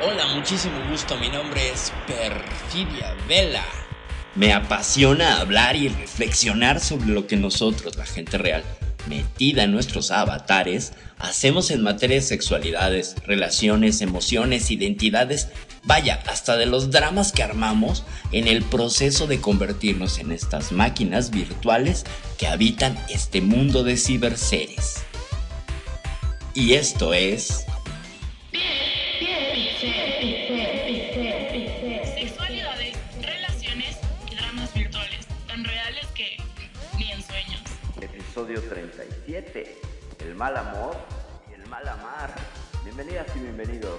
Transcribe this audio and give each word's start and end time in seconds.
Hola, 0.00 0.26
muchísimo 0.34 0.74
gusto. 0.90 1.16
Mi 1.18 1.28
nombre 1.28 1.70
es 1.70 1.92
Perfidia 2.06 3.14
Vela. 3.28 3.64
Me 4.34 4.52
apasiona 4.52 5.40
hablar 5.40 5.76
y 5.76 5.88
reflexionar 5.88 6.80
sobre 6.80 7.08
lo 7.08 7.26
que 7.26 7.36
nosotros, 7.36 7.96
la 7.96 8.06
gente 8.06 8.38
real, 8.38 8.64
metida 9.06 9.64
en 9.64 9.72
nuestros 9.72 10.10
avatares, 10.10 10.92
hacemos 11.18 11.70
en 11.70 11.82
materia 11.82 12.16
de 12.16 12.22
sexualidades, 12.22 13.16
relaciones, 13.26 14.00
emociones, 14.00 14.70
identidades, 14.70 15.48
vaya, 15.84 16.22
hasta 16.26 16.56
de 16.56 16.66
los 16.66 16.90
dramas 16.90 17.32
que 17.32 17.42
armamos 17.42 18.04
en 18.30 18.48
el 18.48 18.62
proceso 18.62 19.26
de 19.26 19.40
convertirnos 19.40 20.18
en 20.18 20.32
estas 20.32 20.72
máquinas 20.72 21.30
virtuales 21.30 22.04
que 22.38 22.46
habitan 22.46 22.98
este 23.08 23.40
mundo 23.40 23.84
de 23.84 23.96
ciberseres. 23.96 25.02
Y 26.54 26.74
esto 26.74 27.14
es... 27.14 27.64
Episodio 38.52 38.68
37. 38.68 39.80
El 40.18 40.34
mal 40.34 40.54
amor 40.58 40.94
y 41.50 41.54
el 41.54 41.66
mal 41.68 41.88
amar. 41.88 42.34
Bienvenidas 42.84 43.34
y 43.34 43.38
bienvenidos. 43.38 43.98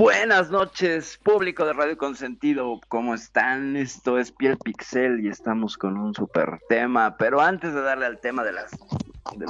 Buenas 0.00 0.50
noches, 0.50 1.20
público 1.22 1.66
de 1.66 1.74
Radio 1.74 1.98
Consentido. 1.98 2.80
¿Cómo 2.88 3.12
están? 3.12 3.76
Esto 3.76 4.18
es 4.18 4.32
Piel 4.32 4.56
Pixel 4.56 5.20
y 5.20 5.28
estamos 5.28 5.76
con 5.76 5.98
un 5.98 6.14
super 6.14 6.58
tema. 6.70 7.18
Pero 7.18 7.42
antes 7.42 7.74
de 7.74 7.82
darle 7.82 8.06
al 8.06 8.18
tema 8.18 8.42
del 8.42 8.56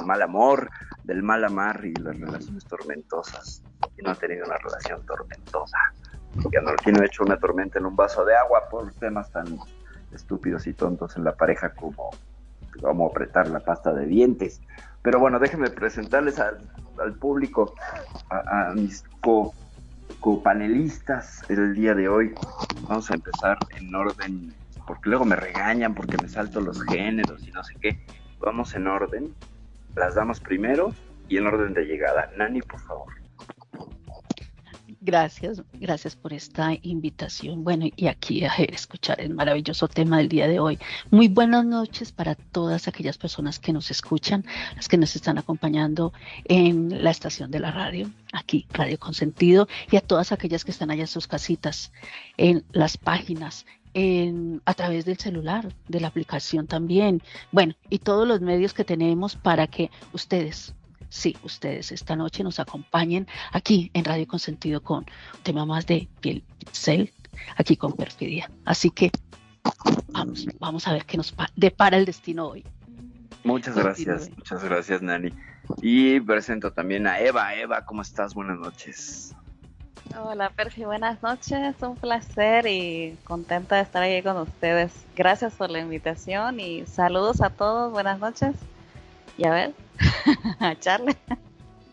mal 0.05 0.21
amor, 0.21 0.69
del 1.05 1.23
mal 1.23 1.45
amar 1.45 1.85
y 1.85 1.93
las 1.93 2.19
relaciones 2.19 2.65
tormentosas, 2.65 3.63
¿quién 3.95 4.03
no 4.03 4.11
ha 4.11 4.15
tenido 4.15 4.45
una 4.45 4.57
relación 4.57 5.05
tormentosa? 5.05 5.77
¿Quién 6.49 6.65
no, 6.65 6.71
quién 6.83 6.95
no 6.95 7.03
ha 7.03 7.05
hecho 7.05 7.23
una 7.23 7.37
tormenta 7.37 7.79
en 7.79 7.85
un 7.85 7.95
vaso 7.95 8.25
de 8.25 8.35
agua 8.35 8.67
por 8.69 8.91
temas 8.95 9.31
tan 9.31 9.57
estúpidos 10.13 10.67
y 10.67 10.73
tontos 10.73 11.15
en 11.15 11.23
la 11.23 11.33
pareja 11.33 11.73
como 11.73 12.09
cómo 12.81 13.07
apretar 13.07 13.47
la 13.47 13.61
pasta 13.61 13.93
de 13.93 14.05
dientes? 14.05 14.59
Pero 15.01 15.17
bueno, 15.17 15.39
déjenme 15.39 15.69
presentarles 15.69 16.39
al, 16.39 16.59
al 16.99 17.13
público, 17.13 17.73
a, 18.29 18.67
a 18.67 18.73
mis 18.73 19.05
co 19.21 19.53
copanelistas 20.21 21.43
el 21.49 21.73
día 21.73 21.93
de 21.93 22.07
hoy. 22.07 22.33
Vamos 22.87 23.11
a 23.11 23.15
empezar 23.15 23.57
en 23.75 23.93
orden, 23.93 24.53
porque 24.87 25.09
luego 25.09 25.25
me 25.25 25.35
regañan 25.35 25.93
porque 25.93 26.15
me 26.21 26.29
salto 26.29 26.61
los 26.61 26.81
géneros 26.83 27.45
y 27.45 27.51
no 27.51 27.63
sé 27.63 27.73
qué. 27.81 28.05
Vamos 28.39 28.73
en 28.75 28.87
orden. 28.87 29.33
Las 29.95 30.15
damos 30.15 30.39
primero 30.39 30.93
y 31.27 31.37
en 31.37 31.47
orden 31.47 31.73
de 31.73 31.85
llegada. 31.85 32.31
Nani, 32.37 32.61
por 32.61 32.79
favor. 32.79 33.20
Gracias, 35.03 35.63
gracias 35.73 36.15
por 36.15 36.31
esta 36.31 36.77
invitación. 36.83 37.63
Bueno, 37.63 37.87
y 37.95 38.05
aquí 38.05 38.45
a 38.45 38.53
escuchar 38.57 39.19
el 39.19 39.33
maravilloso 39.33 39.87
tema 39.87 40.19
del 40.19 40.29
día 40.29 40.47
de 40.47 40.59
hoy. 40.59 40.77
Muy 41.09 41.27
buenas 41.27 41.65
noches 41.65 42.11
para 42.11 42.35
todas 42.35 42.87
aquellas 42.87 43.17
personas 43.17 43.57
que 43.57 43.73
nos 43.73 43.89
escuchan, 43.89 44.45
las 44.75 44.87
que 44.87 44.99
nos 44.99 45.15
están 45.15 45.39
acompañando 45.39 46.13
en 46.45 47.03
la 47.03 47.09
estación 47.09 47.49
de 47.49 47.59
la 47.59 47.71
radio, 47.71 48.11
aquí 48.31 48.67
Radio 48.69 48.99
Consentido, 48.99 49.67
y 49.89 49.95
a 49.95 50.01
todas 50.01 50.31
aquellas 50.31 50.63
que 50.63 50.69
están 50.69 50.91
allá 50.91 51.01
en 51.01 51.07
sus 51.07 51.25
casitas, 51.25 51.91
en 52.37 52.63
las 52.71 52.95
páginas, 52.97 53.65
en, 53.95 54.61
a 54.65 54.75
través 54.75 55.05
del 55.05 55.17
celular, 55.17 55.73
de 55.87 55.99
la 55.99 56.09
aplicación 56.09 56.67
también. 56.67 57.23
Bueno, 57.51 57.73
y 57.89 57.97
todos 57.97 58.27
los 58.27 58.39
medios 58.41 58.75
que 58.75 58.85
tenemos 58.85 59.35
para 59.35 59.65
que 59.65 59.89
ustedes 60.13 60.75
sí, 61.11 61.37
ustedes 61.43 61.91
esta 61.91 62.15
noche 62.15 62.43
nos 62.43 62.59
acompañen 62.59 63.27
aquí 63.51 63.91
en 63.93 64.05
Radio 64.05 64.25
Consentido 64.25 64.81
con 64.81 64.99
un 64.99 65.43
tema 65.43 65.65
más 65.65 65.85
de 65.85 66.07
piel 66.21 66.43
pixel, 66.57 67.11
aquí 67.57 67.75
con 67.75 67.93
Perfidia. 67.93 68.49
Así 68.65 68.89
que 68.89 69.11
vamos, 70.07 70.47
vamos 70.59 70.87
a 70.87 70.93
ver 70.93 71.05
qué 71.05 71.17
nos 71.17 71.35
depara 71.55 71.97
el 71.97 72.05
destino 72.05 72.47
hoy. 72.47 72.65
Muchas 73.43 73.75
gracias, 73.75 74.29
muchas 74.37 74.63
gracias, 74.63 75.01
Nani. 75.01 75.31
Y 75.81 76.19
presento 76.21 76.71
también 76.71 77.07
a 77.07 77.19
Eva. 77.19 77.53
Eva, 77.55 77.85
¿cómo 77.85 78.01
estás? 78.01 78.33
Buenas 78.33 78.59
noches. 78.59 79.35
Hola, 80.17 80.49
Perfi, 80.49 80.85
buenas 80.85 81.21
noches. 81.23 81.75
Un 81.81 81.95
placer 81.95 82.67
y 82.67 83.17
contenta 83.23 83.77
de 83.77 83.81
estar 83.81 84.03
aquí 84.03 84.21
con 84.21 84.37
ustedes. 84.37 84.91
Gracias 85.15 85.53
por 85.53 85.69
la 85.69 85.79
invitación 85.79 86.59
y 86.59 86.85
saludos 86.85 87.41
a 87.41 87.49
todos. 87.49 87.91
Buenas 87.91 88.19
noches. 88.19 88.55
Y 89.37 89.45
a 89.45 89.51
ver, 89.51 89.73
a 90.59 90.71
echarle. 90.71 91.15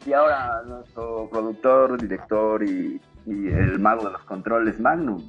Y 0.07 0.13
ahora 0.13 0.63
nuestro 0.67 1.29
productor, 1.31 2.01
director 2.01 2.63
y, 2.63 3.01
y, 3.27 3.49
el 3.49 3.79
mago 3.79 4.05
de 4.05 4.13
los 4.13 4.23
controles, 4.23 4.81
Magnum. 4.81 5.23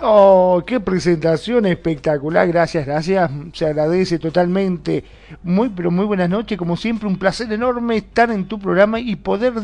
Oh, 0.00 0.62
qué 0.66 0.78
presentación 0.80 1.66
espectacular, 1.66 2.46
gracias, 2.48 2.86
gracias, 2.86 3.30
se 3.52 3.66
agradece 3.66 4.18
totalmente. 4.18 5.04
Muy, 5.42 5.70
pero 5.70 5.90
muy 5.90 6.04
buenas 6.04 6.28
noches, 6.28 6.56
como 6.58 6.76
siempre, 6.76 7.08
un 7.08 7.18
placer 7.18 7.52
enorme 7.52 7.96
estar 7.96 8.30
en 8.30 8.46
tu 8.46 8.58
programa 8.58 9.00
y 9.00 9.16
poder 9.16 9.54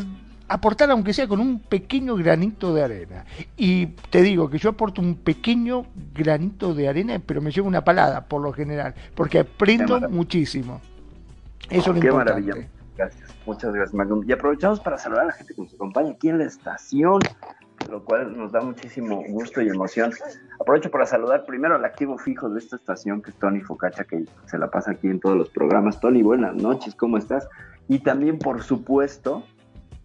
aportar, 0.49 0.89
aunque 0.91 1.13
sea 1.13 1.27
con 1.27 1.39
un 1.39 1.59
pequeño 1.59 2.15
granito 2.15 2.73
de 2.73 2.83
arena. 2.83 3.25
Y 3.55 3.87
te 4.09 4.21
digo 4.21 4.49
que 4.49 4.57
yo 4.57 4.71
aporto 4.71 5.01
un 5.01 5.15
pequeño 5.15 5.85
granito 6.13 6.73
de 6.73 6.89
arena, 6.89 7.21
pero 7.25 7.41
me 7.41 7.51
llevo 7.51 7.67
una 7.67 7.83
palada 7.83 8.25
por 8.25 8.41
lo 8.41 8.51
general, 8.51 8.93
porque 9.15 9.39
aprendo 9.39 10.09
muchísimo. 10.09 10.81
Eso 11.69 11.91
oh, 11.91 11.93
es 11.93 12.01
Qué 12.01 12.07
importante. 12.07 12.41
maravilla. 12.41 12.69
Gracias, 12.97 13.35
muchas 13.45 13.73
gracias, 13.73 13.93
Magnum. 13.93 14.23
Y 14.27 14.33
aprovechamos 14.33 14.79
para 14.81 14.97
saludar 14.97 15.23
a 15.23 15.27
la 15.27 15.31
gente 15.33 15.53
que 15.53 15.61
nos 15.61 15.73
acompaña 15.73 16.11
aquí 16.11 16.29
en 16.29 16.39
la 16.39 16.45
estación, 16.45 17.21
lo 17.89 18.03
cual 18.03 18.37
nos 18.37 18.51
da 18.51 18.59
muchísimo 18.59 19.23
gusto 19.29 19.61
y 19.61 19.69
emoción. 19.69 20.11
Aprovecho 20.59 20.91
para 20.91 21.05
saludar 21.05 21.45
primero 21.45 21.75
al 21.75 21.85
activo 21.85 22.17
fijo 22.17 22.49
de 22.49 22.59
esta 22.59 22.75
estación, 22.75 23.21
que 23.21 23.29
es 23.29 23.37
Tony 23.37 23.61
Focacha, 23.61 24.03
que 24.03 24.25
se 24.45 24.57
la 24.57 24.69
pasa 24.69 24.91
aquí 24.91 25.07
en 25.07 25.19
todos 25.19 25.37
los 25.37 25.49
programas. 25.49 25.99
Tony, 26.01 26.21
buenas 26.23 26.55
noches, 26.55 26.93
¿cómo 26.95 27.17
estás? 27.17 27.47
Y 27.87 27.99
también, 27.99 28.37
por 28.37 28.61
supuesto, 28.61 29.43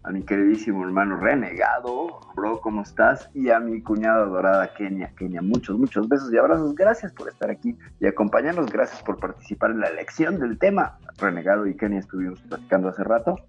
a 0.05 0.11
mi 0.11 0.21
queridísimo 0.21 0.83
hermano 0.83 1.17
Renegado, 1.17 2.19
bro, 2.35 2.61
¿cómo 2.61 2.83
estás? 2.83 3.27
Y 3.33 3.49
a 3.49 3.59
mi 3.59 3.81
cuñada 3.81 4.23
dorada 4.25 4.71
Kenia, 4.75 5.11
Kenia, 5.17 5.41
muchos, 5.41 5.79
muchos 5.79 6.07
besos 6.07 6.31
y 6.31 6.37
abrazos. 6.37 6.75
Gracias 6.75 7.11
por 7.11 7.27
estar 7.27 7.49
aquí 7.49 7.75
y 7.99 8.05
acompañarnos. 8.05 8.71
Gracias 8.71 9.01
por 9.01 9.17
participar 9.17 9.71
en 9.71 9.79
la 9.79 9.87
elección 9.87 10.39
del 10.39 10.59
tema. 10.59 10.99
Renegado 11.17 11.65
y 11.65 11.75
Kenia 11.75 11.99
estuvimos 11.99 12.39
platicando 12.41 12.89
hace 12.89 13.03
rato 13.03 13.39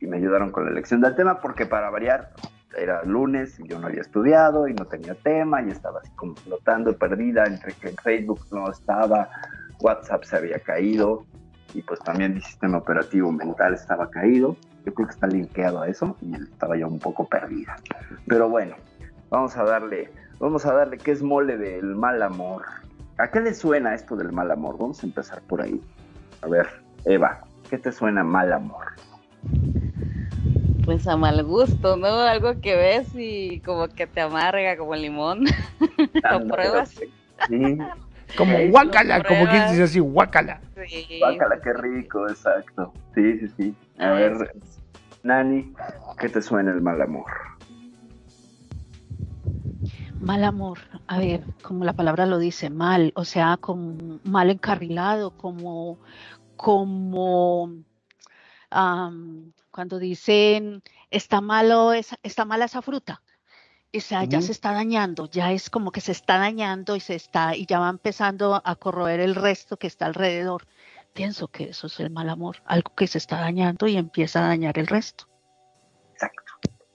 y 0.00 0.06
me 0.06 0.16
ayudaron 0.16 0.50
con 0.50 0.64
la 0.64 0.70
elección 0.70 1.02
del 1.02 1.14
tema 1.14 1.40
porque 1.40 1.66
para 1.66 1.90
variar 1.90 2.30
era 2.74 3.04
lunes 3.04 3.60
y 3.60 3.68
yo 3.68 3.78
no 3.78 3.88
había 3.88 4.00
estudiado 4.00 4.68
y 4.68 4.72
no 4.72 4.86
tenía 4.86 5.14
tema 5.14 5.60
y 5.60 5.68
estaba 5.68 6.00
así 6.00 6.10
como 6.12 6.34
flotando, 6.36 6.96
perdida 6.96 7.44
entre 7.44 7.74
que 7.74 7.94
Facebook 8.02 8.40
no 8.50 8.70
estaba, 8.70 9.28
WhatsApp 9.82 10.24
se 10.24 10.36
había 10.38 10.58
caído 10.58 11.26
y 11.74 11.82
pues 11.82 12.00
también 12.00 12.32
mi 12.32 12.40
sistema 12.40 12.78
operativo 12.78 13.30
mental 13.30 13.74
estaba 13.74 14.08
caído 14.08 14.56
yo 14.84 14.94
creo 14.94 15.06
que 15.06 15.14
está 15.14 15.26
linkeado 15.26 15.80
a 15.82 15.88
eso 15.88 16.16
y 16.20 16.34
estaba 16.34 16.76
ya 16.76 16.86
un 16.86 16.98
poco 16.98 17.26
perdida. 17.26 17.76
Pero 18.26 18.48
bueno, 18.48 18.76
vamos 19.30 19.56
a 19.56 19.64
darle, 19.64 20.10
vamos 20.38 20.66
a 20.66 20.74
darle 20.74 20.98
qué 20.98 21.12
es 21.12 21.22
mole 21.22 21.56
del 21.56 21.94
mal 21.94 22.22
amor. 22.22 22.64
¿A 23.18 23.30
qué 23.30 23.40
le 23.40 23.54
suena 23.54 23.94
esto 23.94 24.16
del 24.16 24.32
mal 24.32 24.50
amor? 24.50 24.76
Vamos 24.78 25.02
a 25.02 25.06
empezar 25.06 25.42
por 25.42 25.62
ahí. 25.62 25.80
A 26.42 26.48
ver, 26.48 26.66
Eva, 27.04 27.40
¿qué 27.70 27.78
te 27.78 27.92
suena 27.92 28.24
mal 28.24 28.52
amor? 28.52 28.86
Pues 30.84 31.06
a 31.06 31.16
mal 31.16 31.44
gusto, 31.44 31.96
¿no? 31.96 32.08
Algo 32.08 32.60
que 32.60 32.74
ves 32.74 33.08
y 33.14 33.60
como 33.60 33.88
que 33.88 34.06
te 34.06 34.20
amarga 34.20 34.76
como 34.76 34.94
el 34.94 35.02
limón. 35.02 35.44
Lo 36.30 36.46
pruebas. 36.48 36.90
Sí. 37.48 37.78
Como 38.36 38.58
guácala, 38.68 39.22
como 39.24 39.46
quien 39.48 39.68
dice 39.68 39.82
así, 39.82 39.98
guácala. 40.00 40.60
Sí. 40.88 41.18
Guácala, 41.18 41.60
qué 41.62 41.72
rico, 41.74 42.28
exacto. 42.28 42.92
Sí, 43.14 43.38
sí, 43.40 43.48
sí. 43.56 43.74
A 43.98 44.06
Ah, 44.10 44.14
ver, 44.14 44.54
Nani, 45.22 45.74
¿qué 46.18 46.28
te 46.28 46.40
suena 46.40 46.72
el 46.72 46.80
mal 46.80 47.00
amor? 47.02 47.30
Mal 50.18 50.44
amor, 50.44 50.78
a 51.08 51.18
ver, 51.18 51.44
como 51.62 51.84
la 51.84 51.94
palabra 51.94 52.26
lo 52.26 52.38
dice, 52.38 52.70
mal, 52.70 53.12
o 53.16 53.24
sea, 53.24 53.56
como 53.60 54.20
mal 54.22 54.50
encarrilado, 54.50 55.32
como, 55.36 55.98
como 56.56 57.72
am, 58.70 59.52
cuando 59.72 59.98
dicen 59.98 60.82
está 61.10 61.40
malo, 61.40 61.92
esa, 61.92 62.16
está 62.22 62.44
mala 62.44 62.66
esa 62.66 62.82
fruta. 62.82 63.20
O 63.94 64.00
sea, 64.00 64.24
ya 64.24 64.40
se 64.40 64.52
está 64.52 64.72
dañando, 64.72 65.28
ya 65.30 65.52
es 65.52 65.68
como 65.68 65.92
que 65.92 66.00
se 66.00 66.12
está 66.12 66.38
dañando 66.38 66.96
y 66.96 67.00
se 67.00 67.14
está, 67.14 67.54
y 67.54 67.66
ya 67.66 67.78
va 67.78 67.90
empezando 67.90 68.62
a 68.64 68.74
corroer 68.76 69.20
el 69.20 69.34
resto 69.34 69.76
que 69.76 69.86
está 69.86 70.06
alrededor. 70.06 70.66
pienso 71.12 71.48
que 71.48 71.64
eso 71.64 71.88
es 71.88 72.00
el 72.00 72.10
mal 72.10 72.30
amor, 72.30 72.56
algo 72.64 72.94
que 72.94 73.06
se 73.06 73.18
está 73.18 73.36
dañando 73.36 73.86
y 73.86 73.96
empieza 73.98 74.42
a 74.42 74.48
dañar 74.48 74.78
el 74.78 74.86
resto. 74.86 75.26
Exacto. 76.14 76.52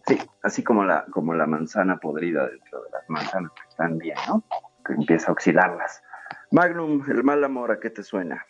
Sí, 0.07 0.17
así 0.41 0.63
como 0.63 0.85
la, 0.85 1.05
como 1.11 1.35
la 1.35 1.45
manzana 1.45 1.97
podrida 1.97 2.47
dentro 2.47 2.81
de 2.81 2.89
las 2.91 3.09
manzanas 3.09 3.51
que 3.51 3.69
están 3.69 3.99
bien, 3.99 4.17
¿no? 4.27 4.43
Que 4.83 4.93
empieza 4.93 5.29
a 5.29 5.33
oxidarlas. 5.33 6.01
Magnum, 6.49 7.03
el 7.09 7.23
mal 7.23 7.43
amor, 7.43 7.71
¿a 7.71 7.79
qué 7.79 7.91
te 7.91 8.01
suena? 8.01 8.43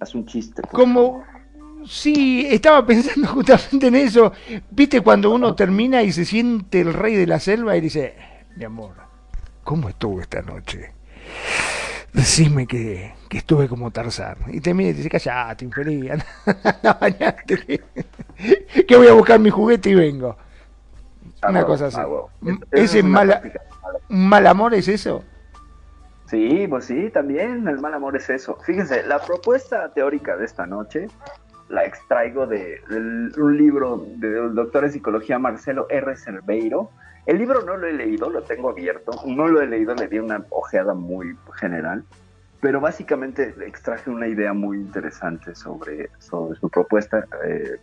Haz 0.00 0.14
un 0.14 0.26
chiste. 0.26 0.62
Como, 0.72 1.24
sí, 1.86 2.46
estaba 2.50 2.84
pensando 2.86 3.28
justamente 3.28 3.88
en 3.88 3.96
eso. 3.96 4.32
Viste 4.70 5.00
cuando 5.00 5.30
uno 5.30 5.54
termina 5.54 6.02
y 6.02 6.12
se 6.12 6.24
siente 6.24 6.80
el 6.80 6.94
rey 6.94 7.14
de 7.14 7.26
la 7.26 7.40
selva 7.40 7.76
y 7.76 7.80
dice, 7.80 8.14
mi 8.56 8.64
amor, 8.64 8.94
¿cómo 9.64 9.88
estuvo 9.88 10.20
esta 10.20 10.42
noche? 10.42 10.92
Decime 12.12 12.66
que, 12.66 13.14
que 13.28 13.38
estuve 13.38 13.68
como 13.68 13.90
Tarzán. 13.90 14.36
Y 14.48 14.60
te 14.60 14.74
mira 14.74 14.90
y 14.90 14.92
te 14.92 14.98
dice, 14.98 15.10
callate, 15.10 15.64
infeliz, 15.64 16.10
anda, 16.10 16.26
bañate. 17.00 17.82
que 18.86 18.96
voy 18.96 19.06
a 19.06 19.12
buscar 19.12 19.38
mi 19.38 19.50
juguete 19.50 19.90
y 19.90 19.94
vengo. 19.94 20.36
Una 21.48 21.64
cosa 21.64 21.86
así. 21.86 22.00
¿Ese 22.70 23.02
mal, 23.02 23.52
mal 24.08 24.46
amor 24.46 24.74
es 24.74 24.88
eso? 24.88 25.24
Sí, 26.26 26.66
pues 26.68 26.84
sí, 26.84 27.10
también 27.10 27.66
el 27.66 27.78
mal 27.80 27.94
amor 27.94 28.16
es 28.16 28.30
eso. 28.30 28.56
Fíjense, 28.64 29.02
la 29.04 29.18
propuesta 29.18 29.92
teórica 29.92 30.36
de 30.36 30.44
esta 30.44 30.64
noche 30.64 31.08
la 31.70 31.84
extraigo 31.84 32.46
de, 32.46 32.82
un 33.38 33.56
libro 33.56 34.04
del 34.16 34.54
doctor 34.54 34.84
en 34.84 34.92
psicología 34.92 35.38
Marcelo 35.38 35.86
R. 35.88 36.16
Cerveiro. 36.16 36.90
El 37.26 37.38
libro 37.38 37.62
no 37.62 37.76
lo 37.76 37.86
he 37.86 37.92
leído, 37.92 38.28
lo 38.28 38.42
tengo 38.42 38.70
abierto. 38.70 39.12
No 39.26 39.48
lo 39.48 39.60
he 39.60 39.66
leído, 39.66 39.94
le 39.94 40.08
di 40.08 40.18
una 40.18 40.44
ojeada 40.50 40.94
muy 40.94 41.36
general. 41.54 42.04
Pero 42.60 42.80
básicamente 42.80 43.54
extraje 43.66 44.10
una 44.10 44.26
idea 44.26 44.52
muy 44.52 44.76
interesante 44.76 45.54
sobre, 45.54 46.10
sobre 46.18 46.58
su 46.58 46.68
propuesta, 46.68 47.24
eh, 47.44 47.78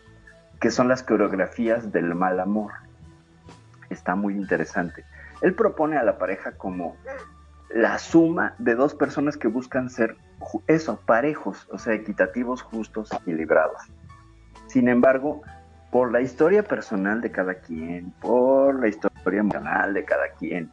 que 0.59 0.69
son 0.69 0.87
las 0.87 1.01
coreografías 1.01 1.91
del 1.91 2.13
mal 2.13 2.39
amor 2.39 2.71
está 3.89 4.15
muy 4.15 4.35
interesante. 4.35 5.05
Él 5.41 5.53
propone 5.53 5.97
a 5.97 6.03
la 6.03 6.17
pareja 6.17 6.53
como 6.53 6.97
la 7.69 7.99
suma 7.99 8.55
de 8.57 8.75
dos 8.75 8.95
personas 8.95 9.37
que 9.37 9.47
buscan 9.47 9.89
ser 9.89 10.15
eso, 10.67 10.99
parejos, 11.05 11.67
o 11.71 11.77
sea, 11.77 11.93
equitativos, 11.93 12.61
justos, 12.61 13.11
equilibrados. 13.11 13.81
Sin 14.67 14.87
embargo, 14.87 15.41
por 15.91 16.11
la 16.11 16.21
historia 16.21 16.63
personal 16.63 17.21
de 17.21 17.31
cada 17.31 17.55
quien, 17.55 18.11
por 18.21 18.79
la 18.79 18.87
historia 18.87 19.39
emocional 19.39 19.93
de 19.93 20.05
cada 20.05 20.29
quien 20.37 20.71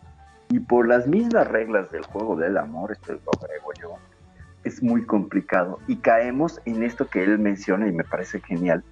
y 0.49 0.61
por 0.61 0.87
las 0.87 1.07
mismas 1.07 1.49
reglas 1.49 1.91
del 1.91 2.05
juego 2.05 2.37
del 2.37 2.57
amor, 2.57 2.93
esto 2.93 3.13
lo 3.13 3.33
agrego 3.41 3.73
yo, 3.81 3.97
es 4.65 4.83
muy 4.83 5.05
complicado 5.05 5.79
y 5.87 5.97
caemos 5.97 6.61
en 6.65 6.83
esto 6.83 7.07
que 7.07 7.23
él 7.23 7.39
menciona 7.39 7.87
y 7.87 7.93
me 7.93 8.05
parece 8.05 8.41
genial, 8.41 8.85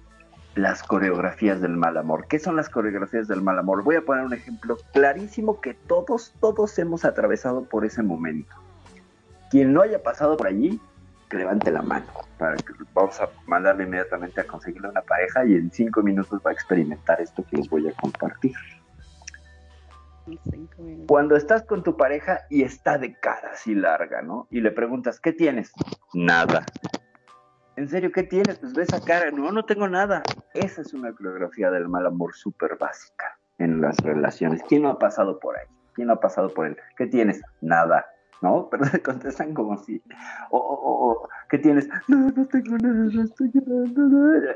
las 0.55 0.83
coreografías 0.83 1.61
del 1.61 1.75
mal 1.75 1.97
amor. 1.97 2.27
¿Qué 2.27 2.39
son 2.39 2.55
las 2.55 2.69
coreografías 2.69 3.27
del 3.27 3.41
mal 3.41 3.57
amor? 3.57 3.83
Voy 3.83 3.95
a 3.95 4.01
poner 4.01 4.23
un 4.23 4.33
ejemplo 4.33 4.77
clarísimo 4.93 5.59
que 5.61 5.73
todos, 5.73 6.33
todos 6.39 6.77
hemos 6.79 7.05
atravesado 7.05 7.63
por 7.63 7.85
ese 7.85 8.03
momento. 8.03 8.53
Quien 9.49 9.73
no 9.73 9.81
haya 9.81 10.01
pasado 10.01 10.37
por 10.37 10.47
allí, 10.47 10.79
que 11.29 11.37
levante 11.37 11.71
la 11.71 11.81
mano. 11.81 12.05
Para 12.37 12.55
que 12.57 12.73
vamos 12.93 13.19
a 13.19 13.29
mandarle 13.47 13.83
inmediatamente 13.83 14.41
a 14.41 14.43
conseguirle 14.45 14.89
una 14.89 15.01
pareja 15.01 15.45
y 15.45 15.55
en 15.55 15.71
cinco 15.71 16.01
minutos 16.01 16.39
va 16.45 16.51
a 16.51 16.53
experimentar 16.53 17.19
esto 17.21 17.43
que 17.49 17.57
les 17.57 17.69
voy 17.69 17.87
a 17.87 17.93
compartir. 17.93 18.53
Cuando 21.07 21.35
estás 21.35 21.63
con 21.63 21.83
tu 21.83 21.97
pareja 21.97 22.41
y 22.49 22.63
está 22.63 22.97
de 22.97 23.13
cara 23.19 23.51
así 23.53 23.75
larga, 23.75 24.21
¿no? 24.21 24.47
Y 24.49 24.61
le 24.61 24.71
preguntas, 24.71 25.19
¿qué 25.19 25.33
tienes? 25.33 25.73
Nada. 26.13 26.65
¿En 27.75 27.87
serio 27.87 28.11
qué 28.11 28.23
tienes? 28.23 28.59
Pues 28.59 28.73
ves 28.73 28.89
esa 28.89 29.03
cara. 29.03 29.31
No, 29.31 29.51
no 29.51 29.65
tengo 29.65 29.87
nada. 29.87 30.21
Esa 30.53 30.81
es 30.81 30.93
una 30.93 31.11
coreografía 31.13 31.71
del 31.71 31.87
mal 31.87 32.05
amor 32.05 32.35
súper 32.35 32.77
básica 32.77 33.37
en 33.57 33.81
las 33.81 33.97
relaciones. 33.97 34.61
¿Quién 34.67 34.83
no 34.83 34.89
ha 34.89 34.99
pasado 34.99 35.39
por 35.39 35.57
ahí? 35.57 35.65
¿Quién 35.93 36.07
no 36.07 36.13
ha 36.13 36.19
pasado 36.19 36.53
por 36.53 36.67
él? 36.67 36.77
¿Qué 36.97 37.07
tienes? 37.07 37.41
Nada. 37.61 38.05
¿No? 38.41 38.67
Pero 38.71 38.85
se 38.85 39.01
contestan 39.01 39.53
como 39.53 39.77
si. 39.77 40.01
O, 40.51 41.27
¿qué 41.49 41.57
tienes? 41.57 41.89
No, 42.07 42.29
no 42.29 42.45
tengo 42.47 42.77
nada, 42.77 43.09
no 43.11 43.23
estoy 43.23 43.51
llorando. 43.53 44.01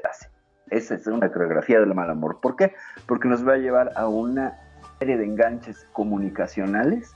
Así. 0.10 0.28
Esa 0.70 0.96
es 0.96 1.08
una 1.08 1.32
coreografía 1.32 1.80
del 1.80 1.94
mal 1.96 2.10
amor. 2.10 2.40
¿Por 2.42 2.56
qué? 2.56 2.76
Porque 3.08 3.28
nos 3.28 3.48
va 3.48 3.54
a 3.54 3.58
llevar 3.58 3.94
a 3.96 4.08
una 4.08 4.60
serie 5.00 5.18
de 5.18 5.26
enganches 5.26 5.88
comunicacionales 5.94 7.16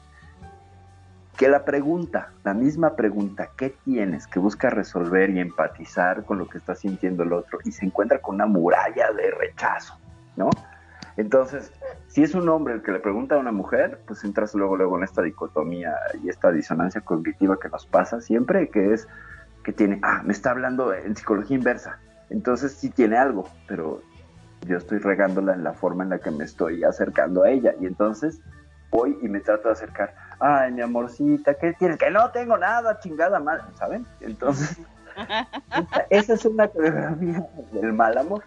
que 1.42 1.50
la 1.50 1.66
pregunta, 1.66 2.30
la 2.44 2.54
misma 2.54 2.96
pregunta, 2.96 3.50
¿qué 3.58 3.74
tienes? 3.84 4.28
Que 4.28 4.38
busca 4.38 4.70
resolver 4.70 5.32
y 5.32 5.40
empatizar 5.40 6.24
con 6.24 6.38
lo 6.38 6.48
que 6.48 6.60
está 6.60 6.76
sintiendo 6.76 7.24
el 7.24 7.34
otro 7.34 7.58
y 7.66 7.72
se 7.72 7.84
encuentra 7.84 8.22
con 8.22 8.36
una 8.36 8.46
muralla 8.46 9.12
de 9.12 9.32
rechazo, 9.32 9.98
¿no? 10.36 10.52
Entonces, 11.18 11.74
si 12.06 12.22
es 12.22 12.36
un 12.36 12.48
hombre 12.48 12.76
el 12.76 12.84
que 12.84 12.92
le 12.92 13.00
pregunta 13.00 13.34
a 13.34 13.40
una 13.40 13.52
mujer, 13.52 14.02
pues 14.06 14.24
entras 14.24 14.54
luego, 14.54 14.78
luego 14.78 15.00
en 15.00 15.04
esta 15.04 15.24
dicotomía 15.24 15.96
y 16.24 16.30
esta 16.30 16.52
disonancia 16.52 17.02
cognitiva 17.02 17.60
que 17.60 17.70
nos 17.70 17.88
pasa 17.88 18.22
siempre, 18.22 18.70
que 18.70 18.94
es 18.94 19.08
que 19.64 19.74
tiene, 19.74 20.00
ah, 20.04 20.22
me 20.24 20.34
está 20.34 20.52
hablando 20.52 20.94
en 20.94 21.16
psicología 21.16 21.58
inversa, 21.58 21.98
entonces 22.30 22.74
sí 22.74 22.92
tiene 22.92 23.18
algo, 23.18 23.50
pero 23.68 24.04
yo 24.68 24.78
estoy 24.78 25.00
regándola 25.00 25.56
en 25.56 25.64
la 25.64 25.74
forma 25.74 26.04
en 26.04 26.12
la 26.12 26.20
que 26.20 26.30
me 26.30 26.44
estoy 26.44 26.84
acercando 26.84 27.42
a 27.42 27.50
ella 27.50 27.74
y 27.82 27.88
entonces 27.88 28.40
voy 28.92 29.18
y 29.24 29.28
me 29.28 29.40
trato 29.40 29.70
de 29.70 29.74
acercar 29.74 30.14
ay, 30.42 30.72
mi 30.72 30.82
amorcita, 30.82 31.54
¿qué 31.54 31.74
tienes? 31.74 31.98
Que 31.98 32.10
no 32.10 32.32
tengo 32.32 32.58
nada, 32.58 33.00
chingada 33.00 33.40
madre, 33.40 33.64
¿saben? 33.76 34.06
Entonces, 34.20 34.78
esa 36.10 36.34
es 36.34 36.46
una 36.46 36.68
coreografía 36.68 37.48
del 37.72 37.94
mal 37.94 38.18
amor, 38.18 38.44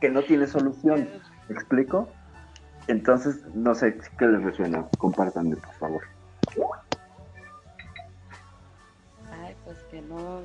que 0.00 0.08
no 0.08 0.22
tiene 0.22 0.46
solución, 0.46 1.08
¿me 1.48 1.54
explico? 1.54 2.08
Entonces, 2.86 3.44
no 3.54 3.74
sé 3.74 3.98
qué 4.18 4.26
les 4.26 4.42
resuena, 4.42 4.86
compártanme, 4.98 5.56
por 5.56 5.74
favor. 5.74 6.02
Ay, 9.42 9.56
pues 9.64 9.78
que 9.90 10.02
no, 10.02 10.40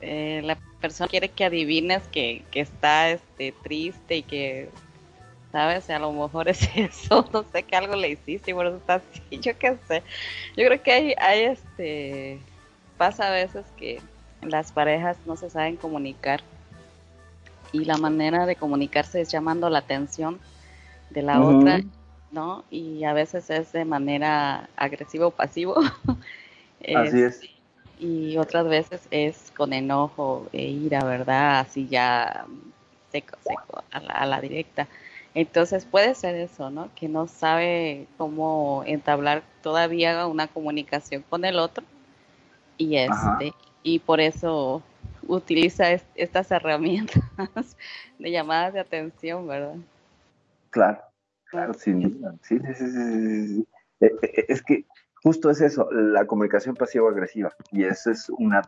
eh, 0.00 0.40
la 0.42 0.56
persona 0.80 1.08
quiere 1.08 1.28
que 1.28 1.44
adivines 1.44 2.02
que, 2.08 2.44
que 2.50 2.60
está 2.60 3.10
este, 3.10 3.52
triste 3.62 4.16
y 4.16 4.22
que 4.22 4.70
¿sabes? 5.52 5.88
A 5.90 5.98
lo 5.98 6.12
mejor 6.12 6.48
es 6.48 6.68
eso, 6.76 7.28
no 7.32 7.44
sé 7.52 7.62
que 7.62 7.76
algo 7.76 7.96
le 7.96 8.10
hiciste 8.10 8.50
y 8.50 8.54
por 8.54 8.66
eso 8.66 8.76
está 8.76 8.94
así, 8.94 9.22
yo 9.40 9.58
qué 9.58 9.76
sé. 9.86 10.02
Yo 10.56 10.66
creo 10.66 10.82
que 10.82 10.92
hay, 10.92 11.14
hay 11.18 11.40
este, 11.42 12.40
pasa 12.96 13.28
a 13.28 13.30
veces 13.30 13.64
que 13.76 14.00
las 14.42 14.72
parejas 14.72 15.16
no 15.26 15.36
se 15.36 15.50
saben 15.50 15.76
comunicar 15.76 16.40
y 17.72 17.84
la 17.84 17.96
manera 17.96 18.46
de 18.46 18.56
comunicarse 18.56 19.20
es 19.20 19.30
llamando 19.30 19.70
la 19.70 19.78
atención 19.78 20.40
de 21.10 21.22
la 21.22 21.40
otra, 21.40 21.80
¿no? 22.30 22.64
Y 22.70 23.04
a 23.04 23.12
veces 23.12 23.50
es 23.50 23.72
de 23.72 23.84
manera 23.84 24.68
agresiva 24.76 25.26
o 25.26 25.30
pasivo. 25.30 25.76
así 26.96 27.22
es. 27.22 27.40
Y 27.98 28.38
otras 28.38 28.66
veces 28.66 29.02
es 29.10 29.52
con 29.56 29.72
enojo 29.72 30.48
e 30.52 30.62
ira, 30.62 31.04
¿verdad? 31.04 31.60
Así 31.60 31.86
ya 31.86 32.46
seco, 33.12 33.36
seco, 33.42 33.84
a 33.90 34.00
la, 34.00 34.12
a 34.14 34.26
la 34.26 34.40
directa. 34.40 34.88
Entonces 35.34 35.84
puede 35.84 36.14
ser 36.14 36.34
eso, 36.34 36.70
¿no? 36.70 36.90
Que 36.94 37.08
no 37.08 37.26
sabe 37.28 38.06
cómo 38.18 38.82
entablar 38.86 39.42
todavía 39.62 40.26
una 40.26 40.48
comunicación 40.48 41.24
con 41.28 41.44
el 41.44 41.58
otro 41.58 41.84
y 42.76 42.96
este 42.96 43.52
y 43.82 43.98
por 43.98 44.20
eso 44.20 44.82
utiliza 45.26 45.92
estas 46.14 46.50
herramientas 46.50 47.76
de 48.18 48.30
llamadas 48.30 48.74
de 48.74 48.80
atención, 48.80 49.46
¿verdad? 49.46 49.76
Claro, 50.70 51.00
claro. 51.44 51.74
Sí, 51.74 51.92
sí, 52.42 52.58
sí, 52.74 53.66
e, 54.00 54.06
e, 54.06 54.10
e, 54.22 54.44
es 54.48 54.62
que 54.62 54.84
justo 55.22 55.50
es 55.50 55.60
eso, 55.60 55.90
la 55.92 56.26
comunicación 56.26 56.74
pasivo-agresiva. 56.74 57.52
Y 57.70 57.84
eso 57.84 58.10
es 58.10 58.28
una, 58.30 58.62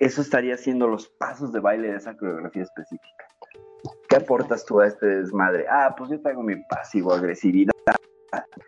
eso 0.00 0.22
estaría 0.22 0.56
siendo 0.56 0.88
los 0.88 1.08
pasos 1.08 1.52
de 1.52 1.60
baile 1.60 1.88
de 1.88 1.96
esa 1.96 2.16
coreografía 2.16 2.62
específica. 2.62 3.26
¿Qué 4.10 4.16
aportas 4.16 4.64
tú 4.66 4.80
a 4.80 4.88
este 4.88 5.06
desmadre? 5.06 5.66
Ah, 5.70 5.94
pues 5.96 6.10
yo 6.10 6.20
traigo 6.20 6.42
mi 6.42 6.56
pasivo 6.64 7.14
agresividad. 7.14 7.72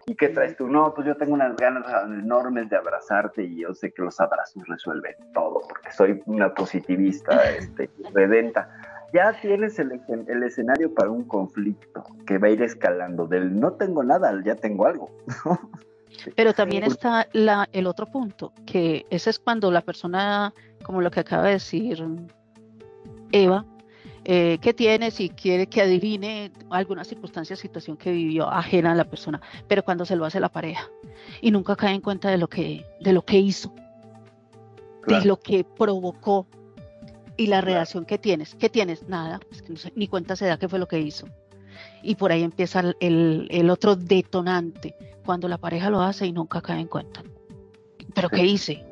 ¿Y 0.07 0.15
qué 0.15 0.29
traes 0.29 0.57
tú? 0.57 0.69
No, 0.69 0.95
pues 0.95 1.05
yo 1.05 1.17
tengo 1.17 1.35
unas 1.35 1.57
ganas 1.57 1.85
enormes 2.05 2.71
de 2.71 2.77
abrazarte 2.77 3.43
y 3.43 3.63
yo 3.63 3.75
sé 3.75 3.91
que 3.91 4.03
los 4.03 4.21
abrazos 4.21 4.63
resuelven 4.69 5.17
todo, 5.35 5.63
porque 5.69 5.91
soy 5.91 6.23
una 6.27 6.55
positivista, 6.55 7.43
este, 7.59 7.91
redenta. 8.15 8.71
Ya 9.13 9.33
tienes 9.41 9.81
el, 9.81 10.01
el 10.29 10.43
escenario 10.45 10.95
para 10.95 11.11
un 11.11 11.25
conflicto 11.25 12.05
que 12.25 12.39
va 12.39 12.47
a 12.47 12.51
ir 12.51 12.63
escalando. 12.63 13.27
Del 13.27 13.59
no 13.59 13.73
tengo 13.73 14.05
nada 14.05 14.33
ya 14.45 14.55
tengo 14.55 14.87
algo. 14.87 15.11
Pero 16.37 16.53
también 16.53 16.85
está 16.85 17.27
la, 17.33 17.69
el 17.73 17.89
otro 17.89 18.07
punto, 18.07 18.53
que 18.65 19.07
ese 19.11 19.31
es 19.31 19.41
cuando 19.41 19.73
la 19.73 19.81
persona, 19.81 20.55
como 20.85 21.01
lo 21.01 21.11
que 21.11 21.19
acaba 21.19 21.47
de 21.47 21.55
decir 21.55 22.05
Eva, 23.33 23.65
eh, 24.25 24.59
qué 24.61 24.73
tiene, 24.73 25.11
si 25.11 25.31
quiere 25.31 25.67
que 25.67 25.83
adivine 25.83 26.52
alguna 26.71 27.05
circunstancia, 27.05 27.57
situación 27.57 27.97
que 27.97 28.12
vivió 28.12 28.49
ajena 28.49 28.93
a 28.93 28.95
la 28.95 29.05
persona, 29.05 29.41
pero 29.69 29.83
cuando 29.85 30.05
se 30.05 30.17
lo 30.17 30.25
hace 30.25 30.38
la 30.38 30.49
pareja 30.49 30.88
y 31.41 31.50
nunca 31.50 31.75
cae 31.76 31.95
en 31.95 32.00
cuenta 32.00 32.31
de 32.31 32.38
lo 32.38 32.49
que, 32.49 32.87
de 33.00 33.12
lo 33.12 33.25
que 33.25 33.38
hizo, 33.38 33.73
de 35.07 35.25
lo 35.25 35.41
que 35.41 35.64
provocó 35.64 36.47
y 37.37 37.47
la 37.49 37.61
reacción 37.61 38.05
que 38.05 38.19
tienes. 38.19 38.55
¿Qué 38.55 38.69
tienes? 38.69 39.09
Nada, 39.09 39.41
es 39.50 39.62
que 39.62 39.71
no 39.71 39.76
sé, 39.76 39.93
ni 39.97 40.07
cuenta 40.07 40.37
se 40.37 40.47
da 40.47 40.59
qué 40.59 40.69
fue 40.69 40.79
lo 40.79 40.87
que 40.87 41.00
hizo. 41.00 41.26
Y 42.02 42.14
por 42.14 42.31
ahí 42.31 42.43
empieza 42.43 42.81
el, 42.81 42.97
el, 43.00 43.49
el 43.50 43.71
otro 43.71 43.97
detonante, 43.97 44.95
cuando 45.25 45.49
la 45.49 45.59
pareja 45.59 45.91
lo 45.91 46.00
hace 46.00 46.26
y 46.26 46.33
nunca 46.33 46.61
cae 46.61 46.81
en 46.81 46.88
cuenta. 46.88 47.23
¿Pero 48.14 48.29
qué 48.29 48.45
hice? 48.45 48.85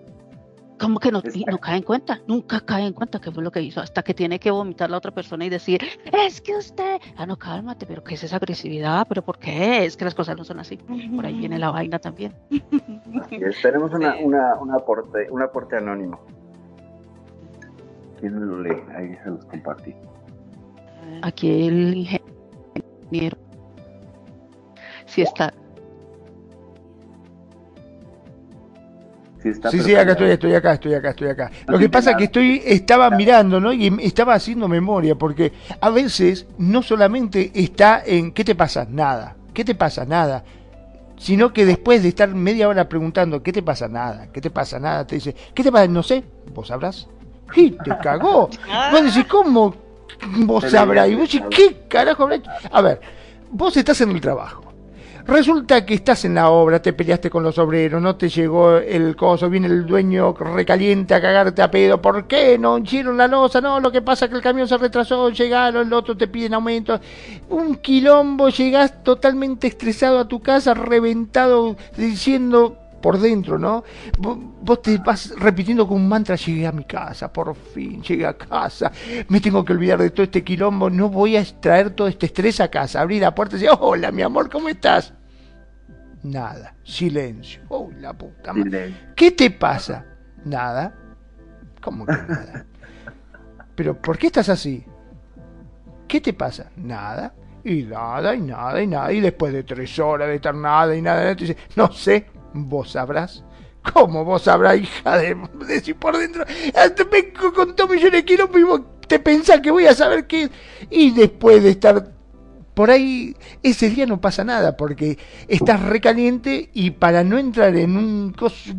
¿Cómo 0.81 0.99
que 0.99 1.13
no, 1.13 1.21
no 1.51 1.59
cae 1.59 1.77
en 1.77 1.83
cuenta? 1.83 2.23
Nunca 2.27 2.61
cae 2.61 2.87
en 2.87 2.95
cuenta 2.95 3.21
qué 3.21 3.31
fue 3.31 3.45
lo 3.45 3.51
que 3.51 3.61
hizo, 3.61 3.83
hasta 3.83 4.03
que 4.03 4.15
tiene 4.15 4.41
que 4.41 4.51
vomitar 4.51 4.91
la 4.91 4.97
otra 4.97 5.11
persona 5.11 5.45
y 5.45 5.51
decir, 5.51 5.83
es 6.11 6.41
que 6.41 6.57
usted, 6.57 6.99
ah, 7.19 7.27
no, 7.27 7.37
cálmate, 7.37 7.85
pero 7.85 8.03
¿qué 8.03 8.15
es 8.15 8.25
esa 8.25 8.37
agresividad? 8.37 9.07
¿Pero 9.07 9.23
por 9.23 9.39
qué? 9.39 9.85
Es 9.85 9.99
que 9.99 10.07
las 10.07 10.15
cosas 10.15 10.39
no 10.39 10.45
son 10.45 10.59
así. 10.59 10.79
Por 10.79 11.27
ahí 11.27 11.35
viene 11.35 11.59
la 11.59 11.71
vaina 11.71 11.99
también. 11.99 12.35
Es. 13.31 13.61
Tenemos 13.61 13.93
una, 13.93 14.17
una, 14.17 14.55
un, 14.55 14.71
aporte, 14.71 15.29
un 15.31 15.43
aporte 15.43 15.77
anónimo. 15.77 16.19
¿Quién 18.19 18.49
lo 18.49 18.63
lee? 18.63 18.83
Ahí 18.97 19.15
se 19.23 19.31
los 19.31 19.45
compartí. 19.45 19.95
Aquí 21.23 21.67
el 21.67 21.95
ingeniero. 21.95 23.37
Si 25.05 25.23
está, 25.23 25.53
Sí, 29.43 29.49
está, 29.49 29.71
Sí, 29.71 29.81
sí, 29.81 29.95
acá 29.95 30.13
estoy, 30.13 30.31
estoy 30.31 30.55
acá, 30.55 30.75
estoy 30.75 30.95
acá, 30.95 31.11
estoy 31.11 31.29
acá. 31.29 31.51
Lo 31.67 31.79
que 31.79 31.89
pasa 31.89 32.11
es 32.11 32.17
que 32.17 32.25
estoy, 32.25 32.63
estaba 32.65 33.11
mirando, 33.11 33.61
¿no? 33.61 33.73
Y 33.73 33.95
estaba 34.03 34.35
haciendo 34.35 34.69
memoria, 34.69 35.15
porque 35.15 35.53
a 35.81 35.91
veces 35.91 36.47
no 36.59 36.83
solamente 36.83 37.51
está 37.55 38.03
en 38.05 38.33
¿qué 38.33 38.45
te 38.45 38.55
pasa? 38.55 38.87
Nada. 38.89 39.37
¿Qué 39.55 39.65
te 39.65 39.75
pasa? 39.75 40.05
Nada. 40.05 40.45
Sino 41.17 41.53
que 41.53 41.65
después 41.65 42.03
de 42.03 42.11
estar 42.11 42.29
media 42.29 42.69
hora 42.69 42.89
preguntando 42.89 43.43
¿qué 43.43 43.53
te 43.53 43.63
pasa? 43.63 43.89
Nada. 43.89 44.29
¿Qué 44.33 44.41
te 44.41 44.51
pasa? 44.51 44.79
Nada. 44.79 45.07
Te 45.07 45.17
dice, 45.17 45.35
¿qué 45.55 45.63
te 45.63 45.73
pasa? 45.73 45.87
No 45.89 46.03
sé. 46.03 46.23
¿Vos 46.55 46.69
sabrás? 46.69 47.09
¡Y 47.57 47.71
te 47.71 47.97
cagó! 48.03 48.51
Vos 48.93 49.05
decís, 49.05 49.25
¿cómo 49.25 49.75
vos 50.41 50.71
sabrás? 50.71 51.09
Y 51.09 51.15
vos 51.15 51.31
decís. 51.31 51.43
¿qué 51.51 51.89
carajo 51.89 52.25
habrá 52.25 52.37
hecho? 52.37 52.51
A 52.71 52.83
ver, 52.83 53.01
vos 53.51 53.77
estás 53.77 54.01
en 54.01 54.11
el 54.11 54.21
trabajo. 54.21 54.70
Resulta 55.27 55.85
que 55.85 55.95
estás 55.95 56.25
en 56.25 56.35
la 56.35 56.51
obra, 56.51 56.81
te 56.81 56.93
peleaste 56.93 57.31
con 57.31 57.43
los 57.43 57.59
obreros, 57.59 58.01
no 58.01 58.17
te 58.17 58.29
llegó 58.29 58.77
el 58.77 59.15
coso, 59.17 59.51
viene 59.51 59.67
el 59.67 59.87
dueño 59.87 60.33
recaliente 60.33 61.15
a 61.15 61.21
cagarte 61.21 61.63
a 61.63 61.71
pedo. 61.71 62.01
¿Por 62.01 62.27
qué 62.27 62.59
no 62.59 62.79
hicieron 62.79 63.17
la 63.17 63.29
losa? 63.29 63.61
No, 63.61 63.81
lo 63.81 63.93
que 63.93 64.03
pasa 64.03 64.25
es 64.25 64.31
que 64.31 64.37
el 64.37 64.43
camión 64.43 64.67
se 64.67 64.79
retrasó, 64.79 65.31
llegaron, 65.31 65.87
el 65.87 65.93
otro 65.93 66.17
te 66.17 66.29
piden 66.29 66.55
aumento. 66.55 67.01
Un 67.49 67.77
quilombo, 67.77 68.49
llegás 68.49 69.03
totalmente 69.05 69.67
estresado 69.67 70.19
a 70.19 70.29
tu 70.29 70.41
casa, 70.41 70.75
reventado, 70.75 71.77
diciendo 71.97 72.80
por 73.01 73.19
dentro, 73.19 73.59
¿no? 73.59 73.85
Vos, 74.19 74.39
vos 74.63 74.83
te 74.83 74.99
vas 74.99 75.35
repitiendo 75.39 75.87
con 75.87 75.97
un 75.99 76.09
mantra, 76.09 76.37
llegué 76.37 76.67
a 76.67 76.73
mi 76.73 76.85
casa, 76.85 77.33
por 77.33 77.55
fin, 77.55 78.03
llegué 78.03 78.27
a 78.27 78.37
casa, 78.37 78.93
me 79.29 79.41
tengo 79.41 79.65
que 79.65 79.73
olvidar 79.73 80.01
de 80.01 80.11
todo 80.11 80.25
este 80.25 80.45
quilombo, 80.45 80.91
no 80.91 81.09
voy 81.09 81.37
a 81.37 81.41
extraer 81.41 81.91
todo 81.91 82.09
este 82.09 82.27
estrés 82.27 82.61
a 82.61 82.69
casa, 82.69 83.01
abrí 83.01 83.19
la 83.19 83.35
puerta 83.35 83.57
y 83.57 83.61
decir, 83.61 83.77
hola 83.81 84.11
mi 84.13 84.23
amor, 84.23 84.51
¿cómo 84.51 84.69
estás? 84.69 85.13
Nada, 86.23 86.75
silencio, 86.85 87.63
oh 87.69 87.91
la 87.99 88.13
puta 88.13 88.53
madre. 88.53 88.95
¿Qué 89.17 89.31
te 89.31 89.51
pasa? 89.51 90.05
Nada. 90.45 90.95
¿Cómo 91.81 92.05
que 92.05 92.13
nada? 92.13 92.67
¿Pero 93.75 94.01
por 94.01 94.19
qué 94.19 94.27
estás 94.27 94.51
así? 94.51 94.85
¿Qué 96.07 96.21
te 96.21 96.35
pasa? 96.35 96.71
Nada. 96.77 97.33
Y 97.65 97.85
nada, 97.85 98.35
y 98.35 98.41
nada, 98.41 98.83
y 98.83 98.87
nada. 98.87 99.13
Y 99.13 99.21
después 99.21 99.53
de 99.53 99.63
tres 99.63 99.99
horas 99.99 100.29
de 100.29 100.37
estar 100.37 100.55
nada 100.55 100.95
y 100.95 101.01
nada, 101.01 101.35
te 101.35 101.45
dice, 101.45 101.57
no 101.77 101.91
sé, 101.93 102.27
vos 102.55 102.91
sabrás. 102.93 103.45
¿Cómo 103.95 104.25
vos 104.25 104.43
sabrás, 104.43 104.79
hija 104.79 105.17
de 105.19 105.37
decir 105.67 105.97
por 105.97 106.17
dentro? 106.19 106.45
Me 107.11 107.33
co- 107.33 107.53
contó 107.53 107.89
millones 107.89 108.13
de 108.13 108.25
kilos 108.25 108.51
y 108.55 108.63
vos 108.63 108.83
te 109.09 109.19
pensás 109.19 109.61
que 109.61 109.71
voy 109.71 109.87
a 109.87 109.95
saber 109.95 110.27
qué. 110.27 110.51
Y 110.91 111.13
después 111.13 111.63
de 111.63 111.71
estar 111.71 112.13
por 112.75 112.91
ahí, 112.91 113.35
ese 113.63 113.91
día 113.91 114.07
no 114.07 114.21
pasa 114.21 114.45
nada, 114.45 114.77
porque 114.77 115.19
estás 115.49 115.83
recaliente 115.83 116.71
y 116.75 116.91
para 116.93 117.25
no 117.25 117.39
entrar 117.39 117.75
en 117.77 117.97
un 117.97 118.33
cos- 118.35 118.75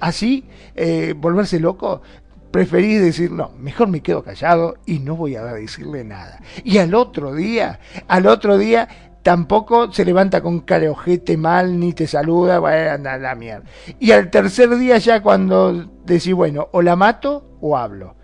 así, 0.00 0.44
eh, 0.76 1.14
volverse 1.16 1.58
loco, 1.60 2.02
preferís 2.50 3.00
decir, 3.00 3.30
no, 3.30 3.52
mejor 3.58 3.88
me 3.88 4.00
quedo 4.02 4.22
callado 4.22 4.76
y 4.86 4.98
no 4.98 5.16
voy 5.16 5.36
a 5.36 5.44
decirle 5.44 6.04
nada. 6.04 6.40
Y 6.64 6.78
al 6.78 6.94
otro 6.94 7.34
día, 7.34 7.80
al 8.08 8.26
otro 8.26 8.58
día, 8.58 8.88
tampoco 9.22 9.92
se 9.92 10.04
levanta 10.04 10.40
con 10.40 10.60
cara 10.60 10.82
de 10.82 10.88
ojete 10.88 11.36
mal, 11.36 11.78
ni 11.78 11.92
te 11.92 12.06
saluda, 12.06 12.58
bueno, 12.58 12.92
anda 12.92 13.18
la 13.18 13.34
mierda. 13.34 13.64
Y 13.98 14.12
al 14.12 14.30
tercer 14.30 14.76
día 14.76 14.98
ya 14.98 15.22
cuando 15.22 15.90
decís, 16.04 16.34
bueno, 16.34 16.68
o 16.72 16.82
la 16.82 16.96
mato 16.96 17.58
o 17.60 17.76
hablo. 17.76 18.16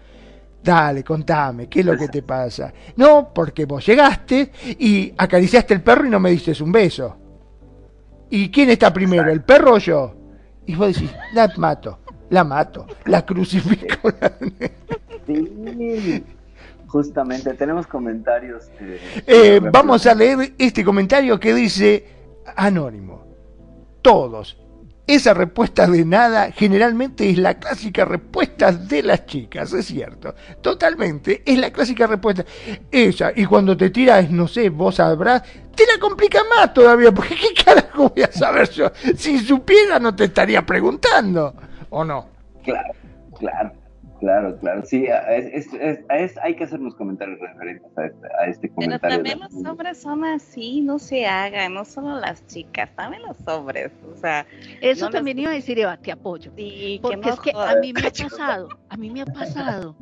Dale, 0.62 1.04
contame, 1.04 1.68
¿qué 1.68 1.80
es 1.80 1.86
lo 1.86 1.96
que 1.96 2.08
te 2.08 2.22
pasa? 2.22 2.72
No, 2.96 3.32
porque 3.32 3.66
vos 3.66 3.84
llegaste 3.86 4.50
y 4.78 5.12
acariciaste 5.16 5.74
el 5.74 5.82
perro 5.82 6.06
y 6.06 6.10
no 6.10 6.18
me 6.18 6.30
diste 6.30 6.60
un 6.62 6.72
beso. 6.72 7.16
¿Y 8.30 8.50
quién 8.50 8.70
está 8.70 8.92
primero, 8.92 9.30
el 9.30 9.42
perro 9.42 9.74
o 9.74 9.78
yo? 9.78 10.16
Y 10.66 10.74
vos 10.74 10.94
decís, 10.94 11.12
la 11.32 11.52
mato, 11.56 12.00
la 12.30 12.42
mato, 12.42 12.86
la 13.04 13.24
crucifico. 13.24 14.10
Justamente, 16.86 17.54
tenemos 17.54 17.86
comentarios. 17.86 18.68
eh, 18.80 19.00
Eh, 19.26 19.60
vamos 19.72 20.06
a 20.06 20.14
leer 20.14 20.54
este 20.58 20.84
comentario 20.84 21.38
que 21.38 21.52
dice, 21.54 22.06
anónimo, 22.56 23.26
todos. 24.02 24.56
Esa 25.08 25.34
respuesta 25.34 25.86
de 25.86 26.04
nada 26.04 26.50
generalmente 26.50 27.30
es 27.30 27.38
la 27.38 27.54
clásica 27.54 28.04
respuesta 28.04 28.72
de 28.72 29.04
las 29.04 29.24
chicas, 29.26 29.72
es 29.72 29.86
cierto. 29.86 30.34
Totalmente, 30.60 31.42
es 31.46 31.58
la 31.58 31.70
clásica 31.70 32.08
respuesta. 32.08 32.44
Esa, 32.90 33.30
y 33.36 33.44
cuando 33.44 33.76
te 33.76 33.90
tiras, 33.90 34.28
no 34.30 34.48
sé, 34.48 34.68
vos 34.68 34.96
sabrás, 34.96 35.42
te 35.76 35.84
la 35.86 36.00
complica 36.00 36.40
más 36.56 36.74
todavía, 36.74 37.12
porque 37.12 37.36
¿qué 37.36 37.64
carajo 37.64 38.08
voy 38.12 38.24
a 38.24 38.32
saber 38.32 38.68
yo? 38.70 38.90
Si 39.16 39.38
supiera 39.38 40.00
no 40.00 40.14
te 40.16 40.24
estaría 40.24 40.66
preguntando, 40.66 41.54
¿o 41.90 42.04
no? 42.04 42.26
Claro, 42.64 42.92
claro, 43.38 43.72
claro, 44.20 44.58
claro. 44.58 44.82
Sí, 44.84 45.06
es, 45.28 45.66
es- 45.66 45.72
es- 45.80 45.98
es- 46.08 46.38
hay 46.42 46.54
que 46.56 46.64
hacer 46.64 46.80
unos 46.80 46.94
comentarios 46.94 47.38
referentes 47.40 47.90
a 47.96 48.04
este, 48.06 48.26
a 48.40 48.46
este 48.46 48.60
Pero 48.68 48.74
comentario. 48.74 49.16
también 49.16 49.38
los 49.40 49.66
hombres 49.70 50.00
son 50.00 50.24
así, 50.24 50.80
no 50.82 50.98
se 50.98 51.26
hagan, 51.26 51.74
no 51.74 51.84
solo 51.84 52.18
las 52.20 52.46
chicas, 52.46 52.90
también 52.96 53.22
los 53.22 53.36
hombres. 53.48 53.92
O 54.12 54.16
sea, 54.16 54.46
Eso 54.80 55.04
No 55.06 55.10
les- 55.10 55.14
también 55.16 55.38
iba 55.38 55.50
a 55.50 55.54
decir, 55.54 55.78
Eva, 55.78 55.96
te 55.96 56.12
apoyo. 56.12 56.50
sí, 56.56 56.98
Porque 57.02 57.20
que 57.20 57.26
no 57.26 57.32
es 57.34 57.40
que 57.40 57.50
a 57.54 57.74
mí 57.80 57.92
me 57.92 58.00
ha 58.06 58.10
pasado, 58.10 58.68
a 58.88 58.96
mí 58.96 59.10
me 59.10 59.20
ha 59.22 59.26
pasado. 59.26 59.96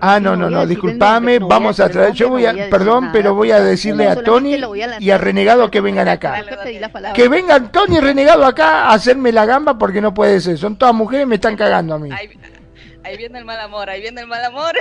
Ah, 0.00 0.18
no, 0.18 0.34
no 0.34 0.50
no, 0.50 0.66
disculpame, 0.66 1.38
no 1.38 1.46
vamos 1.46 1.78
a 1.78 1.88
traer, 1.88 2.12
yo 2.14 2.28
voy 2.28 2.44
a, 2.46 2.52
perdón, 2.68 3.02
nada. 3.04 3.12
pero 3.12 3.32
voy 3.34 3.52
a 3.52 3.60
decirle 3.60 4.08
a 4.08 4.16
Tony 4.22 4.54
a 4.54 4.98
y 4.98 5.10
a. 5.10 5.18
Renegado 5.18 5.70
que 5.70 5.80
vengan 5.80 6.08
acá. 6.08 6.42
Que 7.14 7.28
vengan 7.28 7.70
Tony 7.70 7.98
y 7.98 8.00
Renegado 8.00 8.44
acá 8.44 8.86
a 8.86 8.94
hacerme 8.94 9.30
la 9.30 9.46
gamba 9.46 9.78
porque 9.78 10.00
no 10.00 10.12
puede 10.12 10.40
ser. 10.40 10.58
Son 10.58 10.76
todas 10.76 10.94
mujeres 10.96 11.26
y 11.26 11.28
me 11.28 11.36
están 11.36 11.54
cagando 11.56 11.94
a 11.94 11.98
mí. 12.00 12.10
Ahí, 12.12 12.28
ahí 13.04 13.16
viene 13.16 13.38
el 13.38 13.44
mal 13.44 13.60
amor, 13.60 13.88
ahí 13.90 14.00
viene 14.00 14.22
el 14.22 14.26
mal 14.26 14.44
amor. 14.44 14.72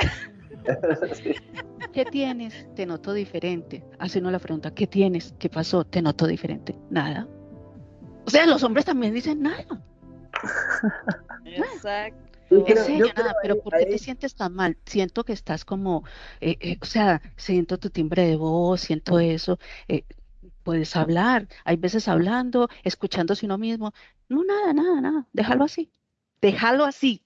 ¿Qué 1.94 2.06
tienes? 2.06 2.66
Te 2.76 2.86
noto 2.86 3.14
diferente. 3.14 3.84
Hace 4.00 4.20
uno 4.20 4.32
la 4.32 4.40
pregunta, 4.40 4.74
¿qué 4.74 4.88
tienes? 4.88 5.34
¿Qué 5.40 5.50
pasó? 5.50 5.84
Te 5.86 6.02
noto 6.02 6.26
diferente. 6.28 6.76
Nada. 6.90 7.28
O 8.26 8.30
sea, 8.30 8.46
los 8.46 8.64
hombres 8.64 8.86
también 8.86 9.14
dicen 9.14 9.42
nada. 9.42 9.66
Exacto. 11.46 12.24
En 12.50 12.64
creo- 12.64 12.84
serio, 12.84 13.06
yo 13.08 13.14
creo 13.14 13.26
nada, 13.26 13.36
pero 13.42 13.62
¿por 13.62 13.74
qué 13.74 13.80
ahí- 13.86 13.92
te 13.92 13.98
sientes 13.98 14.36
tan 14.36 14.54
mal? 14.54 14.78
Siento 14.86 15.24
que 15.24 15.34
estás 15.34 15.66
como, 15.66 16.04
eh, 16.40 16.58
eh, 16.60 16.78
o 16.82 16.86
sea, 16.86 17.22
siento 17.36 17.78
tu 17.78 17.90
timbre 17.90 18.26
de 18.26 18.36
voz, 18.36 18.82
siento 18.82 19.20
eso. 19.20 19.58
eh, 19.88 20.04
puedes 20.64 20.96
hablar, 20.96 21.48
hay 21.66 21.76
veces 21.76 22.08
hablando, 22.08 22.70
escuchándose 22.84 23.46
uno 23.46 23.58
mismo. 23.58 23.92
No, 24.30 24.44
nada, 24.46 24.72
nada, 24.74 25.02
nada. 25.02 25.28
Déjalo 25.34 25.66
así. 25.66 25.92
Déjalo 26.42 26.86
así. 26.86 27.22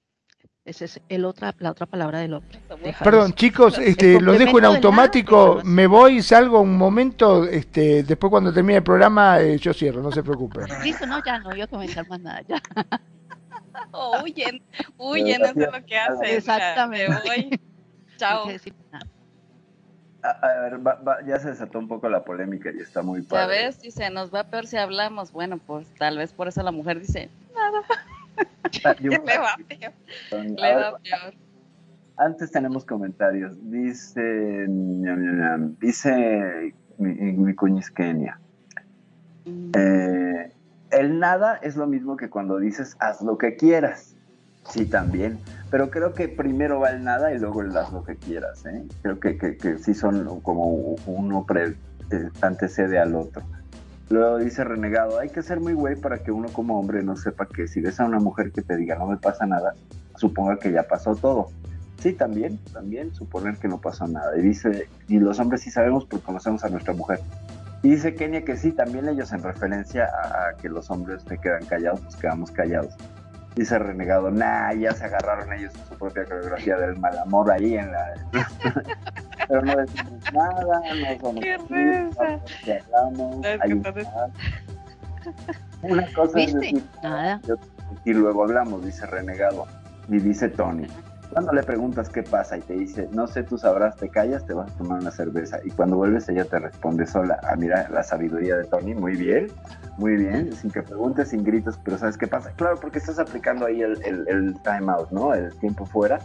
Esa 0.68 0.84
es 0.84 1.00
el 1.08 1.24
otra, 1.24 1.56
la 1.60 1.72
otra 1.72 1.86
palabra 1.86 2.20
del 2.20 2.34
hombre. 2.34 2.60
Perdón, 3.02 3.32
chicos, 3.32 3.78
este, 3.78 4.20
los 4.20 4.38
dejo 4.38 4.58
en 4.58 4.64
nada, 4.64 4.76
automático. 4.76 5.62
Me 5.64 5.88
voy, 5.88 6.22
salgo 6.22 6.60
un 6.60 6.78
momento. 6.78 7.46
Este, 7.46 8.04
después 8.04 8.30
cuando 8.30 8.54
termine 8.54 8.80
el 8.80 8.84
programa, 8.84 9.40
eh, 9.40 9.58
yo 9.58 9.74
cierro, 9.74 10.02
no 10.02 10.12
se 10.12 10.22
preocupen. 10.24 10.66
Listo, 10.84 11.06
no, 11.08 11.24
ya 11.26 11.40
no 11.40 11.52
voy 11.52 11.62
a 11.62 11.68
comentar 11.68 12.06
más 12.10 12.20
nada. 12.20 12.42
Ya. 12.50 12.62
Oh, 13.92 14.18
huyen, 14.26 14.62
huyen, 14.98 15.42
eso 15.42 15.54
es 15.58 15.72
lo 15.72 15.86
que 15.86 15.98
hacen. 15.98 16.26
Exactamente. 16.26 17.10
Me 17.14 17.20
voy. 17.48 17.62
Chao. 18.18 18.46
No 18.48 18.52
nada. 18.92 19.08
A, 20.24 20.30
a 20.48 20.62
ver, 20.64 20.86
va- 20.86 20.96
va- 20.96 21.26
ya 21.26 21.40
se 21.40 21.48
desató 21.48 21.80
un 21.80 21.88
poco 21.88 22.10
la 22.10 22.26
polémica 22.26 22.72
y 22.76 22.80
está 22.82 23.02
muy 23.02 23.22
padre. 23.22 23.56
¿Sabes? 23.62 23.82
Dice, 23.82 24.10
nos 24.10 24.34
va 24.34 24.44
peor 24.44 24.68
si 24.68 24.76
hablamos. 24.76 25.32
Bueno, 25.32 25.60
pues 25.66 25.88
tal 25.98 26.18
vez 26.18 26.34
por 26.34 26.50
eso 26.50 26.62
la 26.62 26.72
mujer 26.72 27.00
dice, 27.00 27.30
un- 27.56 28.17
le 28.84 29.38
va 29.38 29.58
peor, 29.58 29.94
A 30.32 30.36
le 30.44 30.75
ver, 30.75 30.94
va 30.94 31.00
peor. 31.00 31.34
Antes 32.17 32.51
tenemos 32.51 32.86
comentarios. 32.86 33.56
Dice, 33.70 34.65
dice 35.79 36.74
mi, 36.98 37.13
mi. 37.32 37.53
Mm, 39.46 39.72
Eh, 39.75 40.51
el 40.91 41.20
nada 41.20 41.60
es 41.62 41.75
lo 41.75 41.86
mismo 41.88 42.17
que 42.17 42.29
cuando 42.29 42.58
dices 42.58 42.98
haz 43.00 43.22
lo 43.22 43.38
que 43.38 43.56
quieras. 43.56 44.15
Sí, 44.70 44.86
también. 44.86 45.39
Pero 45.70 45.89
creo 45.89 46.13
que 46.13 46.27
primero 46.27 46.79
va 46.79 46.89
el 46.89 47.03
nada 47.03 47.34
y 47.34 47.39
luego 47.39 47.62
el 47.62 47.75
haz 47.77 47.91
lo 47.94 48.03
que 48.03 48.15
quieras. 48.15 48.65
¿eh? 48.65 48.84
Creo 49.01 49.20
que, 49.20 49.38
que, 49.38 49.58
que 49.58 49.77
sí 49.77 49.94
son 49.94 50.41
como 50.41 50.96
uno 51.06 51.46
pre, 51.46 51.75
eh, 52.12 52.29
antecede 52.41 53.00
al 53.00 53.15
otro. 53.15 53.44
Luego 54.10 54.38
dice 54.38 54.64
Renegado, 54.64 55.20
hay 55.20 55.30
que 55.30 55.42
ser 55.42 55.60
muy 55.60 55.74
güey 55.74 55.96
para 55.96 56.20
que 56.20 56.32
uno 56.32 56.48
como 56.50 56.80
hombre 56.80 57.04
no 57.04 57.18
sepa 57.18 57.46
que 57.46 57.68
si 57.68 57.82
ves 57.82 58.00
a 58.00 58.06
una 58.06 58.20
mujer 58.20 58.52
que 58.52 58.62
te 58.62 58.78
diga 58.78 58.96
no 58.96 59.08
me 59.08 59.18
pasa 59.18 59.46
nada, 59.46 59.76
suponga 60.16 60.58
que 60.58 60.72
ya 60.72 60.84
pasó 60.84 61.16
todo. 61.16 61.50
Sí, 62.00 62.14
también, 62.14 62.60
también 62.72 63.14
suponer 63.14 63.58
que 63.58 63.68
no 63.68 63.80
pasó 63.80 64.08
nada. 64.08 64.38
Y 64.38 64.42
dice, 64.42 64.88
y 65.08 65.20
los 65.20 65.40
hombres 65.40 65.62
sí 65.62 65.72
sabemos 65.72 66.06
porque 66.06 66.26
conocemos 66.26 66.64
a 66.64 66.70
nuestra 66.70 66.94
mujer. 66.94 67.20
Y 67.84 67.90
dice 67.92 68.16
Kenia 68.16 68.44
que 68.44 68.56
sí, 68.56 68.72
también 68.72 69.08
ellos 69.08 69.32
en 69.34 69.44
referencia 69.44 70.06
a, 70.06 70.58
que 70.58 70.70
los 70.70 70.90
hombres 70.90 71.24
se 71.28 71.38
quedan 71.38 71.66
callados, 71.66 72.02
pues 72.02 72.16
quedamos 72.16 72.52
callados. 72.52 72.94
Dice 73.58 73.80
Renegado, 73.80 74.30
nah, 74.30 74.72
ya 74.72 74.94
se 74.94 75.06
agarraron 75.06 75.52
ellos 75.52 75.74
a 75.76 75.90
su 75.90 75.98
propia 75.98 76.26
coreografía 76.26 76.78
del 76.78 76.96
mal 77.00 77.18
amor 77.18 77.52
ahí 77.52 77.74
en 77.74 77.92
la... 77.92 78.14
Pero 79.48 79.62
no 79.64 79.76
decimos 79.78 80.22
nada, 80.32 80.82
no 80.94 81.20
somos... 81.20 81.44
¡Qué 81.44 81.54
así, 81.56 81.74
risa! 81.74 82.40
no 82.92 83.34
hablamos, 83.34 83.46
hay 83.46 83.70
que 83.70 83.74
un. 83.74 84.32
Una 85.82 86.14
cosa 86.14 86.40
es 86.40 86.54
decir, 86.54 86.84
Nada. 87.02 87.42
y 88.06 88.14
luego 88.14 88.44
hablamos, 88.44 88.86
dice 88.86 89.08
Renegado. 89.08 89.66
Y 90.08 90.20
dice 90.20 90.50
Tony, 90.50 90.86
cuando 91.32 91.54
le 91.54 91.64
preguntas 91.64 92.10
qué 92.10 92.24
pasa 92.24 92.58
y 92.58 92.62
te 92.62 92.74
dice, 92.74 93.10
no 93.12 93.28
sé, 93.28 93.44
tú 93.44 93.58
sabrás, 93.58 93.96
te 93.98 94.10
callas, 94.10 94.46
te 94.46 94.54
vas 94.54 94.72
a 94.72 94.78
tomar 94.78 95.00
una 95.02 95.12
cerveza. 95.12 95.60
Y 95.64 95.72
cuando 95.72 95.98
vuelves 95.98 96.28
ella 96.30 96.46
te 96.46 96.60
responde 96.60 97.06
sola. 97.06 97.40
Ah, 97.44 97.56
mira, 97.56 97.90
la 97.90 98.04
sabiduría 98.04 98.58
de 98.58 98.64
Tony, 98.66 98.94
muy 98.96 99.16
bien, 99.16 99.48
muy 99.98 100.16
bien, 100.16 100.54
sin 100.54 100.72
que 100.72 100.82
preguntes, 100.82 101.30
sin 101.30 101.44
gritos, 101.44 101.78
pero 101.84 101.98
¿sabes 101.98 102.18
qué 102.18 102.28
pasa? 102.28 102.52
Claro, 102.56 102.80
porque 102.80 103.00
estás 103.00 103.20
aplicando 103.20 103.66
ahí 103.66 103.82
el, 103.82 104.02
el, 104.04 104.28
el 104.28 104.54
time 104.64 104.92
out, 104.92 105.12
¿no? 105.12 105.34
El 105.34 105.54
tiempo 105.60 105.86
fuera 105.86 106.20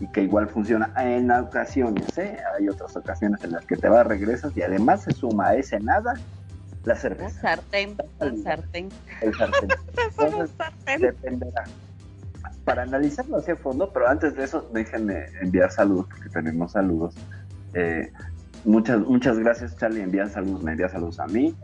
y 0.00 0.06
que 0.08 0.22
igual 0.22 0.48
funciona 0.48 0.90
en 0.96 1.30
ocasiones, 1.30 2.18
¿eh? 2.18 2.38
Hay 2.58 2.68
otras 2.68 2.96
ocasiones 2.96 3.42
en 3.44 3.52
las 3.52 3.64
que 3.64 3.76
te 3.76 3.88
vas, 3.88 4.06
regresas 4.06 4.56
y 4.56 4.62
además 4.62 5.02
se 5.02 5.12
suma 5.12 5.48
a 5.48 5.54
ese 5.56 5.78
nada 5.80 6.14
la 6.84 6.96
cerveza, 6.96 7.40
sartén, 7.40 7.96
un 8.20 8.42
sartén. 8.42 8.88
el 9.20 9.34
sartén. 9.34 9.68
Es 9.96 10.18
un 10.18 10.24
Entonces, 10.26 10.50
sartén. 10.58 11.00
dependerá. 11.00 11.64
Para 12.64 12.82
analizarlo 12.82 13.38
hacia 13.38 13.56
fondo, 13.56 13.90
pero 13.92 14.08
antes 14.08 14.34
de 14.36 14.44
eso, 14.44 14.68
déjenme 14.72 15.24
enviar 15.40 15.70
saludos, 15.70 16.06
porque 16.10 16.28
tenemos 16.28 16.72
saludos. 16.72 17.14
Eh, 17.74 18.12
muchas, 18.64 19.00
muchas 19.00 19.38
gracias, 19.38 19.76
Charlie. 19.76 20.02
Envían 20.02 20.30
saludos, 20.30 20.62
me 20.62 20.72
envía 20.72 20.88
saludos 20.88 21.18
a 21.18 21.26
mí, 21.26 21.54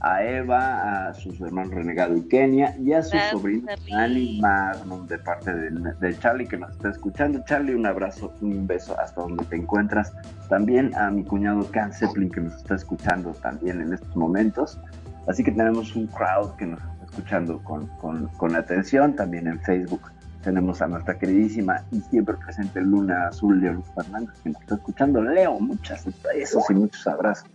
a 0.00 0.22
Eva, 0.24 1.08
a 1.08 1.14
sus 1.14 1.38
hermanos 1.42 1.74
Renegado 1.74 2.16
y 2.16 2.22
Kenia, 2.22 2.74
y 2.78 2.92
a 2.94 3.02
su 3.02 3.10
Gracias, 3.10 3.32
sobrino. 3.32 3.66
Ali 3.94 4.40
Magnum, 4.40 5.06
de 5.06 5.18
parte 5.18 5.52
del- 5.54 5.82
de, 6.00 6.18
Charlie, 6.18 6.46
que 6.46 6.56
nos 6.56 6.70
está 6.72 6.88
escuchando. 6.90 7.42
Charlie, 7.46 7.74
un 7.74 7.84
abrazo, 7.86 8.32
un 8.40 8.66
beso 8.66 8.98
hasta 8.98 9.20
donde 9.20 9.44
te 9.44 9.56
encuentras. 9.56 10.12
También 10.48 10.94
a 10.94 11.10
mi 11.10 11.22
cuñado 11.24 11.70
Can 11.70 11.92
Zeppelin, 11.92 12.30
que 12.30 12.40
nos 12.40 12.56
está 12.56 12.76
escuchando 12.76 13.32
también 13.34 13.80
en 13.82 13.92
estos 13.92 14.16
momentos. 14.16 14.80
Así 15.28 15.44
que 15.44 15.50
tenemos 15.52 15.94
un 15.96 16.06
crowd 16.06 16.52
que 16.56 16.64
nos 16.66 16.80
está 16.80 17.04
escuchando 17.04 17.58
con, 17.64 17.86
con, 17.98 18.28
con 18.38 18.54
atención, 18.54 19.14
también 19.16 19.48
en 19.48 19.60
Facebook. 19.60 20.00
Tenemos 20.46 20.80
a 20.80 20.86
nuestra 20.86 21.18
queridísima 21.18 21.82
y 21.90 21.98
siempre 22.02 22.36
presente 22.36 22.80
Luna 22.80 23.26
Azul 23.26 23.60
de 23.60 23.72
Luz 23.72 23.84
Fernández, 23.96 24.38
que 24.44 24.50
nos 24.50 24.62
está 24.62 24.76
escuchando. 24.76 25.20
Leo, 25.20 25.58
muchas 25.58 26.06
besos 26.22 26.70
y 26.70 26.74
muchos 26.74 27.04
abrazos. 27.08 27.50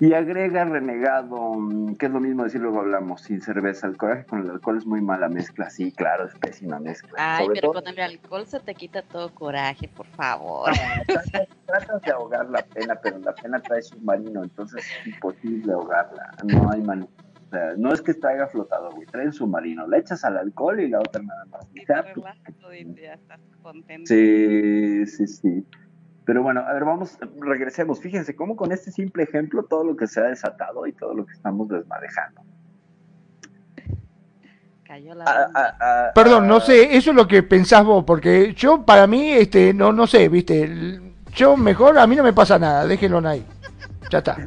Y 0.00 0.12
agrega 0.12 0.64
renegado, 0.64 1.54
mm, 1.54 1.94
que 1.94 2.06
es 2.06 2.12
lo 2.12 2.18
mismo 2.18 2.42
decir 2.42 2.60
luego 2.60 2.80
hablamos, 2.80 3.20
sin 3.22 3.40
cerveza. 3.40 3.86
El 3.86 3.96
coraje 3.96 4.24
con 4.26 4.40
el 4.40 4.50
alcohol 4.50 4.78
es 4.78 4.86
muy 4.86 5.00
mala 5.02 5.28
mezcla. 5.28 5.70
Sí, 5.70 5.92
claro, 5.92 6.26
es 6.26 6.34
pésima 6.34 6.80
mezcla. 6.80 7.12
Ay, 7.16 7.44
Sobre 7.44 7.60
pero 7.60 7.70
todo- 7.72 7.82
con 7.84 7.92
el 7.92 8.00
alcohol 8.00 8.44
se 8.44 8.58
te 8.58 8.74
quita 8.74 9.02
todo 9.02 9.32
coraje, 9.32 9.86
por 9.86 10.06
favor. 10.06 10.72
tratas, 11.06 11.48
tratas 11.64 12.02
de 12.02 12.10
ahogar 12.10 12.50
la 12.50 12.62
pena, 12.62 12.96
pero 13.00 13.18
la 13.20 13.32
pena 13.36 13.60
trae 13.62 13.82
submarino, 13.82 14.42
entonces 14.42 14.84
es 14.84 15.06
imposible 15.06 15.72
ahogarla. 15.72 16.32
No 16.42 16.68
hay 16.72 16.82
manera. 16.82 17.08
O 17.52 17.54
sea, 17.54 17.74
no 17.76 17.92
es 17.92 18.00
que 18.00 18.14
traiga 18.14 18.46
flotado, 18.46 18.92
güey, 18.92 19.06
trae 19.06 19.26
un 19.26 19.32
submarino. 19.34 19.86
Le 19.86 19.98
echas 19.98 20.24
al 20.24 20.38
alcohol 20.38 20.80
y 20.80 20.88
la 20.88 21.00
otra 21.00 21.22
nada 21.22 21.44
más. 21.50 21.66
Y 21.74 21.84
Ya, 21.84 22.02
te 22.02 22.78
y 22.78 22.94
ya 22.94 23.12
estás 23.12 23.40
contento. 23.60 24.06
Sí, 24.06 25.04
sí, 25.04 25.26
sí. 25.26 25.66
Pero 26.24 26.42
bueno, 26.42 26.60
a 26.60 26.72
ver, 26.72 26.86
vamos, 26.86 27.18
regresemos. 27.40 28.00
Fíjense 28.00 28.34
cómo 28.34 28.56
con 28.56 28.72
este 28.72 28.90
simple 28.90 29.24
ejemplo 29.24 29.64
todo 29.64 29.84
lo 29.84 29.94
que 29.96 30.06
se 30.06 30.20
ha 30.20 30.28
desatado 30.28 30.86
y 30.86 30.94
todo 30.94 31.12
lo 31.12 31.26
que 31.26 31.34
estamos 31.34 31.68
desmadejando. 31.68 32.40
Cayó 34.84 35.14
la 35.14 35.24
Ah, 35.26 35.50
ah, 35.54 35.76
ah, 35.78 36.10
Perdón, 36.14 36.48
no 36.48 36.58
sé, 36.58 36.96
eso 36.96 37.10
es 37.10 37.16
lo 37.16 37.28
que 37.28 37.42
pensás 37.42 37.84
vos, 37.84 38.02
porque 38.06 38.54
yo 38.54 38.82
para 38.82 39.06
mí, 39.06 39.28
este, 39.28 39.74
no, 39.74 39.92
no 39.92 40.06
sé, 40.06 40.30
viste, 40.30 41.02
yo 41.34 41.58
mejor, 41.58 41.98
a 41.98 42.06
mí 42.06 42.16
no 42.16 42.22
me 42.22 42.32
pasa 42.32 42.58
nada, 42.58 42.86
déjenlo 42.86 43.18
ahí. 43.28 43.44
Ya 44.10 44.18
está. 44.18 44.38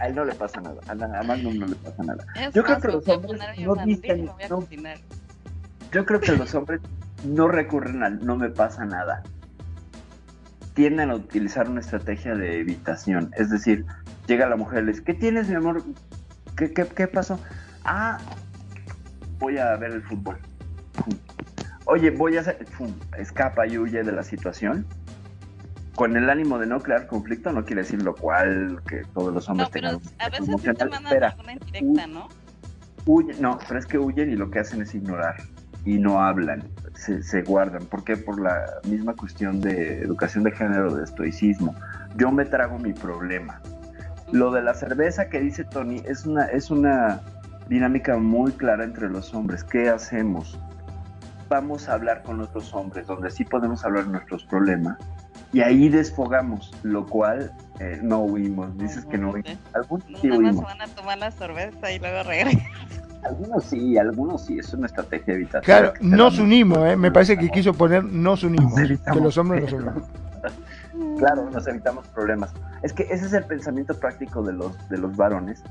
A 0.00 0.08
él 0.08 0.14
no 0.16 0.24
le 0.24 0.34
pasa 0.34 0.60
nada, 0.60 0.80
a, 0.88 0.94
na- 0.94 1.18
a 1.20 1.22
Magnum 1.22 1.56
no 1.58 1.66
le 1.66 1.76
pasa 1.76 2.02
nada. 2.02 2.24
Es 2.34 2.52
yo 2.52 2.64
creo 2.64 2.80
que 2.80 2.88
los 2.88 3.08
hombres 3.08 3.40
no 3.64 3.74
dicen- 3.86 4.30
no-. 4.50 4.66
Yo 5.92 6.04
creo 6.04 6.20
que 6.20 6.32
los 6.32 6.54
hombres 6.54 6.80
no 7.24 7.46
recurren 7.48 8.02
al 8.02 8.24
no 8.26 8.36
me 8.36 8.48
pasa 8.50 8.84
nada. 8.84 9.22
Tienden 10.74 11.10
a 11.10 11.14
utilizar 11.14 11.68
una 11.70 11.80
estrategia 11.80 12.34
de 12.34 12.58
evitación. 12.58 13.30
Es 13.36 13.48
decir, 13.50 13.86
llega 14.26 14.48
la 14.48 14.56
mujer 14.56 14.82
y 14.82 14.86
le 14.86 14.92
dice, 14.92 15.04
¿qué 15.04 15.14
tienes, 15.14 15.48
mi 15.48 15.54
amor? 15.54 15.84
¿Qué, 16.56 16.72
qué, 16.72 16.84
qué 16.86 17.06
pasó? 17.06 17.38
Ah, 17.84 18.18
voy 19.38 19.58
a 19.58 19.76
ver 19.76 19.92
el 19.92 20.02
fútbol. 20.02 20.36
Oye, 21.84 22.10
voy 22.10 22.36
a 22.36 22.40
hacer... 22.40 22.66
Escapa 23.16 23.66
y 23.68 23.78
huye 23.78 24.02
de 24.02 24.10
la 24.10 24.24
situación. 24.24 24.84
Con 25.94 26.16
el 26.16 26.28
ánimo 26.28 26.58
de 26.58 26.66
no 26.66 26.80
crear 26.80 27.06
conflicto, 27.06 27.52
no 27.52 27.64
quiere 27.64 27.82
decir 27.82 28.02
lo 28.02 28.14
cual 28.14 28.80
que 28.88 29.02
todos 29.14 29.32
los 29.32 29.48
hombres 29.48 29.68
No, 29.68 29.72
pero 29.72 29.98
tengan... 29.98 30.14
a 30.18 30.28
veces 30.28 30.60
sí 30.60 30.72
te 30.72 30.84
mandan 30.84 31.04
Espera, 31.04 31.28
alguna 31.28 31.52
indirecta, 31.52 32.06
¿no? 32.06 32.28
Huyen, 33.06 33.40
no, 33.40 33.58
pero 33.68 33.78
es 33.78 33.86
que 33.86 33.98
huyen 33.98 34.30
y 34.30 34.36
lo 34.36 34.50
que 34.50 34.58
hacen 34.58 34.82
es 34.82 34.94
ignorar 34.94 35.36
y 35.84 35.98
no 35.98 36.20
hablan, 36.20 36.64
se, 36.94 37.22
se 37.22 37.42
guardan. 37.42 37.84
¿Por 37.86 38.04
qué? 38.04 38.16
Por 38.16 38.40
la 38.40 38.64
misma 38.88 39.14
cuestión 39.14 39.60
de 39.60 40.00
educación 40.00 40.44
de 40.44 40.52
género, 40.52 40.94
de 40.94 41.04
estoicismo. 41.04 41.74
Yo 42.16 42.32
me 42.32 42.44
trago 42.44 42.78
mi 42.78 42.92
problema. 42.92 43.60
Lo 44.32 44.50
de 44.50 44.62
la 44.62 44.74
cerveza 44.74 45.28
que 45.28 45.40
dice 45.40 45.64
Tony 45.64 46.02
es 46.06 46.24
una, 46.26 46.46
es 46.46 46.70
una 46.70 47.20
dinámica 47.68 48.16
muy 48.16 48.52
clara 48.52 48.84
entre 48.84 49.08
los 49.08 49.34
hombres. 49.34 49.62
¿Qué 49.62 49.88
hacemos? 49.88 50.58
Vamos 51.48 51.88
a 51.88 51.94
hablar 51.94 52.22
con 52.22 52.40
otros 52.40 52.72
hombres, 52.74 53.06
donde 53.06 53.30
sí 53.30 53.44
podemos 53.44 53.84
hablar 53.84 54.04
de 54.06 54.12
nuestros 54.12 54.44
problemas, 54.44 54.98
y 55.52 55.60
ahí 55.60 55.88
desfogamos, 55.88 56.72
lo 56.82 57.06
cual 57.06 57.52
eh, 57.78 58.00
no 58.02 58.20
huimos. 58.20 58.76
Dices 58.76 59.04
que 59.04 59.18
no 59.18 59.30
huimos. 59.30 59.56
Algunos 59.72 60.10
No, 60.10 60.18
sí 60.18 60.30
huimos. 60.30 60.64
van 60.64 60.82
a 60.82 60.88
tomar 60.88 61.18
la 61.18 61.30
cerveza 61.30 61.92
y 61.92 61.98
luego 61.98 62.22
regresan. 62.24 62.62
Algunos 63.24 63.64
sí, 63.64 63.96
algunos 63.96 64.44
sí, 64.44 64.58
es 64.58 64.74
una 64.74 64.86
estrategia 64.86 65.34
evitativa. 65.34 65.62
Claro, 65.62 65.92
que 65.94 66.00
se 66.00 66.06
nos 66.06 66.38
unimos. 66.38 66.78
¿eh? 66.78 66.96
me 66.96 67.10
parece 67.10 67.38
que 67.38 67.48
quiso 67.48 67.72
poner 67.72 68.04
nos 68.04 68.42
unimos, 68.42 68.74
que 68.74 69.20
los 69.20 69.38
hombres 69.38 69.62
nos 69.62 69.72
unimos. 69.72 70.02
Claro, 71.18 71.48
nos 71.50 71.66
evitamos 71.66 72.06
problemas. 72.08 72.52
Es 72.82 72.92
que 72.92 73.04
ese 73.04 73.26
es 73.26 73.32
el 73.32 73.44
pensamiento 73.44 73.98
práctico 73.98 74.42
de 74.42 74.52
los, 74.52 74.88
de 74.88 74.98
los 74.98 75.16
varones 75.16 75.62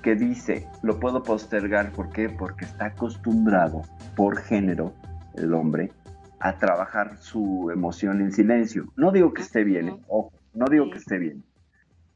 que 0.00 0.14
dice, 0.14 0.66
lo 0.82 0.98
puedo 0.98 1.22
postergar, 1.22 1.90
¿por 1.90 2.10
qué? 2.10 2.28
Porque 2.28 2.64
está 2.64 2.86
acostumbrado 2.86 3.82
por 4.16 4.38
género, 4.38 4.92
el 5.36 5.54
hombre, 5.54 5.92
a 6.40 6.58
trabajar 6.58 7.18
su 7.18 7.70
emoción 7.72 8.20
en 8.20 8.32
silencio. 8.32 8.92
No 8.96 9.12
digo 9.12 9.32
que 9.32 9.42
esté 9.42 9.64
bien, 9.64 10.00
ojo, 10.08 10.32
no 10.54 10.66
digo 10.66 10.90
que 10.90 10.98
esté 10.98 11.18
bien. 11.18 11.44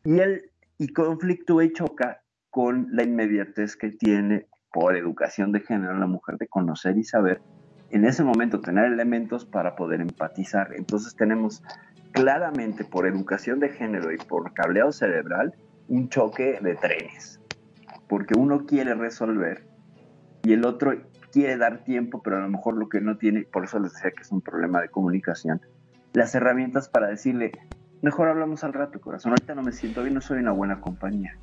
Y 0.05 0.19
él, 0.19 0.51
y 0.79 0.89
conflictúa 0.89 1.65
y 1.65 1.73
choca 1.73 2.23
con 2.51 2.89
la 2.91 3.05
inmediatez 3.05 3.77
que 3.77 3.91
tiene 3.91 4.47
por 4.73 4.97
educación 4.97 5.53
de 5.53 5.61
género 5.61 5.97
la 5.99 6.07
mujer 6.07 6.39
de 6.39 6.49
conocer 6.49 6.99
y 6.99 7.05
saber 7.05 7.41
en 7.91 8.05
ese 8.05 8.25
momento 8.25 8.61
tener 8.61 8.87
elementos 8.87 9.45
para 9.45 9.77
poder 9.77 10.01
empatizar. 10.01 10.75
Entonces 10.75 11.15
tenemos 11.15 11.63
claramente 12.13 12.85
por 12.85 13.07
educación 13.07 13.61
de 13.61 13.69
género 13.69 14.13
y 14.13 14.17
por 14.17 14.53
cableado 14.55 14.93
cerebral 14.93 15.55
un 15.89 16.09
choque 16.09 16.59
de 16.61 16.75
trenes, 16.75 17.41
porque 18.09 18.35
uno 18.37 18.67
quiere 18.67 18.95
resolver 18.95 19.67
y 20.43 20.53
el 20.53 20.65
otro 20.65 20.93
quiere 21.33 21.57
dar 21.57 21.85
tiempo, 21.85 22.23
pero 22.23 22.39
a 22.39 22.41
lo 22.41 22.49
mejor 22.49 22.77
lo 22.77 22.89
que 22.89 23.01
no 23.01 23.17
tiene, 23.17 23.43
por 23.43 23.65
eso 23.65 23.79
les 23.79 23.93
decía 23.93 24.11
que 24.11 24.23
es 24.23 24.33
un 24.33 24.41
problema 24.41 24.81
de 24.81 24.89
comunicación, 24.89 25.61
las 26.13 26.35
herramientas 26.35 26.89
para 26.89 27.09
decirle, 27.09 27.53
mejor 28.03 28.29
hablamos 28.29 28.65
al 28.65 28.73
rato, 28.73 29.01
corazón, 29.01 29.33
ahorita 29.33 29.55
no 29.55 29.63
me 29.63 29.73
siento 29.73 30.03
bien, 30.03 30.15
no 30.15 30.21
soy 30.21 30.39
una 30.39 30.53
buena 30.53 30.81
compañía. 30.81 31.37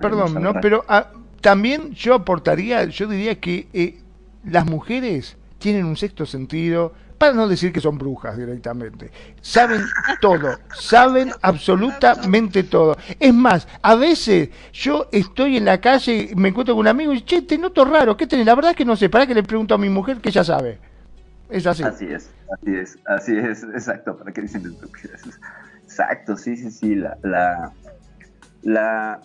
Perdón, 0.00 0.34
no, 0.34 0.52
rato". 0.52 0.60
pero 0.60 0.84
ah, 0.88 1.10
también 1.40 1.92
yo 1.92 2.14
aportaría, 2.14 2.84
yo 2.86 3.06
diría 3.06 3.40
que 3.40 3.68
eh, 3.72 4.00
las 4.44 4.66
mujeres 4.66 5.36
tienen 5.58 5.86
un 5.86 5.96
sexto 5.96 6.26
sentido, 6.26 6.92
para 7.18 7.32
no 7.32 7.48
decir 7.48 7.72
que 7.72 7.80
son 7.80 7.98
brujas 7.98 8.36
directamente. 8.36 9.10
Saben 9.40 9.82
todo, 10.20 10.58
saben 10.78 11.32
absolutamente 11.42 12.62
todo. 12.62 12.96
Es 13.18 13.34
más, 13.34 13.66
a 13.82 13.94
veces 13.94 14.50
yo 14.72 15.08
estoy 15.12 15.56
en 15.56 15.64
la 15.64 15.80
calle, 15.80 16.30
me 16.36 16.48
encuentro 16.48 16.74
con 16.74 16.80
un 16.80 16.88
amigo 16.88 17.12
y 17.12 17.22
che, 17.22 17.42
te 17.42 17.58
noto 17.58 17.84
raro, 17.84 18.16
¿qué 18.16 18.26
tenés? 18.26 18.46
La 18.46 18.54
verdad 18.54 18.72
es 18.72 18.76
que 18.76 18.84
no 18.84 18.96
sé, 18.96 19.08
para 19.08 19.26
que 19.26 19.34
le 19.34 19.42
pregunto 19.42 19.74
a 19.74 19.78
mi 19.78 19.88
mujer 19.88 20.18
que 20.18 20.28
ella 20.28 20.44
sabe. 20.44 20.78
Es 21.48 21.66
así. 21.66 21.82
Así 21.82 22.06
es, 22.06 22.30
así 22.50 22.76
es, 22.76 22.98
así 23.06 23.36
es, 23.36 23.62
exacto, 23.62 24.16
para 24.16 24.32
que 24.32 24.42
dicen 24.42 24.66
estupideces. 24.66 25.38
Exacto, 25.84 26.36
sí, 26.36 26.56
sí, 26.56 26.70
sí, 26.70 26.96
la, 26.96 27.16
la, 27.22 27.72
la, 28.62 29.20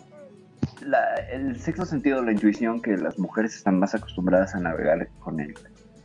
la, 0.85 1.15
el 1.31 1.59
sexto 1.59 1.85
sentido, 1.85 2.23
la 2.23 2.31
intuición 2.31 2.81
que 2.81 2.95
las 2.95 3.17
mujeres 3.17 3.55
están 3.55 3.79
más 3.79 3.95
acostumbradas 3.95 4.53
a 4.53 4.59
navegar 4.59 5.09
con 5.19 5.39
él, 5.39 5.55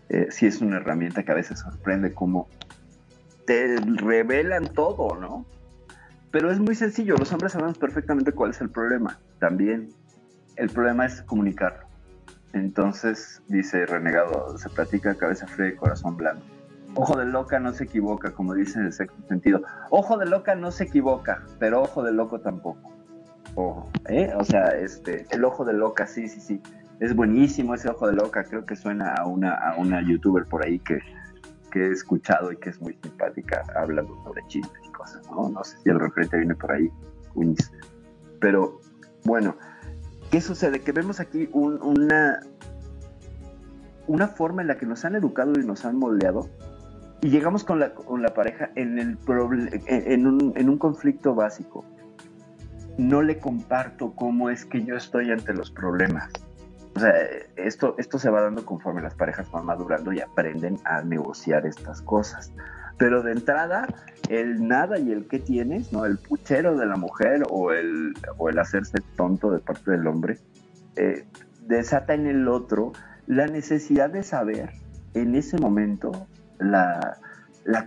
eh, 0.08 0.28
sí 0.30 0.46
es 0.46 0.60
una 0.60 0.76
herramienta 0.76 1.22
que 1.22 1.32
a 1.32 1.34
veces 1.34 1.60
sorprende 1.60 2.12
como 2.12 2.48
te 3.46 3.76
revelan 3.76 4.66
todo, 4.68 5.16
¿no? 5.16 5.46
Pero 6.30 6.50
es 6.50 6.58
muy 6.58 6.74
sencillo, 6.74 7.16
los 7.16 7.32
hombres 7.32 7.52
sabemos 7.52 7.78
perfectamente 7.78 8.32
cuál 8.32 8.50
es 8.50 8.60
el 8.60 8.70
problema, 8.70 9.18
también. 9.38 9.90
El 10.56 10.68
problema 10.70 11.06
es 11.06 11.22
comunicarlo. 11.22 11.86
Entonces, 12.52 13.42
dice 13.48 13.86
Renegado, 13.86 14.56
se 14.58 14.68
platica 14.70 15.14
cabeza 15.14 15.46
fría 15.46 15.68
y 15.68 15.76
corazón 15.76 16.16
blando. 16.16 16.44
Ojo 16.94 17.16
de 17.18 17.26
loca 17.26 17.60
no 17.60 17.72
se 17.74 17.84
equivoca, 17.84 18.30
como 18.32 18.54
dice 18.54 18.78
en 18.78 18.86
el 18.86 18.92
sexto 18.92 19.16
sentido. 19.28 19.60
Ojo 19.90 20.16
de 20.16 20.24
loca 20.26 20.54
no 20.54 20.70
se 20.70 20.84
equivoca, 20.84 21.42
pero 21.58 21.82
ojo 21.82 22.02
de 22.02 22.12
loco 22.12 22.40
tampoco. 22.40 22.90
Ojo, 23.54 23.90
¿eh? 24.08 24.32
O 24.34 24.44
sea, 24.44 24.68
este, 24.68 25.26
el 25.30 25.44
ojo 25.44 25.66
de 25.66 25.74
loca, 25.74 26.06
sí, 26.06 26.28
sí, 26.28 26.40
sí. 26.40 26.62
Es 27.00 27.14
buenísimo 27.14 27.74
ese 27.74 27.88
ojo 27.88 28.06
de 28.06 28.14
loca. 28.14 28.44
Creo 28.44 28.64
que 28.64 28.76
suena 28.76 29.14
a 29.14 29.26
una, 29.26 29.54
a 29.54 29.76
una 29.76 30.00
youtuber 30.02 30.46
por 30.46 30.64
ahí 30.64 30.78
que, 30.78 30.98
que 31.70 31.86
he 31.86 31.90
escuchado 31.90 32.52
y 32.52 32.56
que 32.56 32.70
es 32.70 32.80
muy 32.80 32.94
simpática 33.02 33.62
hablando 33.76 34.14
sobre 34.24 34.42
chistes 34.46 34.80
y 34.84 34.92
cosas, 34.92 35.22
¿no? 35.30 35.48
No 35.48 35.62
sé 35.64 35.76
si 35.78 35.90
el 35.90 36.00
referente 36.00 36.38
viene 36.38 36.54
por 36.54 36.72
ahí, 36.72 36.90
Pero, 38.40 38.80
bueno, 39.24 39.56
¿qué 40.30 40.40
sucede? 40.40 40.80
Que 40.80 40.92
vemos 40.92 41.20
aquí 41.20 41.48
una, 41.52 42.40
una 44.06 44.28
forma 44.28 44.62
en 44.62 44.68
la 44.68 44.78
que 44.78 44.86
nos 44.86 45.04
han 45.04 45.16
educado 45.16 45.52
y 45.60 45.66
nos 45.66 45.84
han 45.84 45.98
moldeado 45.98 46.48
y 47.22 47.30
llegamos 47.30 47.64
con 47.64 47.80
la, 47.80 47.94
con 47.94 48.22
la 48.22 48.34
pareja 48.34 48.70
en, 48.74 48.98
el 48.98 49.18
en, 49.86 50.26
un, 50.26 50.52
en 50.54 50.68
un 50.68 50.78
conflicto 50.78 51.34
básico. 51.34 51.84
No 52.98 53.22
le 53.22 53.38
comparto 53.38 54.12
cómo 54.14 54.50
es 54.50 54.64
que 54.64 54.84
yo 54.84 54.96
estoy 54.96 55.30
ante 55.30 55.52
los 55.52 55.70
problemas. 55.70 56.30
O 56.96 56.98
sea, 56.98 57.12
esto, 57.56 57.94
esto 57.98 58.18
se 58.18 58.30
va 58.30 58.40
dando 58.40 58.64
conforme 58.64 59.02
las 59.02 59.14
parejas 59.14 59.50
van 59.50 59.66
madurando 59.66 60.12
y 60.14 60.20
aprenden 60.20 60.78
a 60.84 61.02
negociar 61.02 61.66
estas 61.66 62.00
cosas. 62.00 62.52
Pero 62.96 63.22
de 63.22 63.32
entrada, 63.32 63.86
el 64.30 64.66
nada 64.66 64.98
y 64.98 65.12
el 65.12 65.28
qué 65.28 65.38
tienes, 65.38 65.92
¿no? 65.92 66.06
El 66.06 66.16
puchero 66.16 66.76
de 66.78 66.86
la 66.86 66.96
mujer 66.96 67.42
o 67.50 67.72
el, 67.72 68.14
o 68.38 68.48
el 68.48 68.58
hacerse 68.58 68.96
tonto 69.14 69.50
de 69.50 69.58
parte 69.58 69.90
del 69.90 70.06
hombre, 70.06 70.38
eh, 70.96 71.26
desata 71.66 72.14
en 72.14 72.26
el 72.26 72.48
otro 72.48 72.92
la 73.26 73.46
necesidad 73.46 74.08
de 74.08 74.22
saber 74.22 74.70
en 75.14 75.34
ese 75.34 75.58
momento 75.58 76.26
la, 76.58 77.18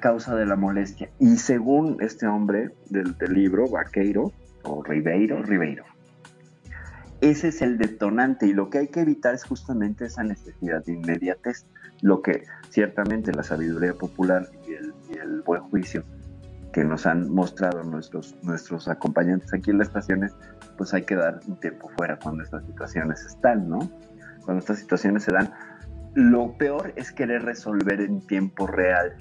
causa 0.02 0.36
de 0.36 0.46
la 0.46 0.56
molestia. 0.56 1.10
Y 1.20 1.38
según 1.38 1.98
este 2.02 2.28
hombre 2.28 2.72
del, 2.90 3.16
libro, 3.30 3.68
Vaqueiro, 3.70 4.32
o 4.64 4.84
Ribeiro, 4.84 5.42
Ribeiro, 5.42 5.86
ese 7.22 7.50
es 7.50 7.62
el 7.62 7.78
detonante 7.78 8.48
y 8.48 8.54
lo 8.54 8.70
que 8.70 8.80
hay 8.80 8.88
que 8.88 9.02
evitar 9.02 9.34
es 9.34 9.44
justamente 9.44 10.06
esa 10.06 10.24
necesidad 10.24 10.84
de 10.86 10.94
inmediatez, 10.94 11.66
lo 12.02 12.22
que 12.22 12.44
ciertamente 12.70 13.34
la 13.34 13.44
sabiduría 13.44 13.94
popular 13.94 14.50
y 14.68 14.74
el, 14.74 15.42
buen 15.42 15.62
juicio 15.64 16.04
que 16.72 16.84
nos 16.84 17.06
han 17.06 17.34
mostrado 17.34 17.84
nuestros, 17.84 18.36
nuestros 18.44 18.88
acompañantes 18.88 19.54
aquí 19.54 19.72
en 19.72 19.80
las 19.80 19.88
estaciones, 19.88 20.34
pues 20.78 20.94
hay 20.94 21.04
que 21.04 21.16
dar 21.16 21.40
un 21.48 21.60
tiempo 21.60 21.90
fuera 21.98 22.20
cuando 22.20 22.44
estas 22.44 22.64
situaciones 22.66 23.26
están, 23.26 23.68
¿no? 23.68 23.80
Cuando 24.46 24.60
estas 24.60 24.78
situaciones 24.80 25.24
se 25.24 25.32
dan, 25.32 25.52
lo 26.14 26.56
peor 26.58 26.94
es 26.96 27.12
querer 27.12 27.44
resolver 27.44 28.02
en 28.02 28.22
tiempo 28.22 28.68
real. 28.68 29.16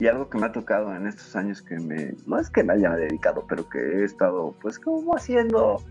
Y 0.00 0.06
algo 0.06 0.30
que 0.30 0.38
me 0.38 0.46
ha 0.46 0.52
tocado 0.52 0.94
en 0.94 1.06
estos 1.06 1.36
años 1.36 1.60
que 1.60 1.78
me, 1.78 2.14
no 2.26 2.38
es 2.38 2.48
que 2.48 2.64
me 2.64 2.72
haya 2.72 2.90
dedicado, 2.94 3.44
pero 3.48 3.68
que 3.68 3.78
he 3.78 4.04
estado 4.04 4.54
pues 4.60 4.78
como 4.78 5.14
haciendo 5.14 5.82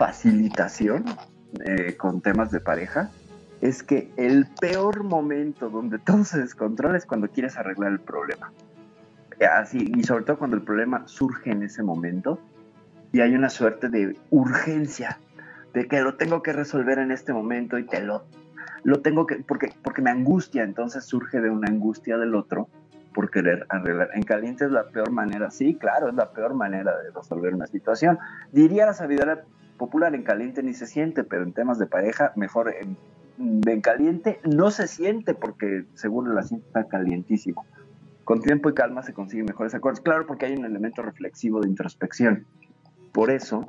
facilitación 0.00 1.04
eh, 1.66 1.94
con 1.98 2.22
temas 2.22 2.50
de 2.50 2.60
pareja, 2.60 3.10
es 3.60 3.82
que 3.82 4.10
el 4.16 4.46
peor 4.58 5.04
momento 5.04 5.68
donde 5.68 5.98
todo 5.98 6.24
se 6.24 6.38
descontrola 6.40 6.96
es 6.96 7.04
cuando 7.04 7.28
quieres 7.28 7.58
arreglar 7.58 7.92
el 7.92 8.00
problema. 8.00 8.50
Así, 9.58 9.92
y 9.94 10.02
sobre 10.04 10.24
todo 10.24 10.38
cuando 10.38 10.56
el 10.56 10.62
problema 10.62 11.06
surge 11.06 11.50
en 11.50 11.62
ese 11.62 11.82
momento 11.82 12.38
y 13.12 13.20
hay 13.20 13.34
una 13.34 13.50
suerte 13.50 13.90
de 13.90 14.16
urgencia, 14.30 15.18
de 15.74 15.86
que 15.86 16.00
lo 16.00 16.14
tengo 16.14 16.42
que 16.42 16.54
resolver 16.54 16.98
en 16.98 17.10
este 17.10 17.34
momento 17.34 17.78
y 17.78 17.84
te 17.84 18.00
lo 18.00 18.24
lo 18.82 19.02
tengo 19.02 19.26
que, 19.26 19.36
porque, 19.36 19.74
porque 19.82 20.00
me 20.00 20.10
angustia, 20.10 20.62
entonces 20.62 21.04
surge 21.04 21.42
de 21.42 21.50
una 21.50 21.68
angustia 21.68 22.16
del 22.16 22.34
otro 22.34 22.70
por 23.12 23.30
querer 23.30 23.66
arreglar. 23.68 24.08
En 24.14 24.22
caliente 24.22 24.64
es 24.64 24.70
la 24.70 24.88
peor 24.88 25.10
manera, 25.10 25.50
sí, 25.50 25.74
claro, 25.74 26.08
es 26.08 26.14
la 26.14 26.30
peor 26.30 26.54
manera 26.54 26.96
de 27.02 27.10
resolver 27.10 27.54
una 27.54 27.66
situación. 27.66 28.18
Diría 28.52 28.86
la 28.86 28.94
sabiduría 28.94 29.44
popular, 29.80 30.14
en 30.14 30.22
caliente 30.22 30.62
ni 30.62 30.74
se 30.74 30.86
siente, 30.86 31.24
pero 31.24 31.42
en 31.42 31.54
temas 31.54 31.78
de 31.78 31.86
pareja, 31.86 32.32
mejor 32.36 32.74
en, 32.78 32.98
en 33.66 33.80
caliente 33.80 34.38
no 34.44 34.70
se 34.70 34.86
siente 34.86 35.32
porque 35.32 35.86
seguro 35.94 36.34
la 36.34 36.42
siente 36.42 36.66
está 36.66 36.84
calientísimo. 36.86 37.64
Con 38.24 38.42
tiempo 38.42 38.68
y 38.68 38.74
calma 38.74 39.02
se 39.02 39.14
consiguen 39.14 39.46
mejores 39.46 39.74
acuerdos. 39.74 40.02
Claro, 40.02 40.26
porque 40.26 40.44
hay 40.44 40.52
un 40.52 40.66
elemento 40.66 41.00
reflexivo 41.00 41.62
de 41.62 41.68
introspección. 41.68 42.44
Por 43.12 43.30
eso, 43.30 43.66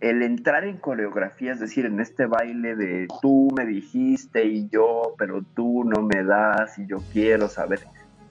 el 0.00 0.22
entrar 0.22 0.64
en 0.64 0.76
coreografía, 0.76 1.52
es 1.52 1.60
decir, 1.60 1.86
en 1.86 1.98
este 1.98 2.26
baile 2.26 2.76
de 2.76 3.08
tú 3.22 3.48
me 3.56 3.64
dijiste 3.64 4.44
y 4.44 4.68
yo, 4.68 5.14
pero 5.16 5.42
tú 5.54 5.84
no 5.84 6.02
me 6.02 6.22
das 6.22 6.78
y 6.78 6.86
yo 6.86 6.98
quiero 7.14 7.48
saber, 7.48 7.80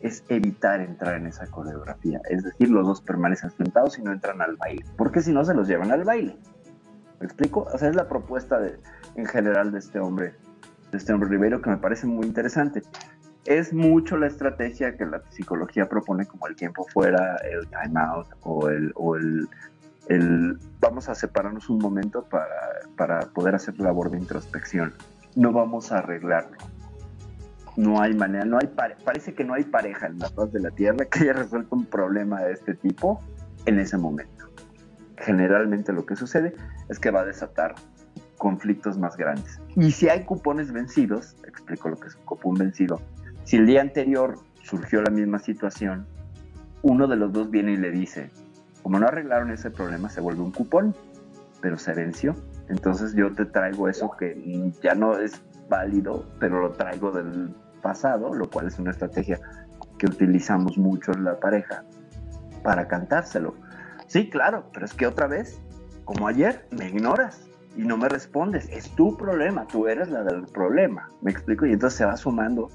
es 0.02 0.24
evitar 0.30 0.82
entrar 0.82 1.16
en 1.16 1.28
esa 1.28 1.48
coreografía. 1.48 2.22
Es 2.30 2.44
decir, 2.44 2.70
los 2.70 2.88
dos 2.88 3.02
permanecen 3.02 3.52
sentados 3.52 3.98
y 4.00 4.02
no 4.02 4.12
entran 4.12 4.42
al 4.42 4.56
baile. 4.58 4.86
Porque 4.98 5.22
si 5.22 5.32
no, 5.32 5.44
se 5.46 5.54
los 5.54 5.68
llevan 5.68 5.92
al 5.92 6.04
baile. 6.04 6.36
¿Me 7.20 7.26
explico? 7.26 7.68
O 7.72 7.78
sea, 7.78 7.90
es 7.90 7.96
la 7.96 8.08
propuesta 8.08 8.60
de, 8.60 8.80
en 9.16 9.26
general 9.26 9.72
de 9.72 9.80
este 9.80 10.00
hombre, 10.00 10.34
de 10.92 10.98
este 10.98 11.14
hombre 11.14 11.30
Rivero, 11.30 11.62
que 11.62 11.70
me 11.70 11.78
parece 11.78 12.08
muy 12.08 12.26
interesante. 12.26 12.82
Es 13.46 13.74
mucho 13.74 14.18
la 14.18 14.28
estrategia 14.28 14.98
que 14.98 15.06
la 15.06 15.22
psicología 15.30 15.88
propone, 15.88 16.26
como 16.26 16.48
el 16.48 16.56
tiempo 16.56 16.86
fuera, 16.92 17.38
el 17.38 17.68
time 17.68 18.00
out 18.00 18.28
o 18.42 18.70
el, 18.70 18.92
o 18.96 19.16
el 19.16 19.48
el 20.08 20.58
vamos 20.80 21.10
a 21.10 21.16
separarnos 21.16 21.70
un 21.70 21.80
momento 21.80 22.26
para, 22.26 23.22
poder 23.34 23.56
hacer 23.56 23.80
labor 23.80 24.12
de 24.12 24.18
introspección. 24.18 24.94
No 25.36 25.52
vamos 25.52 25.92
a 25.92 26.00
arreglarlo. 26.00 26.58
No 27.78 28.02
hay 28.02 28.14
manera, 28.14 28.46
no 28.46 28.58
hay 28.58 28.68
parece 28.68 29.34
que 29.34 29.44
no 29.44 29.54
hay 29.54 29.64
pareja 29.64 30.08
en 30.08 30.20
la 30.20 30.30
paz 30.30 30.52
de 30.52 30.60
la 30.60 30.72
tierra 30.72 31.06
que 31.06 31.20
haya 31.20 31.34
resuelto 31.34 31.76
un 31.76 31.86
problema 31.86 32.42
de 32.42 32.54
este 32.54 32.74
tipo 32.74 33.20
en 33.66 33.80
ese 33.80 33.98
momento. 33.98 34.46
Generalmente 35.18 35.94
lo 35.94 36.06
que 36.06 36.16
sucede 36.16 36.54
es 36.90 37.00
que 37.00 37.12
va 37.12 37.22
a 37.22 37.26
desatar 37.26 37.76
conflictos 38.38 38.98
más 38.98 39.16
grandes. 39.18 39.60
Y 39.76 39.92
si 39.92 40.10
hay 40.10 40.26
cupones 40.26 40.72
vencidos, 40.72 41.36
explico 41.48 41.90
lo 41.90 41.98
que 41.98 42.08
es 42.08 42.16
un 42.16 42.24
cupón 42.24 42.56
vencido, 42.56 43.00
si 43.44 43.58
el 43.58 43.68
día 43.68 43.82
anterior 43.82 44.40
surgió 44.64 45.02
la 45.02 45.12
misma 45.12 45.40
situación, 45.40 46.08
uno 46.82 47.08
de 47.08 47.16
los 47.16 47.32
dos 47.32 47.52
viene 47.52 47.74
y 47.74 47.78
le 47.78 47.92
dice, 47.92 48.32
como 48.82 49.00
no 49.00 49.08
arreglaron 49.08 49.52
ese 49.52 49.70
problema, 49.70 50.10
se 50.10 50.22
vuelve 50.22 50.42
un 50.42 50.52
cupón, 50.52 50.96
pero 51.62 51.78
se 51.78 51.94
venció. 51.94 52.36
Entonces 52.70 53.14
yo 53.14 53.32
te 53.34 53.46
traigo 53.46 53.88
eso 53.88 54.12
que 54.18 54.72
ya 54.82 54.96
no 54.96 55.20
es 55.20 55.42
válido, 55.72 56.26
pero 56.40 56.62
lo 56.62 56.74
traigo 56.74 57.12
del 57.12 57.56
pasado, 57.82 58.36
lo 58.36 58.48
cual 58.50 58.68
es 58.68 58.78
una 58.78 58.92
estrategia 58.92 59.40
que 59.98 60.06
utilizamos 60.06 60.78
mucho 60.78 61.14
en 61.14 61.24
la 61.24 61.40
pareja 61.40 61.84
para 62.62 62.88
cantárselo. 62.88 63.56
Sí, 64.06 64.30
claro, 64.30 64.66
pero 64.74 64.86
es 64.86 64.94
que 64.94 65.08
otra 65.08 65.26
vez, 65.26 65.60
como 66.06 66.28
ayer, 66.28 66.68
me 66.70 66.90
ignoras 66.90 67.48
y 67.78 67.84
no 67.84 67.98
me 67.98 68.10
respondes. 68.10 68.70
Es 68.70 68.94
tu 68.96 69.18
problema, 69.18 69.66
tú 69.66 69.88
eres 69.88 70.10
la 70.10 70.24
del 70.24 70.44
problema. 70.44 71.10
¿Me 71.22 71.32
explico? 71.32 71.66
Y 71.66 71.72
entonces 71.72 71.98
se 71.98 72.06
va 72.06 72.18
sumando 72.18 72.70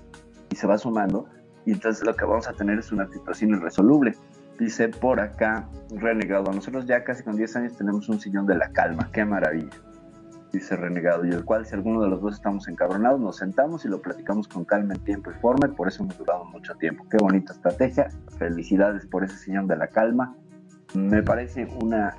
y 0.48 0.56
se 0.56 0.66
va 0.66 0.78
sumando 0.78 1.28
y 1.66 1.72
entonces 1.72 2.06
lo 2.06 2.16
que 2.16 2.24
vamos 2.24 2.48
a 2.48 2.54
tener 2.54 2.78
es 2.78 2.90
una 2.90 3.06
situación 3.08 3.50
irresoluble. 3.50 4.14
Dice 4.58 4.88
por 4.88 5.20
acá, 5.20 5.68
Renegado, 5.90 6.50
nosotros 6.50 6.86
ya 6.86 7.04
casi 7.04 7.22
con 7.22 7.36
10 7.36 7.56
años 7.56 7.76
tenemos 7.76 8.08
un 8.08 8.18
sillón 8.18 8.46
de 8.46 8.54
la 8.54 8.70
calma, 8.70 9.10
qué 9.12 9.24
maravilla. 9.24 9.70
Dice 10.56 10.74
Renegado, 10.74 11.26
y 11.26 11.32
el 11.32 11.44
cual 11.44 11.66
si 11.66 11.74
alguno 11.74 12.00
de 12.00 12.08
los 12.08 12.22
dos 12.22 12.36
estamos 12.36 12.66
encabronados, 12.66 13.20
nos 13.20 13.36
sentamos 13.36 13.84
y 13.84 13.88
lo 13.88 14.00
platicamos 14.00 14.48
con 14.48 14.64
calma 14.64 14.94
en 14.94 15.04
tiempo 15.04 15.30
y 15.30 15.34
forma, 15.34 15.66
y 15.66 15.72
por 15.72 15.86
eso 15.86 16.02
hemos 16.02 16.16
durado 16.16 16.46
mucho 16.46 16.74
tiempo. 16.76 17.06
Qué 17.10 17.18
bonita 17.18 17.52
estrategia, 17.52 18.08
felicidades 18.38 19.04
por 19.04 19.22
ese 19.22 19.36
sillón 19.36 19.66
de 19.66 19.76
la 19.76 19.88
calma. 19.88 20.34
Me 20.94 21.22
parece 21.22 21.66
una 21.82 22.14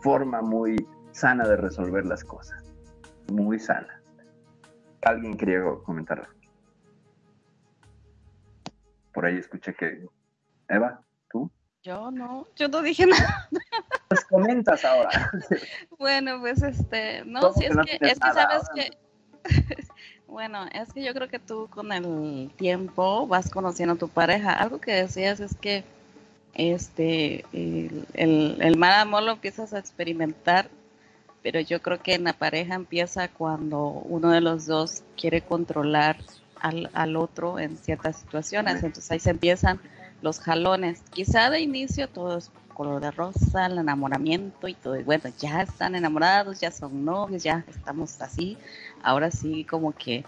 forma 0.00 0.40
muy 0.40 0.88
sana 1.10 1.46
de 1.46 1.56
resolver 1.56 2.06
las 2.06 2.24
cosas, 2.24 2.64
muy 3.30 3.58
sana. 3.58 4.00
¿Alguien 5.02 5.36
quería 5.36 5.62
comentar? 5.84 6.26
Por 9.12 9.26
ahí 9.26 9.36
escuché 9.36 9.74
que... 9.74 10.06
Eva, 10.66 11.02
¿tú? 11.28 11.50
Yo 11.82 12.12
no, 12.12 12.46
yo 12.54 12.68
no 12.68 12.80
dije 12.80 13.06
nada. 13.06 13.48
Pues 14.08 14.24
comentas 14.26 14.84
ahora. 14.84 15.30
bueno, 15.98 16.40
pues 16.40 16.62
este, 16.62 17.24
no, 17.24 17.52
si 17.54 17.64
es 17.64 17.76
que, 17.76 17.98
es 18.00 18.18
que 18.20 18.32
sabes 18.32 18.62
que, 18.74 18.90
Bueno, 20.26 20.64
es 20.72 20.92
que 20.92 21.02
yo 21.02 21.12
creo 21.12 21.28
que 21.28 21.38
tú 21.38 21.68
con 21.68 21.92
el 21.92 22.50
tiempo 22.56 23.26
vas 23.26 23.50
conociendo 23.50 23.94
a 23.94 23.98
tu 23.98 24.08
pareja. 24.08 24.54
Algo 24.54 24.80
que 24.80 24.92
decías 24.92 25.40
es 25.40 25.54
que 25.54 25.84
este 26.54 27.44
el, 27.52 28.06
el, 28.14 28.76
mal 28.78 29.00
amor 29.00 29.24
lo 29.24 29.32
empiezas 29.32 29.74
a 29.74 29.78
experimentar, 29.78 30.70
pero 31.42 31.60
yo 31.60 31.82
creo 31.82 32.02
que 32.02 32.14
en 32.14 32.24
la 32.24 32.32
pareja 32.32 32.74
empieza 32.74 33.28
cuando 33.28 33.88
uno 33.88 34.30
de 34.30 34.40
los 34.40 34.66
dos 34.66 35.02
quiere 35.20 35.42
controlar 35.42 36.16
al, 36.60 36.88
al 36.94 37.16
otro 37.16 37.58
en 37.58 37.76
ciertas 37.76 38.16
situaciones. 38.16 38.76
Entonces 38.76 39.10
ahí 39.10 39.18
se 39.18 39.30
empiezan 39.30 39.80
los 40.22 40.40
jalones. 40.40 41.02
Quizá 41.12 41.50
de 41.50 41.60
inicio 41.60 42.08
todo 42.08 42.38
es 42.38 42.50
color 42.72 43.02
de 43.02 43.10
rosa, 43.10 43.66
el 43.66 43.78
enamoramiento 43.78 44.66
y 44.66 44.74
todo. 44.74 44.98
bueno, 45.04 45.24
ya 45.38 45.62
están 45.62 45.94
enamorados, 45.94 46.60
ya 46.60 46.70
son 46.70 47.04
novios, 47.04 47.42
ya 47.42 47.64
estamos 47.68 48.20
así. 48.22 48.56
Ahora 49.02 49.30
sí, 49.30 49.64
como 49.64 49.92
que 49.92 50.24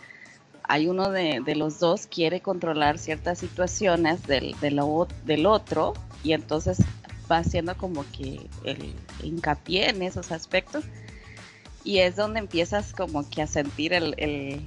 hay 0.62 0.88
uno 0.88 1.10
de, 1.10 1.42
los 1.56 1.78
dos 1.78 2.06
quiere 2.06 2.40
controlar 2.40 2.98
ciertas 2.98 3.38
situaciones 3.38 4.20
del 4.26 4.78
otro 5.46 5.94
y 6.22 6.32
entonces 6.32 6.78
va 7.30 7.38
haciendo 7.38 7.76
como 7.76 8.04
que 8.12 8.48
el 8.64 8.94
hincapié 9.22 9.88
en 9.90 10.02
esos 10.02 10.32
aspectos 10.32 10.84
y 11.84 11.98
es 11.98 12.16
donde 12.16 12.40
empiezas 12.40 12.92
como 12.94 13.28
que 13.28 13.42
a 13.42 13.46
sentir 13.46 13.92
el, 13.92 14.14
el, 14.16 14.62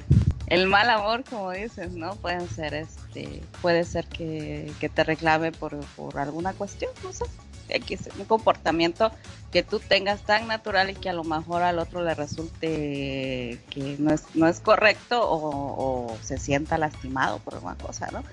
mal 0.67 0.89
amor, 0.89 1.23
como 1.29 1.51
dices, 1.51 1.91
¿no? 1.91 2.15
Pueden 2.15 2.47
ser, 2.47 2.73
este, 2.73 3.41
puede 3.61 3.83
ser 3.83 4.05
que, 4.07 4.71
que 4.79 4.89
te 4.89 5.03
reclame 5.03 5.51
por, 5.51 5.77
por 5.95 6.17
alguna 6.19 6.53
cuestión, 6.53 6.91
no 7.03 7.11
sé, 7.11 7.25
X, 7.69 8.09
un 8.17 8.25
comportamiento 8.25 9.11
que 9.51 9.63
tú 9.63 9.79
tengas 9.79 10.21
tan 10.21 10.47
natural 10.47 10.89
y 10.89 10.95
que 10.95 11.09
a 11.09 11.13
lo 11.13 11.23
mejor 11.23 11.63
al 11.63 11.79
otro 11.79 12.03
le 12.03 12.13
resulte 12.13 13.59
que 13.69 13.95
no 13.99 14.13
es, 14.13 14.23
no 14.35 14.47
es 14.47 14.59
correcto 14.59 15.19
o, 15.21 16.17
se 16.21 16.37
sienta 16.37 16.77
lastimado 16.77 17.39
por 17.39 17.55
alguna 17.55 17.75
cosa, 17.75 18.09
¿no? 18.11 18.23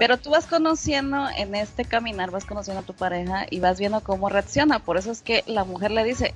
Pero 0.00 0.18
tú 0.18 0.30
vas 0.30 0.46
conociendo 0.46 1.28
en 1.36 1.54
este 1.54 1.84
caminar, 1.84 2.32
vas 2.32 2.44
conociendo 2.44 2.80
a 2.80 2.84
tu 2.84 2.94
pareja 2.94 3.46
y 3.48 3.60
vas 3.60 3.78
viendo 3.78 4.00
cómo 4.00 4.28
reacciona. 4.28 4.80
Por 4.80 4.96
eso 4.96 5.12
es 5.12 5.22
que 5.22 5.44
la 5.46 5.62
mujer 5.62 5.92
le 5.92 6.02
dice, 6.02 6.34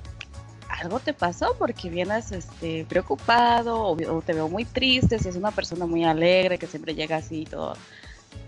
algo 0.81 0.99
te 0.99 1.13
pasó 1.13 1.55
porque 1.57 1.89
vienes 1.89 2.31
este, 2.31 2.85
preocupado 2.85 3.81
o, 3.81 4.21
te 4.21 4.33
veo 4.33 4.49
muy 4.49 4.65
triste, 4.65 5.19
si 5.19 5.29
es 5.29 5.35
una 5.35 5.51
persona 5.51 5.85
muy 5.85 6.03
alegre 6.03 6.57
que 6.57 6.67
siempre 6.67 6.95
llega 6.95 7.17
así 7.17 7.45
todo, 7.45 7.75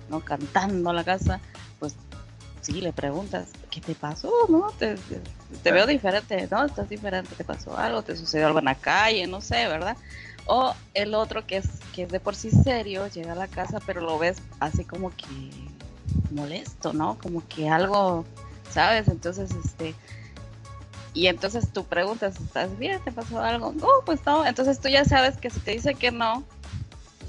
¿no? 0.10 0.20
Cantando 0.22 0.90
a 0.90 0.94
la 0.94 1.04
casa, 1.04 1.40
pues 1.80 1.96
sí, 2.62 2.82
le 2.82 2.94
preguntas, 2.94 3.50
¿qué 3.70 3.80
te 3.80 3.94
pasó? 3.94 4.32
¿No? 4.50 4.72
Te, 4.72 4.96
veo 5.64 5.86
diferente, 5.86 6.48
¿no? 6.50 6.66
Estás 6.66 6.90
diferente, 6.90 7.36
¿te 7.36 7.44
pasó 7.44 7.78
algo? 7.78 8.02
¿Te 8.02 8.16
sucedió 8.16 8.48
algo 8.48 8.60
en 8.60 8.66
la 8.66 8.76
calle? 8.76 9.28
No 9.28 9.42
sé, 9.42 9.68
¿verdad? 9.68 9.96
O 10.48 10.74
el 10.94 11.14
otro 11.14 11.46
que 11.46 11.58
es, 11.58 11.68
que 11.94 12.04
es 12.04 12.12
de 12.12 12.20
por 12.20 12.36
sí 12.36 12.50
serio, 12.50 13.08
llega 13.08 13.34
a 13.34 13.36
la 13.36 13.48
casa, 13.48 13.80
pero 13.86 14.02
lo 14.02 14.18
ves 14.18 14.38
así 14.60 14.84
como 14.84 15.12
que 15.12 15.26
molesto, 16.32 16.94
¿no? 16.94 17.18
Como 17.20 17.48
que 17.48 17.70
algo, 17.70 18.26
¿sabes? 18.72 19.08
Entonces, 19.08 19.52
este, 19.64 19.96
y 21.16 21.28
entonces 21.28 21.72
tú 21.72 21.86
preguntas, 21.86 22.40
¿estás 22.40 22.78
bien? 22.78 23.00
¿Te 23.04 23.12
pasó 23.12 23.40
algo? 23.40 23.72
No, 23.72 23.88
pues 24.06 24.20
no. 24.26 24.46
Entonces 24.46 24.80
tú 24.80 24.90
ya 24.90 25.06
sabes 25.06 25.38
que 25.38 25.50
si 25.50 25.62
te 25.62 25.72
dice 25.72 25.96
que 25.96 26.12
no, 26.12 26.44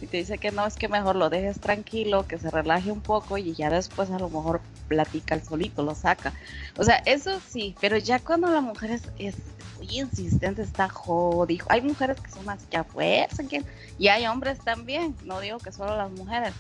si 0.01 0.09
te 0.09 0.17
dice 0.19 0.39
que 0.39 0.51
no, 0.51 0.67
es 0.67 0.75
que 0.75 0.89
mejor 0.89 1.15
lo 1.15 1.31
dejes 1.31 1.61
tranquilo, 1.61 2.27
que 2.27 2.37
se 2.37 2.51
relaje 2.51 2.91
un 2.91 3.01
poco 3.01 3.39
y 3.39 3.55
ya 3.55 3.71
después 3.71 4.11
a 4.11 4.19
lo 4.19 4.29
mejor 4.29 4.61
platica 4.89 5.37
el 5.37 5.43
solito, 5.45 5.85
lo 5.85 5.95
saca. 5.95 6.33
O 6.77 6.83
sea, 6.83 6.97
eso 7.07 7.41
sí, 7.49 7.77
pero 7.81 7.97
ya 7.97 8.19
cuando 8.19 8.49
la 8.51 8.61
mujer 8.61 8.91
es, 8.91 9.03
es 9.19 9.37
muy 9.77 10.01
insistente, 10.01 10.63
está 10.63 10.89
jodido. 10.89 11.65
Hay 11.69 11.81
mujeres 11.81 12.21
que 12.21 12.31
son 12.31 12.45
más 12.45 12.69
ya 12.71 12.83
fuerza, 12.83 13.45
y 13.99 14.09
hay 14.09 14.27
hombres 14.27 14.59
también, 14.59 15.15
no 15.25 15.41
digo 15.41 15.59
que 15.59 15.71
solo 15.71 15.97
las 15.97 16.11
mujeres. 16.11 16.53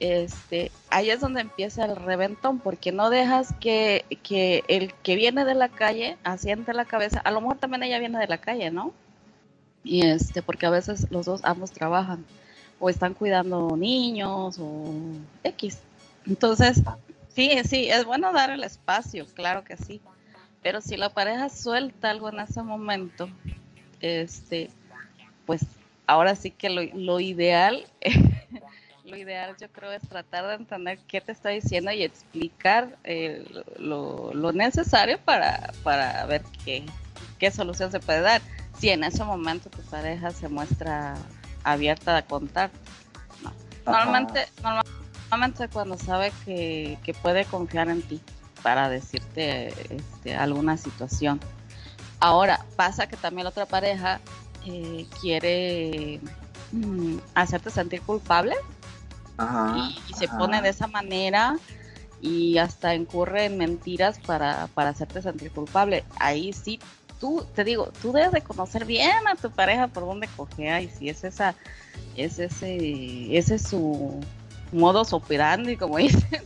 Este, 0.00 0.70
ahí 0.90 1.10
es 1.10 1.20
donde 1.20 1.40
empieza 1.40 1.84
el 1.84 1.96
reventón, 1.96 2.60
porque 2.60 2.92
no 2.92 3.10
dejas 3.10 3.52
que, 3.60 4.04
que 4.22 4.62
el 4.68 4.94
que 4.94 5.16
viene 5.16 5.44
de 5.44 5.54
la 5.54 5.68
calle 5.68 6.16
asiente 6.22 6.72
la 6.72 6.84
cabeza, 6.84 7.20
a 7.20 7.30
lo 7.32 7.40
mejor 7.40 7.58
también 7.58 7.82
ella 7.82 7.98
viene 7.98 8.18
de 8.18 8.28
la 8.28 8.38
calle, 8.38 8.70
¿no? 8.70 8.92
Y 9.82 10.06
este, 10.06 10.42
porque 10.42 10.66
a 10.66 10.70
veces 10.70 11.10
los 11.10 11.26
dos 11.26 11.40
ambos 11.44 11.72
trabajan 11.72 12.24
o 12.78 12.88
están 12.90 13.14
cuidando 13.14 13.76
niños 13.76 14.58
o 14.60 14.92
X. 15.42 15.78
Entonces, 16.26 16.82
sí, 17.34 17.50
sí, 17.64 17.88
es 17.88 18.04
bueno 18.04 18.32
dar 18.32 18.50
el 18.50 18.62
espacio, 18.64 19.26
claro 19.34 19.64
que 19.64 19.76
sí. 19.76 20.00
Pero 20.62 20.80
si 20.80 20.96
la 20.96 21.10
pareja 21.10 21.48
suelta 21.48 22.10
algo 22.10 22.28
en 22.28 22.40
ese 22.40 22.62
momento, 22.62 23.28
este, 24.00 24.70
pues 25.46 25.64
ahora 26.06 26.36
sí 26.36 26.50
que 26.50 26.70
lo, 26.70 26.82
lo 26.82 27.20
ideal, 27.20 27.86
lo 29.08 29.16
ideal 29.16 29.56
yo 29.58 29.68
creo 29.70 29.90
es 29.92 30.02
tratar 30.08 30.46
de 30.46 30.54
entender 30.54 30.98
qué 31.08 31.20
te 31.20 31.32
está 31.32 31.48
diciendo 31.48 31.90
y 31.90 32.02
explicar 32.02 32.96
eh, 33.04 33.44
lo, 33.78 34.32
lo, 34.34 34.52
necesario 34.52 35.18
para, 35.18 35.72
para 35.82 36.24
ver 36.26 36.42
qué, 36.64 36.84
qué 37.38 37.50
solución 37.50 37.90
se 37.90 38.00
puede 38.00 38.20
dar. 38.20 38.42
Si 38.78 38.90
en 38.90 39.04
ese 39.04 39.24
momento 39.24 39.70
tu 39.70 39.82
pareja 39.82 40.30
se 40.30 40.48
muestra 40.48 41.16
abierta 41.64 42.16
a 42.16 42.22
contar. 42.22 42.70
Normalmente, 43.84 44.46
normalmente 44.62 45.68
cuando 45.68 45.96
sabe 45.96 46.32
que, 46.44 46.98
puede 47.22 47.44
confiar 47.46 47.88
en 47.88 48.02
ti 48.02 48.20
para 48.62 48.88
decirte 48.90 49.68
este, 49.94 50.36
alguna 50.36 50.76
situación. 50.76 51.40
Ahora, 52.20 52.64
pasa 52.76 53.06
que 53.06 53.16
también 53.16 53.44
la 53.44 53.50
otra 53.50 53.66
pareja 53.66 54.20
eh, 54.66 55.06
quiere 55.20 56.20
mm, 56.72 57.16
hacerte 57.34 57.70
sentir 57.70 58.02
culpable 58.02 58.54
y, 60.08 60.14
se 60.14 60.28
pone 60.28 60.60
de 60.62 60.70
esa 60.70 60.86
manera 60.86 61.56
y 62.20 62.58
hasta 62.58 62.94
incurre 62.94 63.44
en 63.44 63.56
mentiras 63.56 64.18
para, 64.18 64.68
para 64.74 64.90
hacerte 64.90 65.22
sentir 65.22 65.52
culpable. 65.52 66.04
Ahí 66.18 66.52
sí 66.52 66.80
tú, 67.18 67.46
te 67.54 67.64
digo, 67.64 67.90
tú 68.00 68.12
debes 68.12 68.32
de 68.32 68.40
conocer 68.40 68.84
bien 68.84 69.26
a 69.28 69.34
tu 69.34 69.50
pareja 69.50 69.88
por 69.88 70.04
dónde 70.04 70.28
cogea 70.28 70.80
y 70.80 70.88
si 70.88 71.08
es 71.08 71.24
esa, 71.24 71.54
es 72.16 72.38
ese, 72.38 73.36
ese 73.36 73.56
es 73.56 73.62
su 73.62 74.20
modo 74.72 75.02
operandi, 75.10 75.76
como 75.76 75.96
dicen. 75.98 76.42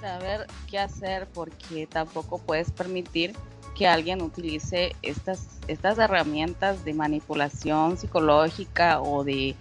saber 0.00 0.46
qué 0.68 0.78
hacer 0.78 1.26
porque 1.28 1.86
tampoco 1.86 2.38
puedes 2.38 2.70
permitir 2.70 3.34
que 3.76 3.86
alguien 3.86 4.22
utilice 4.22 4.96
estas, 5.02 5.46
estas 5.68 5.98
herramientas 5.98 6.84
de 6.84 6.94
manipulación 6.94 7.98
psicológica 7.98 9.00
o 9.00 9.22
de, 9.22 9.54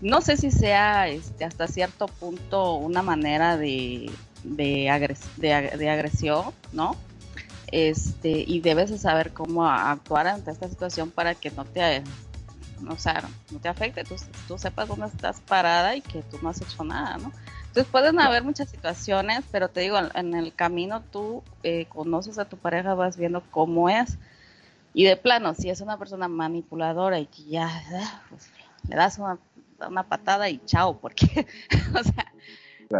no 0.00 0.20
sé 0.20 0.36
si 0.36 0.50
sea 0.50 1.08
este, 1.08 1.44
hasta 1.44 1.66
cierto 1.68 2.06
punto 2.06 2.74
una 2.74 3.02
manera 3.02 3.56
de, 3.56 4.10
de, 4.44 5.16
de 5.36 5.90
agresión, 5.90 6.52
¿no? 6.72 6.96
este 7.68 8.44
y 8.46 8.60
debes 8.60 8.90
de 8.90 8.98
saber 8.98 9.32
cómo 9.32 9.66
actuar 9.66 10.28
ante 10.28 10.50
esta 10.50 10.68
situación 10.68 11.10
para 11.10 11.34
que 11.34 11.50
no 11.50 11.64
te 11.64 12.02
o 12.88 12.98
sea, 12.98 13.24
no 13.50 13.58
te 13.58 13.68
afecte, 13.68 14.04
tú, 14.04 14.16
tú 14.46 14.58
sepas 14.58 14.86
dónde 14.86 15.06
estás 15.06 15.40
parada 15.40 15.96
y 15.96 16.02
que 16.02 16.22
tú 16.22 16.38
no 16.42 16.50
has 16.50 16.60
hecho 16.60 16.84
nada, 16.84 17.16
¿no? 17.16 17.32
Entonces 17.68 17.90
pueden 17.90 18.20
haber 18.20 18.44
muchas 18.44 18.68
situaciones, 18.68 19.44
pero 19.50 19.68
te 19.68 19.80
digo, 19.80 19.98
en 20.14 20.34
el 20.34 20.54
camino 20.54 21.00
tú 21.00 21.42
eh, 21.62 21.86
conoces 21.86 22.38
a 22.38 22.44
tu 22.44 22.58
pareja, 22.58 22.94
vas 22.94 23.16
viendo 23.16 23.42
cómo 23.50 23.88
es. 23.88 24.18
Y 24.92 25.04
de 25.04 25.16
plano, 25.16 25.54
si 25.54 25.70
es 25.70 25.80
una 25.80 25.98
persona 25.98 26.28
manipuladora 26.28 27.18
y 27.18 27.26
que 27.26 27.44
ya 27.44 27.70
pues, 28.28 28.50
le 28.88 28.96
das 28.96 29.18
una, 29.18 29.38
una 29.88 30.02
patada 30.02 30.48
y 30.48 30.58
chao, 30.64 30.98
porque, 30.98 31.46
o 31.94 32.02
sea, 32.02 32.32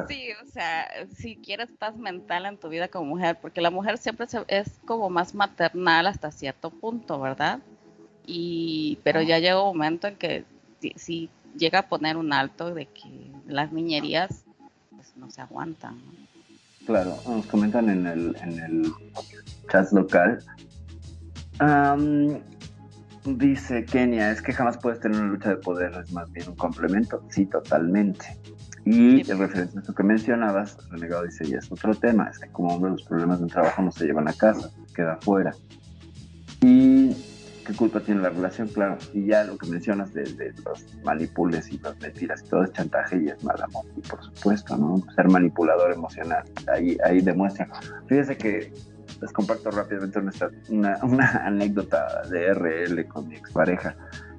Sí, 0.09 0.31
o 0.45 0.51
sea, 0.51 0.89
si 1.17 1.37
quieres 1.37 1.71
paz 1.71 1.97
mental 1.97 2.47
en 2.47 2.57
tu 2.57 2.69
vida 2.69 2.89
como 2.89 3.07
mujer, 3.07 3.39
porque 3.41 3.61
la 3.61 3.71
mujer 3.71 3.99
siempre 3.99 4.27
es 4.49 4.81
como 4.85 5.11
más 5.11 5.35
maternal 5.35 6.09
hasta 6.09 6.33
cierto 6.33 6.71
punto, 6.71 7.21
¿verdad? 7.21 7.61
Y, 8.27 8.99
pero 9.05 9.23
ya 9.23 9.39
llega 9.39 9.63
un 9.63 9.77
momento 9.77 10.09
en 10.09 10.17
que 10.17 10.45
si, 10.97 11.31
llega 11.57 11.81
a 11.81 11.89
poner 11.89 12.17
un 12.17 12.33
alto 12.33 12.75
de 12.75 12.87
que 12.87 13.31
las 13.47 13.73
niñerías 13.73 14.45
pues, 14.91 15.17
no 15.17 15.31
se 15.31 15.41
aguantan. 15.41 16.01
Claro, 16.85 17.17
nos 17.27 17.47
comentan 17.47 17.89
en 17.89 18.07
el, 18.07 18.37
en 18.43 18.59
el 18.59 18.93
chat 19.71 19.93
local. 19.93 20.43
Dice 23.27 23.85
Kenia, 23.85 24.31
es 24.31 24.41
que 24.41 24.53
jamás 24.53 24.79
puedes 24.79 25.01
tener 25.01 25.21
una 25.21 25.33
lucha 25.33 25.51
de 25.51 25.57
poder, 25.57 25.93
es 26.05 26.13
más 26.13 26.31
bien 26.33 26.49
un 26.49 26.57
complemento. 26.57 27.23
Sí, 27.29 27.47
totalmente. 27.47 28.39
Y 28.85 29.29
en 29.29 29.39
referencia 29.39 29.79
a 29.79 29.81
esto 29.81 29.95
que 29.95 30.03
mencionabas, 30.05 30.79
Renegado 30.91 31.25
dice, 31.25 31.45
ya 31.45 31.59
es 31.59 31.71
otro 31.73 31.95
tema, 31.95 32.29
es 32.31 32.39
que 32.39 32.49
como 32.51 32.69
hombre 32.69 32.93
los 32.93 33.03
problemas 33.03 33.41
del 33.41 33.51
trabajo 33.51 33.83
no 33.83 33.91
se 33.91 34.07
llevan 34.07 34.29
a 34.29 34.33
casa, 34.33 34.71
queda 34.95 35.15
afuera. 35.15 35.53
Y 36.61 37.13
qué 37.67 37.75
culpa 37.75 38.01
tiene 38.01 38.23
la 38.23 38.31
relación, 38.31 38.69
claro. 38.69 38.97
Y 39.13 39.27
ya 39.27 39.43
lo 39.45 39.59
que 39.59 39.67
mencionas 39.67 40.15
de, 40.15 40.55
los 40.65 40.87
manipules 41.03 41.73
y 41.73 41.79
las 41.79 41.99
mentiras, 42.01 42.45
todo 42.45 42.63
es 42.63 42.73
chantaje 42.73 43.21
y 43.21 43.29
es 43.29 43.43
mal 43.43 43.61
amor. 43.61 43.85
Y 43.97 44.01
por 44.03 44.23
supuesto, 44.23 44.77
¿no? 44.77 45.03
Ser 45.17 45.29
manipulador 45.29 45.93
emocional, 45.93 46.45
ahí, 46.73 46.97
ahí 47.05 47.21
demuestra. 47.21 47.69
Fíjese 48.07 48.37
que 48.37 48.73
les 49.21 49.33
comparto 49.33 49.71
rápidamente 49.71 50.21
una, 50.69 50.95
anécdota 51.45 52.23
de 52.31 52.55
RL 52.55 53.07
con 53.09 53.29
mi 53.29 53.37
expareja 53.37 53.97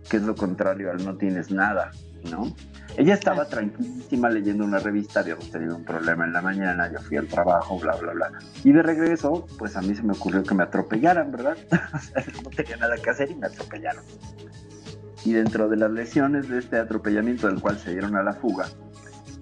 que 0.10 0.18
es 0.18 0.24
lo 0.24 0.36
contrario 0.36 0.92
al 0.92 1.04
no 1.04 1.18
tienes 1.18 1.52
nada, 1.52 1.92
¿no? 2.32 2.56
Ella 2.96 3.14
estaba 3.14 3.46
tranquilísima 3.46 4.30
leyendo 4.30 4.64
una 4.64 4.80
revista, 4.80 5.20
habíamos 5.20 5.52
tenido 5.52 5.76
un 5.76 5.84
problema 5.84 6.26
en 6.26 6.34
la 6.34 6.42
mañana, 6.42 6.92
yo 6.92 7.00
fui 7.00 7.18
al 7.18 7.28
trabajo, 7.28 7.78
bla, 7.78 7.96
bla, 7.96 8.14
bla. 8.14 8.32
Y 8.64 8.72
de 8.72 8.82
regreso, 8.82 9.46
pues 9.58 9.76
a 9.76 9.82
mí 9.82 9.94
se 9.94 10.04
me 10.04 10.14
ocurrió 10.14 10.44
que 10.44 10.56
me 10.56 10.64
atropellaran, 10.64 11.32
¿verdad? 11.32 11.58
no 12.44 12.50
tenía 12.50 12.78
nada 12.78 12.96
que 12.98 13.10
hacer 13.10 13.30
y 13.30 13.36
me 13.36 13.48
atropellaron. 13.48 14.04
Y 15.26 15.34
dentro 15.34 15.68
de 15.68 15.78
las 15.78 15.92
lesiones 15.92 16.48
de 16.48 16.60
este 16.60 16.78
atropellamiento 16.78 17.48
del 17.48 17.60
cual 17.60 17.78
se 17.78 17.92
dieron 17.92 18.16
a 18.16 18.24
la 18.24 18.34
fuga, 18.34 18.68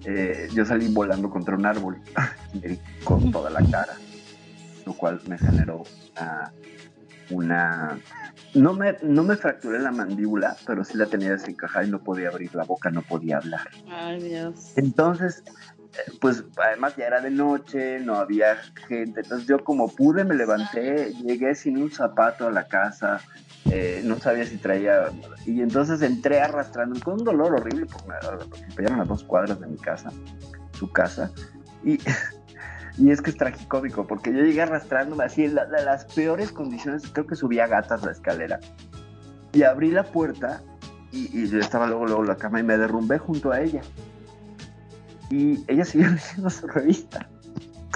eh, 0.04 0.48
yo 0.52 0.64
salí 0.64 0.92
volando 0.92 1.30
contra 1.30 1.56
un 1.56 1.64
árbol 1.64 1.96
con 3.04 3.30
toda 3.30 3.50
la 3.50 3.60
cara, 3.70 3.94
lo 4.86 4.94
cual 4.94 5.20
me 5.26 5.36
generó 5.36 5.82
una 7.30 7.98
no 8.54 8.72
me, 8.72 8.96
no 9.02 9.22
me 9.22 9.36
fracturé 9.36 9.78
la 9.80 9.90
mandíbula, 9.90 10.56
pero 10.66 10.84
sí 10.84 10.96
la 10.96 11.06
tenía 11.06 11.30
desencajada 11.30 11.84
y 11.84 11.90
no 11.90 12.02
podía 12.02 12.28
abrir 12.28 12.54
la 12.54 12.64
boca, 12.64 12.90
no 12.90 13.02
podía 13.02 13.38
hablar. 13.38 13.68
Ay, 13.90 14.22
Dios. 14.22 14.72
Entonces, 14.76 15.42
eh, 15.92 16.12
pues 16.20 16.44
además 16.56 16.96
ya 16.96 17.06
era 17.06 17.20
de 17.20 17.30
noche, 17.30 18.00
no 18.00 18.16
había 18.16 18.56
gente, 18.88 19.20
entonces 19.20 19.46
yo 19.46 19.62
como 19.62 19.94
pude 19.94 20.24
me 20.24 20.34
levanté, 20.34 21.12
llegué 21.14 21.54
sin 21.54 21.76
un 21.78 21.90
zapato 21.90 22.46
a 22.46 22.50
la 22.50 22.66
casa, 22.66 23.20
eh, 23.70 24.00
no 24.04 24.18
sabía 24.18 24.46
si 24.46 24.56
traía, 24.56 25.10
y 25.44 25.60
entonces 25.60 26.00
entré 26.02 26.40
arrastrando 26.40 26.98
con 27.00 27.14
un 27.14 27.24
dolor 27.24 27.54
horrible, 27.54 27.86
porque 27.86 28.08
me, 28.82 28.90
me 28.90 29.02
a 29.02 29.04
dos 29.04 29.24
cuadras 29.24 29.60
de 29.60 29.66
mi 29.66 29.76
casa, 29.76 30.10
su 30.72 30.90
casa, 30.92 31.30
y 31.84 31.98
Y 32.98 33.10
es 33.10 33.20
que 33.20 33.30
es 33.30 33.36
tragicómico, 33.36 34.06
porque 34.06 34.32
yo 34.32 34.40
llegué 34.40 34.62
arrastrándome 34.62 35.24
así 35.24 35.44
en, 35.44 35.54
las 35.54 36.04
peores 36.06 36.50
condiciones, 36.50 37.02
creo 37.12 37.26
que 37.26 37.36
subía 37.36 37.66
gatas 37.66 38.02
la 38.02 38.12
escalera. 38.12 38.58
Y 39.52 39.62
abrí 39.62 39.90
la 39.90 40.04
puerta 40.04 40.62
y, 41.12 41.46
yo 41.48 41.58
estaba 41.58 41.86
luego, 41.86 42.06
luego 42.06 42.22
en 42.22 42.28
la 42.28 42.36
cama 42.36 42.60
y 42.60 42.62
me 42.62 42.76
derrumbé 42.78 43.18
junto 43.18 43.52
a 43.52 43.60
ella. 43.60 43.82
Y 45.30 45.62
ella 45.68 45.84
siguió 45.84 46.08
leyendo 46.10 46.50
su 46.50 46.66
revista. 46.68 47.28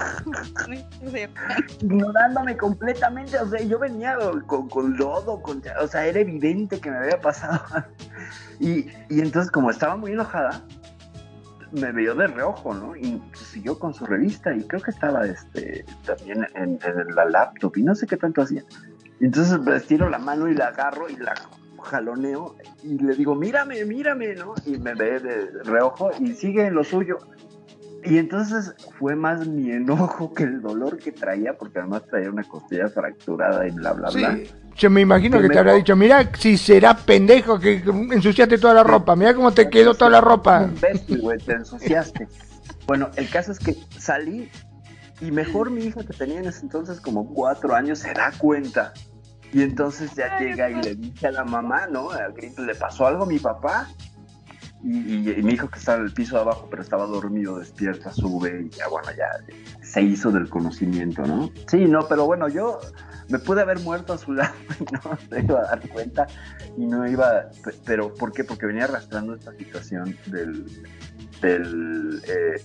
ignorándome 1.81 2.57
completamente, 2.57 3.37
o 3.37 3.47
sea, 3.47 3.61
yo 3.61 3.77
venía 3.77 4.17
con, 4.47 4.67
con 4.69 4.97
lodo, 4.97 5.41
con, 5.41 5.61
o 5.79 5.87
sea, 5.87 6.05
era 6.07 6.19
evidente 6.19 6.79
que 6.79 6.89
me 6.89 6.97
había 6.97 7.19
pasado. 7.19 7.61
y, 8.59 8.87
y 9.09 9.21
entonces, 9.21 9.51
como 9.51 9.69
estaba 9.71 9.95
muy 9.95 10.11
enojada, 10.11 10.63
me 11.71 11.91
vio 11.91 12.15
de 12.15 12.27
reojo, 12.27 12.73
¿no? 12.73 12.95
Y 12.95 13.21
siguió 13.33 13.77
con 13.79 13.93
su 13.93 14.05
revista 14.05 14.53
y 14.55 14.63
creo 14.63 14.81
que 14.81 14.91
estaba 14.91 15.25
este, 15.25 15.85
también 16.05 16.47
en, 16.55 16.79
la 17.15 17.25
laptop 17.25 17.77
y 17.77 17.83
no 17.83 17.95
sé 17.95 18.07
qué 18.07 18.17
tanto 18.17 18.41
hacía. 18.41 18.63
Entonces 19.19 19.59
me 19.59 19.75
estiro 19.75 20.09
la 20.09 20.19
mano 20.19 20.47
y 20.47 20.55
la 20.55 20.67
agarro 20.67 21.09
y 21.09 21.15
la 21.15 21.33
jaloneo 21.81 22.55
y 22.83 22.97
le 22.97 23.15
digo, 23.15 23.35
mírame, 23.35 23.85
mírame, 23.85 24.35
¿no? 24.35 24.53
Y 24.65 24.77
me 24.77 24.93
ve 24.93 25.19
de 25.19 25.63
reojo 25.63 26.11
y 26.19 26.33
sigue 26.33 26.65
en 26.65 26.75
lo 26.75 26.83
suyo. 26.83 27.17
Y 28.03 28.17
entonces 28.17 28.73
fue 28.97 29.15
más 29.15 29.47
mi 29.47 29.71
enojo 29.71 30.33
que 30.33 30.43
el 30.43 30.61
dolor 30.61 30.97
que 30.97 31.11
traía, 31.11 31.57
porque 31.57 31.79
además 31.79 32.03
traía 32.09 32.29
una 32.29 32.43
costilla 32.43 32.87
fracturada 32.89 33.67
y 33.67 33.71
bla, 33.71 33.93
bla, 33.93 34.09
bla. 34.09 34.39
Yo 34.75 34.89
me 34.89 35.01
imagino 35.01 35.39
que, 35.41 35.49
te 35.49 35.59
habrá 35.59 35.73
dicho, 35.73 35.95
mira 35.95 36.29
si 36.37 36.57
será 36.57 36.95
pendejo 36.95 37.59
que 37.59 37.83
ensuciaste 38.11 38.57
toda 38.57 38.73
la 38.73 38.83
ropa, 38.83 39.15
mira 39.15 39.33
cómo 39.33 39.51
te 39.51 39.69
quedó 39.69 39.93
toda 39.93 40.09
la 40.09 40.21
ropa. 40.21 40.69
güey, 41.21 41.37
te 41.39 41.53
ensuciaste. 41.53 42.27
bueno, 42.87 43.09
el 43.17 43.29
caso 43.29 43.51
es 43.51 43.59
que 43.59 43.75
salí 43.97 44.49
y 45.19 45.31
mejor 45.31 45.69
mi 45.69 45.83
hija 45.83 46.03
que 46.03 46.13
tenía 46.13 46.39
en 46.39 46.47
ese 46.47 46.61
entonces 46.61 46.99
como 46.99 47.31
cuatro 47.33 47.75
años 47.75 47.99
se 47.99 48.13
da 48.13 48.31
cuenta. 48.37 48.93
Y 49.53 49.61
entonces 49.61 50.15
ya 50.15 50.39
llega 50.39 50.69
y 50.69 50.81
le 50.81 50.95
dice 50.95 51.27
a 51.27 51.31
la 51.31 51.43
mamá, 51.43 51.85
¿no? 51.87 52.09
le 52.57 52.75
pasó 52.75 53.05
algo 53.05 53.23
a 53.23 53.27
mi 53.27 53.37
papá. 53.37 53.89
Y, 54.83 55.43
mi 55.43 55.53
hijo 55.53 55.69
que 55.69 55.77
estaba 55.77 55.99
en 55.99 56.05
el 56.05 56.13
piso 56.13 56.35
de 56.35 56.41
abajo, 56.41 56.67
pero 56.69 56.81
estaba 56.81 57.05
dormido, 57.05 57.59
despierta, 57.59 58.11
sube 58.11 58.65
y 58.65 58.69
ya, 58.69 58.87
bueno, 58.87 59.09
ya 59.15 59.27
se 59.83 60.01
hizo 60.01 60.31
del 60.31 60.49
conocimiento, 60.49 61.21
¿no? 61.23 61.51
Sí, 61.67 61.85
no, 61.85 62.07
pero 62.07 62.25
bueno, 62.25 62.49
yo 62.49 62.79
me 63.29 63.37
pude 63.37 63.61
haber 63.61 63.79
muerto 63.79 64.13
a 64.13 64.17
su 64.17 64.33
lado 64.33 64.53
y 64.79 64.83
no 64.91 65.17
se 65.29 65.39
iba 65.41 65.59
a 65.59 65.63
dar 65.63 65.89
cuenta 65.89 66.27
y 66.77 66.85
no 66.85 67.07
iba, 67.07 67.49
pero 67.85 68.13
¿por 68.13 68.31
qué? 68.31 68.43
Porque 68.43 68.65
venía 68.65 68.85
arrastrando 68.85 69.35
esta 69.35 69.53
situación 69.53 70.17
del, 70.25 70.65
del 71.41 72.21
eh, 72.27 72.61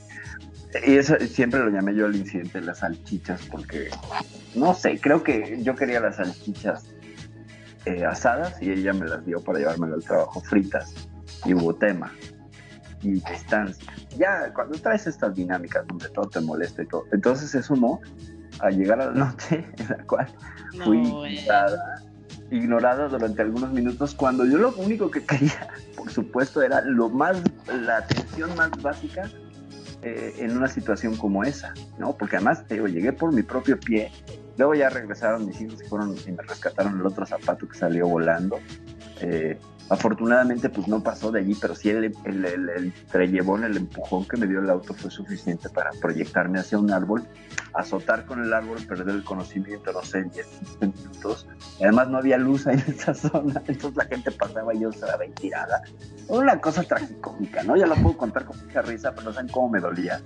y 0.87 1.03
siempre 1.29 1.61
lo 1.61 1.71
llamé 1.71 1.95
yo 1.95 2.07
el 2.07 2.17
incidente 2.17 2.61
de 2.61 2.67
las 2.67 2.79
salchichas 2.79 3.43
porque 3.51 3.91
no 4.55 4.75
sé, 4.75 4.99
creo 5.01 5.23
que 5.23 5.63
yo 5.63 5.75
quería 5.75 6.01
las 6.01 6.17
salchichas 6.17 6.85
eh, 7.85 8.05
asadas 8.05 8.61
y 8.61 8.71
ella 8.71 8.93
me 8.93 9.07
las 9.07 9.25
dio 9.25 9.41
para 9.41 9.59
llevármelo 9.59 9.95
al 9.95 10.03
trabajo 10.03 10.41
fritas 10.41 11.09
y 11.45 11.55
hubo 11.55 11.75
tema 11.75 12.13
y 13.03 13.13
distancia. 13.13 13.93
Ya 14.19 14.53
cuando 14.55 14.79
traes 14.79 15.07
estas 15.07 15.35
dinámicas 15.35 15.87
donde 15.87 16.09
todo 16.09 16.29
te 16.29 16.41
molesta 16.41 16.83
y 16.83 16.87
todo, 16.87 17.05
entonces 17.13 17.51
se 17.51 17.63
sumó 17.63 18.01
a 18.61 18.71
llegar 18.71 19.01
a 19.01 19.07
la 19.07 19.13
noche 19.13 19.67
en 19.77 19.89
la 19.89 20.05
cual 20.05 20.29
fui 20.85 21.13
ignorada, 22.51 23.09
durante 23.09 23.43
algunos 23.43 23.73
minutos 23.73 24.15
cuando 24.15 24.45
yo 24.45 24.59
lo 24.59 24.73
único 24.77 25.11
que 25.11 25.25
quería, 25.25 25.69
por 25.97 26.11
supuesto, 26.11 26.63
era 26.63 26.81
lo 26.83 27.09
más, 27.09 27.43
la 27.67 27.99
atención 27.99 28.55
más 28.57 28.71
básica 28.81 29.29
eh, 30.03 30.35
en 30.39 30.57
una 30.57 30.69
situación 30.69 31.17
como 31.17 31.43
esa, 31.43 31.75
¿no? 31.99 32.17
Porque 32.17 32.37
además, 32.37 32.65
te 32.67 32.75
digo, 32.75 32.87
llegué 32.87 33.13
por 33.13 33.33
mi 33.33 33.43
propio 33.43 33.79
pie, 33.81 34.13
luego 34.57 34.75
ya 34.75 34.89
regresaron 34.91 35.47
mis 35.47 35.61
hijos 35.61 35.83
y 35.83 35.89
fueron 35.89 36.15
y 36.27 36.33
me 36.33 36.43
rescataron 36.43 37.01
el 37.01 37.07
otro 37.07 37.27
zapato 37.27 37.69
que 37.69 37.77
salió 37.77 38.07
volando. 38.07 38.59
Eh, 39.21 39.59
Afortunadamente, 39.89 40.69
pues 40.69 40.89
no 40.89 41.03
pasó 41.03 41.31
de 41.31 41.41
allí, 41.41 41.55
pero 41.61 41.75
sí 41.75 41.91
el, 41.91 42.05
el, 42.25 42.45
el, 42.45 42.69
el 42.69 42.93
trellevón, 43.11 43.65
el 43.65 43.77
empujón 43.77 44.27
que 44.27 44.37
me 44.37 44.47
dio 44.47 44.61
el 44.61 44.69
auto 44.69 44.95
fue 44.95 45.11
suficiente 45.11 45.69
para 45.69 45.91
proyectarme 46.01 46.59
hacia 46.59 46.79
un 46.79 46.91
árbol, 46.91 47.23
azotar 47.73 48.27
con 48.27 48.43
el 48.43 48.53
árbol, 48.53 48.79
perder 48.87 49.15
el 49.15 49.25
conocimiento, 49.25 49.93
no 49.93 50.03
sé, 50.03 50.25
10, 50.25 50.47
15 50.81 50.87
minutos. 50.87 51.49
Además, 51.81 52.09
no 52.09 52.19
había 52.19 52.37
luz 52.37 52.67
ahí 52.67 52.83
en 52.85 52.95
esa 52.95 53.15
zona, 53.15 53.63
entonces 53.67 53.97
la 53.97 54.05
gente 54.07 54.31
pasaba 54.33 54.75
y 54.75 54.81
yo 54.81 54.91
estaba 54.91 55.23
ahí 55.23 55.31
tirada. 55.31 55.83
Una 56.29 56.61
cosa 56.61 56.83
tragicómica, 56.83 57.63
¿no? 57.63 57.77
Ya 57.77 57.87
lo 57.87 57.95
puedo 57.95 58.17
contar 58.17 58.45
con 58.45 58.59
mucha 58.59 58.83
risa, 58.83 59.13
pero 59.13 59.27
no 59.27 59.33
saben 59.33 59.51
cómo 59.51 59.69
me 59.69 59.81
dolía 59.81 60.21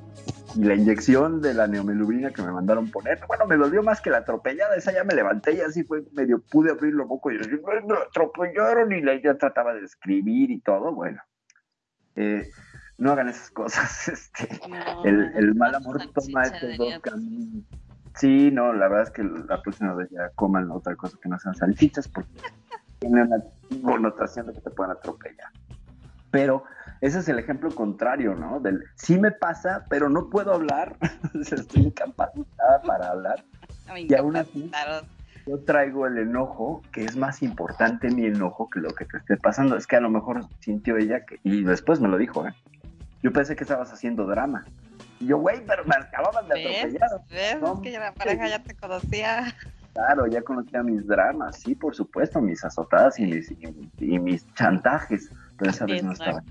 y 0.56 0.64
la 0.64 0.74
inyección 0.74 1.40
de 1.40 1.54
la 1.54 1.66
neomelubrina 1.66 2.30
que 2.30 2.42
me 2.42 2.50
mandaron 2.50 2.90
poner, 2.90 3.20
bueno, 3.28 3.46
me 3.46 3.56
dolió 3.56 3.82
más 3.82 4.00
que 4.00 4.10
la 4.10 4.18
atropellada, 4.18 4.74
esa 4.74 4.92
ya 4.92 5.04
me 5.04 5.14
levanté 5.14 5.54
y 5.54 5.60
así 5.60 5.84
fue, 5.84 6.02
medio 6.12 6.40
pude 6.50 6.72
abrir 6.72 6.94
los 6.94 7.06
poco 7.06 7.30
y 7.30 7.38
decir, 7.38 7.60
me 7.86 7.94
atropellaron 7.94 8.92
y 8.92 9.00
la 9.00 9.20
ya 9.20 9.32
trataba 9.52 9.74
de 9.74 9.84
escribir 9.84 10.50
y 10.50 10.60
todo, 10.60 10.92
bueno. 10.92 11.20
Eh, 12.16 12.48
no 12.98 13.12
hagan 13.12 13.28
esas 13.28 13.50
cosas, 13.50 14.08
este, 14.08 14.48
el, 15.04 15.54
mal 15.54 15.74
amor 15.74 16.00
toma 16.12 16.42
estos 16.44 16.76
dos 16.76 16.98
caminos. 17.00 17.64
Sí, 18.16 18.50
no, 18.50 18.72
la 18.72 18.88
verdad 18.88 19.04
es 19.04 19.10
que 19.10 19.22
la 19.22 19.62
próxima 19.62 19.94
vez 19.94 20.10
ya 20.10 20.28
coman 20.34 20.70
otra 20.70 20.94
cosa 20.96 21.16
que 21.22 21.28
no 21.28 21.38
sean 21.38 21.54
salchichas 21.54 22.08
porque 22.08 22.30
tiene 22.98 23.22
una 23.22 23.38
connotación 23.82 24.46
de 24.46 24.52
que 24.54 24.60
te 24.60 24.70
pueden 24.70 24.92
atropellar. 24.92 25.50
Pero 26.30 26.64
ese 27.00 27.20
es 27.20 27.28
el 27.28 27.38
ejemplo 27.38 27.70
contrario, 27.70 28.34
¿no? 28.34 28.60
Del 28.60 28.84
sí 28.96 29.18
me 29.18 29.30
pasa, 29.30 29.86
pero 29.88 30.08
no 30.08 30.28
puedo 30.28 30.52
hablar, 30.52 30.96
estoy 31.34 31.82
incapacitada 31.82 32.82
para 32.82 33.10
hablar. 33.10 33.44
y 33.96 34.14
aún 34.14 34.36
así, 34.36 34.70
yo 35.50 35.58
traigo 35.64 36.06
el 36.06 36.16
enojo, 36.16 36.80
que 36.92 37.04
es 37.04 37.16
más 37.16 37.42
importante 37.42 38.08
mi 38.08 38.24
enojo 38.24 38.70
que 38.70 38.78
lo 38.78 38.90
que 38.90 39.04
te 39.04 39.16
esté 39.16 39.36
pasando. 39.36 39.76
Es 39.76 39.88
que 39.88 39.96
a 39.96 40.00
lo 40.00 40.08
mejor 40.08 40.46
sintió 40.60 40.96
ella 40.96 41.24
que, 41.26 41.40
y 41.42 41.64
después 41.64 42.00
me 42.00 42.06
lo 42.06 42.18
dijo, 42.18 42.46
¿eh? 42.46 42.54
Yo 43.20 43.32
pensé 43.32 43.56
que 43.56 43.64
estabas 43.64 43.92
haciendo 43.92 44.26
drama. 44.26 44.64
Y 45.18 45.26
yo, 45.26 45.38
güey, 45.38 45.64
pero 45.66 45.84
me 45.84 45.96
acababan 45.96 46.46
de 46.48 46.60
atropellar. 46.60 47.10
¿Ves? 47.28 47.56
Es 47.62 47.80
que 47.82 47.98
la 47.98 48.14
pareja 48.14 48.48
ya 48.48 48.62
te 48.62 48.74
conocía. 48.76 49.53
Claro, 49.92 50.28
ya 50.28 50.40
conocía 50.42 50.84
mis 50.84 51.05
dramas, 51.05 51.57
sí, 51.57 51.74
por 51.74 51.96
supuesto, 51.96 52.40
mis 52.40 52.64
azotadas 52.64 53.18
y 53.18 53.26
mis, 53.26 53.53
y 53.98 54.18
mis 54.20 54.46
chantajes, 54.55 55.32
pero 55.59 55.72
esa 55.72 55.84
vez 55.84 56.05
no 56.05 56.12
estaba 56.12 56.44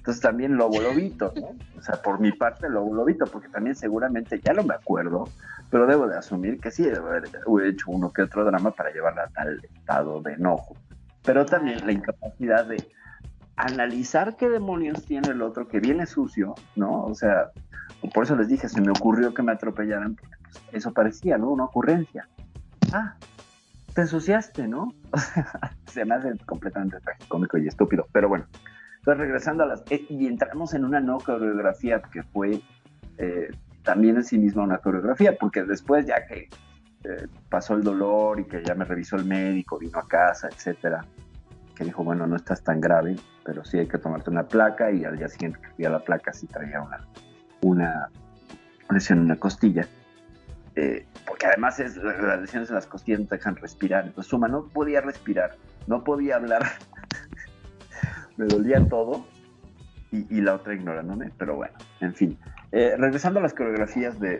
entonces 0.00 0.22
también 0.22 0.56
Lobo 0.56 0.80
Lobito, 0.80 1.32
¿no? 1.36 1.48
O 1.78 1.82
sea, 1.82 2.00
por 2.00 2.20
mi 2.20 2.32
parte 2.32 2.68
Lobo 2.70 2.94
Lobito, 2.94 3.26
porque 3.26 3.48
también 3.48 3.76
seguramente, 3.76 4.40
ya 4.40 4.54
no 4.54 4.62
me 4.62 4.74
acuerdo, 4.74 5.28
pero 5.70 5.86
debo 5.86 6.08
de 6.08 6.18
asumir 6.18 6.58
que 6.60 6.70
sí, 6.70 6.82
debo 6.82 7.08
haber 7.08 7.24
hecho 7.66 7.90
uno 7.90 8.12
que 8.12 8.22
otro 8.22 8.44
drama 8.44 8.72
para 8.72 8.90
llevarla 8.90 9.24
a 9.24 9.28
tal 9.28 9.64
estado 9.64 10.20
de 10.20 10.34
enojo. 10.34 10.76
Pero 11.24 11.46
también 11.46 11.86
la 11.86 11.92
incapacidad 11.92 12.66
de 12.66 12.88
analizar 13.56 14.36
qué 14.36 14.48
demonios 14.48 15.04
tiene 15.04 15.28
el 15.28 15.42
otro 15.42 15.68
que 15.68 15.80
viene 15.80 16.06
sucio, 16.06 16.54
¿no? 16.76 17.04
O 17.04 17.14
sea, 17.14 17.50
por 18.14 18.24
eso 18.24 18.34
les 18.36 18.48
dije, 18.48 18.68
se 18.68 18.80
me 18.80 18.90
ocurrió 18.90 19.32
que 19.34 19.42
me 19.42 19.52
atropellaran, 19.52 20.16
porque 20.16 20.36
pues, 20.42 20.62
eso 20.72 20.92
parecía, 20.92 21.38
¿no? 21.38 21.50
Una 21.50 21.64
ocurrencia. 21.64 22.26
Ah, 22.92 23.14
te 23.94 24.02
ensuciaste, 24.02 24.66
¿no? 24.66 24.92
Se 25.86 26.04
me 26.04 26.14
hace 26.14 26.36
completamente 26.46 26.96
cómico 27.28 27.58
y 27.58 27.68
estúpido, 27.68 28.06
pero 28.12 28.28
bueno. 28.28 28.46
Entonces, 28.98 29.20
regresando 29.20 29.64
a 29.64 29.66
las... 29.66 29.82
Eh, 29.90 30.06
y 30.08 30.26
entramos 30.26 30.74
en 30.74 30.84
una 30.84 31.00
no 31.00 31.18
coreografía 31.18 32.00
que 32.00 32.22
fue 32.22 32.60
eh, 33.18 33.50
también 33.90 34.14
en 34.14 34.24
sí 34.24 34.38
misma 34.38 34.62
una 34.62 34.78
coreografía, 34.78 35.36
porque 35.36 35.64
después 35.64 36.06
ya 36.06 36.24
que 36.24 36.48
eh, 37.02 37.26
pasó 37.48 37.74
el 37.74 37.82
dolor 37.82 38.38
y 38.38 38.44
que 38.44 38.62
ya 38.62 38.76
me 38.76 38.84
revisó 38.84 39.16
el 39.16 39.24
médico, 39.24 39.80
vino 39.80 39.98
a 39.98 40.06
casa, 40.06 40.48
etcétera, 40.48 41.04
que 41.74 41.82
dijo, 41.82 42.04
bueno, 42.04 42.24
no 42.24 42.36
estás 42.36 42.62
tan 42.62 42.80
grave, 42.80 43.16
pero 43.44 43.64
sí 43.64 43.80
hay 43.80 43.88
que 43.88 43.98
tomarte 43.98 44.30
una 44.30 44.46
placa 44.46 44.92
y 44.92 45.04
al 45.04 45.18
día 45.18 45.26
siguiente 45.26 45.58
que 45.60 45.70
fui 45.70 45.84
a 45.86 45.90
la 45.90 45.98
placa 45.98 46.32
sí 46.32 46.46
traía 46.46 46.80
una, 46.80 47.04
una 47.62 48.10
lesión 48.90 49.18
en 49.18 49.24
una 49.24 49.36
costilla. 49.36 49.88
Eh, 50.76 51.04
porque 51.26 51.46
además 51.46 51.80
es, 51.80 51.96
las 51.96 52.40
lesiones 52.40 52.68
en 52.68 52.76
las 52.76 52.86
costillas 52.86 53.18
no 53.18 53.26
te 53.26 53.38
dejan 53.38 53.56
respirar. 53.56 54.06
Entonces 54.06 54.30
Suma 54.30 54.46
no 54.46 54.68
podía 54.68 55.00
respirar, 55.00 55.56
no 55.88 56.04
podía 56.04 56.36
hablar, 56.36 56.62
me 58.36 58.44
dolía 58.44 58.86
todo 58.88 59.26
y, 60.12 60.40
la 60.40 60.54
otra 60.54 60.74
ignorándome, 60.74 61.32
pero 61.36 61.56
bueno, 61.56 61.74
en 62.00 62.14
fin. 62.14 62.38
Eh, 62.72 62.94
regresando 62.96 63.40
a 63.40 63.42
las 63.42 63.54
coreografías 63.54 64.18
de, 64.20 64.38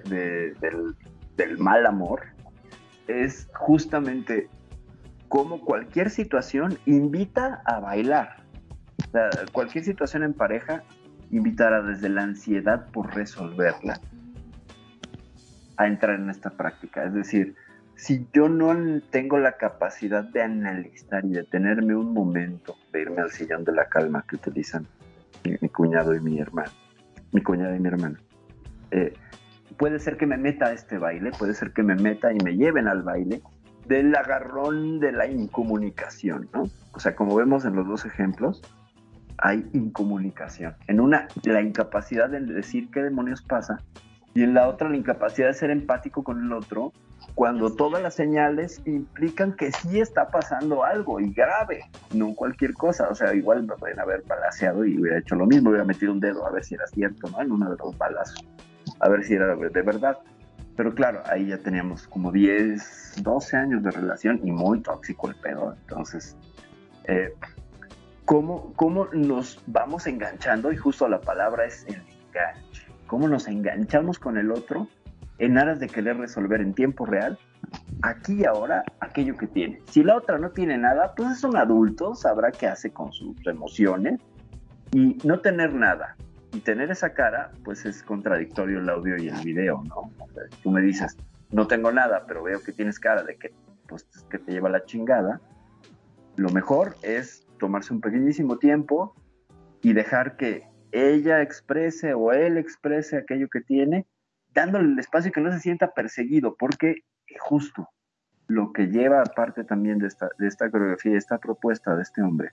del, 0.60 0.94
del 1.36 1.58
mal 1.58 1.86
amor, 1.86 2.22
es 3.08 3.48
justamente 3.54 4.48
como 5.28 5.60
cualquier 5.60 6.10
situación 6.10 6.78
invita 6.86 7.62
a 7.64 7.80
bailar. 7.80 8.36
cualquier 9.52 9.84
situación 9.84 10.22
en 10.22 10.34
pareja 10.34 10.82
invitará 11.30 11.82
desde 11.82 12.08
la 12.08 12.22
ansiedad 12.22 12.86
por 12.90 13.14
resolverla 13.14 14.00
a 15.76 15.86
entrar 15.86 16.18
en 16.18 16.28
esta 16.28 16.50
práctica. 16.50 17.04
Es 17.04 17.14
decir, 17.14 17.54
si 17.94 18.26
yo 18.32 18.48
no 18.48 19.00
tengo 19.10 19.38
la 19.38 19.52
capacidad 19.52 20.24
de 20.24 20.42
analizar 20.42 21.24
y 21.24 21.30
de 21.30 21.44
tenerme 21.44 21.94
un 21.94 22.12
momento, 22.12 22.76
de 22.92 23.02
irme 23.02 23.20
al 23.20 23.30
sillón 23.30 23.64
de 23.64 23.72
la 23.72 23.88
calma 23.88 24.24
que 24.28 24.36
utilizan 24.36 24.86
mi, 25.44 25.68
cuñado 25.68 26.14
y 26.14 26.20
mi 26.20 26.38
hermano, 26.40 26.70
mi 27.32 27.42
cuñada 27.42 27.76
y 27.76 27.80
mi 27.80 27.88
hermano, 27.88 28.18
eh, 28.90 29.12
puede 29.76 29.98
ser 29.98 30.16
que 30.16 30.26
me 30.26 30.36
meta 30.36 30.66
a 30.66 30.72
este 30.72 30.98
baile, 30.98 31.30
puede 31.38 31.54
ser 31.54 31.72
que 31.72 31.82
me 31.82 31.94
meta 31.94 32.32
y 32.32 32.38
me 32.44 32.56
lleven 32.56 32.88
al 32.88 33.02
baile 33.02 33.42
del 33.86 34.14
agarrón 34.14 35.00
de 35.00 35.12
la 35.12 35.26
incomunicación, 35.26 36.48
¿no? 36.52 36.64
O 36.92 37.00
sea, 37.00 37.16
como 37.16 37.34
vemos 37.34 37.64
en 37.64 37.74
los 37.74 37.86
dos 37.88 38.04
ejemplos, 38.04 38.62
hay 39.38 39.68
incomunicación. 39.72 40.74
En 40.86 41.00
una, 41.00 41.28
la 41.44 41.62
incapacidad 41.62 42.28
de 42.28 42.40
decir 42.40 42.90
qué 42.90 43.02
demonios 43.02 43.42
pasa, 43.42 43.78
y 44.34 44.42
en 44.42 44.54
la 44.54 44.68
otra, 44.68 44.88
la 44.88 44.96
incapacidad 44.96 45.48
de 45.48 45.54
ser 45.54 45.70
empático 45.70 46.22
con 46.22 46.44
el 46.44 46.52
otro, 46.52 46.92
cuando 47.34 47.74
todas 47.74 48.02
las 48.02 48.14
señales 48.14 48.82
implican 48.84 49.54
que 49.54 49.72
sí 49.72 50.00
está 50.00 50.28
pasando 50.28 50.84
algo 50.84 51.20
y 51.20 51.32
grave, 51.32 51.84
no 52.12 52.34
cualquier 52.34 52.74
cosa. 52.74 53.08
O 53.08 53.14
sea, 53.14 53.34
igual 53.34 53.64
me 53.64 53.76
pueden 53.76 53.98
haber 54.00 54.22
balaseado 54.22 54.84
y 54.84 54.98
hubiera 54.98 55.18
hecho 55.18 55.36
lo 55.36 55.46
mismo, 55.46 55.70
hubiera 55.70 55.84
metido 55.84 56.12
un 56.12 56.20
dedo 56.20 56.46
a 56.46 56.50
ver 56.50 56.64
si 56.64 56.74
era 56.74 56.86
cierto, 56.86 57.28
¿no? 57.30 57.40
En 57.40 57.52
uno 57.52 57.70
de 57.70 57.76
los 57.76 57.96
balazos 57.96 58.44
a 59.00 59.08
ver 59.08 59.24
si 59.24 59.34
era 59.34 59.56
de 59.56 59.82
verdad. 59.82 60.18
Pero 60.76 60.94
claro, 60.94 61.22
ahí 61.26 61.48
ya 61.48 61.58
teníamos 61.58 62.06
como 62.06 62.30
10, 62.32 63.22
12 63.22 63.56
años 63.56 63.82
de 63.82 63.90
relación 63.90 64.40
y 64.44 64.52
muy 64.52 64.80
tóxico 64.80 65.28
el 65.28 65.34
pedo. 65.36 65.74
Entonces, 65.82 66.36
eh, 67.04 67.34
¿cómo, 68.24 68.72
¿cómo 68.76 69.06
nos 69.12 69.62
vamos 69.66 70.06
enganchando? 70.06 70.72
Y 70.72 70.76
justo 70.76 71.08
la 71.08 71.20
palabra 71.20 71.66
es 71.66 71.84
el 71.86 71.96
enganche. 71.96 72.86
¿Cómo 73.06 73.28
nos 73.28 73.48
enganchamos 73.48 74.18
con 74.18 74.38
el 74.38 74.52
otro 74.52 74.86
en 75.40 75.58
aras 75.58 75.80
de 75.80 75.88
querer 75.88 76.18
resolver 76.18 76.60
en 76.60 76.74
tiempo 76.74 77.06
real 77.06 77.38
aquí 78.02 78.40
y 78.40 78.44
ahora 78.44 78.84
aquello 79.00 79.36
que 79.36 79.46
tiene. 79.46 79.80
Si 79.86 80.02
la 80.02 80.16
otra 80.16 80.38
no 80.38 80.50
tiene 80.50 80.76
nada, 80.78 81.14
pues 81.16 81.30
es 81.30 81.44
un 81.44 81.56
adulto, 81.56 82.14
sabrá 82.14 82.52
qué 82.52 82.66
hace 82.66 82.92
con 82.92 83.10
sus 83.12 83.34
emociones 83.46 84.20
y 84.92 85.16
no 85.24 85.40
tener 85.40 85.74
nada 85.74 86.16
y 86.52 86.60
tener 86.60 86.90
esa 86.90 87.14
cara, 87.14 87.52
pues 87.64 87.86
es 87.86 88.02
contradictorio 88.02 88.80
el 88.80 88.88
audio 88.88 89.16
y 89.16 89.28
el 89.28 89.44
video, 89.44 89.82
¿no? 89.84 90.12
tú 90.62 90.70
me 90.70 90.82
dices, 90.82 91.16
no 91.52 91.66
tengo 91.66 91.90
nada, 91.90 92.24
pero 92.26 92.42
veo 92.42 92.62
que 92.62 92.72
tienes 92.72 92.98
cara 92.98 93.22
de 93.22 93.36
que, 93.36 93.52
pues, 93.88 94.04
que 94.28 94.38
te 94.38 94.52
lleva 94.52 94.68
la 94.68 94.84
chingada. 94.84 95.40
Lo 96.36 96.50
mejor 96.50 96.96
es 97.02 97.46
tomarse 97.58 97.94
un 97.94 98.00
pequeñísimo 98.00 98.58
tiempo 98.58 99.14
y 99.82 99.92
dejar 99.94 100.36
que 100.36 100.68
ella 100.92 101.40
exprese 101.40 102.14
o 102.14 102.32
él 102.32 102.56
exprese 102.56 103.16
aquello 103.16 103.48
que 103.48 103.60
tiene, 103.60 104.06
dándole 104.54 104.92
el 104.92 104.98
espacio 104.98 105.32
que 105.32 105.40
no 105.40 105.52
se 105.52 105.60
sienta 105.60 105.92
perseguido, 105.92 106.56
porque 106.58 107.04
justo 107.38 107.88
lo 108.48 108.72
que 108.72 108.86
lleva 108.86 109.20
aparte 109.20 109.64
también 109.64 109.98
de 109.98 110.08
esta, 110.08 110.28
de 110.38 110.48
esta 110.48 110.70
coreografía, 110.70 111.12
de 111.12 111.18
esta 111.18 111.38
propuesta 111.38 111.94
de 111.94 112.02
este 112.02 112.22
hombre, 112.22 112.50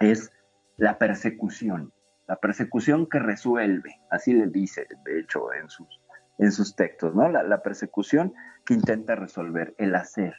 es 0.00 0.30
la 0.76 0.98
persecución 0.98 1.92
la 2.26 2.36
persecución 2.36 3.06
que 3.06 3.18
resuelve, 3.18 4.00
así 4.10 4.32
le 4.32 4.46
dice, 4.46 4.86
de 5.04 5.20
hecho, 5.20 5.52
en 5.52 5.68
sus, 5.68 6.00
en 6.38 6.52
sus 6.52 6.74
textos, 6.74 7.14
¿no? 7.14 7.28
La, 7.28 7.62
persecución 7.62 8.32
que 8.64 8.74
intenta 8.74 9.14
resolver, 9.14 9.74
el 9.78 9.94
hacer. 9.94 10.34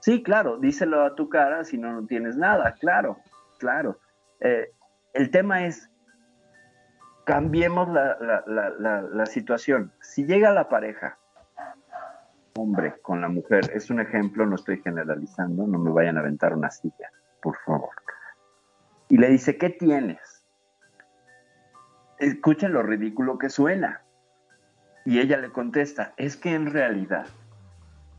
Sí, 0.00 0.22
claro, 0.22 0.58
díselo 0.58 1.04
a 1.04 1.14
tu 1.14 1.28
cara 1.28 1.64
si 1.64 1.78
no, 1.78 1.92
no 1.92 2.06
tienes 2.06 2.36
nada, 2.36 2.74
claro, 2.74 3.18
claro. 3.58 3.98
Eh, 4.40 4.70
el 5.12 5.30
tema 5.30 5.66
es, 5.66 5.90
cambiemos 7.24 7.88
la, 7.88 8.16
la, 8.46 9.26
situación. 9.26 9.92
Si 10.00 10.24
llega 10.24 10.52
la 10.52 10.68
pareja, 10.68 11.18
hombre 12.56 12.94
con 13.02 13.20
la 13.20 13.28
mujer, 13.28 13.70
es 13.74 13.90
un 13.90 14.00
ejemplo, 14.00 14.46
no 14.46 14.54
estoy 14.54 14.80
generalizando, 14.82 15.66
no 15.66 15.78
me 15.78 15.90
vayan 15.90 16.16
a 16.16 16.20
aventar 16.20 16.54
una 16.54 16.70
silla, 16.70 17.10
por 17.42 17.56
favor. 17.64 17.90
Y 19.08 19.18
le 19.18 19.28
dice, 19.28 19.58
¿qué 19.58 19.70
tienes? 19.70 20.34
escuchen 22.18 22.72
lo 22.72 22.82
ridículo 22.82 23.38
que 23.38 23.50
suena. 23.50 24.02
Y 25.04 25.20
ella 25.20 25.36
le 25.36 25.50
contesta, 25.50 26.14
es 26.16 26.36
que 26.36 26.54
en 26.54 26.72
realidad 26.72 27.26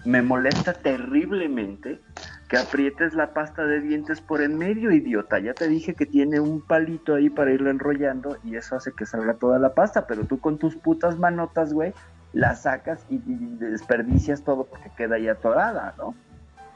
me 0.05 0.21
molesta 0.21 0.73
terriblemente 0.73 1.99
que 2.47 2.57
aprietes 2.57 3.15
la 3.15 3.33
pasta 3.33 3.65
de 3.65 3.81
dientes 3.81 4.21
por 4.21 4.41
en 4.41 4.57
medio, 4.57 4.91
idiota. 4.91 5.39
Ya 5.39 5.53
te 5.53 5.67
dije 5.67 5.95
que 5.95 6.05
tiene 6.05 6.39
un 6.39 6.61
palito 6.61 7.15
ahí 7.15 7.29
para 7.29 7.51
irlo 7.51 7.71
enrollando 7.71 8.37
y 8.43 8.55
eso 8.55 8.75
hace 8.75 8.91
que 8.91 9.05
salga 9.05 9.33
toda 9.33 9.57
la 9.57 9.73
pasta, 9.73 10.05
pero 10.05 10.25
tú 10.25 10.39
con 10.39 10.59
tus 10.59 10.75
putas 10.75 11.17
manotas, 11.17 11.73
güey, 11.73 11.93
la 12.33 12.55
sacas 12.55 13.03
y, 13.09 13.17
desperdicias 13.17 14.43
todo 14.43 14.65
porque 14.65 14.91
queda 14.95 15.15
ahí 15.15 15.27
atorada, 15.27 15.95
¿no? 15.97 16.13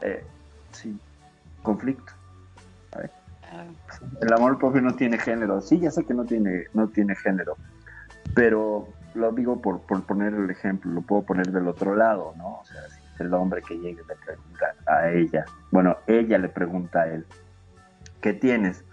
Eh, 0.02 0.24
sí, 0.72 0.98
conflicto. 1.62 2.14
El 4.22 4.34
amor 4.34 4.58
propio 4.60 4.82
no 4.82 4.96
tiene 4.96 5.18
género. 5.18 5.62
Sí, 5.62 5.80
ya 5.80 5.92
sé 5.92 6.06
que 6.06 6.14
no 6.14 6.24
tiene, 6.24 6.66
no 6.74 6.88
tiene 6.88 7.16
género. 7.16 7.58
Pero 8.36 8.88
lo 9.16 9.32
digo 9.32 9.60
por, 9.60 9.82
por 9.82 10.04
poner 10.04 10.34
el 10.34 10.50
ejemplo, 10.50 10.92
lo 10.92 11.02
puedo 11.02 11.24
poner 11.24 11.52
del 11.52 11.68
otro 11.68 11.96
lado, 11.96 12.34
¿no? 12.38 12.60
O 12.60 12.66
sea, 12.66 12.82
el 13.20 13.34
hombre 13.34 13.62
que 13.62 13.76
llega 13.76 14.02
y 14.02 14.08
le 14.08 14.16
pregunta 14.16 14.76
a 14.86 15.10
ella, 15.10 15.46
bueno, 15.72 15.98
ella 16.08 16.38
le 16.38 16.50
pregunta 16.50 17.02
a 17.02 17.08
él, 17.08 17.26
¿qué 18.22 18.34
tienes? 18.34 18.84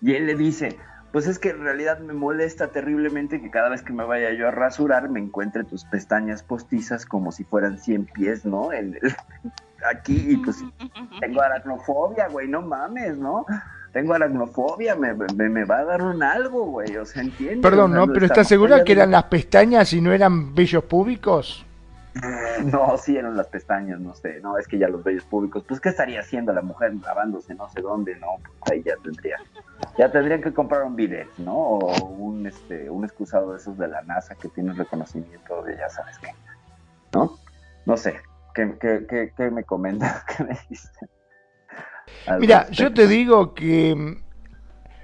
Y 0.00 0.14
él 0.14 0.26
le 0.26 0.34
dice, 0.34 0.76
pues 1.14 1.28
es 1.28 1.38
que 1.38 1.50
en 1.50 1.62
realidad 1.62 2.00
me 2.00 2.12
molesta 2.12 2.72
terriblemente 2.72 3.40
que 3.40 3.48
cada 3.48 3.68
vez 3.68 3.82
que 3.82 3.92
me 3.92 4.04
vaya 4.04 4.32
yo 4.32 4.48
a 4.48 4.50
rasurar 4.50 5.08
me 5.08 5.20
encuentre 5.20 5.62
tus 5.62 5.84
pestañas 5.84 6.42
postizas 6.42 7.06
como 7.06 7.30
si 7.30 7.44
fueran 7.44 7.78
100 7.78 8.06
pies, 8.06 8.44
¿no? 8.44 8.72
En 8.72 8.98
aquí 9.88 10.26
y 10.28 10.36
pues 10.38 10.64
tengo 11.20 11.40
aracnofobia, 11.40 12.28
güey, 12.28 12.48
no 12.48 12.62
mames, 12.62 13.16
¿no? 13.16 13.46
Tengo 13.92 14.14
aracnofobia, 14.14 14.96
me, 14.96 15.14
me, 15.14 15.64
va 15.64 15.78
a 15.78 15.84
dar 15.84 16.02
un 16.02 16.20
algo, 16.24 16.66
güey, 16.66 16.96
o 16.96 17.04
sea, 17.04 17.22
entiendes. 17.22 17.60
Perdón, 17.62 17.92
¿no? 17.92 18.08
¿Pero 18.08 18.26
estás 18.26 18.48
segura 18.48 18.82
que 18.82 18.90
eran 18.90 19.12
las 19.12 19.24
pestañas 19.24 19.92
y 19.92 20.00
no 20.00 20.12
eran 20.12 20.52
vellos 20.52 20.82
públicos? 20.82 21.64
No, 22.64 22.96
sí 22.96 23.16
eran 23.16 23.36
las 23.36 23.48
pestañas, 23.48 24.00
no 24.00 24.14
sé, 24.14 24.40
no, 24.40 24.56
es 24.56 24.68
que 24.68 24.78
ya 24.78 24.88
los 24.88 25.02
vellos 25.02 25.24
públicos, 25.24 25.64
pues 25.66 25.80
¿qué 25.80 25.88
estaría 25.88 26.20
haciendo 26.20 26.52
la 26.52 26.62
mujer 26.62 26.94
lavándose 27.04 27.54
no 27.54 27.68
sé 27.68 27.80
dónde, 27.80 28.14
no? 28.16 28.36
Pues 28.60 28.72
ahí 28.72 28.82
ya 28.84 28.94
tendría, 29.02 29.36
ya 29.98 30.10
tendrían 30.10 30.40
que 30.40 30.54
comprar 30.54 30.84
un 30.84 30.94
bidet, 30.94 31.28
¿no? 31.38 31.56
O 31.56 32.08
un, 32.10 32.46
este, 32.46 32.88
un 32.88 33.04
excusado 33.04 33.52
de 33.52 33.58
esos 33.58 33.76
de 33.76 33.88
la 33.88 34.02
NASA 34.02 34.34
que 34.36 34.48
tiene 34.48 34.72
reconocimiento 34.72 35.62
de 35.62 35.76
ya 35.76 35.88
sabes 35.88 36.18
qué, 36.18 36.28
¿no? 37.12 37.36
No 37.86 37.96
sé, 37.96 38.14
¿Qué, 38.54 39.50
me 39.50 39.64
comentas? 39.64 40.24
¿Qué 40.36 40.44
me 40.44 42.38
Mira, 42.38 42.70
yo 42.70 42.94
te 42.94 43.06
digo 43.06 43.52
que 43.52 44.16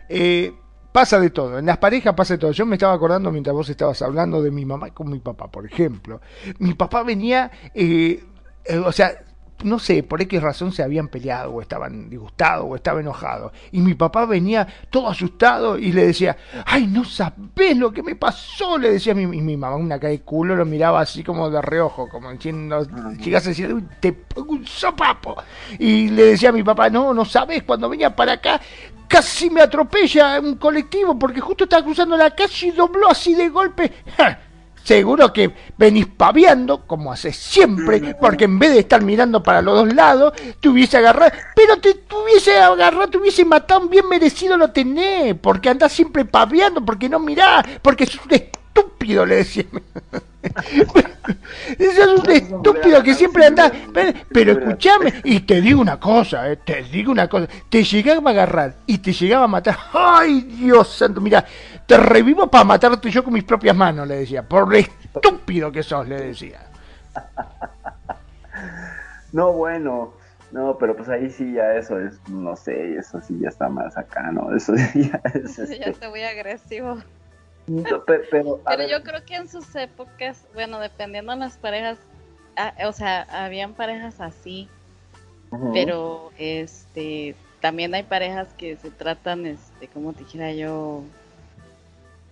eh, 0.09 0.55
pasa 0.93 1.18
de 1.20 1.30
todo. 1.30 1.59
En 1.59 1.66
las 1.66 1.78
parejas 1.78 2.14
pasa 2.14 2.34
de 2.34 2.38
todo. 2.38 2.53
Yo 2.53 2.66
me 2.66 2.76
estaba 2.76 2.93
acordando 2.93 3.30
mientras 3.30 3.55
vos 3.55 3.68
estabas 3.68 4.01
hablando 4.03 4.43
de 4.43 4.51
mi 4.51 4.64
mamá 4.64 4.91
con 4.91 5.11
mi 5.11 5.18
papá, 5.18 5.51
por 5.51 5.66
ejemplo. 5.66 6.20
Mi 6.59 6.74
papá 6.74 7.03
venía, 7.03 7.51
eh, 7.74 8.22
eh, 8.64 8.78
o 8.78 8.93
sea, 8.93 9.12
no 9.64 9.78
sé, 9.78 10.03
por 10.03 10.26
qué 10.26 10.41
razón 10.41 10.72
se 10.72 10.82
habían 10.82 11.09
peleado 11.09 11.53
o 11.53 11.61
estaban 11.61 12.09
disgustados 12.09 12.66
o 12.68 12.76
estaba 12.76 13.01
enojado. 13.01 13.53
Y 13.72 13.80
mi 13.80 13.95
papá 13.95 14.24
venía 14.26 14.66
todo 14.91 15.09
asustado 15.09 15.78
y 15.78 15.93
le 15.93 16.07
decía, 16.07 16.36
ay, 16.66 16.86
no 16.86 17.05
sabés 17.05 17.76
lo 17.76 17.93
que 17.93 18.03
me 18.03 18.16
pasó, 18.16 18.78
le 18.78 18.93
decía 18.93 19.12
a 19.12 19.16
mi, 19.16 19.26
mi 19.26 19.57
mamá, 19.57 19.76
una 19.76 19.99
cara 19.99 20.11
de 20.11 20.22
culo, 20.22 20.57
lo 20.57 20.64
miraba 20.64 21.01
así 21.01 21.22
como 21.22 21.51
de 21.51 21.61
reojo, 21.61 22.09
como 22.09 22.32
diciendo, 22.32 22.86
llegas 23.18 23.47
a 23.47 23.51
decir, 23.51 23.84
te 24.01 24.12
pongo 24.12 24.53
un 24.53 24.66
sopapo. 24.66 25.36
Y 25.78 26.09
le 26.09 26.24
decía 26.24 26.51
a 26.51 26.53
mi 26.53 26.62
papá, 26.62 26.88
no, 26.88 27.12
no 27.12 27.24
sabes, 27.24 27.62
cuando 27.62 27.88
venía 27.88 28.14
para 28.14 28.32
acá, 28.32 28.61
casi 29.11 29.51
me 29.51 29.61
atropella 29.61 30.39
un 30.39 30.55
colectivo 30.55 31.19
porque 31.19 31.41
justo 31.41 31.65
estaba 31.65 31.85
cruzando 31.85 32.17
la 32.17 32.31
calle 32.31 32.69
y 32.69 32.71
dobló 32.71 33.11
así 33.11 33.35
de 33.35 33.49
golpe. 33.49 33.93
Seguro 34.85 35.33
que 35.33 35.53
venís 35.77 36.07
paviando, 36.07 36.87
como 36.87 37.13
haces 37.13 37.37
siempre, 37.37 38.15
porque 38.21 38.45
en 38.45 38.59
vez 38.59 38.71
de 38.73 38.79
estar 38.79 39.03
mirando 39.03 39.43
para 39.43 39.61
los 39.61 39.75
dos 39.75 39.93
lados, 39.93 40.33
te 40.61 40.69
hubiese 40.69 40.97
agarrado, 40.97 41.33
pero 41.55 41.77
te 41.79 41.95
tuviese 41.95 42.57
agarrado, 42.57 43.09
te 43.09 43.19
hubiese 43.19 43.45
matado, 43.45 43.89
bien 43.89 44.09
merecido 44.09 44.57
lo 44.57 44.71
tenés, 44.71 45.35
porque 45.35 45.69
andás 45.69 45.93
siempre 45.93 46.25
paviando, 46.25 46.83
porque 46.85 47.09
no 47.09 47.19
mirás, 47.19 47.67
porque 47.83 48.05
un 48.05 48.31
estúpido, 48.75 49.27
le 49.27 49.37
decía. 49.37 49.64
Sos 51.97 52.21
un 52.21 52.31
estúpido 52.31 53.03
que 53.03 53.14
siempre 53.14 53.47
anda. 53.47 53.71
Pero, 54.33 54.53
escúchame, 54.53 55.14
y 55.25 55.41
te 55.41 55.61
digo 55.61 55.81
una 55.81 55.99
cosa, 55.99 56.51
eh, 56.51 56.57
te 56.57 56.83
digo 56.85 57.12
una 57.12 57.29
cosa. 57.29 57.49
Te 57.68 57.83
llegaba 57.83 58.31
a 58.31 58.33
agarrar 58.33 58.75
y 58.87 58.99
te 58.99 59.12
llegaba 59.12 59.45
a 59.45 59.49
matar. 59.49 59.77
¡Ay, 59.93 60.41
Dios 60.43 60.89
santo! 60.89 61.21
Mira, 61.21 61.45
te 61.87 61.97
revivo 61.97 62.47
para 62.49 62.64
matarte 62.64 63.11
yo 63.11 63.25
con 63.25 63.33
mis 63.33 63.45
propias 63.45 63.77
manos, 63.77 64.07
le 64.07 64.16
decía. 64.16 64.43
Por 64.43 64.71
lo 64.71 64.77
estúpido 64.77 65.71
que 65.73 65.83
sos, 65.83 66.09
le 66.09 66.21
decía. 66.21 66.61
No, 69.33 69.53
bueno. 69.53 70.12
No, 70.51 70.77
pero 70.77 70.97
pues 70.97 71.09
ahí 71.09 71.31
sí 71.31 71.53
ya 71.53 71.75
eso 71.75 72.01
es, 72.01 72.21
no 72.29 72.57
sé, 72.57 72.97
eso 72.97 73.21
sí 73.21 73.39
ya 73.41 73.49
está 73.49 73.68
más 73.68 73.97
acá, 73.97 74.33
¿no? 74.33 74.53
Eso 74.53 74.75
ya 74.95 75.21
es... 75.33 75.57
ya 75.57 75.62
este 75.62 75.91
está 75.91 76.11
muy 76.11 76.25
agresivo. 76.25 76.99
Pero, 78.66 78.89
yo 78.89 79.03
creo 79.03 79.25
que 79.25 79.37
en 79.37 79.49
sus 79.49 79.75
épocas, 79.77 80.47
bueno, 80.55 80.81
dependiendo 80.81 81.33
de 81.33 81.39
las 81.39 81.57
parejas, 81.57 81.99
ah, 82.57 82.75
o 82.87 82.93
sea, 82.93 83.23
habían 83.31 83.75
parejas 83.75 84.21
así, 84.21 84.68
pero 85.73 86.31
este 86.39 87.35
también 87.61 87.95
hay 87.95 88.03
parejas 88.03 88.49
que 88.57 88.77
se 88.77 88.91
tratan, 88.91 89.47
este, 89.47 89.89
como 89.89 90.12
te 90.12 90.25
dijera 90.25 90.53
yo, 90.53 91.03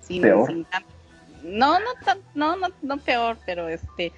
sin, 0.00 0.22
sin 0.46 0.66
no, 1.42 1.78
no, 1.78 1.86
tan, 2.04 2.18
no, 2.34 2.56
no, 2.56 2.68
no 2.82 2.98
peor, 2.98 3.36
pero 3.46 3.68
este, 3.68 4.12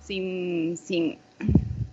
sin, 0.00 0.76
sin, 0.76 1.18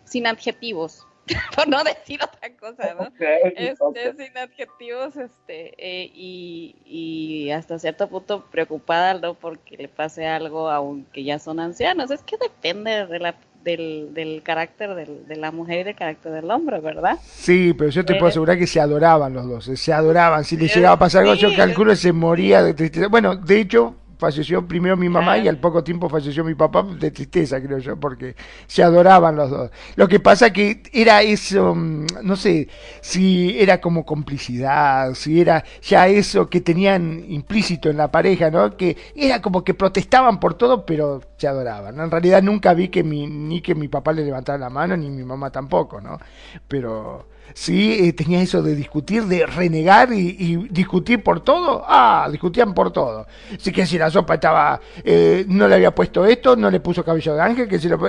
sin 0.06 0.26
adjetivos. 0.26 1.06
por 1.56 1.68
no 1.68 1.84
decir 1.84 2.20
otra 2.24 2.50
cosa, 2.58 2.94
¿no? 2.94 3.12
este, 3.20 4.14
Sin 4.18 4.38
adjetivos, 4.38 5.16
este, 5.18 5.74
eh, 5.78 6.12
y, 6.14 6.76
y, 6.86 7.52
hasta 7.52 7.80
cierto 7.80 8.08
punto 8.08 8.46
preocupada, 8.52 9.14
¿no? 9.16 9.34
Porque 9.34 9.78
le 9.78 9.88
pase 9.88 10.28
algo, 10.28 10.70
aunque 10.70 11.24
ya 11.24 11.40
son 11.40 11.60
ancianos. 11.60 12.12
Es 12.12 12.24
que 12.24 12.38
depende 12.38 13.08
de 13.08 13.20
la, 13.20 13.36
del, 13.64 14.14
del 14.14 14.42
carácter 14.44 14.96
del, 14.96 15.28
de 15.28 15.36
la 15.36 15.52
mujer 15.52 15.82
y 15.82 15.84
del 15.84 15.96
carácter 15.96 16.32
del 16.32 16.50
hombre, 16.50 16.80
¿verdad? 16.80 17.18
Sí, 17.24 17.74
pero 17.78 17.90
yo 17.90 18.06
te 18.06 18.14
puedo 18.14 18.28
eh, 18.28 18.30
asegurar 18.30 18.58
que 18.58 18.68
se 18.68 18.80
adoraban 18.80 19.34
los 19.34 19.48
dos, 19.48 19.66
se 19.80 19.94
adoraban. 19.94 20.44
Si 20.44 20.58
le 20.58 20.68
llegaba 20.68 20.96
a 20.96 21.00
pasar 21.00 21.22
algo, 21.22 21.36
yo 21.36 21.56
calculo 21.56 21.92
que 21.92 21.98
se 21.98 22.12
moría 22.12 22.64
de 22.64 22.74
tristeza. 22.74 23.08
Bueno, 23.08 23.36
de 23.36 23.60
hecho, 23.60 23.96
falleció 24.22 24.68
primero 24.68 24.96
mi 24.96 25.10
mamá 25.10 25.40
y 25.40 25.48
al 25.48 25.58
poco 25.58 25.84
tiempo 25.84 26.08
falleció 26.08 26.44
mi 26.44 26.54
papá 26.54 26.84
de 26.84 27.10
tristeza, 27.10 27.60
creo 27.60 27.80
yo, 27.80 28.00
porque 28.00 28.36
se 28.68 28.84
adoraban 28.84 29.36
los 29.36 29.50
dos. 29.50 29.72
Lo 29.96 30.08
que 30.08 30.20
pasa 30.20 30.54
que 30.54 30.84
era 30.94 31.24
eso, 31.24 31.74
mm, 31.74 32.06
no 32.22 32.36
sé, 32.36 32.68
si 33.02 33.60
era 33.60 33.82
como 33.82 34.06
complicidad, 34.06 35.16
si 35.16 35.42
era 35.42 35.64
ya 35.82 36.08
eso 36.08 36.48
que 36.48 36.62
tenían 36.62 37.26
implícito 37.30 37.90
en 37.90 37.98
la 37.98 38.12
pareja, 38.12 38.52
¿no? 38.52 38.78
Que 38.78 38.96
era 39.16 39.42
como 39.42 39.64
que 39.64 39.74
protestaban 39.74 40.40
por 40.40 40.54
todo, 40.54 40.86
pero 40.86 41.22
se 41.38 41.48
adoraban. 41.48 42.00
En 42.00 42.12
realidad 42.12 42.44
nunca 42.44 42.76
vi 42.76 42.90
que 42.90 43.04
mi, 43.04 43.26
ni 43.26 43.62
que 43.62 43.74
mi 43.74 43.88
papá 43.88 44.14
le 44.14 44.24
levantara 44.24 44.60
la 44.60 44.70
mano, 44.70 44.96
ni 44.96 45.10
mi 45.10 45.24
mamá 45.24 45.50
tampoco, 45.50 46.00
¿no? 46.00 46.20
Pero 46.68 47.31
sí 47.54 48.08
eh, 48.08 48.14
tenía 48.14 48.42
eso 48.42 48.62
de 48.62 48.76
discutir, 48.76 49.26
de 49.26 49.46
renegar 49.46 50.12
y, 50.14 50.68
discutir 50.70 51.24
por 51.24 51.42
todo. 51.42 51.84
Ah, 51.88 52.28
discutían 52.32 52.74
por 52.74 52.92
todo. 52.92 53.28
Así 53.54 53.72
que 53.72 53.86
si 53.86 53.98
la 53.98 54.10
sopa 54.10 54.36
estaba, 54.36 54.80
eh, 55.04 55.46
no 55.48 55.68
le 55.68 55.76
había 55.76 55.94
puesto 55.94 56.26
esto, 56.26 56.56
no 56.56 56.70
le 56.70 56.80
puso 56.80 57.04
cabello 57.04 57.36
de 57.36 57.42
ángel, 57.42 57.68
que 57.68 57.80
si 57.80 57.88
lo 57.88 58.00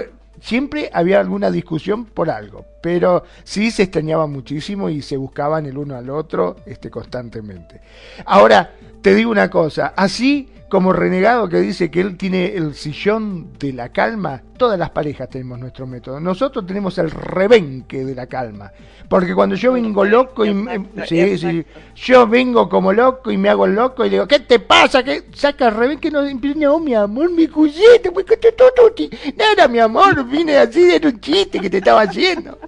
siempre 0.40 0.90
había 0.92 1.20
alguna 1.20 1.50
discusión 1.50 2.04
por 2.04 2.28
algo, 2.28 2.64
pero 2.80 3.24
sí 3.44 3.70
se 3.70 3.84
extrañaban 3.84 4.30
muchísimo 4.30 4.88
y 4.88 5.00
se 5.00 5.16
buscaban 5.16 5.66
el 5.66 5.78
uno 5.78 5.96
al 5.96 6.10
otro 6.10 6.56
este, 6.66 6.90
constantemente. 6.90 7.80
Ahora, 8.26 8.74
te 9.00 9.14
digo 9.14 9.30
una 9.30 9.48
cosa, 9.48 9.92
así 9.96 10.48
como 10.72 10.94
renegado 10.94 11.50
que 11.50 11.60
dice 11.60 11.90
que 11.90 12.00
él 12.00 12.16
tiene 12.16 12.56
el 12.56 12.72
sillón 12.72 13.52
de 13.58 13.74
la 13.74 13.90
calma, 13.90 14.40
todas 14.56 14.78
las 14.78 14.88
parejas 14.88 15.28
tenemos 15.28 15.58
nuestro 15.58 15.86
método. 15.86 16.18
Nosotros 16.18 16.66
tenemos 16.66 16.96
el 16.96 17.10
rebenque 17.10 18.06
de 18.06 18.14
la 18.14 18.26
calma. 18.26 18.72
Porque 19.06 19.34
cuando 19.34 19.54
yo 19.54 19.74
vengo 19.74 20.02
loco 20.02 20.46
y 20.46 20.66
sí, 21.06 21.36
sí, 21.36 21.66
yo 21.94 22.26
vengo 22.26 22.70
como 22.70 22.90
loco 22.90 23.30
y 23.30 23.36
me 23.36 23.50
hago 23.50 23.66
loco 23.66 24.06
y 24.06 24.08
digo, 24.08 24.26
¿qué 24.26 24.40
te 24.40 24.60
pasa? 24.60 25.02
¿Qué 25.02 25.24
saca 25.34 25.68
el 25.68 25.74
rebenque? 25.74 26.10
No, 26.10 26.22
no, 26.22 26.78
mi 26.78 26.94
amor, 26.94 27.30
mi 27.30 27.48
cuyete, 27.48 28.10
pues 28.10 28.24
que 28.24 29.10
Nada, 29.36 29.68
mi 29.68 29.78
amor, 29.78 30.24
vine 30.24 30.56
así, 30.56 30.90
era 30.90 31.06
un 31.06 31.20
chiste 31.20 31.60
que 31.60 31.68
te 31.68 31.76
estaba 31.76 32.00
haciendo. 32.00 32.58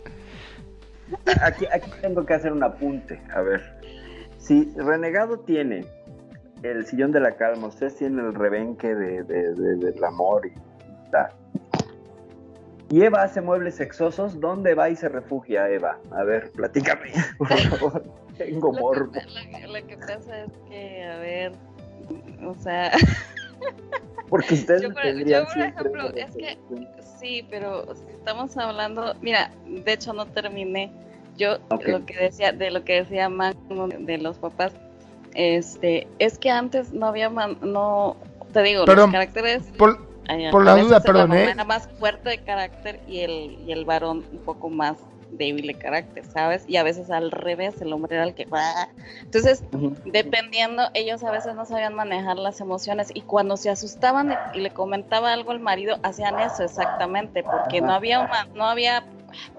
Aquí, 1.40 1.64
aquí 1.72 1.90
tengo 2.02 2.26
que 2.26 2.34
hacer 2.34 2.52
un 2.52 2.64
apunte, 2.64 3.22
a 3.34 3.40
ver. 3.40 3.62
Si 4.36 4.74
Renegado 4.76 5.38
tiene 5.38 5.86
el 6.70 6.86
sillón 6.86 7.12
de 7.12 7.20
la 7.20 7.36
calma, 7.36 7.68
ustedes 7.68 7.96
tienen 7.96 8.24
el 8.24 8.34
rebenque 8.34 8.94
de, 8.94 9.22
del 9.22 10.04
amor 10.04 10.46
y 10.46 10.52
tal. 11.10 11.30
Y 12.90 13.02
Eva 13.02 13.22
hace 13.22 13.40
muebles 13.40 13.76
sexosos, 13.76 14.40
¿dónde 14.40 14.74
va 14.74 14.88
y 14.88 14.96
se 14.96 15.08
refugia 15.08 15.68
Eva? 15.68 15.98
A 16.12 16.24
ver, 16.24 16.50
platícame, 16.52 17.12
por 17.38 17.48
favor. 17.48 18.04
Tengo 18.38 18.72
morbo. 18.72 19.12
Lo 19.68 19.86
que, 19.86 19.96
pasa 19.96 20.44
es 20.44 20.52
que, 20.68 21.04
a 21.04 21.18
ver, 21.18 21.52
o 22.44 22.54
sea... 22.54 22.92
Porque 24.28 24.54
ustedes 24.54 24.82
yo, 24.82 24.92
por, 24.92 25.04
yo, 25.04 25.44
por 25.44 25.62
ejemplo, 25.62 26.08
es 26.14 26.34
que 26.34 26.58
sí, 27.20 27.46
pero 27.50 27.92
estamos 27.92 28.56
hablando, 28.56 29.14
mira, 29.20 29.52
de 29.66 29.92
hecho 29.92 30.12
no 30.12 30.26
terminé. 30.26 30.90
Yo 31.36 31.58
lo 31.86 32.04
que 32.06 32.16
decía, 32.16 32.52
de 32.52 32.70
lo 32.70 32.84
que 32.84 33.02
decía 33.02 33.28
Man 33.28 33.54
de 34.06 34.18
los 34.18 34.38
papás, 34.38 34.72
este, 35.34 36.08
es 36.18 36.38
que 36.38 36.50
antes 36.50 36.92
no 36.92 37.06
había, 37.06 37.28
no, 37.28 38.16
te 38.52 38.62
digo, 38.62 38.86
los 38.86 39.10
caracteres... 39.10 39.62
Por, 39.76 40.06
por 40.50 40.64
la 40.64 40.76
duda, 40.76 41.00
perdón, 41.00 41.30
la 41.30 41.42
¿eh? 41.42 41.50
Era 41.50 41.64
más 41.64 41.88
fuerte 41.98 42.30
de 42.30 42.38
carácter 42.38 43.00
y 43.06 43.20
el, 43.20 43.58
y 43.66 43.72
el 43.72 43.84
varón 43.84 44.24
un 44.32 44.38
poco 44.38 44.70
más 44.70 44.96
débil 45.36 45.66
de 45.66 45.74
carácter, 45.74 46.24
¿sabes? 46.24 46.64
Y 46.66 46.76
a 46.76 46.82
veces 46.82 47.10
al 47.10 47.30
revés, 47.30 47.80
el 47.80 47.92
hombre 47.92 48.16
era 48.16 48.24
el 48.24 48.34
que... 48.34 48.46
Entonces, 49.22 49.64
dependiendo, 50.04 50.84
ellos 50.94 51.22
a 51.24 51.30
veces 51.30 51.54
no 51.54 51.64
sabían 51.64 51.94
manejar 51.94 52.36
las 52.36 52.60
emociones 52.60 53.10
y 53.12 53.22
cuando 53.22 53.56
se 53.56 53.70
asustaban 53.70 54.36
y 54.54 54.60
le 54.60 54.70
comentaba 54.70 55.32
algo 55.32 55.50
al 55.50 55.60
marido, 55.60 55.98
hacían 56.02 56.38
eso 56.40 56.62
exactamente, 56.62 57.42
porque 57.42 57.80
no 57.80 57.92
había, 57.92 58.20
una, 58.20 58.46
no 58.54 58.64
había 58.64 59.04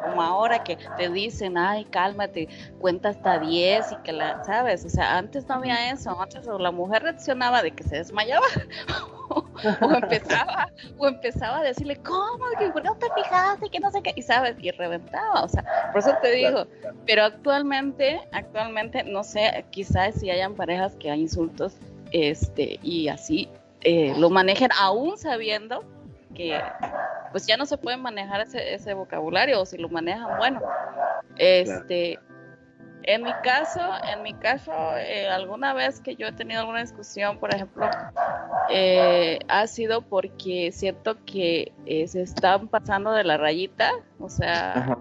como 0.02 0.22
ahora 0.22 0.64
que 0.64 0.78
te 0.98 1.10
dicen, 1.10 1.58
ay, 1.58 1.86
cálmate, 1.86 2.48
cuenta 2.80 3.10
hasta 3.10 3.40
10 3.40 3.92
y 3.92 3.96
que 3.98 4.12
la, 4.12 4.44
¿sabes? 4.44 4.86
O 4.86 4.90
sea, 4.90 5.18
antes 5.18 5.48
no 5.48 5.56
había 5.56 5.92
eso, 5.92 6.20
antes 6.20 6.46
la 6.46 6.72
mujer 6.72 7.04
reaccionaba 7.04 7.62
de 7.62 7.72
que 7.72 7.84
se 7.84 7.98
desmayaba 7.98 8.46
o 9.82 9.92
empezaba 9.92 10.70
o 10.98 11.08
empezaba 11.08 11.60
a 11.60 11.64
decirle, 11.64 11.98
¿cómo? 11.98 12.46
¿Que 12.60 12.70
¿Por 12.70 12.82
qué 12.82 12.90
no 12.90 12.96
te 12.98 13.08
fijaste? 13.16 13.70
Que 13.70 13.80
no 13.80 13.92
sé 13.92 14.02
qué, 14.02 14.14
y 14.16 14.22
sabes, 14.22 14.56
y 14.60 14.72
reventaba, 14.72 15.44
o 15.44 15.48
sea, 15.48 15.64
por 15.92 16.00
eso 16.00 16.14
te 16.22 16.32
digo, 16.32 16.68
pero 17.06 17.24
actualmente, 17.24 18.22
actualmente, 18.32 19.04
no 19.04 19.24
sé, 19.24 19.66
quizás 19.72 20.16
si 20.16 20.30
hayan 20.30 20.56
parejas 20.56 20.96
que 20.96 21.12
hay 21.12 21.22
insultos, 21.22 21.78
este, 22.12 22.80
y 22.82 23.08
así 23.08 23.50
eh, 23.82 24.14
lo 24.18 24.30
manejen 24.30 24.70
aún 24.80 25.18
sabiendo 25.18 25.84
que 26.36 26.62
pues 27.32 27.48
ya 27.48 27.58
no 27.58 27.66
se 27.66 27.78
puede 27.78 27.98
manejar 27.98 28.42
ese, 28.42 28.76
ese 28.76 28.94
vocabulario 28.94 29.60
o 29.60 29.66
si 29.66 29.78
lo 29.78 29.90
manejan, 29.90 30.38
bueno, 30.38 30.62
este, 31.38 32.20
en 33.08 33.24
mi 33.24 33.34
caso, 33.44 33.82
en 34.12 34.24
mi 34.24 34.34
caso, 34.34 34.72
eh, 34.98 35.30
alguna 35.30 35.74
vez 35.74 36.00
que 36.00 36.16
yo 36.16 36.28
he 36.28 36.32
tenido 36.32 36.62
alguna 36.62 36.82
discusión, 36.82 37.38
por 37.38 37.54
ejemplo, 37.54 37.88
eh, 38.72 39.38
ha 39.48 39.68
sido 39.68 40.02
porque 40.02 40.72
siento 40.72 41.24
que 41.26 41.72
eh, 41.86 42.08
se 42.08 42.24
están 42.24 42.68
pasando 42.68 43.12
de 43.12 43.24
la 43.24 43.38
rayita, 43.38 43.92
o 44.20 44.28
sea, 44.28 44.98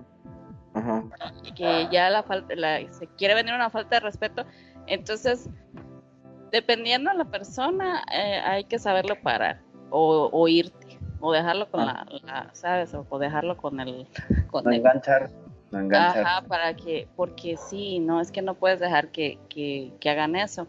que 1.57 1.89
ya 1.91 2.11
la 2.11 2.23
falta, 2.25 2.55
se 2.91 3.07
quiere 3.17 3.35
venir 3.35 3.55
una 3.55 3.71
falta 3.71 3.97
de 3.97 4.01
respeto, 4.01 4.45
entonces, 4.87 5.49
dependiendo 6.53 7.11
de 7.11 7.17
la 7.17 7.25
persona, 7.25 8.03
hay 8.45 8.65
que 8.65 8.79
saberlo 8.79 9.15
parar 9.23 9.61
o, 9.89 10.29
o 10.31 10.49
irte 10.49 10.84
o 11.25 11.33
dejarlo 11.33 11.71
con 11.71 11.81
ah. 11.81 12.05
la, 12.23 12.51
¿sabes? 12.53 12.95
O, 12.95 13.19
dejarlo 13.19 13.57
con 13.57 13.81
el... 13.81 14.07
Con 14.51 14.65
no 14.65 14.73
enganchar, 14.73 15.31
no 15.71 15.81
enganchar. 15.81 16.27
Ajá, 16.27 16.43
para 16.47 16.75
que, 16.75 17.09
porque 17.17 17.57
sí, 17.57 17.99
no, 17.99 18.21
es 18.21 18.31
que 18.31 18.43
no 18.43 18.55
puedes 18.55 18.79
dejar 18.79 19.09
que, 19.09 19.39
que, 19.49 19.91
que 20.01 20.11
hagan 20.11 20.37
eso. 20.37 20.67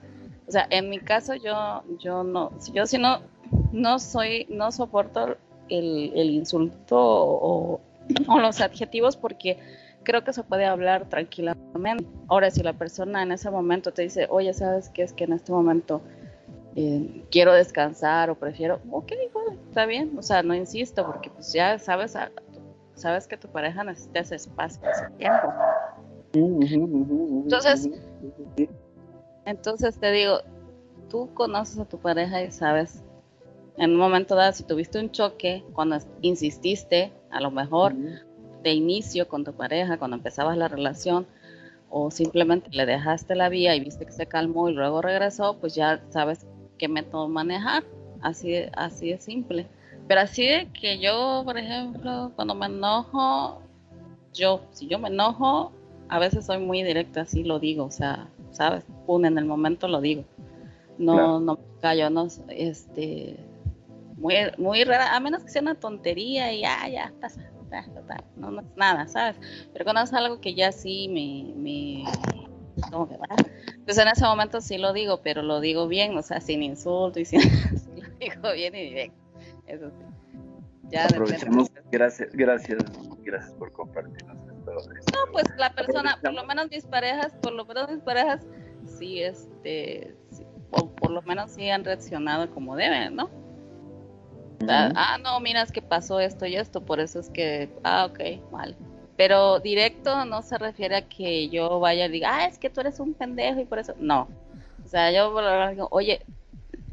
O 0.47 0.51
sea, 0.51 0.65
en 0.69 0.89
mi 0.89 0.99
caso 0.99 1.35
yo, 1.35 1.83
yo 1.99 2.23
no, 2.23 2.51
yo 2.73 2.85
si 2.85 2.97
no, 2.97 3.19
no 3.73 3.99
soy, 3.99 4.45
no 4.49 4.71
soporto 4.71 5.35
el, 5.67 6.13
el 6.15 6.29
insulto 6.29 6.97
o, 6.97 7.81
o 8.27 8.39
los 8.39 8.61
adjetivos 8.61 9.17
porque 9.17 9.59
creo 10.03 10.23
que 10.23 10.31
se 10.31 10.43
puede 10.43 10.65
hablar 10.65 11.09
tranquilamente. 11.09 12.05
Ahora, 12.29 12.49
si 12.49 12.63
la 12.63 12.73
persona 12.73 13.23
en 13.23 13.33
ese 13.33 13.51
momento 13.51 13.91
te 13.91 14.03
dice, 14.03 14.27
oye, 14.29 14.53
¿sabes 14.53 14.89
qué? 14.89 15.03
Es 15.03 15.11
que 15.11 15.25
en 15.25 15.33
este 15.33 15.51
momento 15.51 16.01
eh, 16.75 17.23
quiero 17.31 17.53
descansar 17.53 18.29
o 18.29 18.35
prefiero, 18.35 18.81
ok, 18.91 19.13
bueno, 19.31 19.57
está 19.69 19.85
bien, 19.85 20.11
o 20.17 20.21
sea, 20.21 20.43
no 20.43 20.53
insisto 20.53 21.05
porque 21.05 21.29
pues 21.29 21.53
ya 21.53 21.79
sabes, 21.79 22.17
sabes 22.95 23.27
que 23.27 23.37
tu 23.37 23.47
pareja 23.47 23.83
necesita 23.85 24.19
ese 24.19 24.35
espacio, 24.35 24.81
ese 24.89 25.09
tiempo. 25.17 25.53
Entonces, 26.33 27.89
entonces 29.45 29.97
te 29.97 30.11
digo, 30.11 30.39
tú 31.09 31.33
conoces 31.33 31.79
a 31.79 31.85
tu 31.85 31.97
pareja 31.97 32.43
y 32.43 32.51
sabes, 32.51 33.03
en 33.77 33.91
un 33.91 33.97
momento 33.97 34.35
dado, 34.35 34.51
si 34.51 34.63
tuviste 34.63 34.99
un 34.99 35.11
choque, 35.11 35.63
cuando 35.73 35.97
insististe, 36.21 37.13
a 37.29 37.39
lo 37.39 37.51
mejor 37.51 37.93
de 38.63 38.73
inicio 38.73 39.29
con 39.29 39.45
tu 39.45 39.53
pareja, 39.53 39.97
cuando 39.97 40.17
empezabas 40.17 40.57
la 40.57 40.67
relación, 40.67 41.25
o 41.89 42.11
simplemente 42.11 42.69
le 42.71 42.85
dejaste 42.85 43.35
la 43.35 43.47
vía 43.47 43.75
y 43.75 43.79
viste 43.79 44.05
que 44.05 44.11
se 44.11 44.25
calmó 44.25 44.69
y 44.69 44.73
luego 44.73 45.01
regresó, 45.01 45.57
pues 45.57 45.75
ya 45.75 46.03
sabes 46.09 46.45
qué 46.77 46.87
método 46.87 47.27
manejar. 47.27 47.83
Así, 48.21 48.55
así 48.73 49.11
de 49.11 49.19
simple. 49.19 49.67
Pero 50.07 50.21
así 50.21 50.45
de 50.45 50.67
que 50.71 50.99
yo, 50.99 51.41
por 51.45 51.57
ejemplo, 51.57 52.31
cuando 52.35 52.55
me 52.55 52.67
enojo, 52.67 53.61
yo, 54.33 54.61
si 54.71 54.87
yo 54.87 54.99
me 54.99 55.09
enojo, 55.09 55.71
a 56.09 56.19
veces 56.19 56.45
soy 56.45 56.59
muy 56.59 56.83
directa, 56.83 57.21
así 57.21 57.43
lo 57.43 57.59
digo, 57.59 57.85
o 57.85 57.91
sea, 57.91 58.27
¿sabes? 58.51 58.83
Pum, 59.05 59.25
en 59.25 59.37
el 59.37 59.45
momento 59.45 59.87
lo 59.87 60.01
digo. 60.01 60.23
No, 60.97 61.39
no 61.39 61.55
me 61.55 61.81
callo, 61.81 62.09
no, 62.09 62.27
este, 62.49 63.37
muy, 64.17 64.35
muy 64.57 64.83
rara, 64.83 65.15
a 65.15 65.19
menos 65.19 65.43
que 65.43 65.49
sea 65.49 65.61
una 65.61 65.75
tontería 65.75 66.53
y 66.53 66.61
ya, 66.61 66.87
ya, 66.87 67.11
pasa, 67.19 67.41
no, 68.37 68.51
no 68.51 68.61
es 68.61 68.67
nada, 68.75 69.07
¿sabes? 69.07 69.35
Pero 69.73 69.85
cuando 69.85 70.03
es 70.03 70.13
algo 70.13 70.39
que 70.39 70.53
ya 70.53 70.71
sí 70.71 71.07
me, 71.09 71.53
me 71.55 72.03
como 72.91 73.07
que 73.07 73.17
va, 73.17 73.27
pues 73.85 73.97
en 73.97 74.07
ese 74.07 74.23
momento 74.23 74.61
sí 74.61 74.77
lo 74.77 74.93
digo, 74.93 75.21
pero 75.21 75.41
lo 75.41 75.59
digo 75.59 75.87
bien, 75.87 76.17
o 76.17 76.21
sea, 76.21 76.41
sin 76.41 76.63
insulto 76.63 77.19
y 77.19 77.25
sin, 77.25 77.41
lo 77.95 78.09
digo 78.19 78.53
bien 78.53 78.75
y 78.75 78.89
directo, 78.89 79.17
eso 79.67 79.89
sí. 79.89 80.05
Ya 80.89 81.05
Aprovechamos, 81.05 81.71
gracias, 81.91 82.29
gracias, 82.33 82.83
gracias 83.23 83.53
por 83.53 83.71
compartirnos 83.71 84.37
esto. 84.37 85.11
No, 85.13 85.31
pues 85.31 85.45
la 85.57 85.73
persona, 85.73 86.19
por 86.21 86.33
lo 86.33 86.45
menos 86.45 86.69
mis 86.69 86.85
parejas, 86.85 87.33
por 87.41 87.53
lo 87.53 87.65
menos 87.65 87.89
mis 87.89 88.01
parejas, 88.01 88.45
sí, 88.85 89.21
este, 89.21 90.15
o 90.71 90.89
por 90.89 91.11
lo 91.11 91.21
menos 91.23 91.51
sí 91.51 91.69
han 91.69 91.83
reaccionado 91.83 92.51
como 92.51 92.75
deben, 92.75 93.15
¿no? 93.15 93.29
Ah, 94.67 95.17
no, 95.21 95.39
mira, 95.39 95.61
es 95.61 95.71
que 95.71 95.81
pasó 95.81 96.19
esto 96.19 96.45
y 96.45 96.55
esto, 96.55 96.83
por 96.85 96.99
eso 96.99 97.19
es 97.19 97.29
que, 97.29 97.69
ah, 97.83 98.05
ok, 98.05 98.51
vale. 98.51 98.75
Pero 99.17 99.59
directo 99.59 100.25
no 100.25 100.41
se 100.41 100.57
refiere 100.57 100.95
a 100.97 101.07
que 101.07 101.47
yo 101.49 101.79
vaya 101.79 102.05
y 102.05 102.11
diga, 102.11 102.35
ah, 102.35 102.45
es 102.45 102.57
que 102.57 102.69
tú 102.69 102.81
eres 102.81 102.99
un 102.99 103.13
pendejo 103.13 103.61
y 103.61 103.65
por 103.65 103.79
eso, 103.79 103.93
no. 103.97 104.27
O 104.83 104.87
sea, 104.87 105.11
yo 105.11 105.33
digo, 105.69 105.87
oye, 105.91 106.21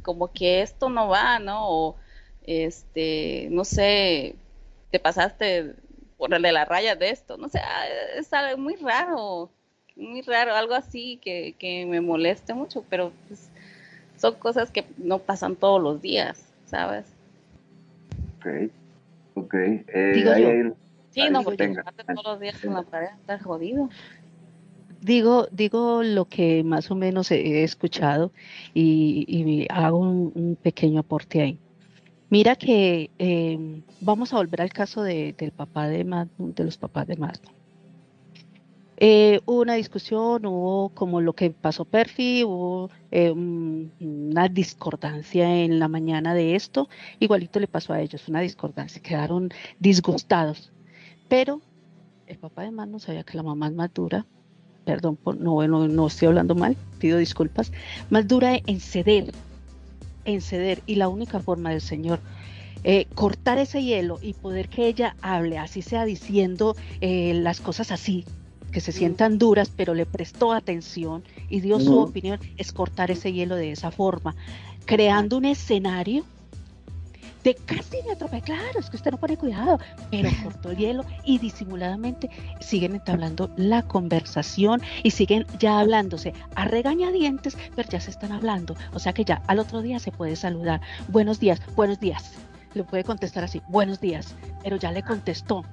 como 0.03 0.33
que 0.33 0.63
esto 0.63 0.89
no 0.89 1.09
va, 1.09 1.39
¿no? 1.39 1.69
O, 1.69 1.97
este, 2.45 3.49
no 3.51 3.65
sé, 3.65 4.37
te 4.91 4.99
pasaste 4.99 5.75
por 6.17 6.33
el 6.33 6.43
de 6.43 6.53
la 6.53 6.65
raya 6.65 6.95
de 6.95 7.11
esto, 7.11 7.37
no 7.37 7.49
sé, 7.49 7.59
ah, 7.59 7.85
es 8.17 8.33
algo 8.33 8.57
muy 8.57 8.77
raro, 8.77 9.51
muy 9.97 10.23
raro, 10.23 10.55
algo 10.55 10.75
así 10.75 11.19
que, 11.21 11.55
que 11.59 11.85
me 11.87 12.01
moleste 12.01 12.55
mucho, 12.55 12.85
pero 12.89 13.13
pues, 13.27 13.51
son 14.17 14.35
cosas 14.35 14.71
que 14.71 14.85
no 14.99 15.19
pasan 15.19 15.57
todos 15.57 15.83
los 15.83 16.01
días, 16.01 16.45
¿sabes? 16.67 17.07
Ok, 18.39 18.71
ok. 19.35 19.55
Eh, 19.55 20.13
Digo 20.15 20.37
yo. 20.37 20.77
Sí, 21.13 21.23
no, 21.31 21.43
porque 21.43 21.69
todos 21.69 22.25
los 22.25 22.41
días 22.41 22.59
con 22.61 22.75
la 22.75 22.83
pareja 22.83 23.17
está 23.21 23.39
jodido. 23.39 23.89
Digo, 25.01 25.49
digo 25.51 26.03
lo 26.03 26.27
que 26.27 26.63
más 26.63 26.91
o 26.91 26.95
menos 26.95 27.31
he 27.31 27.65
escuchado 27.65 28.33
y, 28.75 29.67
hago 29.71 29.99
un, 29.99 30.57
pequeño 30.61 31.01
aporte 31.01 31.43
ahí. 31.43 31.59
Mira 32.31 32.57
que 32.57 33.11
eh, 33.19 33.83
vamos 34.01 34.33
a 34.33 34.37
volver 34.37 34.63
al 34.63 34.73
caso 34.73 35.03
de, 35.03 35.35
del 35.37 35.53
papá 35.53 35.89
de 35.89 36.05
de 36.39 36.65
los 36.65 36.79
papás 36.79 37.07
de 37.07 37.17
Magnum. 37.17 37.53
Eh, 39.05 39.41
hubo 39.47 39.63
una 39.63 39.75
discusión, 39.75 40.47
hubo 40.47 40.91
como 40.91 41.21
lo 41.21 41.33
que 41.33 41.51
pasó 41.51 41.85
Perfi, 41.85 42.45
hubo 42.45 42.89
eh, 43.11 43.33
una 43.33 44.49
discordancia 44.49 45.65
en 45.65 45.81
la 45.81 45.89
mañana 45.89 46.35
de 46.35 46.55
esto, 46.55 46.89
igualito 47.19 47.59
le 47.59 47.67
pasó 47.67 47.95
a 47.95 48.01
ellos, 48.01 48.29
una 48.29 48.41
discordancia, 48.41 49.03
quedaron 49.03 49.49
disgustados. 49.81 50.73
Pero 51.33 51.63
el 52.27 52.37
papá 52.37 52.61
de 52.61 52.71
no 52.71 52.99
sabía 52.99 53.25
que 53.25 53.39
la 53.39 53.43
mamá 53.43 53.69
es 53.69 53.73
más 53.73 53.95
dura, 53.95 54.27
perdón, 54.85 55.19
no, 55.41 55.67
no, 55.67 55.89
no 55.89 56.07
estoy 56.07 56.29
hablando 56.29 56.55
mal, 56.55 56.77
pido 56.99 57.17
disculpas, 57.17 57.73
más 58.11 58.29
dura 58.29 58.59
en 58.67 58.81
ceder, 58.81 59.33
en 60.27 60.43
ceder, 60.43 60.83
y 60.85 60.97
la 60.97 61.09
única 61.09 61.41
forma 61.41 61.71
del 61.71 61.81
Señor 61.81 62.21
eh, 62.85 63.07
cortar 63.15 63.57
ese 63.57 63.83
hielo 63.83 64.19
y 64.21 64.35
poder 64.35 64.69
que 64.69 64.87
ella 64.87 65.17
hable, 65.23 65.57
así 65.57 65.81
sea 65.81 66.05
diciendo 66.05 66.77
las 67.01 67.63
cosas 67.63 67.93
así, 67.93 68.27
que 68.71 68.83
se 68.83 68.93
sientan 68.93 69.39
duras, 69.39 69.73
pero 69.75 69.95
le 69.95 70.05
prestó 70.05 70.53
atención 70.53 71.25
y 71.49 71.61
dio 71.63 71.81
su 71.81 71.99
opinión, 71.99 72.41
es 72.59 72.73
cortar 72.73 73.11
ese 73.11 73.33
hielo 73.33 73.57
de 73.57 73.73
esa 73.73 73.91
forma, 73.91 74.37
creando 74.85 75.39
un 75.39 75.47
escenario 75.47 76.27
de 77.45 77.55
casi 77.55 77.99
me 78.07 78.13
atropellé, 78.13 78.43
claro, 78.43 78.79
es 78.79 78.89
que 78.89 78.97
usted 78.97 79.11
no 79.11 79.19
pone 79.19 79.37
cuidado, 79.37 79.79
pero 80.11 80.31
cortó 80.43 80.71
el 80.71 80.77
hielo 80.77 81.05
y 81.25 81.39
disimuladamente 81.39 82.31
siguen 82.61 82.95
entablando 82.95 83.51
la 83.57 83.83
conversación 83.83 84.81
y 85.03 85.11
siguen 85.11 85.47
ya 85.59 85.81
hablándose 85.81 86.33
a 86.55 86.65
regañadientes, 86.65 87.57
pero 87.75 87.89
ya 87.89 88.01
se 88.01 88.11
están 88.11 88.33
hablando, 88.33 88.77
o 88.93 88.99
sea 88.99 89.13
que 89.13 89.25
ya 89.25 89.43
al 89.47 89.59
otro 89.59 89.83
día 89.83 89.99
se 89.99 90.13
puede 90.13 90.37
saludar, 90.37 90.81
buenos 91.09 91.41
días, 91.41 91.61
buenos 91.75 91.99
días, 91.99 92.33
le 92.75 92.85
puede 92.85 93.05
contestar 93.05 93.45
así, 93.45 93.61
buenos 93.69 94.01
días, 94.01 94.35
pero 94.63 94.77
ya 94.77 94.93
le 94.93 95.03
contestó, 95.03 95.65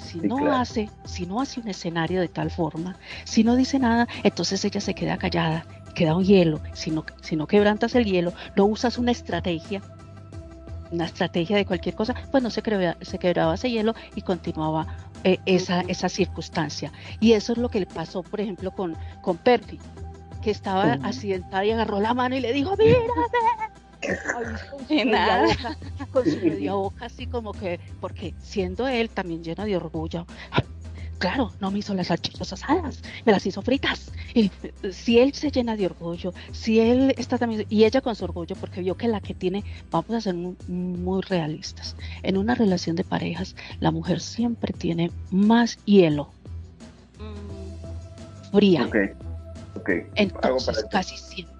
si 0.00 0.18
no 0.20 0.52
hace, 0.54 0.90
si 1.04 1.26
no 1.26 1.40
hace 1.40 1.60
un 1.60 1.68
escenario 1.68 2.20
de 2.20 2.28
tal 2.28 2.50
forma, 2.50 2.96
si 3.24 3.42
no 3.42 3.56
dice 3.56 3.78
nada, 3.78 4.06
entonces 4.22 4.64
ella 4.64 4.80
se 4.80 4.94
queda 4.94 5.16
callada, 5.16 5.66
queda 5.94 6.16
un 6.16 6.24
hielo, 6.24 6.60
si 6.72 6.90
no, 6.90 7.04
si 7.22 7.36
no 7.36 7.46
quebrantas 7.46 7.94
el 7.94 8.04
hielo, 8.04 8.32
no 8.56 8.66
usas 8.66 8.98
una 8.98 9.12
estrategia, 9.12 9.82
una 10.90 11.06
estrategia 11.06 11.56
de 11.56 11.66
cualquier 11.66 11.94
cosa, 11.94 12.14
pues 12.30 12.42
no 12.42 12.50
se, 12.50 12.62
se 13.02 13.18
quebraba 13.18 13.54
ese 13.54 13.70
hielo 13.70 13.94
y 14.14 14.22
continuaba 14.22 14.86
eh, 15.24 15.38
esa, 15.46 15.80
esa 15.82 16.08
circunstancia. 16.08 16.92
Y 17.20 17.32
eso 17.32 17.52
es 17.52 17.58
lo 17.58 17.68
que 17.68 17.80
le 17.80 17.86
pasó, 17.86 18.22
por 18.22 18.40
ejemplo, 18.40 18.70
con, 18.70 18.96
con 19.22 19.36
Perfi, 19.38 19.78
que 20.42 20.50
estaba 20.50 20.94
accidentada 21.02 21.64
y 21.64 21.70
agarró 21.70 22.00
la 22.00 22.14
mano 22.14 22.36
y 22.36 22.40
le 22.40 22.52
dijo, 22.52 22.76
mírame, 22.76 23.06
con 26.12 26.24
su 26.24 26.36
media 26.36 26.74
boca, 26.74 27.06
así 27.06 27.26
como 27.26 27.52
que, 27.52 27.80
porque 28.00 28.34
siendo 28.40 28.86
él 28.86 29.08
también 29.08 29.42
lleno 29.42 29.64
de 29.64 29.76
orgullo, 29.76 30.26
claro, 31.18 31.52
no 31.60 31.70
me 31.70 31.78
hizo 31.78 31.94
las 31.94 32.08
salchichas 32.08 32.52
asadas, 32.52 33.02
me 33.24 33.32
las 33.32 33.44
hizo 33.46 33.62
fritas. 33.62 34.10
Y 34.34 34.50
si 34.90 35.18
él 35.18 35.32
se 35.32 35.50
llena 35.50 35.76
de 35.76 35.86
orgullo, 35.86 36.32
si 36.52 36.80
él 36.80 37.14
está 37.16 37.38
también, 37.38 37.66
y 37.68 37.84
ella 37.84 38.00
con 38.00 38.14
su 38.14 38.24
orgullo, 38.24 38.56
porque 38.56 38.80
vio 38.80 38.96
que 38.96 39.08
la 39.08 39.20
que 39.20 39.34
tiene, 39.34 39.64
vamos 39.90 40.10
a 40.10 40.20
ser 40.20 40.34
muy, 40.34 41.22
realistas, 41.22 41.96
en 42.22 42.36
una 42.36 42.54
relación 42.54 42.96
de 42.96 43.04
parejas, 43.04 43.54
la 43.80 43.90
mujer 43.90 44.20
siempre 44.20 44.72
tiene 44.72 45.10
más 45.30 45.78
hielo, 45.84 46.30
fría. 48.52 48.88
Entonces, 50.14 50.86
casi 50.90 51.16
siempre 51.16 51.53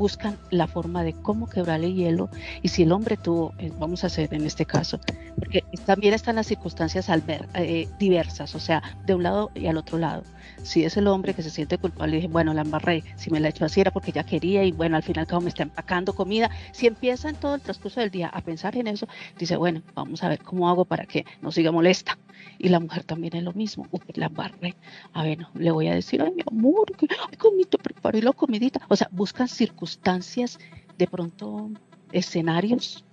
buscan 0.00 0.38
la 0.48 0.66
forma 0.66 1.04
de 1.04 1.12
cómo 1.12 1.46
quebrar 1.46 1.84
el 1.84 1.94
hielo 1.94 2.30
y 2.62 2.68
si 2.68 2.84
el 2.84 2.92
hombre 2.92 3.18
tuvo, 3.18 3.52
eh, 3.58 3.70
vamos 3.78 4.02
a 4.02 4.06
hacer 4.06 4.32
en 4.32 4.46
este 4.46 4.64
caso, 4.64 4.98
porque 5.36 5.62
también 5.84 6.14
están 6.14 6.36
las 6.36 6.46
circunstancias 6.46 7.10
al 7.10 7.20
ver, 7.20 7.46
eh, 7.52 7.86
diversas, 7.98 8.54
o 8.54 8.60
sea, 8.60 8.82
de 9.04 9.14
un 9.14 9.24
lado 9.24 9.50
y 9.54 9.66
al 9.66 9.76
otro 9.76 9.98
lado. 9.98 10.22
Si 10.62 10.84
es 10.84 10.96
el 10.96 11.06
hombre 11.06 11.34
que 11.34 11.42
se 11.42 11.50
siente 11.50 11.76
culpable 11.76 12.16
dice, 12.16 12.28
bueno, 12.28 12.54
la 12.54 12.62
embarré, 12.62 13.04
si 13.16 13.30
me 13.30 13.40
la 13.40 13.50
hecho 13.50 13.66
así 13.66 13.82
era 13.82 13.90
porque 13.90 14.10
ya 14.10 14.24
quería 14.24 14.64
y 14.64 14.72
bueno, 14.72 14.96
al 14.96 15.02
final 15.02 15.26
cabo 15.26 15.42
me 15.42 15.50
está 15.50 15.64
empacando 15.64 16.14
comida. 16.14 16.50
Si 16.72 16.86
empieza 16.86 17.28
en 17.28 17.36
todo 17.36 17.54
el 17.54 17.60
transcurso 17.60 18.00
del 18.00 18.10
día 18.10 18.28
a 18.28 18.40
pensar 18.40 18.76
en 18.76 18.86
eso, 18.86 19.06
dice, 19.38 19.56
bueno, 19.56 19.82
vamos 19.94 20.22
a 20.24 20.30
ver 20.30 20.42
cómo 20.42 20.70
hago 20.70 20.86
para 20.86 21.04
que 21.04 21.26
no 21.42 21.52
siga 21.52 21.72
molesta. 21.72 22.16
Y 22.58 22.68
la 22.68 22.80
mujer 22.80 23.04
también 23.04 23.36
es 23.36 23.42
lo 23.42 23.52
mismo, 23.52 23.86
Uy, 23.90 24.00
la 24.14 24.26
embarré. 24.26 24.74
A 25.12 25.22
ver, 25.22 25.38
no, 25.38 25.50
le 25.54 25.70
voy 25.70 25.88
a 25.88 25.94
decir, 25.94 26.22
ay, 26.22 26.32
mi 26.32 26.42
amor, 26.50 26.94
que 26.96 27.06
ay, 27.10 27.36
comito, 27.36 27.78
preparé 27.78 28.22
la 28.22 28.32
comidita. 28.32 28.80
O 28.88 28.96
sea, 28.96 29.08
buscan 29.10 29.48
circunstancias, 29.48 30.58
de 30.98 31.06
pronto 31.06 31.70
escenarios 32.12 33.04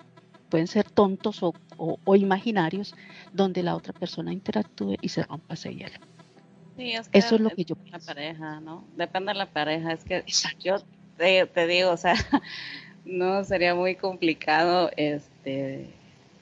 pueden 0.49 0.67
ser 0.67 0.89
tontos 0.89 1.43
o, 1.43 1.53
o, 1.77 2.15
imaginarios 2.15 2.95
donde 3.33 3.63
la 3.63 3.75
otra 3.75 3.93
persona 3.93 4.31
interactúe 4.31 4.95
y 5.01 5.09
se 5.09 5.23
rompa 5.23 5.53
ese 5.53 5.73
hielo. 5.73 5.99
Sí, 6.77 6.91
es 6.91 7.09
que 7.09 7.17
Eso 7.17 7.35
es 7.35 7.41
lo 7.41 7.49
que 7.49 7.65
yo 7.65 7.75
pienso. 7.75 7.97
La 7.97 8.13
pareja, 8.13 8.59
¿no? 8.61 8.85
Depende 8.95 9.33
de 9.33 9.39
la 9.39 9.47
pareja. 9.47 9.91
Es 9.91 10.03
que 10.03 10.23
yo 10.59 10.77
te, 11.17 11.67
digo, 11.67 11.91
o 11.91 11.97
sea, 11.97 12.13
no 13.05 13.43
sería 13.43 13.73
muy 13.75 13.95
complicado 13.95 14.91
este 14.95 15.89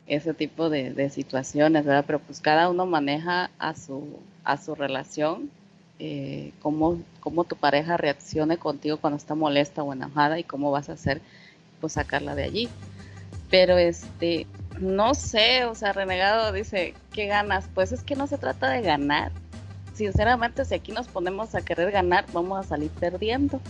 ese 0.08 0.34
tipo 0.34 0.70
de, 0.70 1.10
situaciones, 1.10 1.86
¿verdad? 1.86 2.04
Pero 2.06 2.20
pues 2.20 2.40
cada 2.40 2.70
uno 2.70 2.86
maneja 2.86 3.50
a 3.58 3.76
su, 3.76 4.20
a 4.44 4.58
su 4.58 4.76
relación, 4.76 5.50
eh, 6.00 6.52
cómo, 6.62 7.00
cómo 7.20 7.44
tu 7.44 7.56
pareja 7.56 7.98
reaccione 7.98 8.58
contigo 8.58 8.98
cuando 8.98 9.18
está 9.18 9.36
molesta 9.36 9.84
o 9.84 9.94
enojada 9.94 10.40
y 10.40 10.44
cómo 10.44 10.72
vas 10.72 10.90
a 10.90 10.94
hacer 10.94 11.22
pues 11.82 11.94
sacarla 11.94 12.36
de 12.36 12.44
allí. 12.44 12.70
Pero 13.50 13.78
este, 13.78 14.48
no 14.80 15.14
sé, 15.14 15.66
o 15.66 15.76
sea, 15.76 15.94
Renegado 15.94 16.52
dice, 16.52 16.94
¿qué 17.14 17.28
ganas? 17.28 17.70
Pues 17.74 17.92
es 17.92 18.04
que 18.04 18.16
no 18.16 18.28
se 18.28 18.38
trata 18.38 18.70
de 18.70 18.82
ganar. 18.82 19.32
Sinceramente, 19.94 20.66
si 20.66 20.76
aquí 20.76 20.92
nos 20.92 21.08
ponemos 21.08 21.56
a 21.56 21.62
querer 21.62 21.92
ganar, 21.92 22.26
vamos 22.34 22.60
a 22.60 22.68
salir 22.68 22.90
perdiendo. 22.92 23.62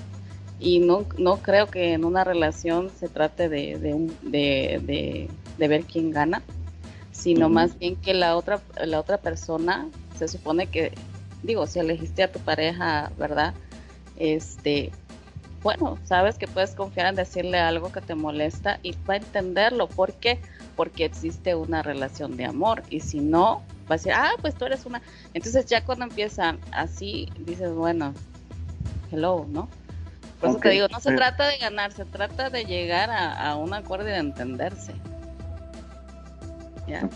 Y 0.59 0.79
no, 0.79 1.05
no 1.17 1.37
creo 1.37 1.67
que 1.67 1.93
en 1.93 2.05
una 2.05 2.23
relación 2.23 2.89
se 2.89 3.09
trate 3.09 3.49
de, 3.49 3.77
de, 3.77 4.79
de, 4.81 5.29
ver 5.57 5.83
quién 5.83 6.11
gana, 6.11 6.41
sino 7.11 7.49
más 7.49 7.77
bien 7.79 7.95
que 7.95 8.13
la 8.13 8.35
otra, 8.35 8.61
la 8.83 8.99
otra 8.99 9.17
persona 9.17 9.87
se 10.17 10.27
supone 10.27 10.67
que, 10.67 10.93
digo, 11.43 11.67
si 11.67 11.79
elegiste 11.79 12.23
a 12.23 12.31
tu 12.31 12.39
pareja, 12.39 13.11
¿verdad? 13.17 13.53
Este, 14.17 14.91
bueno, 15.65 15.97
sabes 16.03 16.37
que 16.37 16.47
puedes 16.47 16.75
confiar 16.75 17.07
en 17.07 17.15
decirle 17.15 17.57
algo 17.57 17.91
que 17.91 17.99
te 17.99 18.13
molesta 18.13 18.79
y 18.83 18.95
va 19.09 19.15
a 19.15 19.17
entenderlo. 19.17 19.87
¿Por 19.87 20.13
qué? 20.13 20.39
Porque 20.75 21.05
existe 21.05 21.55
una 21.55 21.81
relación 21.81 22.37
de 22.37 22.45
amor. 22.45 22.83
Y 22.91 22.99
si 22.99 23.19
no, 23.19 23.63
va 23.89 23.95
a 23.95 23.97
decir, 23.97 24.11
ah, 24.13 24.33
pues 24.41 24.53
tú 24.53 24.65
eres 24.65 24.85
una. 24.85 25.01
Entonces 25.33 25.65
ya 25.65 25.83
cuando 25.83 26.05
empiezan 26.05 26.59
así, 26.71 27.29
dices, 27.39 27.73
bueno, 27.73 28.13
hello, 29.11 29.47
¿no? 29.49 29.67
Por 30.39 30.49
eso 30.51 30.59
te 30.59 30.69
digo, 30.69 30.87
no 30.89 30.99
se 30.99 31.15
trata 31.15 31.47
de 31.47 31.57
ganar, 31.57 31.91
se 31.93 32.05
trata 32.05 32.51
de 32.51 32.65
llegar 32.65 33.09
a, 33.09 33.55
un 33.55 33.73
acuerdo 33.73 34.07
y 34.07 34.11
de 34.11 34.17
entenderse. 34.17 34.93
Ya. 36.87 37.07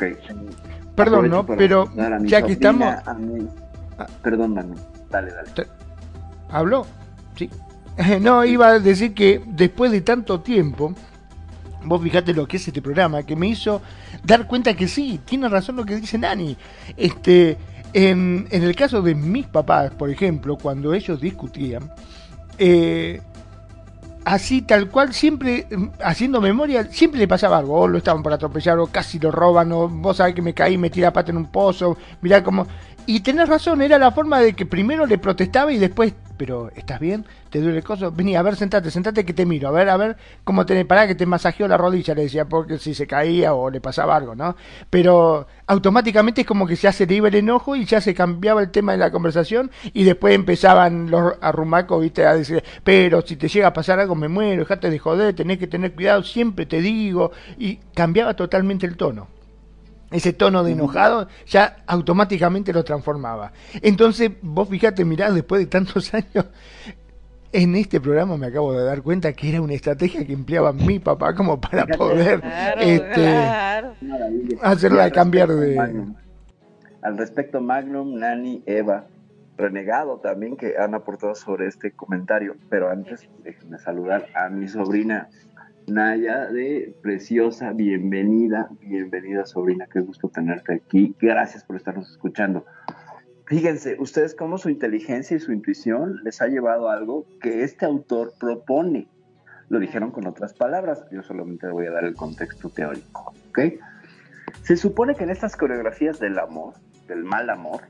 Perdón, 0.95 1.29
¿no? 1.29 1.45
Pero 1.45 1.91
ya 2.23 2.41
que 2.41 2.53
estamos... 2.53 2.95
Ah. 3.05 4.07
Perdón, 4.21 4.53
Manu. 4.53 4.75
Dale, 5.09 5.31
dale. 5.31 5.67
¿Habló? 6.49 6.85
Sí. 7.35 7.49
No, 8.21 8.45
iba 8.45 8.69
a 8.69 8.79
decir 8.79 9.13
que 9.13 9.41
después 9.45 9.91
de 9.91 9.99
tanto 9.99 10.39
tiempo, 10.39 10.93
vos 11.83 12.01
fijate 12.01 12.33
lo 12.33 12.47
que 12.47 12.55
es 12.55 12.67
este 12.67 12.81
programa, 12.81 13.23
que 13.23 13.35
me 13.35 13.47
hizo 13.47 13.81
dar 14.23 14.47
cuenta 14.47 14.73
que 14.73 14.87
sí, 14.87 15.19
tiene 15.25 15.49
razón 15.49 15.75
lo 15.75 15.85
que 15.85 15.97
dice 15.97 16.17
Nani. 16.17 16.55
Este, 16.95 17.57
en, 17.93 18.47
en 18.51 18.63
el 18.63 18.75
caso 18.75 19.01
de 19.01 19.15
mis 19.15 19.47
papás, 19.47 19.91
por 19.91 20.09
ejemplo, 20.09 20.57
cuando 20.57 20.93
ellos 20.93 21.19
discutían, 21.19 21.91
eh, 22.57 23.21
así 24.29 24.61
tal 24.61 24.89
cual, 24.89 25.11
siempre 25.11 25.65
mm, 25.69 25.87
haciendo 26.03 26.39
memoria, 26.39 26.85
siempre 26.85 27.19
le 27.19 27.27
pasaba 27.27 27.57
algo, 27.57 27.81
o 27.81 27.87
lo 27.87 27.97
estaban 27.97 28.21
por 28.21 28.31
atropellar, 28.31 28.77
o 28.77 28.87
casi 28.87 29.17
lo 29.19 29.31
roban, 29.31 29.71
o 29.71 29.89
vos 29.89 30.17
sabés 30.17 30.35
que 30.35 30.41
me 30.41 30.53
caí, 30.53 30.77
me 30.77 30.91
tiré 30.91 31.11
pata 31.11 31.31
en 31.31 31.37
un 31.37 31.47
pozo, 31.47 31.97
mirá 32.21 32.43
cómo... 32.43 32.67
Y 33.11 33.21
tenés 33.21 33.49
razón, 33.49 33.81
era 33.81 33.97
la 33.97 34.11
forma 34.11 34.39
de 34.39 34.53
que 34.53 34.67
primero 34.67 35.07
le 35.07 35.17
protestaba 35.17 35.73
y 35.73 35.79
después, 35.79 36.13
pero 36.37 36.69
¿estás 36.75 36.99
bien? 36.99 37.25
¿Te 37.49 37.59
duele 37.59 37.79
el 37.79 37.83
coso? 37.83 38.11
Vení, 38.11 38.35
a 38.35 38.43
ver, 38.43 38.55
sentate, 38.55 38.91
sentate 38.91 39.25
que 39.25 39.33
te 39.33 39.47
miro, 39.47 39.67
a 39.67 39.71
ver, 39.71 39.89
a 39.89 39.97
ver 39.97 40.15
cómo 40.43 40.63
tenés, 40.63 40.85
para 40.85 41.07
que 41.07 41.15
te 41.15 41.25
masajeó 41.25 41.67
la 41.67 41.75
rodilla, 41.75 42.13
le 42.13 42.21
decía, 42.21 42.45
porque 42.45 42.77
si 42.77 42.93
se 42.93 43.07
caía 43.07 43.55
o 43.55 43.71
le 43.71 43.81
pasaba 43.81 44.15
algo, 44.15 44.35
¿no? 44.35 44.55
Pero 44.91 45.47
automáticamente 45.65 46.41
es 46.41 46.47
como 46.47 46.67
que 46.67 46.75
se 46.75 47.07
le 47.07 47.15
iba 47.15 47.29
el 47.29 47.33
enojo 47.33 47.75
y 47.75 47.85
ya 47.85 47.99
se 47.99 48.13
cambiaba 48.13 48.61
el 48.61 48.69
tema 48.69 48.91
de 48.91 48.99
la 48.99 49.09
conversación 49.09 49.71
y 49.91 50.03
después 50.03 50.35
empezaban 50.35 51.09
los 51.09 51.33
arrumacos, 51.41 52.03
viste, 52.03 52.27
a 52.27 52.35
decir, 52.35 52.63
pero 52.83 53.23
si 53.25 53.37
te 53.37 53.47
llega 53.47 53.69
a 53.69 53.73
pasar 53.73 53.99
algo 53.99 54.13
me 54.13 54.27
muero, 54.27 54.59
dejate 54.59 54.91
de 54.91 54.99
joder, 54.99 55.33
tenés 55.33 55.57
que 55.57 55.65
tener 55.65 55.95
cuidado, 55.95 56.21
siempre 56.21 56.67
te 56.67 56.79
digo, 56.79 57.31
y 57.57 57.77
cambiaba 57.95 58.35
totalmente 58.35 58.85
el 58.85 58.97
tono 58.97 59.38
ese 60.11 60.33
tono 60.33 60.63
de 60.63 60.71
enojado, 60.71 61.27
ya 61.45 61.77
automáticamente 61.87 62.73
lo 62.73 62.83
transformaba. 62.83 63.51
Entonces, 63.81 64.31
vos 64.41 64.67
fíjate, 64.67 65.05
mirá, 65.05 65.31
después 65.31 65.61
de 65.61 65.67
tantos 65.67 66.13
años, 66.13 66.45
en 67.51 67.75
este 67.75 67.99
programa 67.99 68.37
me 68.37 68.47
acabo 68.47 68.73
de 68.73 68.83
dar 68.83 69.01
cuenta 69.01 69.33
que 69.33 69.49
era 69.49 69.61
una 69.61 69.73
estrategia 69.73 70.25
que 70.25 70.33
empleaba 70.33 70.71
mi 70.71 70.99
papá 70.99 71.33
como 71.33 71.59
para 71.59 71.85
poder 71.87 72.41
este, 72.79 73.35
hacerla 74.61 75.09
cambiar 75.11 75.49
de... 75.49 76.05
Al 77.01 77.17
respecto, 77.17 77.61
Magnum, 77.61 78.19
Nani, 78.19 78.61
Eva, 78.65 79.05
Renegado 79.57 80.19
también, 80.19 80.55
que 80.55 80.77
han 80.77 80.93
aportado 80.95 81.33
sobre 81.35 81.67
este 81.67 81.91
comentario. 81.91 82.55
Pero 82.69 82.89
antes, 82.89 83.29
déjenme 83.43 83.77
saludar 83.77 84.27
a 84.33 84.49
mi 84.49 84.67
sobrina 84.67 85.29
Naya 85.89 86.45
de 86.47 86.95
Preciosa, 87.01 87.73
bienvenida, 87.73 88.69
bienvenida 88.79 89.45
sobrina, 89.45 89.87
qué 89.91 90.01
gusto 90.01 90.29
tenerte 90.29 90.73
aquí. 90.73 91.15
Gracias 91.19 91.63
por 91.63 91.75
estarnos 91.75 92.11
escuchando. 92.11 92.65
Fíjense, 93.47 93.95
ustedes 93.99 94.35
cómo 94.35 94.57
su 94.59 94.69
inteligencia 94.69 95.35
y 95.35 95.39
su 95.39 95.51
intuición 95.51 96.23
les 96.23 96.41
ha 96.41 96.47
llevado 96.47 96.89
a 96.89 96.93
algo 96.93 97.25
que 97.41 97.63
este 97.63 97.85
autor 97.85 98.33
propone. 98.39 99.07
Lo 99.69 99.79
dijeron 99.79 100.11
con 100.11 100.27
otras 100.27 100.53
palabras, 100.53 101.03
yo 101.11 101.23
solamente 101.23 101.67
voy 101.67 101.87
a 101.87 101.91
dar 101.91 102.05
el 102.05 102.15
contexto 102.15 102.69
teórico, 102.69 103.33
¿ok? 103.49 103.59
Se 104.63 104.77
supone 104.77 105.15
que 105.15 105.23
en 105.23 105.31
estas 105.31 105.55
coreografías 105.55 106.19
del 106.19 106.37
amor, 106.37 106.75
del 107.07 107.23
mal 107.23 107.49
amor, 107.49 107.81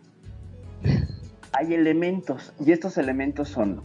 hay 1.52 1.74
elementos, 1.74 2.54
y 2.60 2.72
estos 2.72 2.98
elementos 2.98 3.50
son 3.50 3.82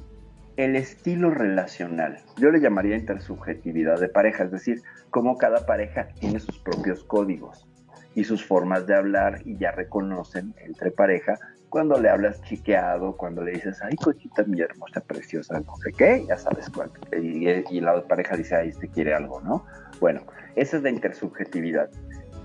el 0.56 0.76
estilo 0.76 1.30
relacional. 1.30 2.18
Yo 2.36 2.50
le 2.50 2.60
llamaría 2.60 2.96
intersubjetividad 2.96 4.00
de 4.00 4.08
pareja, 4.08 4.44
es 4.44 4.52
decir, 4.52 4.82
cómo 5.10 5.36
cada 5.36 5.66
pareja 5.66 6.08
tiene 6.20 6.40
sus 6.40 6.58
propios 6.58 7.04
códigos 7.04 7.66
y 8.14 8.24
sus 8.24 8.44
formas 8.44 8.86
de 8.86 8.94
hablar 8.94 9.40
y 9.44 9.56
ya 9.58 9.72
reconocen 9.72 10.54
entre 10.64 10.90
pareja 10.90 11.38
cuando 11.68 12.00
le 12.00 12.08
hablas 12.08 12.40
chiqueado, 12.42 13.16
cuando 13.16 13.42
le 13.42 13.50
dices, 13.50 13.82
ay, 13.82 13.96
cochita 13.96 14.44
mi 14.44 14.60
hermosa, 14.60 15.00
preciosa, 15.00 15.58
no 15.58 15.76
sé 15.78 15.90
qué, 15.90 16.24
ya 16.28 16.36
sabes 16.36 16.70
cuánto. 16.70 17.00
Y, 17.16 17.80
la 17.80 18.00
pareja 18.06 18.36
dice, 18.36 18.54
ay, 18.54 18.68
este 18.68 18.86
quiere 18.86 19.12
algo, 19.12 19.40
¿no? 19.40 19.66
Bueno, 19.98 20.20
esa 20.54 20.76
es 20.76 20.84
la 20.84 20.90
intersubjetividad. 20.90 21.90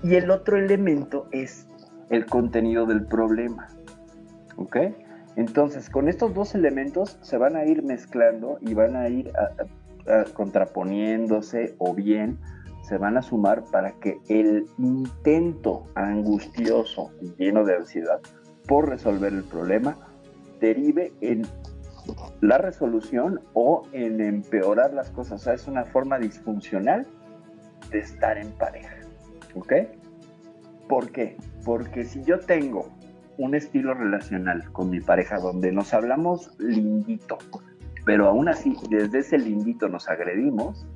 Y 0.02 0.16
el 0.16 0.32
otro 0.32 0.56
elemento 0.56 1.28
es 1.30 1.68
el 2.08 2.26
contenido 2.26 2.86
del 2.86 3.06
problema, 3.06 3.68
¿ok? 4.56 4.76
Entonces, 5.40 5.88
con 5.88 6.10
estos 6.10 6.34
dos 6.34 6.54
elementos 6.54 7.18
se 7.22 7.38
van 7.38 7.56
a 7.56 7.64
ir 7.64 7.82
mezclando 7.82 8.58
y 8.60 8.74
van 8.74 8.94
a 8.94 9.08
ir 9.08 9.32
contraponiéndose 10.34 11.74
o 11.78 11.94
bien 11.94 12.38
se 12.82 12.98
van 12.98 13.16
a 13.16 13.22
sumar 13.22 13.64
para 13.72 13.92
que 13.92 14.18
el 14.28 14.66
intento 14.76 15.86
angustioso 15.94 17.10
y 17.22 17.32
lleno 17.42 17.64
de 17.64 17.76
ansiedad 17.76 18.20
por 18.66 18.90
resolver 18.90 19.32
el 19.32 19.44
problema 19.44 19.96
derive 20.60 21.14
en 21.22 21.46
la 22.42 22.58
resolución 22.58 23.40
o 23.54 23.84
en 23.92 24.20
empeorar 24.20 24.92
las 24.92 25.08
cosas. 25.08 25.40
O 25.40 25.44
sea, 25.44 25.54
es 25.54 25.66
una 25.66 25.86
forma 25.86 26.18
disfuncional 26.18 27.06
de 27.90 28.00
estar 28.00 28.36
en 28.36 28.50
pareja. 28.58 28.94
¿Ok? 29.54 29.72
¿Por 30.86 31.10
qué? 31.10 31.38
Porque 31.64 32.04
si 32.04 32.22
yo 32.24 32.40
tengo 32.40 32.99
un 33.40 33.54
estilo 33.54 33.94
relacional 33.94 34.70
con 34.72 34.90
mi 34.90 35.00
pareja 35.00 35.38
donde 35.38 35.72
nos 35.72 35.94
hablamos 35.94 36.50
lindito, 36.58 37.38
pero 38.04 38.28
aún 38.28 38.48
así 38.48 38.76
desde 38.90 39.20
ese 39.20 39.38
lindito 39.38 39.88
nos 39.88 40.08
agredimos. 40.08 40.86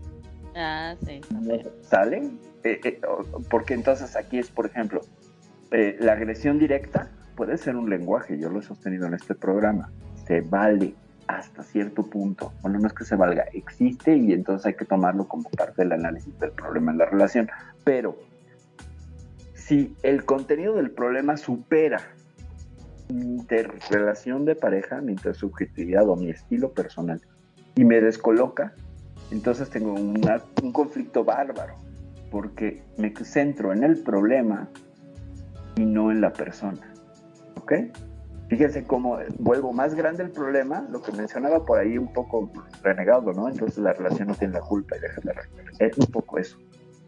Ah, 0.54 0.94
sí. 1.06 1.22
¿Sale? 1.80 2.30
Eh, 2.62 2.80
eh, 2.84 3.00
porque 3.48 3.72
entonces 3.72 4.14
aquí 4.14 4.38
es, 4.38 4.50
por 4.50 4.66
ejemplo, 4.66 5.00
eh, 5.70 5.96
la 5.98 6.12
agresión 6.12 6.58
directa 6.58 7.08
puede 7.34 7.56
ser 7.56 7.76
un 7.76 7.88
lenguaje, 7.88 8.38
yo 8.38 8.50
lo 8.50 8.60
he 8.60 8.62
sostenido 8.62 9.06
en 9.06 9.14
este 9.14 9.34
programa, 9.34 9.90
se 10.26 10.42
vale 10.42 10.94
hasta 11.26 11.62
cierto 11.62 12.02
punto. 12.02 12.52
Bueno, 12.60 12.78
no 12.78 12.86
es 12.86 12.92
que 12.92 13.06
se 13.06 13.16
valga, 13.16 13.44
existe 13.54 14.14
y 14.14 14.34
entonces 14.34 14.66
hay 14.66 14.74
que 14.74 14.84
tomarlo 14.84 15.26
como 15.26 15.48
parte 15.48 15.82
del 15.82 15.92
análisis 15.92 16.38
del 16.38 16.52
problema 16.52 16.92
en 16.92 16.98
la 16.98 17.06
relación. 17.06 17.50
Pero 17.84 18.18
si 19.54 19.96
el 20.02 20.26
contenido 20.26 20.74
del 20.74 20.90
problema 20.90 21.38
supera 21.38 22.02
interrelación 23.08 24.44
de 24.44 24.54
pareja, 24.54 25.00
mi 25.00 25.12
intersubjetividad 25.12 26.08
o 26.08 26.16
mi 26.16 26.30
estilo 26.30 26.72
personal 26.72 27.20
y 27.76 27.84
me 27.84 28.00
descoloca, 28.00 28.74
entonces 29.30 29.70
tengo 29.70 29.94
un 29.94 30.72
conflicto 30.72 31.24
bárbaro, 31.24 31.74
porque 32.30 32.82
me 32.98 33.14
centro 33.24 33.72
en 33.72 33.84
el 33.84 33.98
problema 34.02 34.68
y 35.76 35.84
no 35.84 36.10
en 36.10 36.20
la 36.20 36.32
persona. 36.32 36.92
¿Ok? 37.60 37.72
Fíjense 38.48 38.84
cómo 38.84 39.18
vuelvo 39.38 39.72
más 39.72 39.94
grande 39.94 40.22
el 40.22 40.30
problema, 40.30 40.86
lo 40.90 41.00
que 41.00 41.12
mencionaba 41.12 41.64
por 41.64 41.78
ahí 41.78 41.96
un 41.96 42.12
poco 42.12 42.50
renegado, 42.82 43.32
¿no? 43.32 43.48
Entonces 43.48 43.78
la 43.78 43.94
relación 43.94 44.28
no 44.28 44.34
tiene 44.34 44.54
la 44.54 44.60
culpa 44.60 44.96
y 44.96 45.00
deja 45.00 45.20
de 45.22 45.86
Es 45.86 45.96
un 45.96 46.06
poco 46.06 46.38
eso. 46.38 46.58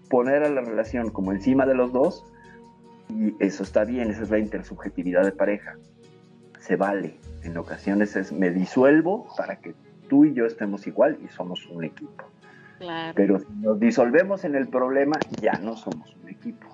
Poner 0.08 0.42
a 0.44 0.48
la 0.48 0.62
relación 0.62 1.10
como 1.10 1.32
encima 1.32 1.66
de 1.66 1.74
los 1.74 1.92
dos 1.92 2.24
y 3.08 3.34
eso 3.38 3.62
está 3.62 3.84
bien, 3.84 4.10
esa 4.10 4.22
es 4.22 4.30
la 4.30 4.38
intersubjetividad 4.38 5.24
de 5.24 5.32
pareja. 5.32 5.76
Se 6.58 6.76
vale. 6.76 7.18
En 7.42 7.56
ocasiones 7.56 8.16
es 8.16 8.32
me 8.32 8.50
disuelvo 8.50 9.28
para 9.36 9.56
que 9.56 9.74
tú 10.08 10.24
y 10.24 10.34
yo 10.34 10.46
estemos 10.46 10.86
igual 10.86 11.18
y 11.24 11.28
somos 11.28 11.66
un 11.66 11.84
equipo. 11.84 12.24
Pero 13.14 13.38
si 13.38 13.46
nos 13.60 13.78
disolvemos 13.80 14.44
en 14.44 14.54
el 14.54 14.68
problema, 14.68 15.16
ya 15.40 15.52
no 15.54 15.76
somos 15.76 16.14
un 16.22 16.28
equipo. 16.28 16.66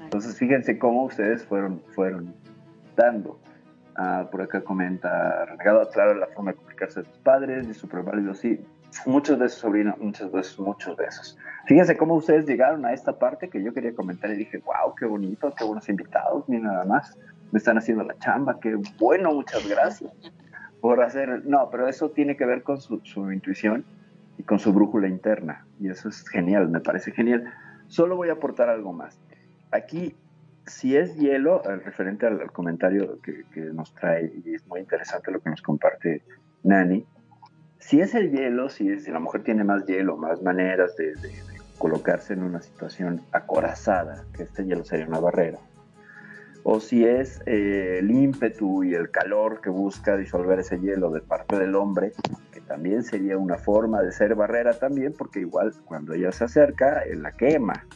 Entonces 0.00 0.36
fíjense 0.36 0.78
cómo 0.78 1.04
ustedes 1.04 1.44
fueron, 1.44 1.82
fueron 1.94 2.34
dando. 2.96 3.38
Ah, 3.96 4.28
por 4.30 4.42
acá 4.42 4.62
comenta 4.62 5.44
Renegado, 5.44 5.88
claro, 5.90 6.14
la 6.14 6.26
forma 6.28 6.52
de 6.52 6.56
comunicarse 6.56 7.00
de 7.00 7.06
sus 7.06 7.18
padres 7.18 7.68
y 7.68 7.74
súper 7.74 8.02
válido, 8.02 8.34
sí. 8.34 8.60
Muchos 9.06 9.38
besos, 9.38 9.60
sobrino, 9.60 9.94
muchos 10.00 10.32
besos, 10.32 10.58
muchos 10.58 10.96
besos. 10.96 11.38
Fíjense 11.70 11.96
cómo 11.96 12.16
ustedes 12.16 12.46
llegaron 12.46 12.84
a 12.84 12.92
esta 12.92 13.16
parte 13.16 13.48
que 13.48 13.62
yo 13.62 13.72
quería 13.72 13.94
comentar 13.94 14.28
y 14.32 14.34
dije, 14.34 14.58
wow, 14.58 14.92
qué 14.98 15.06
bonito, 15.06 15.54
qué 15.56 15.62
buenos 15.62 15.88
invitados, 15.88 16.48
ni 16.48 16.58
nada 16.58 16.84
más. 16.84 17.16
Me 17.52 17.58
están 17.58 17.78
haciendo 17.78 18.02
la 18.02 18.18
chamba, 18.18 18.58
qué 18.58 18.76
bueno, 18.98 19.32
muchas 19.32 19.68
gracias 19.68 20.10
por 20.80 21.00
hacer. 21.00 21.46
No, 21.46 21.70
pero 21.70 21.86
eso 21.86 22.10
tiene 22.10 22.36
que 22.36 22.44
ver 22.44 22.64
con 22.64 22.80
su, 22.80 22.98
su 23.04 23.30
intuición 23.30 23.84
y 24.36 24.42
con 24.42 24.58
su 24.58 24.72
brújula 24.72 25.06
interna. 25.06 25.64
Y 25.78 25.90
eso 25.90 26.08
es 26.08 26.28
genial, 26.28 26.68
me 26.70 26.80
parece 26.80 27.12
genial. 27.12 27.54
Solo 27.86 28.16
voy 28.16 28.30
a 28.30 28.32
aportar 28.32 28.68
algo 28.68 28.92
más. 28.92 29.16
Aquí, 29.70 30.16
si 30.66 30.96
es 30.96 31.14
hielo, 31.18 31.62
eh, 31.70 31.76
referente 31.76 32.26
al, 32.26 32.50
comentario 32.50 33.20
que, 33.22 33.44
que, 33.54 33.60
nos 33.60 33.94
trae, 33.94 34.32
y 34.44 34.54
es 34.56 34.66
muy 34.66 34.80
interesante 34.80 35.30
lo 35.30 35.38
que 35.38 35.50
nos 35.50 35.62
comparte 35.62 36.24
Nani, 36.64 37.06
si 37.78 38.00
es 38.00 38.14
el 38.14 38.32
hielo, 38.32 38.68
si, 38.68 38.88
es, 38.88 39.04
si 39.04 39.12
la 39.12 39.20
mujer 39.20 39.44
tiene 39.44 39.64
más 39.64 39.86
hielo, 39.86 40.16
más 40.16 40.42
maneras 40.42 40.96
de, 40.96 41.14
de, 41.14 41.28
de 41.28 41.59
colocarse 41.80 42.34
en 42.34 42.42
una 42.42 42.60
situación 42.60 43.22
acorazada, 43.32 44.26
que 44.34 44.42
este 44.42 44.66
hielo 44.66 44.84
sería 44.84 45.06
una 45.06 45.18
barrera, 45.18 45.58
o 46.62 46.78
si 46.78 47.06
es 47.06 47.40
eh, 47.46 48.00
el 48.00 48.10
ímpetu 48.10 48.84
y 48.84 48.92
el 48.94 49.10
calor 49.10 49.62
que 49.62 49.70
busca 49.70 50.18
disolver 50.18 50.58
ese 50.58 50.78
hielo 50.78 51.10
de 51.10 51.22
parte 51.22 51.58
del 51.58 51.74
hombre, 51.74 52.12
que 52.52 52.60
también 52.60 53.02
sería 53.02 53.38
una 53.38 53.56
forma 53.56 54.02
de 54.02 54.12
ser 54.12 54.34
barrera 54.34 54.74
también, 54.74 55.14
porque 55.16 55.40
igual 55.40 55.72
cuando 55.86 56.12
ella 56.12 56.30
se 56.32 56.44
acerca, 56.44 57.00
él 57.00 57.22
la 57.22 57.32
quema, 57.32 57.86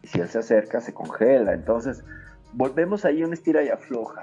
y 0.00 0.06
si 0.06 0.20
él 0.20 0.28
se 0.28 0.38
acerca, 0.38 0.80
se 0.80 0.94
congela, 0.94 1.54
entonces 1.54 2.04
volvemos 2.52 3.04
ahí 3.04 3.24
una 3.24 3.34
estira 3.34 3.64
y 3.64 3.68
afloja, 3.68 4.22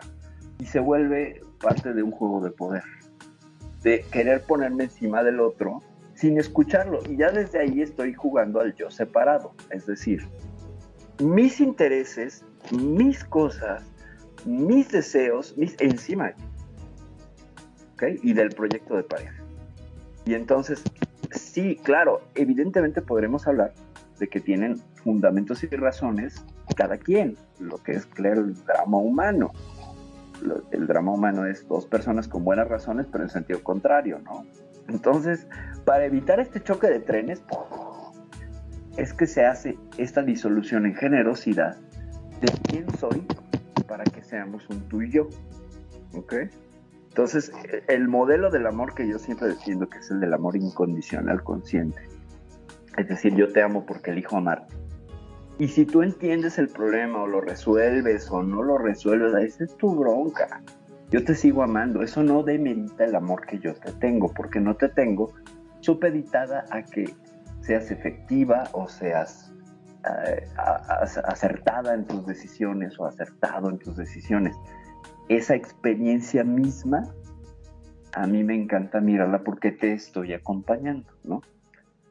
y 0.58 0.68
se 0.68 0.80
vuelve 0.80 1.44
parte 1.62 1.94
de 1.94 2.02
un 2.02 2.12
juego 2.12 2.40
de 2.40 2.52
poder, 2.52 2.84
de 3.84 4.06
querer 4.10 4.42
ponerme 4.44 4.86
encima 4.86 5.22
del 5.22 5.42
otro 5.42 5.82
sin 6.22 6.38
escucharlo, 6.38 7.02
y 7.10 7.18
ya 7.18 7.32
desde 7.32 7.60
ahí 7.60 7.82
estoy 7.82 8.14
jugando 8.14 8.62
al 8.62 8.74
yo 8.76 8.90
separado, 8.90 9.54
es 9.72 9.86
decir, 9.86 10.26
mis 11.20 11.60
intereses 11.60 12.46
mis 12.72 13.24
cosas, 13.24 13.84
mis 14.46 14.90
deseos, 14.90 15.58
mis 15.58 15.76
encima 15.80 16.34
¿okay? 17.94 18.20
y 18.22 18.34
del 18.34 18.50
proyecto 18.50 18.96
de 18.96 19.04
pareja. 19.04 19.44
Y 20.26 20.36
entonces, 20.36 20.84
sí, 21.32 21.78
claro, 21.84 22.22
evidentemente 22.36 23.02
podremos 23.02 23.48
hablar 23.48 23.74
de 24.20 24.28
que 24.28 24.40
tienen 24.40 24.78
fundamentos 25.04 25.64
y 25.64 25.68
razones 25.68 26.46
cada 26.76 26.98
quien, 26.98 27.38
lo 27.60 27.78
que 27.78 27.94
es 27.94 28.06
claro 28.06 28.42
el 28.42 28.56
drama 28.66 28.98
humano. 28.98 29.52
El 30.72 30.88
drama 30.88 31.12
humano 31.12 31.46
es 31.46 31.68
dos 31.68 31.86
personas 31.86 32.28
con 32.28 32.44
buenas 32.44 32.68
razones, 32.68 33.08
pero 33.12 33.24
en 33.24 33.30
sentido 33.30 33.62
contrario, 33.64 34.20
¿no? 34.20 34.46
Entonces, 34.88 35.48
para 35.86 36.06
evitar 36.06 36.40
este 36.40 36.62
choque 36.62 36.88
de 36.88 37.00
trenes, 37.00 37.44
es 38.98 39.14
que 39.14 39.28
se 39.28 39.46
hace 39.46 39.78
esta 39.98 40.22
disolución 40.22 40.86
en 40.86 40.96
generosidad 40.96 41.78
de 42.42 42.52
quién 42.70 42.90
soy 42.98 43.26
para 43.88 44.04
que 44.04 44.24
seamos 44.24 44.68
un 44.70 44.82
tú 44.88 45.02
y 45.02 45.12
yo. 45.12 45.28
¿Ok? 46.14 46.34
Entonces, 47.10 47.52
el 47.88 48.08
modelo 48.08 48.50
del 48.50 48.68
amor 48.68 48.94
que 48.94 49.08
yo 49.08 49.20
siempre 49.20 49.50
defiendo, 49.50 49.90
que 49.90 49.98
es 49.98 50.10
el 50.12 50.22
del 50.22 50.34
amor 50.34 50.56
incondicional 50.56 51.44
consciente. 51.44 52.02
Es 52.98 53.08
decir, 53.08 53.36
yo 53.36 53.52
te 53.52 53.62
amo 53.62 53.86
porque 53.86 54.12
elijo 54.12 54.38
amarte. 54.38 54.74
Y 55.60 55.68
si 55.68 55.86
tú 55.86 56.02
entiendes 56.02 56.58
el 56.58 56.70
problema 56.70 57.24
o 57.24 57.28
lo 57.28 57.42
resuelves 57.42 58.32
o 58.32 58.42
no 58.44 58.64
lo 58.64 58.78
resuelves, 58.78 59.34
esa 59.44 59.66
es 59.66 59.76
tu 59.76 59.94
bronca. 59.94 60.62
Yo 61.10 61.24
te 61.24 61.36
sigo 61.36 61.64
amando. 61.64 62.02
Eso 62.02 62.24
no 62.24 62.44
demerita 62.44 63.04
el 63.04 63.16
amor 63.16 63.46
que 63.46 63.60
yo 63.60 63.74
te 63.76 63.92
tengo, 63.94 64.32
porque 64.34 64.62
no 64.62 64.76
te 64.76 64.88
tengo 64.88 65.34
supeditada 65.82 66.66
a 66.72 66.84
que 66.84 67.14
seas 67.62 67.92
efectiva 67.92 68.64
o 68.72 68.88
seas 68.88 69.52
eh, 70.08 70.48
acertada 71.26 71.94
en 71.94 72.06
tus 72.06 72.26
decisiones 72.26 73.00
o 73.00 73.06
acertado 73.06 73.70
en 73.70 73.78
tus 73.78 73.96
decisiones. 73.98 74.56
Esa 75.30 75.56
experiencia 75.56 76.44
misma, 76.44 77.04
a 78.14 78.26
mí 78.26 78.44
me 78.44 78.56
encanta 78.56 79.00
mirarla 79.00 79.44
porque 79.44 79.72
te 79.72 79.94
estoy 79.94 80.34
acompañando, 80.34 81.12
¿no? 81.24 81.42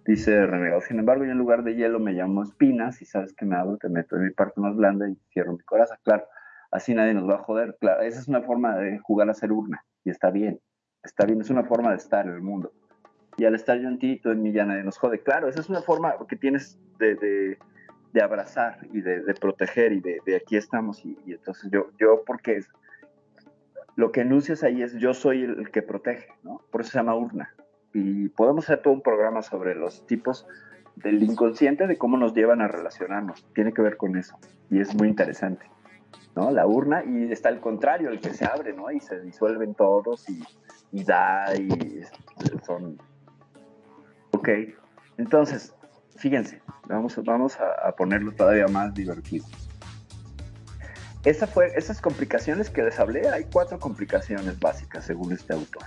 Dice 0.06 0.46
Renegado, 0.46 0.80
sin 0.80 0.98
embargo, 0.98 1.24
yo 1.24 1.32
en 1.32 1.38
lugar 1.38 1.62
de 1.62 1.74
hielo 1.74 2.00
me 2.00 2.12
llamo 2.12 2.42
espinas 2.42 3.02
y 3.02 3.04
sabes 3.04 3.32
que 3.34 3.44
me 3.44 3.56
abro, 3.56 3.76
te 3.76 3.88
meto 3.88 4.16
en 4.16 4.24
mi 4.24 4.30
parte 4.30 4.60
más 4.60 4.74
blanda 4.74 5.08
y 5.08 5.16
cierro 5.32 5.52
mi 5.52 5.62
corazón. 5.64 5.98
Claro, 6.04 6.24
así 6.70 6.94
nadie 6.94 7.12
nos 7.12 7.28
va 7.28 7.34
a 7.34 7.42
joder. 7.42 7.76
Claro, 7.80 8.02
esa 8.02 8.20
es 8.20 8.28
una 8.28 8.42
forma 8.42 8.76
de 8.76 8.98
jugar 8.98 9.28
a 9.28 9.34
ser 9.34 9.52
urna 9.52 9.84
y 10.04 10.10
está 10.10 10.30
bien, 10.30 10.60
está 11.02 11.26
bien, 11.26 11.40
es 11.40 11.50
una 11.50 11.64
forma 11.64 11.90
de 11.90 11.96
estar 11.96 12.26
en 12.26 12.34
el 12.34 12.40
mundo. 12.40 12.72
Y 13.40 13.46
al 13.46 13.54
estar 13.54 13.78
yo 13.78 13.88
en 13.88 14.42
mí 14.42 14.52
ya 14.52 14.66
nadie 14.66 14.82
nos 14.82 14.98
jode. 14.98 15.20
Claro, 15.20 15.48
esa 15.48 15.60
es 15.60 15.70
una 15.70 15.80
forma 15.80 16.14
que 16.28 16.36
tienes 16.36 16.78
de, 16.98 17.56
de 18.12 18.22
abrazar 18.22 18.78
y 18.92 19.00
de, 19.00 19.34
proteger 19.40 19.92
y 19.92 20.00
de, 20.00 20.36
aquí 20.36 20.56
estamos 20.56 21.02
y, 21.04 21.16
entonces 21.26 21.70
yo, 21.70 21.90
yo 21.98 22.22
porque 22.26 22.60
lo 23.96 24.12
que 24.12 24.22
enuncias 24.22 24.62
ahí 24.62 24.82
es 24.82 24.94
yo 24.98 25.14
soy 25.14 25.44
el, 25.44 25.70
que 25.70 25.80
protege, 25.80 26.28
¿no? 26.42 26.60
Por 26.70 26.82
eso 26.82 26.90
se 26.90 26.98
llama 26.98 27.14
urna. 27.14 27.54
Y 27.92 28.28
podemos 28.28 28.64
hacer 28.64 28.82
todo 28.82 28.92
un 28.92 29.00
programa 29.00 29.40
sobre 29.40 29.74
los 29.74 30.06
tipos 30.06 30.46
del 30.96 31.22
inconsciente, 31.22 31.86
de 31.86 31.96
cómo 31.96 32.18
nos 32.18 32.34
llevan 32.34 32.60
a 32.60 32.68
relacionarnos. 32.68 33.44
Tiene 33.54 33.72
que 33.72 33.80
ver 33.80 33.96
con 33.96 34.16
eso. 34.16 34.38
Y 34.70 34.80
es 34.80 34.94
muy 34.94 35.08
interesante, 35.08 35.66
¿no? 36.36 36.50
La 36.50 36.66
urna 36.66 37.04
y 37.04 37.32
está 37.32 37.48
el 37.48 37.60
contrario, 37.60 38.10
el 38.10 38.20
que 38.20 38.34
se 38.34 38.44
abre, 38.44 38.72
¿no? 38.72 38.90
Y 38.90 39.00
se 39.00 39.20
disuelven 39.20 39.74
todos 39.74 40.26
y 40.28 41.04
da 41.04 41.54
y 41.56 42.02
son... 42.64 42.98
Ok, 44.40 44.48
entonces, 45.18 45.74
fíjense, 46.16 46.62
vamos, 46.88 47.14
vamos 47.26 47.58
a, 47.60 47.88
a, 47.88 47.92
ponerlo 47.94 48.32
todavía 48.32 48.68
más 48.68 48.94
divertido. 48.94 49.44
Esa 51.26 51.46
fue, 51.46 51.66
esas 51.76 52.00
complicaciones 52.00 52.70
que 52.70 52.82
les 52.82 52.98
hablé, 52.98 53.28
hay 53.28 53.44
cuatro 53.52 53.78
complicaciones 53.78 54.58
básicas 54.58 55.04
según 55.04 55.34
este 55.34 55.52
autor. 55.52 55.82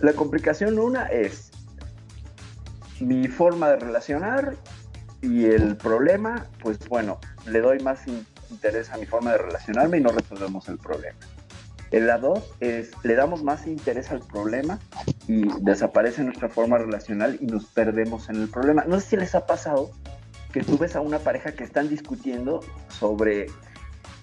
La 0.00 0.12
complicación 0.12 0.78
una 0.78 1.06
es 1.06 1.50
mi 3.00 3.26
forma 3.26 3.70
de 3.70 3.76
relacionar 3.80 4.54
y 5.22 5.46
el 5.46 5.76
problema, 5.76 6.46
pues 6.62 6.78
bueno, 6.88 7.18
le 7.46 7.62
doy 7.62 7.80
más 7.80 8.02
interés 8.48 8.90
a 8.90 8.96
mi 8.96 9.06
forma 9.06 9.32
de 9.32 9.38
relacionarme 9.38 9.98
y 9.98 10.02
no 10.02 10.10
resolvemos 10.10 10.68
el 10.68 10.78
problema. 10.78 11.18
En 11.90 12.06
la 12.06 12.18
2 12.18 12.58
es, 12.60 12.92
le 13.02 13.16
damos 13.16 13.42
más 13.42 13.66
interés 13.66 14.12
al 14.12 14.20
problema 14.20 14.78
y 15.30 15.44
desaparece 15.60 16.24
nuestra 16.24 16.48
forma 16.48 16.76
relacional 16.76 17.38
y 17.40 17.46
nos 17.46 17.66
perdemos 17.66 18.28
en 18.28 18.42
el 18.42 18.48
problema. 18.48 18.82
No 18.88 18.98
sé 18.98 19.10
si 19.10 19.16
les 19.16 19.36
ha 19.36 19.46
pasado 19.46 19.92
que 20.52 20.64
tú 20.64 20.76
ves 20.76 20.96
a 20.96 21.00
una 21.00 21.20
pareja 21.20 21.52
que 21.52 21.62
están 21.62 21.88
discutiendo 21.88 22.58
sobre, 22.88 23.46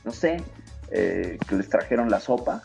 no 0.04 0.12
sé, 0.12 0.44
eh, 0.92 1.38
que 1.48 1.56
les 1.56 1.70
trajeron 1.70 2.10
la 2.10 2.20
sopa 2.20 2.62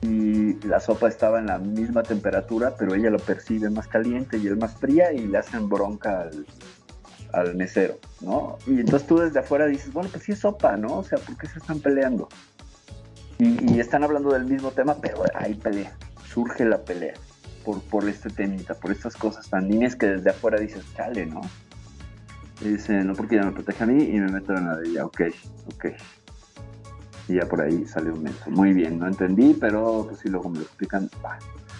y 0.00 0.54
la 0.66 0.80
sopa 0.80 1.08
estaba 1.08 1.38
en 1.38 1.48
la 1.48 1.58
misma 1.58 2.02
temperatura, 2.02 2.76
pero 2.78 2.94
ella 2.94 3.10
lo 3.10 3.18
percibe 3.18 3.68
más 3.68 3.88
caliente 3.88 4.38
y 4.38 4.46
él 4.46 4.56
más 4.56 4.76
fría 4.76 5.12
y 5.12 5.26
le 5.26 5.36
hacen 5.36 5.68
bronca 5.68 6.22
al, 6.22 6.46
al 7.34 7.54
mesero, 7.56 7.98
¿no? 8.22 8.56
Y 8.66 8.80
entonces 8.80 9.06
tú 9.06 9.18
desde 9.18 9.40
afuera 9.40 9.66
dices, 9.66 9.92
bueno, 9.92 10.08
pues 10.10 10.24
sí 10.24 10.32
es 10.32 10.38
sopa, 10.38 10.78
¿no? 10.78 11.00
O 11.00 11.04
sea, 11.04 11.18
¿por 11.18 11.36
qué 11.36 11.46
se 11.46 11.58
están 11.58 11.80
peleando? 11.80 12.26
Y, 13.36 13.74
y, 13.74 13.80
están 13.80 14.02
hablando 14.02 14.32
del 14.32 14.46
mismo 14.46 14.70
tema, 14.70 14.96
pero 14.98 15.24
hay 15.34 15.52
pelea, 15.52 15.92
surge 16.24 16.64
la 16.64 16.78
pelea 16.78 17.12
por, 17.64 17.80
por 17.82 18.08
este 18.08 18.30
temita, 18.30 18.74
por 18.74 18.90
estas 18.90 19.16
cosas 19.16 19.48
tan 19.48 19.68
niñas 19.68 19.96
que 19.96 20.06
desde 20.06 20.30
afuera 20.30 20.58
dices, 20.58 20.84
chale, 20.96 21.26
¿no? 21.26 21.40
Y 22.60 22.70
dice, 22.70 22.92
no 23.04 23.14
porque 23.14 23.36
ella 23.36 23.46
me 23.46 23.52
protege 23.52 23.84
a 23.84 23.86
mí 23.86 24.04
y 24.04 24.20
me 24.20 24.30
meto 24.30 24.54
en 24.54 24.66
la 24.66 24.76
de 24.76 24.88
ella, 24.88 25.06
ok, 25.06 25.22
ok. 25.74 25.86
Y 27.28 27.34
ya 27.34 27.46
por 27.46 27.62
ahí 27.62 27.86
sale 27.86 28.10
un 28.10 28.22
menso. 28.22 28.50
Muy 28.50 28.72
bien, 28.72 28.98
no 28.98 29.06
entendí, 29.06 29.54
pero 29.54 30.06
pues 30.08 30.20
sí, 30.20 30.28
luego 30.28 30.50
me 30.50 30.58
lo 30.58 30.64
explican. 30.64 31.08
Va. 31.24 31.38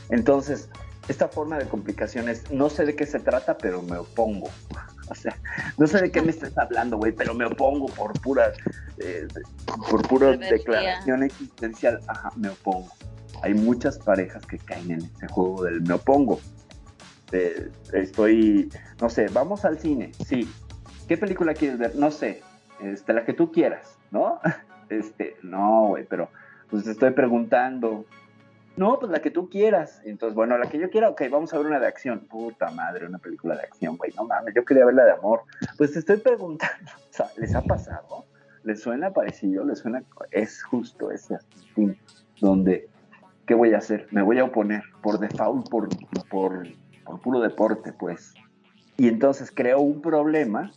Entonces, 0.08 0.68
esta 1.08 1.28
forma 1.28 1.58
de 1.58 1.66
complicaciones, 1.66 2.50
no 2.50 2.70
sé 2.70 2.84
de 2.84 2.94
qué 2.94 3.04
se 3.04 3.18
trata, 3.18 3.58
pero 3.58 3.82
me 3.82 3.98
opongo. 3.98 4.48
O 5.10 5.14
sea, 5.16 5.36
no 5.76 5.88
sé 5.88 6.00
de 6.00 6.12
qué 6.12 6.22
me 6.22 6.30
estás 6.30 6.56
hablando, 6.56 6.96
güey, 6.96 7.10
pero 7.10 7.34
me 7.34 7.44
opongo 7.44 7.86
por 7.86 8.12
pura, 8.20 8.52
eh, 8.98 9.26
por 9.90 10.06
pura 10.06 10.36
declaración 10.36 11.24
existencial. 11.24 11.98
Ajá, 12.06 12.30
me 12.36 12.48
opongo. 12.50 12.92
Hay 13.42 13.54
muchas 13.54 13.98
parejas 13.98 14.44
que 14.46 14.58
caen 14.58 14.90
en 14.90 14.98
ese 15.00 15.28
juego 15.28 15.64
del 15.64 15.82
me 15.82 15.94
opongo. 15.94 16.40
Eh, 17.32 17.70
estoy, 17.92 18.70
no 19.00 19.08
sé, 19.08 19.26
vamos 19.32 19.64
al 19.64 19.78
cine, 19.78 20.12
sí. 20.26 20.48
¿Qué 21.06 21.16
película 21.16 21.54
quieres 21.54 21.78
ver? 21.78 21.96
No 21.96 22.10
sé, 22.10 22.42
este, 22.80 23.12
la 23.12 23.24
que 23.24 23.32
tú 23.32 23.50
quieras, 23.52 23.98
¿no? 24.10 24.40
Este, 24.90 25.36
no, 25.44 25.86
güey, 25.90 26.04
pero 26.04 26.30
pues 26.68 26.82
te 26.82 26.90
estoy 26.90 27.12
preguntando, 27.12 28.06
no, 28.76 28.98
pues 28.98 29.12
la 29.12 29.20
que 29.20 29.30
tú 29.30 29.50
quieras. 29.50 30.00
Entonces, 30.04 30.34
bueno, 30.34 30.56
la 30.56 30.68
que 30.68 30.78
yo 30.78 30.88
quiera, 30.90 31.10
ok, 31.10 31.22
vamos 31.30 31.52
a 31.52 31.58
ver 31.58 31.66
una 31.66 31.80
de 31.80 31.86
acción. 31.86 32.20
Puta 32.20 32.70
madre, 32.70 33.06
una 33.06 33.18
película 33.18 33.54
de 33.54 33.62
acción, 33.62 33.96
güey. 33.96 34.12
No 34.16 34.24
mames, 34.24 34.54
yo 34.54 34.64
quería 34.64 34.86
ver 34.86 34.94
la 34.94 35.04
de 35.04 35.12
amor. 35.12 35.42
Pues 35.76 35.92
te 35.92 35.98
estoy 35.98 36.16
preguntando, 36.16 36.90
o 37.10 37.12
sea, 37.12 37.26
¿les 37.36 37.54
ha 37.54 37.62
pasado? 37.62 38.24
¿Les 38.62 38.80
suena 38.80 39.12
parecido? 39.12 39.64
¿Les 39.64 39.80
suena? 39.80 40.02
Es 40.30 40.62
justo 40.62 41.10
ese 41.10 41.38
donde, 42.40 42.88
¿qué 43.50 43.56
voy 43.56 43.74
a 43.74 43.78
hacer? 43.78 44.06
Me 44.12 44.22
voy 44.22 44.38
a 44.38 44.44
oponer 44.44 44.84
por 45.02 45.18
default, 45.18 45.68
por, 45.68 45.88
por 46.28 46.68
por 47.04 47.20
puro 47.20 47.40
deporte, 47.40 47.92
pues. 47.92 48.32
Y 48.96 49.08
entonces 49.08 49.50
creó 49.52 49.80
un 49.80 50.00
problema 50.00 50.70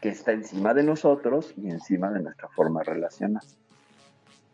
que 0.00 0.08
está 0.08 0.32
encima 0.32 0.72
de 0.72 0.82
nosotros 0.82 1.52
y 1.58 1.68
encima 1.68 2.10
de 2.10 2.22
nuestra 2.22 2.48
forma 2.56 2.80
de 2.80 2.92
relacionar. 2.94 3.42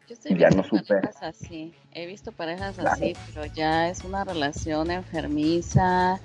Yo 0.08 0.16
Ya 0.36 0.50
no 0.50 0.64
supera. 0.64 1.02
parejas 1.02 1.22
así, 1.22 1.72
he 1.92 2.06
visto 2.06 2.32
parejas 2.32 2.74
Claro. 2.74 2.90
así, 2.90 3.14
pero 3.32 3.46
ya 3.54 3.90
es 3.90 4.02
una 4.02 4.24
relación 4.24 4.90
enfermiza, 4.90 6.18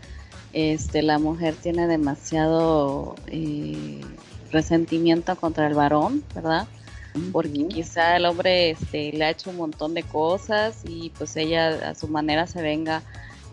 este, 0.53 1.03
la 1.03 1.19
mujer 1.19 1.53
tiene 1.53 1.85
demasiado 1.85 3.13
eh, 3.27 4.01
resentimiento 4.51 5.35
contra 5.35 5.67
el 5.67 5.75
varón, 5.75 6.23
¿verdad? 6.33 6.67
Porque 7.31 7.67
quizá 7.67 8.15
el 8.17 8.25
hombre 8.25 8.71
este, 8.71 9.11
le 9.11 9.25
ha 9.25 9.29
hecho 9.31 9.49
un 9.49 9.57
montón 9.57 9.93
de 9.93 10.03
cosas 10.03 10.81
y 10.85 11.09
pues 11.17 11.35
ella 11.35 11.89
a 11.89 11.95
su 11.95 12.07
manera 12.07 12.47
se 12.47 12.61
venga 12.61 13.03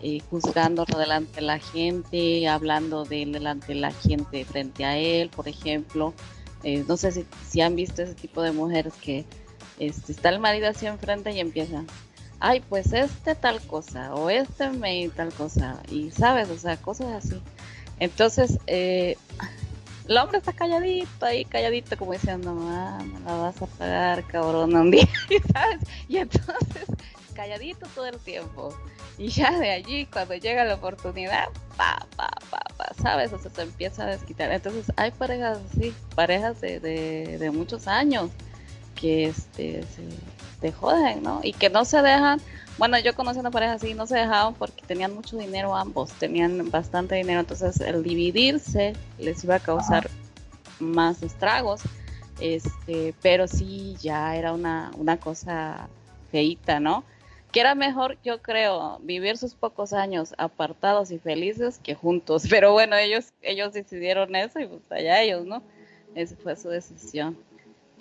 eh, 0.01 0.21
juzgándolo 0.29 0.97
delante 0.97 1.35
de 1.35 1.41
la 1.41 1.59
gente, 1.59 2.47
hablando 2.47 3.03
de 3.03 3.23
él 3.23 3.33
delante 3.33 3.73
de 3.73 3.79
la 3.79 3.91
gente 3.91 4.45
frente 4.45 4.85
a 4.85 4.97
él, 4.97 5.29
por 5.29 5.49
ejemplo. 5.49 6.13
Eh, 6.63 6.85
no 6.87 6.95
sé 6.95 7.11
si, 7.11 7.25
si 7.47 7.61
han 7.61 7.75
visto 7.75 8.01
ese 8.01 8.15
tipo 8.15 8.41
de 8.41 8.51
mujeres 8.51 8.93
que 9.01 9.25
este, 9.77 10.11
está 10.11 10.29
el 10.29 10.39
marido 10.39 10.69
así 10.69 10.85
enfrente 10.85 11.31
y 11.31 11.39
empieza, 11.39 11.83
ay, 12.39 12.61
pues 12.61 12.93
este 12.93 13.35
tal 13.35 13.61
cosa, 13.61 14.13
o 14.13 14.29
este 14.29 14.69
me 14.69 15.09
tal 15.09 15.33
cosa, 15.33 15.81
y 15.89 16.11
sabes, 16.11 16.49
o 16.49 16.57
sea, 16.57 16.77
cosas 16.77 17.25
así. 17.25 17.41
Entonces, 17.99 18.57
eh, 18.67 19.17
el 20.09 20.17
hombre 20.17 20.39
está 20.39 20.53
calladito 20.53 21.23
ahí, 21.23 21.45
calladito, 21.45 21.95
como 21.95 22.13
diciendo, 22.13 22.57
ah, 22.61 22.97
me 23.05 23.19
la 23.19 23.35
vas 23.35 23.61
a 23.61 23.67
pagar, 23.67 24.25
cabrón, 24.25 24.75
un 24.75 24.89
día, 24.89 25.07
¿sabes? 25.53 25.79
Y 26.07 26.17
entonces, 26.17 26.85
calladito 27.35 27.85
todo 27.93 28.07
el 28.07 28.17
tiempo. 28.17 28.75
Y 29.19 29.29
ya 29.29 29.51
de 29.59 29.69
allí, 29.69 30.07
cuando 30.07 30.33
llega 30.33 30.65
la 30.65 30.75
oportunidad, 30.75 31.49
pa, 31.77 32.07
pa, 32.15 32.27
pa, 32.49 32.59
pa, 32.75 32.91
¿sabes? 32.99 33.31
O 33.33 33.37
sea, 33.37 33.51
se 33.51 33.61
empieza 33.61 34.03
a 34.03 34.07
desquitar. 34.07 34.51
Entonces, 34.51 34.91
hay 34.95 35.11
parejas 35.11 35.59
así, 35.71 35.93
parejas 36.15 36.59
de, 36.59 36.79
de, 36.79 37.37
de 37.37 37.51
muchos 37.51 37.87
años 37.87 38.31
que 38.95 39.25
este, 39.25 39.83
se, 39.83 40.01
te 40.59 40.71
joden, 40.71 41.21
¿no? 41.21 41.39
Y 41.43 41.53
que 41.53 41.69
no 41.69 41.85
se 41.85 42.01
dejan. 42.01 42.41
Bueno, 42.79 42.97
yo 42.97 43.13
conocí 43.13 43.37
una 43.37 43.51
pareja 43.51 43.73
así, 43.73 43.93
no 43.93 44.07
se 44.07 44.15
dejaban 44.15 44.53
porque 44.53 44.81
tenían 44.87 45.13
mucho 45.13 45.37
dinero 45.37 45.75
ambos, 45.75 46.13
tenían 46.13 46.71
bastante 46.71 47.15
dinero, 47.15 47.41
entonces 47.41 47.81
el 47.81 48.01
dividirse 48.03 48.93
les 49.17 49.43
iba 49.43 49.55
a 49.55 49.59
causar 49.59 50.09
más 50.79 51.21
estragos, 51.21 51.81
este, 52.39 53.13
pero 53.21 53.49
sí 53.49 53.97
ya 53.99 54.33
era 54.37 54.53
una, 54.53 54.91
una 54.97 55.17
cosa 55.17 55.89
feíta, 56.31 56.79
¿no? 56.79 57.03
Que 57.51 57.59
era 57.59 57.75
mejor, 57.75 58.17
yo 58.23 58.41
creo, 58.41 58.97
vivir 59.01 59.37
sus 59.37 59.55
pocos 59.55 59.91
años 59.91 60.33
apartados 60.37 61.11
y 61.11 61.19
felices 61.19 61.81
que 61.83 61.95
juntos, 61.95 62.43
pero 62.49 62.71
bueno, 62.71 62.95
ellos, 62.95 63.33
ellos 63.41 63.73
decidieron 63.73 64.33
eso 64.37 64.57
y 64.57 64.67
pues 64.67 64.89
allá 64.89 65.21
ellos, 65.21 65.45
¿no? 65.45 65.61
Esa 66.15 66.37
fue 66.37 66.55
su 66.55 66.69
decisión. 66.69 67.37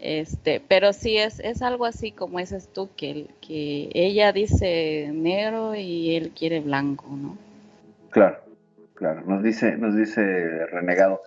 Este, 0.00 0.62
pero 0.66 0.92
sí 0.92 1.16
es, 1.16 1.40
es 1.40 1.60
algo 1.62 1.84
así 1.84 2.12
como 2.12 2.38
dices 2.38 2.68
tú, 2.72 2.88
que, 2.96 3.26
que 3.40 3.90
ella 3.94 4.32
dice 4.32 5.10
negro 5.12 5.74
y 5.74 6.14
él 6.14 6.32
quiere 6.36 6.60
blanco, 6.60 7.06
¿no? 7.10 7.36
Claro, 8.10 8.38
claro. 8.94 9.22
Nos 9.26 9.42
dice, 9.42 9.76
nos 9.76 9.96
dice 9.96 10.66
Renegado. 10.66 11.20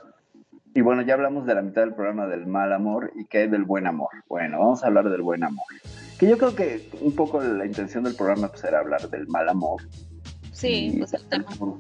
Y 0.73 0.81
bueno, 0.81 1.01
ya 1.01 1.15
hablamos 1.15 1.45
de 1.45 1.55
la 1.55 1.61
mitad 1.61 1.81
del 1.81 1.93
programa 1.93 2.27
del 2.27 2.47
mal 2.47 2.71
amor 2.71 3.11
y 3.15 3.25
que 3.25 3.39
hay 3.39 3.47
del 3.49 3.65
buen 3.65 3.87
amor. 3.87 4.09
Bueno, 4.29 4.59
vamos 4.59 4.83
a 4.83 4.87
hablar 4.87 5.09
del 5.09 5.21
buen 5.21 5.43
amor. 5.43 5.65
Que 6.17 6.29
yo 6.29 6.37
creo 6.37 6.55
que 6.55 6.87
un 7.01 7.13
poco 7.13 7.41
la 7.41 7.65
intención 7.65 8.05
del 8.05 8.15
programa 8.15 8.47
pues, 8.47 8.63
era 8.63 8.79
hablar 8.79 9.09
del 9.09 9.27
mal 9.27 9.49
amor. 9.49 9.81
Sí, 10.53 10.95
pues 10.97 11.13
el 11.13 11.27
tema. 11.27 11.45
por, 11.59 11.77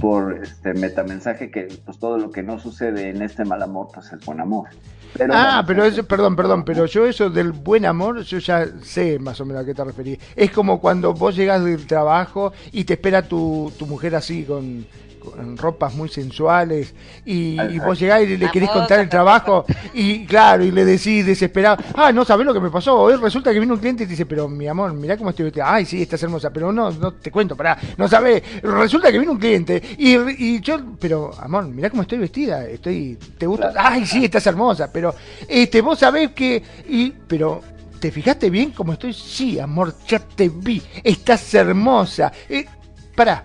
por 0.00 0.40
este 0.42 0.74
metamensaje 0.74 1.50
que 1.50 1.68
pues 1.84 1.98
todo 1.98 2.18
lo 2.18 2.30
que 2.30 2.42
no 2.42 2.58
sucede 2.58 3.10
en 3.10 3.22
este 3.22 3.44
mal 3.44 3.62
amor 3.62 3.88
pues 3.92 4.12
es 4.12 4.24
buen 4.24 4.40
amor. 4.40 4.68
Pero 5.16 5.32
Ah, 5.34 5.64
pero 5.66 5.84
eso, 5.84 6.04
perdón, 6.06 6.36
perdón, 6.36 6.64
pero 6.64 6.86
yo 6.86 7.06
eso 7.06 7.30
del 7.30 7.52
buen 7.52 7.86
amor, 7.86 8.22
yo 8.22 8.38
ya 8.38 8.66
sé 8.82 9.18
más 9.18 9.40
o 9.40 9.46
menos 9.46 9.62
a 9.62 9.66
qué 9.66 9.74
te 9.74 9.84
referís. 9.84 10.18
Es 10.36 10.50
como 10.50 10.80
cuando 10.80 11.14
vos 11.14 11.34
llegás 11.34 11.64
del 11.64 11.86
trabajo 11.86 12.52
y 12.72 12.84
te 12.84 12.94
espera 12.94 13.22
tu, 13.22 13.72
tu 13.78 13.86
mujer 13.86 14.14
así 14.14 14.44
con, 14.44 14.86
con 15.18 15.56
ropas 15.56 15.94
muy 15.94 16.08
sensuales 16.08 16.94
y, 17.24 17.56
vos 17.78 17.98
llegás 17.98 18.22
y 18.22 18.36
le 18.36 18.50
querés 18.50 18.70
contar 18.70 19.00
el 19.00 19.08
trabajo 19.08 19.64
y 19.94 20.26
claro, 20.26 20.64
y 20.64 20.70
le 20.70 20.84
decís 20.84 21.24
desesperado, 21.26 21.82
ah, 21.94 22.12
no 22.12 22.24
sabés 22.24 22.46
lo 22.46 22.54
que 22.54 22.60
me 22.60 22.70
pasó, 22.70 22.96
hoy 22.98 23.16
resulta 23.16 23.52
que 23.52 23.60
vino 23.60 23.74
un 23.74 23.80
cliente 23.80 24.04
y 24.04 24.06
te 24.06 24.10
dice, 24.10 24.26
pero 24.26 24.48
mi 24.48 24.66
amor, 24.66 24.92
mirá 24.92 25.16
cómo 25.16 25.30
estoy 25.30 25.44
vestida, 25.46 25.72
ay, 25.72 25.84
sí, 25.84 26.02
estás 26.02 26.22
hermosa, 26.22 26.50
pero 26.50 26.72
no, 26.72 26.90
no 26.90 27.12
te 27.12 27.30
cuento, 27.30 27.56
pará, 27.56 27.78
no 27.96 28.08
sabés, 28.08 28.42
resulta 28.62 29.10
que 29.12 29.18
vino 29.18 29.32
un 29.32 29.38
cliente 29.38 29.82
y, 29.98 30.16
y 30.16 30.60
yo, 30.60 30.78
pero 30.98 31.30
amor, 31.40 31.66
mirá 31.68 31.90
cómo 31.90 32.02
estoy 32.02 32.18
vestida, 32.18 32.64
estoy, 32.66 33.18
te 33.36 33.46
gusta, 33.46 33.72
ay, 33.76 34.06
sí, 34.06 34.24
estás 34.24 34.46
hermosa, 34.46 34.90
pero 34.92 35.14
este, 35.46 35.80
vos 35.80 35.98
sabés 35.98 36.32
que, 36.32 36.62
y, 36.88 37.10
pero, 37.10 37.62
¿te 38.00 38.10
fijaste 38.10 38.50
bien 38.50 38.70
cómo 38.70 38.92
estoy? 38.92 39.12
Sí, 39.12 39.58
amor, 39.58 39.94
ya 40.06 40.18
te 40.18 40.48
vi, 40.48 40.82
estás 41.02 41.52
hermosa. 41.54 42.32
Eh, 42.48 42.66
pará, 43.14 43.44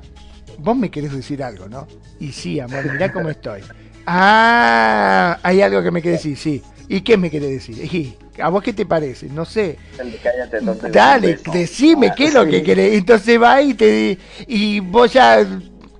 vos 0.57 0.75
me 0.77 0.91
querés 0.91 1.13
decir 1.13 1.43
algo, 1.43 1.67
¿no? 1.69 1.87
Y 2.19 2.31
sí, 2.33 2.59
amor, 2.59 2.87
mirá 2.87 3.11
cómo 3.11 3.29
estoy. 3.29 3.65
Ah, 4.05 5.39
hay 5.43 5.61
algo 5.61 5.81
que 5.83 5.91
me 5.91 6.01
querés 6.01 6.19
decir, 6.23 6.37
sí. 6.37 6.63
¿Y 6.87 7.01
qué 7.01 7.17
me 7.17 7.29
querés 7.31 7.49
decir? 7.51 7.79
Y, 7.93 8.17
¿A 8.41 8.49
vos 8.49 8.63
qué 8.63 8.73
te 8.73 8.85
parece? 8.85 9.29
No 9.29 9.45
sé. 9.45 9.81
cállate, 10.21 10.61
no 10.61 10.75
te 10.75 10.89
Dale, 10.89 11.39
decime 11.45 12.11
Ah, 12.11 12.15
qué 12.15 12.25
es 12.27 12.33
lo 12.33 12.45
sí. 12.45 12.49
que 12.49 12.63
querés. 12.63 12.93
Entonces 12.97 13.41
va 13.41 13.61
y 13.61 13.73
te 13.73 14.17
y 14.47 14.79
vos 14.81 15.13
ya 15.13 15.45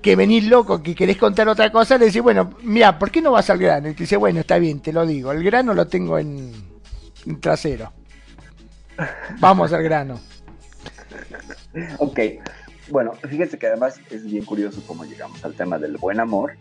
que 0.01 0.15
venís 0.17 0.45
loco, 0.45 0.83
que 0.83 0.95
querés 0.95 1.17
contar 1.17 1.47
otra 1.47 1.71
cosa, 1.71 1.97
le 1.97 2.07
decís, 2.07 2.21
bueno, 2.21 2.51
mira, 2.63 2.99
¿por 2.99 3.09
qué 3.11 3.21
no 3.21 3.31
vas 3.31 3.49
al 3.49 3.57
grano? 3.59 3.89
Y 3.89 3.93
te 3.93 4.03
dice, 4.03 4.17
bueno, 4.17 4.41
está 4.41 4.57
bien, 4.59 4.81
te 4.81 4.91
lo 4.93 5.05
digo. 5.05 5.31
El 5.31 5.43
grano 5.43 5.73
lo 5.73 5.87
tengo 5.87 6.19
en, 6.19 6.51
en 7.25 7.39
trasero. 7.41 7.93
Vamos 9.39 9.71
al 9.73 9.83
grano. 9.83 10.19
Ok, 11.97 12.19
bueno, 12.89 13.13
fíjense 13.13 13.57
que 13.57 13.67
además 13.67 13.99
es 14.09 14.25
bien 14.25 14.45
curioso 14.45 14.81
cómo 14.85 15.05
llegamos 15.05 15.43
al 15.45 15.53
tema 15.53 15.77
del 15.79 15.97
buen 15.97 16.19
amor 16.19 16.53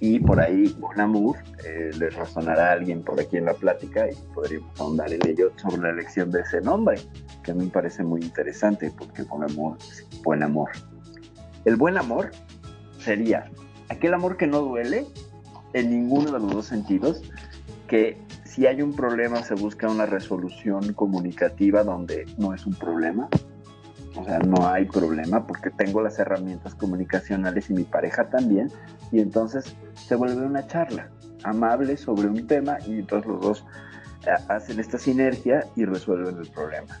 y 0.00 0.18
por 0.18 0.40
ahí 0.40 0.74
Bon 0.80 1.00
Amour 1.00 1.36
eh, 1.64 1.92
les 1.96 2.12
razonará 2.16 2.70
a 2.70 2.72
alguien 2.72 3.02
por 3.02 3.20
aquí 3.20 3.36
en 3.36 3.44
la 3.44 3.54
plática 3.54 4.10
y 4.10 4.14
podríamos 4.34 4.80
ahondar 4.80 5.12
en 5.12 5.24
ello 5.24 5.52
sobre 5.56 5.82
la 5.82 5.90
elección 5.90 6.32
de 6.32 6.40
ese 6.40 6.60
nombre, 6.60 7.00
que 7.44 7.52
a 7.52 7.54
mí 7.54 7.66
me 7.66 7.70
parece 7.70 8.02
muy 8.02 8.20
interesante 8.20 8.92
porque 8.98 9.22
Bon 9.22 9.44
Amour 9.44 9.78
es 9.78 10.04
buen 10.24 10.42
amor. 10.42 10.70
El 11.64 11.76
buen 11.76 11.96
amor 11.96 12.32
sería 12.98 13.48
aquel 13.90 14.14
amor 14.14 14.36
que 14.36 14.48
no 14.48 14.62
duele 14.62 15.06
en 15.72 15.90
ninguno 15.90 16.32
de 16.32 16.40
los 16.40 16.50
dos 16.50 16.66
sentidos, 16.66 17.22
que 17.86 18.18
si 18.44 18.66
hay 18.66 18.82
un 18.82 18.96
problema 18.96 19.44
se 19.44 19.54
busca 19.54 19.88
una 19.88 20.06
resolución 20.06 20.94
comunicativa 20.94 21.84
donde 21.84 22.26
no 22.38 22.52
es 22.52 22.66
un 22.66 22.74
problema, 22.74 23.28
o 24.16 24.24
sea, 24.24 24.38
no 24.40 24.68
hay 24.68 24.84
problema 24.84 25.46
porque 25.46 25.70
tengo 25.70 26.02
las 26.02 26.18
herramientas 26.18 26.74
comunicacionales 26.74 27.70
y 27.70 27.74
mi 27.74 27.84
pareja 27.84 28.28
también. 28.28 28.70
Y 29.10 29.20
entonces 29.20 29.74
se 29.94 30.14
vuelve 30.14 30.44
una 30.44 30.66
charla 30.66 31.10
amable 31.44 31.96
sobre 31.96 32.28
un 32.28 32.46
tema 32.46 32.78
y 32.86 33.00
entonces 33.00 33.28
los 33.28 33.40
dos 33.40 33.66
eh, 34.26 34.30
hacen 34.48 34.78
esta 34.80 34.98
sinergia 34.98 35.66
y 35.76 35.84
resuelven 35.84 36.36
el 36.38 36.48
problema. 36.48 37.00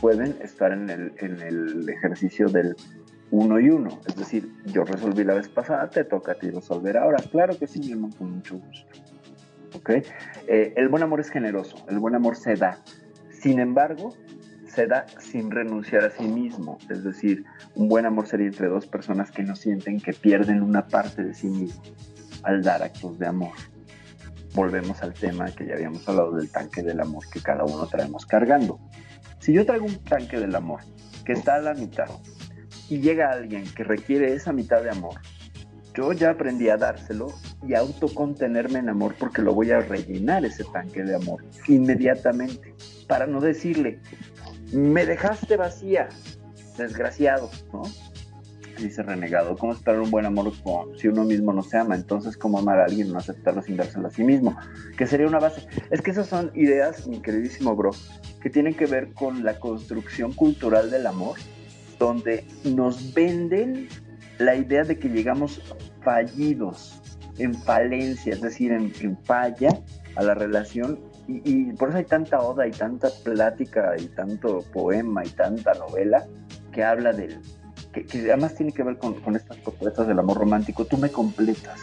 Pueden 0.00 0.36
estar 0.42 0.72
en 0.72 0.90
el, 0.90 1.12
en 1.18 1.40
el 1.40 1.88
ejercicio 1.88 2.48
del 2.48 2.76
uno 3.30 3.58
y 3.58 3.70
uno. 3.70 3.98
Es 4.06 4.16
decir, 4.16 4.48
yo 4.66 4.84
resolví 4.84 5.24
la 5.24 5.34
vez 5.34 5.48
pasada, 5.48 5.90
te 5.90 6.04
toca 6.04 6.32
a 6.32 6.34
ti 6.36 6.50
resolver 6.50 6.96
ahora. 6.96 7.22
Claro 7.30 7.58
que 7.58 7.66
sí, 7.66 7.80
mi 7.80 7.92
amor, 7.92 8.14
con 8.16 8.30
mucho 8.30 8.58
gusto. 8.58 9.00
¿Ok? 9.76 9.90
Eh, 10.46 10.72
el 10.76 10.88
buen 10.88 11.02
amor 11.02 11.20
es 11.20 11.30
generoso, 11.30 11.76
el 11.88 11.98
buen 11.98 12.14
amor 12.14 12.36
se 12.36 12.54
da. 12.54 12.78
Sin 13.30 13.58
embargo, 13.58 14.14
se 14.74 14.88
sin 15.20 15.50
renunciar 15.50 16.04
a 16.04 16.10
sí 16.10 16.24
mismo. 16.24 16.78
Es 16.90 17.04
decir, 17.04 17.44
un 17.74 17.88
buen 17.88 18.06
amor 18.06 18.26
sería 18.26 18.46
entre 18.46 18.68
dos 18.68 18.86
personas 18.86 19.30
que 19.30 19.42
no 19.42 19.54
sienten 19.54 20.00
que 20.00 20.12
pierden 20.12 20.62
una 20.62 20.86
parte 20.86 21.22
de 21.22 21.34
sí 21.34 21.46
mismo 21.46 21.82
al 22.42 22.62
dar 22.62 22.82
actos 22.82 23.18
de 23.18 23.26
amor. 23.26 23.52
Volvemos 24.54 25.02
al 25.02 25.14
tema 25.14 25.46
que 25.46 25.66
ya 25.66 25.74
habíamos 25.74 26.08
hablado 26.08 26.36
del 26.36 26.50
tanque 26.50 26.82
del 26.82 27.00
amor 27.00 27.24
que 27.32 27.40
cada 27.40 27.64
uno 27.64 27.86
traemos 27.86 28.26
cargando. 28.26 28.78
Si 29.38 29.52
yo 29.52 29.64
traigo 29.64 29.86
un 29.86 30.02
tanque 30.04 30.38
del 30.38 30.54
amor 30.54 30.80
que 31.24 31.32
está 31.32 31.56
a 31.56 31.60
la 31.60 31.74
mitad 31.74 32.08
y 32.88 33.00
llega 33.00 33.30
alguien 33.30 33.64
que 33.74 33.84
requiere 33.84 34.34
esa 34.34 34.52
mitad 34.52 34.82
de 34.82 34.90
amor, 34.90 35.20
yo 35.94 36.12
ya 36.12 36.30
aprendí 36.30 36.68
a 36.68 36.76
dárselo 36.76 37.28
y 37.66 37.74
autocontenerme 37.74 38.80
en 38.80 38.88
amor 38.88 39.14
porque 39.18 39.42
lo 39.42 39.54
voy 39.54 39.70
a 39.70 39.80
rellenar 39.80 40.44
ese 40.44 40.64
tanque 40.64 41.04
de 41.04 41.14
amor 41.14 41.44
inmediatamente 41.68 42.74
para 43.06 43.26
no 43.26 43.40
decirle, 43.40 44.00
me 44.74 45.06
dejaste 45.06 45.56
vacía, 45.56 46.08
desgraciado, 46.76 47.50
¿no? 47.72 47.82
Dice 48.78 49.04
renegado, 49.04 49.56
¿cómo 49.56 49.72
esperar 49.72 50.00
un 50.00 50.10
buen 50.10 50.26
amor 50.26 50.52
si 50.98 51.06
uno 51.06 51.24
mismo 51.24 51.52
no 51.52 51.62
se 51.62 51.78
ama? 51.78 51.94
Entonces, 51.94 52.36
¿cómo 52.36 52.58
amar 52.58 52.80
a 52.80 52.84
alguien 52.86 53.12
no 53.12 53.18
aceptarlo 53.18 53.62
sin 53.62 53.76
dárselo 53.76 54.08
a 54.08 54.10
sí 54.10 54.24
mismo? 54.24 54.56
Que 54.98 55.06
sería 55.06 55.28
una 55.28 55.38
base. 55.38 55.66
Es 55.90 56.02
que 56.02 56.10
esas 56.10 56.26
son 56.26 56.50
ideas, 56.54 57.06
mi 57.06 57.20
queridísimo 57.20 57.76
bro, 57.76 57.92
que 58.42 58.50
tienen 58.50 58.74
que 58.74 58.86
ver 58.86 59.12
con 59.12 59.44
la 59.44 59.60
construcción 59.60 60.32
cultural 60.32 60.90
del 60.90 61.06
amor, 61.06 61.38
donde 62.00 62.44
nos 62.64 63.14
venden 63.14 63.88
la 64.38 64.56
idea 64.56 64.82
de 64.82 64.98
que 64.98 65.08
llegamos 65.08 65.62
fallidos, 66.02 67.00
en 67.38 67.54
falencia, 67.54 68.32
es 68.32 68.40
decir, 68.40 68.72
en, 68.72 68.92
falla 69.24 69.70
a 70.16 70.22
la 70.22 70.34
relación. 70.34 70.98
Y, 71.26 71.72
por 71.72 71.88
eso 71.88 71.98
hay 71.98 72.04
tanta 72.04 72.40
oda 72.40 72.66
y 72.66 72.70
tanta 72.70 73.08
plática 73.22 73.94
y 73.98 74.06
tanto 74.08 74.62
poema 74.72 75.24
y 75.24 75.30
tanta 75.30 75.72
novela 75.74 76.26
que 76.70 76.84
habla 76.84 77.12
del, 77.12 77.40
que, 77.92 78.06
además 78.30 78.54
tiene 78.54 78.72
que 78.72 78.82
ver 78.82 78.98
con, 78.98 79.14
con 79.14 79.34
estas 79.34 79.56
propuestas 79.58 80.06
del 80.06 80.18
amor 80.18 80.38
romántico. 80.38 80.84
Tú 80.84 80.98
me 80.98 81.10
completas. 81.10 81.80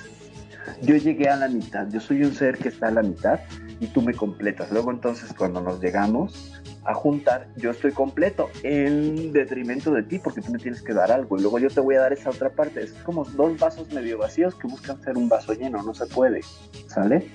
Yo 0.83 0.95
llegué 0.95 1.27
a 1.27 1.37
la 1.37 1.47
mitad, 1.47 1.87
yo 1.89 1.99
soy 1.99 2.23
un 2.23 2.33
ser 2.33 2.57
que 2.57 2.69
está 2.69 2.89
a 2.89 2.91
la 2.91 3.01
mitad 3.01 3.39
y 3.79 3.87
tú 3.87 4.01
me 4.01 4.13
completas. 4.13 4.71
Luego 4.71 4.91
entonces 4.91 5.33
cuando 5.33 5.59
nos 5.59 5.81
llegamos, 5.81 6.61
a 6.83 6.93
juntar, 6.93 7.47
yo 7.57 7.71
estoy 7.71 7.91
completo 7.91 8.49
en 8.63 9.31
detrimento 9.31 9.91
de 9.91 10.03
ti 10.03 10.19
porque 10.19 10.41
tú 10.41 10.51
me 10.51 10.57
tienes 10.57 10.81
que 10.81 10.93
dar 10.93 11.11
algo 11.11 11.37
y 11.37 11.41
luego 11.41 11.59
yo 11.59 11.69
te 11.69 11.79
voy 11.79 11.95
a 11.95 12.01
dar 12.01 12.13
esa 12.13 12.29
otra 12.29 12.49
parte. 12.49 12.81
Es 12.81 12.93
como 12.93 13.23
dos 13.23 13.59
vasos 13.59 13.91
medio 13.93 14.17
vacíos 14.17 14.55
que 14.55 14.67
buscan 14.67 15.01
ser 15.01 15.17
un 15.17 15.29
vaso 15.29 15.53
lleno, 15.53 15.83
no 15.83 15.93
se 15.93 16.07
puede, 16.07 16.41
¿sale? 16.87 17.29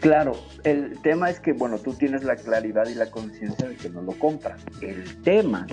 Claro, 0.00 0.32
el 0.64 0.98
tema 1.02 1.28
es 1.28 1.40
que, 1.40 1.52
bueno, 1.52 1.78
tú 1.78 1.92
tienes 1.92 2.24
la 2.24 2.36
claridad 2.36 2.88
y 2.88 2.94
la 2.94 3.10
conciencia 3.10 3.68
de 3.68 3.76
que 3.76 3.90
no 3.90 4.00
lo 4.00 4.12
compras. 4.12 4.64
El 4.80 5.20
tema 5.22 5.66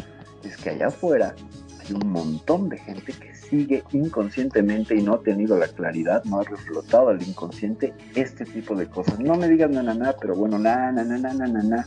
es 0.43 0.57
que 0.57 0.71
allá 0.71 0.87
afuera 0.87 1.33
hay 1.79 1.93
un 1.93 2.11
montón 2.11 2.67
de 2.67 2.77
gente 2.77 3.13
que 3.13 3.33
sigue 3.33 3.83
inconscientemente 3.91 4.95
y 4.95 5.01
no 5.01 5.13
ha 5.13 5.21
tenido 5.21 5.57
la 5.57 5.69
claridad, 5.69 6.25
no 6.25 6.41
ha 6.41 6.43
reflotado 6.43 7.09
al 7.09 7.23
inconsciente 7.23 7.93
este 8.15 8.43
tipo 8.43 8.75
de 8.75 8.87
cosas. 8.87 9.17
No 9.19 9.35
me 9.35 9.47
digas 9.47 9.69
nada, 9.69 9.93
nada, 9.93 10.15
pero 10.19 10.35
bueno, 10.35 10.59
nada, 10.59 10.91
nada, 10.91 11.17
nada, 11.17 11.47
nada, 11.47 11.85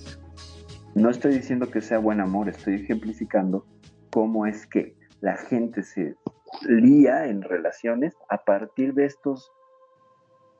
no 0.94 1.10
estoy 1.10 1.34
diciendo 1.34 1.70
que 1.70 1.82
sea 1.82 1.98
buen 1.98 2.20
amor, 2.20 2.48
estoy 2.48 2.76
ejemplificando 2.76 3.66
cómo 4.10 4.46
es 4.46 4.66
que 4.66 4.96
la 5.20 5.36
gente 5.36 5.82
se 5.82 6.16
lía 6.62 7.26
en 7.26 7.42
relaciones 7.42 8.14
a 8.28 8.44
partir 8.44 8.94
de 8.94 9.04
estos 9.04 9.52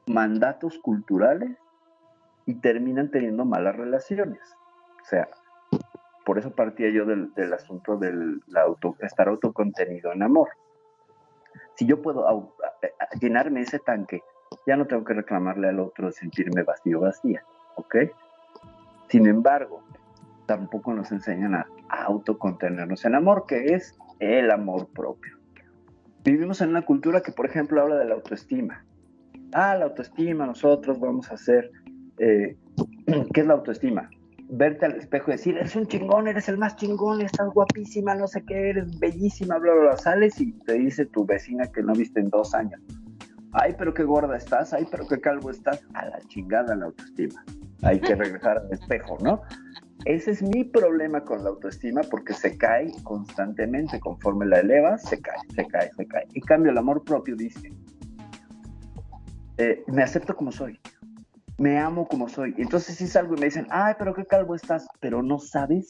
mandatos 0.07 0.79
culturales 0.79 1.57
y 2.51 2.55
terminan 2.55 3.11
teniendo 3.11 3.45
malas 3.45 3.77
relaciones. 3.77 4.41
O 5.03 5.05
sea, 5.05 5.29
por 6.25 6.39
eso 6.39 6.51
partía 6.51 6.91
yo 6.91 7.07
del, 7.07 7.53
asunto 7.53 7.97
del 7.97 8.43
auto, 8.57 8.97
estar 9.01 9.29
autocontenido 9.29 10.13
en 10.13 10.23
amor. 10.25 10.49
Si 11.77 11.87
yo 11.87 12.03
puedo 12.03 12.53
llenarme 13.21 13.61
ese 13.61 13.79
tanque, 13.79 14.23
ya 14.67 14.77
no 14.77 14.87
tengo 14.87 15.05
que 15.05 15.15
reclamarle 15.15 15.69
al 15.69 15.79
otro 15.79 16.09
de 16.09 16.13
sentirme 16.13 16.65
vacío 16.65 17.01
vacía, 17.01 17.45
¿ok? 17.77 17.97
Sin 19.09 19.27
embargo, 19.27 19.83
tampoco 20.47 20.93
nos 20.93 21.13
enseñan 21.13 21.55
a, 21.55 21.67
autocontenernos 21.89 23.05
en 23.05 23.15
amor, 23.15 23.45
que 23.47 23.75
es 23.75 23.97
el 24.19 24.51
amor 24.51 24.89
propio. 24.89 25.39
Vivimos 26.25 26.61
en 26.61 26.71
una 26.71 26.83
cultura 26.83 27.21
que, 27.21 27.33
por 27.33 27.47
ejemplo, 27.47 27.81
habla 27.81 27.97
de 27.97 28.05
la 28.05 28.15
autoestima. 28.15 28.85
Ah, 29.53 29.77
la 29.77 29.87
autoestima, 29.87 30.47
nosotros 30.47 30.99
vamos 30.99 31.31
a 31.31 31.35
hacer... 31.35 31.71
Eh, 32.21 32.57
¿Qué 33.35 33.41
es 33.41 33.47
la 33.47 33.55
autoestima? 33.55 34.09
Verte 34.51 34.87
al 34.87 34.97
espejo 34.97 35.31
y 35.31 35.35
decir, 35.35 35.57
eres 35.57 35.75
un 35.75 35.87
chingón, 35.87 36.29
eres 36.29 36.49
el 36.49 36.59
más 36.59 36.77
chingón, 36.77 37.21
estás 37.23 37.49
guapísima, 37.51 38.15
no 38.15 38.27
sé 38.27 38.45
qué, 38.45 38.71
eres 38.71 38.99
bellísima, 38.99 39.59
bla, 39.59 39.73
bla, 39.73 39.83
bla. 39.83 39.97
Sales 39.97 40.41
y 40.41 40.53
te 40.61 40.75
dice 40.75 41.07
tu 41.07 41.25
vecina 41.25 41.67
que 41.67 41.83
no 41.83 41.93
viste 41.93 42.21
en 42.21 42.29
dos 42.31 42.55
años. 42.55 42.81
Ay, 43.53 43.75
pero 43.79 43.95
qué 43.95 44.05
gorda 44.05 44.37
estás, 44.37 44.73
ay, 44.73 44.87
pero 44.91 45.07
qué 45.09 45.21
calvo 45.21 45.51
estás. 45.51 45.83
A 45.95 46.07
la 46.07 46.19
chingada 46.29 46.75
la 46.77 46.87
autoestima. 46.87 47.45
Hay 47.83 48.01
que 48.01 48.15
regresar 48.15 48.59
al 48.59 48.73
espejo, 48.73 49.17
¿no? 49.23 49.41
Ese 50.05 50.33
es 50.33 50.43
mi 50.43 50.65
problema 50.65 51.25
con 51.25 51.45
la 51.45 51.51
autoestima 51.51 52.03
porque 52.11 52.33
se 52.33 52.57
cae 52.57 52.91
constantemente. 53.03 53.99
Conforme 54.01 54.47
la 54.47 54.61
elevas, 54.61 55.03
se 55.03 55.21
cae, 55.21 55.39
se 55.55 55.67
cae, 55.67 55.91
se 55.97 56.07
cae. 56.07 56.27
En 56.35 56.43
cambio, 56.43 56.73
el 56.73 56.79
amor 56.79 57.05
propio 57.05 57.37
dice, 57.37 57.73
eh, 59.59 59.83
me 59.89 60.03
acepto 60.03 60.35
como 60.35 60.53
soy, 60.53 60.81
me 61.61 61.79
amo 61.79 62.09
como 62.09 62.27
soy. 62.27 62.55
Entonces 62.57 62.97
si 62.97 63.07
salgo 63.07 63.37
y 63.37 63.39
me 63.39 63.45
dicen, 63.45 63.67
ay, 63.69 63.93
pero 63.99 64.15
qué 64.15 64.25
calvo 64.25 64.55
estás, 64.55 64.89
pero 64.99 65.23
no 65.23 65.39
sabes 65.39 65.87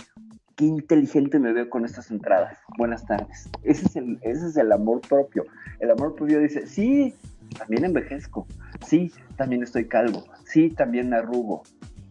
qué 0.57 0.65
inteligente 0.65 1.39
me 1.39 1.53
veo 1.53 1.71
con 1.71 1.85
estas 1.85 2.11
entradas. 2.11 2.59
Buenas 2.77 3.07
tardes. 3.07 3.49
Ese 3.63 3.87
es 3.87 3.95
el, 3.95 4.19
ese 4.23 4.49
es 4.49 4.57
el 4.57 4.73
amor 4.73 5.01
propio. 5.03 5.45
El 5.79 5.93
amor 5.93 6.17
propio 6.17 6.41
dice, 6.41 6.67
sí, 6.67 7.15
también 7.57 7.85
envejezco, 7.85 8.49
sí, 8.85 9.13
también 9.37 9.63
estoy 9.63 9.87
calvo, 9.87 10.25
sí, 10.45 10.71
también 10.71 11.09
me 11.09 11.19
arrugo 11.19 11.63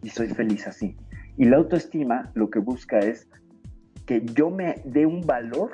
y 0.02 0.08
soy 0.08 0.28
feliz 0.28 0.66
así. 0.66 0.96
Y 1.36 1.44
la 1.44 1.58
autoestima 1.58 2.30
lo 2.32 2.48
que 2.48 2.60
busca 2.60 2.98
es 3.00 3.28
que 4.06 4.24
yo 4.24 4.48
me 4.48 4.80
dé 4.86 5.04
un 5.04 5.20
valor 5.26 5.72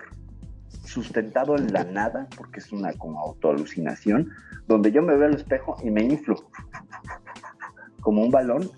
sustentado 0.85 1.57
en 1.57 1.73
la 1.73 1.85
nada, 1.85 2.27
porque 2.37 2.59
es 2.59 2.73
una 2.73 2.93
como 2.95 3.21
autoalucinación, 3.21 4.29
donde 4.67 4.91
yo 4.91 5.03
me 5.03 5.17
veo 5.17 5.29
al 5.29 5.37
espejo 5.37 5.77
y 5.85 5.91
me 5.91 6.03
inflo 6.03 6.37
como 8.07 8.23
un 8.23 8.31
balón 8.31 8.71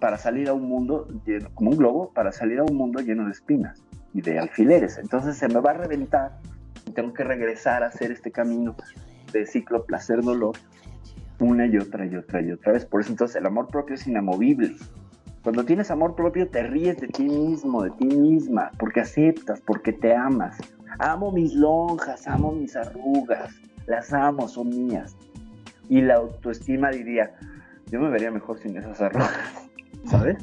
para 0.00 0.16
salir 0.16 0.48
a 0.48 0.54
un 0.54 0.66
mundo, 0.66 1.06
lleno, 1.26 1.50
como 1.52 1.72
un 1.72 1.76
globo, 1.76 2.10
para 2.14 2.32
salir 2.32 2.60
a 2.60 2.62
un 2.62 2.74
mundo 2.74 3.00
lleno 3.00 3.26
de 3.26 3.32
espinas 3.32 3.82
y 4.14 4.22
de 4.22 4.38
alfileres. 4.38 4.96
Entonces 4.96 5.36
se 5.36 5.48
me 5.48 5.60
va 5.60 5.72
a 5.72 5.74
reventar 5.74 6.38
y 6.86 6.92
tengo 6.92 7.12
que 7.12 7.24
regresar 7.24 7.82
a 7.82 7.88
hacer 7.88 8.10
este 8.10 8.30
camino 8.30 8.74
de 9.34 9.44
ciclo 9.44 9.84
placer-dolor 9.84 10.56
una 11.40 11.66
y 11.66 11.76
otra 11.76 12.06
y 12.06 12.16
otra 12.16 12.40
y 12.40 12.52
otra 12.52 12.72
vez. 12.72 12.86
Por 12.86 13.02
eso 13.02 13.10
entonces 13.10 13.36
el 13.36 13.44
amor 13.44 13.66
propio 13.66 13.96
es 13.96 14.06
inamovible. 14.06 14.74
Cuando 15.42 15.62
tienes 15.66 15.90
amor 15.90 16.14
propio 16.14 16.48
te 16.48 16.62
ríes 16.62 16.96
de 16.96 17.08
ti 17.08 17.24
mismo, 17.24 17.82
de 17.82 17.90
ti 17.90 18.06
misma, 18.06 18.70
porque 18.78 19.00
aceptas, 19.00 19.60
porque 19.60 19.92
te 19.92 20.14
amas. 20.14 20.56
Amo 21.00 21.32
mis 21.32 21.52
lonjas, 21.52 22.26
amo 22.26 22.50
mis 22.50 22.74
arrugas, 22.76 23.54
las 23.86 24.10
amo, 24.14 24.48
son 24.48 24.70
mías. 24.70 25.18
Y 25.90 26.00
la 26.00 26.14
autoestima 26.14 26.88
diría, 26.88 27.34
yo 27.90 28.00
me 28.00 28.10
vería 28.10 28.30
mejor 28.30 28.58
sin 28.58 28.76
esas 28.76 29.00
arrugas, 29.00 29.32
¿sabes? 30.06 30.36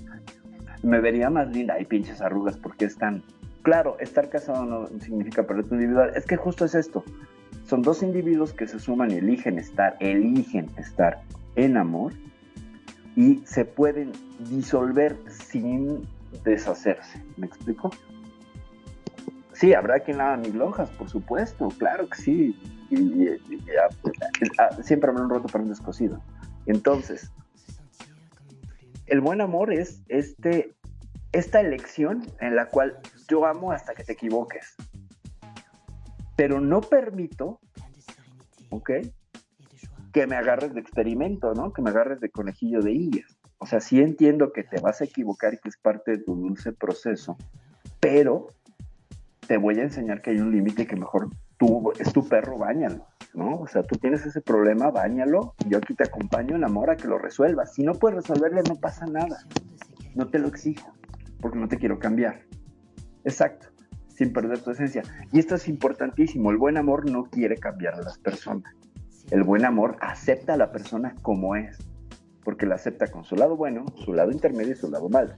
Me 0.83 0.99
vería 0.99 1.29
más 1.29 1.49
linda, 1.49 1.75
hay 1.75 1.85
pinches 1.85 2.21
arrugas, 2.21 2.57
porque 2.57 2.85
están... 2.85 3.23
Claro, 3.61 3.97
estar 3.99 4.29
casado 4.29 4.65
no 4.65 4.87
significa 4.99 5.43
perder 5.43 5.65
tu 5.65 5.75
individual. 5.75 6.11
Es 6.15 6.25
que 6.25 6.35
justo 6.35 6.65
es 6.65 6.73
esto. 6.73 7.03
Son 7.65 7.83
dos 7.83 8.01
individuos 8.01 8.53
que 8.53 8.67
se 8.67 8.79
suman 8.79 9.11
y 9.11 9.15
eligen 9.15 9.59
estar, 9.59 9.95
eligen 9.99 10.69
estar 10.77 11.21
en 11.55 11.77
amor 11.77 12.13
y 13.15 13.41
se 13.45 13.65
pueden 13.65 14.13
disolver 14.49 15.15
sin 15.27 16.07
deshacerse. 16.43 17.23
¿Me 17.37 17.45
explico? 17.45 17.91
Sí, 19.53 19.73
habrá 19.73 19.99
quien 19.99 20.19
haga 20.21 20.37
mis 20.37 20.55
lonjas, 20.55 20.89
por 20.89 21.09
supuesto, 21.09 21.69
claro 21.77 22.09
que 22.09 22.17
sí. 22.17 22.59
Y, 22.89 23.27
siempre 24.81 25.11
habrá 25.11 25.23
un 25.23 25.29
roto 25.29 25.47
para 25.47 25.63
un 25.63 25.69
descosido. 25.69 26.19
Entonces, 26.65 27.31
el 29.07 29.21
buen 29.21 29.41
amor 29.41 29.73
es 29.73 30.01
este, 30.07 30.73
esta 31.31 31.59
elección 31.59 32.25
en 32.39 32.55
la 32.55 32.67
cual 32.67 32.99
yo 33.27 33.45
amo 33.45 33.71
hasta 33.71 33.93
que 33.93 34.03
te 34.03 34.13
equivoques. 34.13 34.75
Pero 36.35 36.59
no 36.59 36.81
permito, 36.81 37.59
¿ok? 38.69 38.91
que 40.11 40.27
me 40.27 40.35
agarres 40.35 40.73
de 40.73 40.81
experimento, 40.81 41.53
¿no? 41.53 41.71
Que 41.73 41.81
me 41.81 41.89
agarres 41.89 42.19
de 42.19 42.29
conejillo 42.29 42.81
de 42.81 42.91
indias. 42.91 43.37
O 43.57 43.65
sea, 43.65 43.79
sí 43.79 44.01
entiendo 44.01 44.51
que 44.51 44.63
te 44.63 44.79
vas 44.81 45.01
a 45.01 45.05
equivocar 45.05 45.53
y 45.53 45.57
que 45.57 45.69
es 45.69 45.77
parte 45.77 46.11
de 46.11 46.17
tu 46.17 46.35
dulce 46.35 46.73
proceso, 46.73 47.37
pero 47.99 48.47
te 49.47 49.57
voy 49.57 49.79
a 49.79 49.83
enseñar 49.83 50.21
que 50.21 50.31
hay 50.31 50.39
un 50.39 50.51
límite 50.51 50.87
que 50.87 50.95
mejor 50.95 51.29
tú, 51.57 51.91
es 51.99 52.11
tu 52.11 52.27
perro, 52.27 52.57
bañalo, 52.57 53.05
¿no? 53.33 53.59
O 53.59 53.67
sea, 53.67 53.83
tú 53.83 53.97
tienes 53.97 54.25
ese 54.25 54.41
problema, 54.41 54.91
bañalo, 54.91 55.55
yo 55.67 55.77
aquí 55.77 55.93
te 55.93 56.03
acompaño 56.03 56.55
en 56.55 56.63
amor 56.63 56.89
a 56.89 56.95
que 56.95 57.07
lo 57.07 57.17
resuelvas. 57.17 57.73
Si 57.73 57.83
no 57.83 57.93
puedes 57.93 58.17
resolverlo, 58.17 58.61
no 58.67 58.75
pasa 58.75 59.05
nada. 59.05 59.37
No 60.15 60.27
te 60.27 60.39
lo 60.39 60.47
exijo, 60.47 60.91
porque 61.39 61.59
no 61.59 61.67
te 61.67 61.77
quiero 61.77 61.99
cambiar. 61.99 62.41
Exacto, 63.23 63.67
sin 64.07 64.33
perder 64.33 64.59
tu 64.59 64.71
esencia. 64.71 65.03
Y 65.31 65.39
esto 65.39 65.55
es 65.55 65.67
importantísimo, 65.67 66.51
el 66.51 66.57
buen 66.57 66.77
amor 66.77 67.09
no 67.09 67.23
quiere 67.23 67.57
cambiar 67.57 67.95
a 67.95 68.01
las 68.01 68.17
personas 68.17 68.75
el 69.31 69.43
buen 69.43 69.65
amor 69.65 69.95
acepta 70.01 70.53
a 70.53 70.57
la 70.57 70.71
persona 70.71 71.15
como 71.21 71.55
es, 71.55 71.77
porque 72.43 72.65
la 72.65 72.75
acepta 72.75 73.07
con 73.07 73.23
su 73.23 73.35
lado 73.35 73.55
bueno, 73.55 73.85
su 74.03 74.13
lado 74.13 74.31
intermedio 74.31 74.73
y 74.73 74.75
su 74.75 74.89
lado 74.89 75.09
malo. 75.09 75.33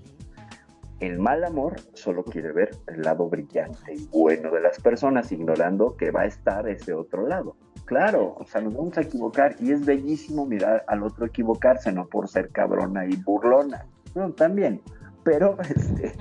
El 0.99 1.19
mal 1.19 1.43
amor 1.43 1.75
solo 1.93 2.23
quiere 2.23 2.51
ver 2.53 2.71
el 2.87 3.01
lado 3.01 3.29
brillante 3.29 3.93
y 3.93 4.07
bueno 4.07 4.51
de 4.51 4.61
las 4.61 4.79
personas, 4.79 5.31
ignorando 5.31 5.95
que 5.97 6.11
va 6.11 6.21
a 6.21 6.25
estar 6.25 6.67
ese 6.67 6.93
otro 6.93 7.27
lado. 7.27 7.55
Claro, 7.85 8.35
o 8.37 8.45
sea, 8.45 8.61
nos 8.61 8.73
vamos 8.73 8.97
a 8.97 9.01
equivocar 9.01 9.55
y 9.59 9.71
es 9.71 9.85
bellísimo 9.85 10.45
mirar 10.45 10.85
al 10.87 11.03
otro 11.03 11.25
equivocarse, 11.25 11.91
no 11.91 12.07
por 12.07 12.29
ser 12.29 12.49
cabrona 12.49 13.05
y 13.05 13.15
burlona. 13.17 13.85
No, 14.15 14.31
también. 14.31 14.81
Pero, 15.23 15.57
este, 15.75 16.13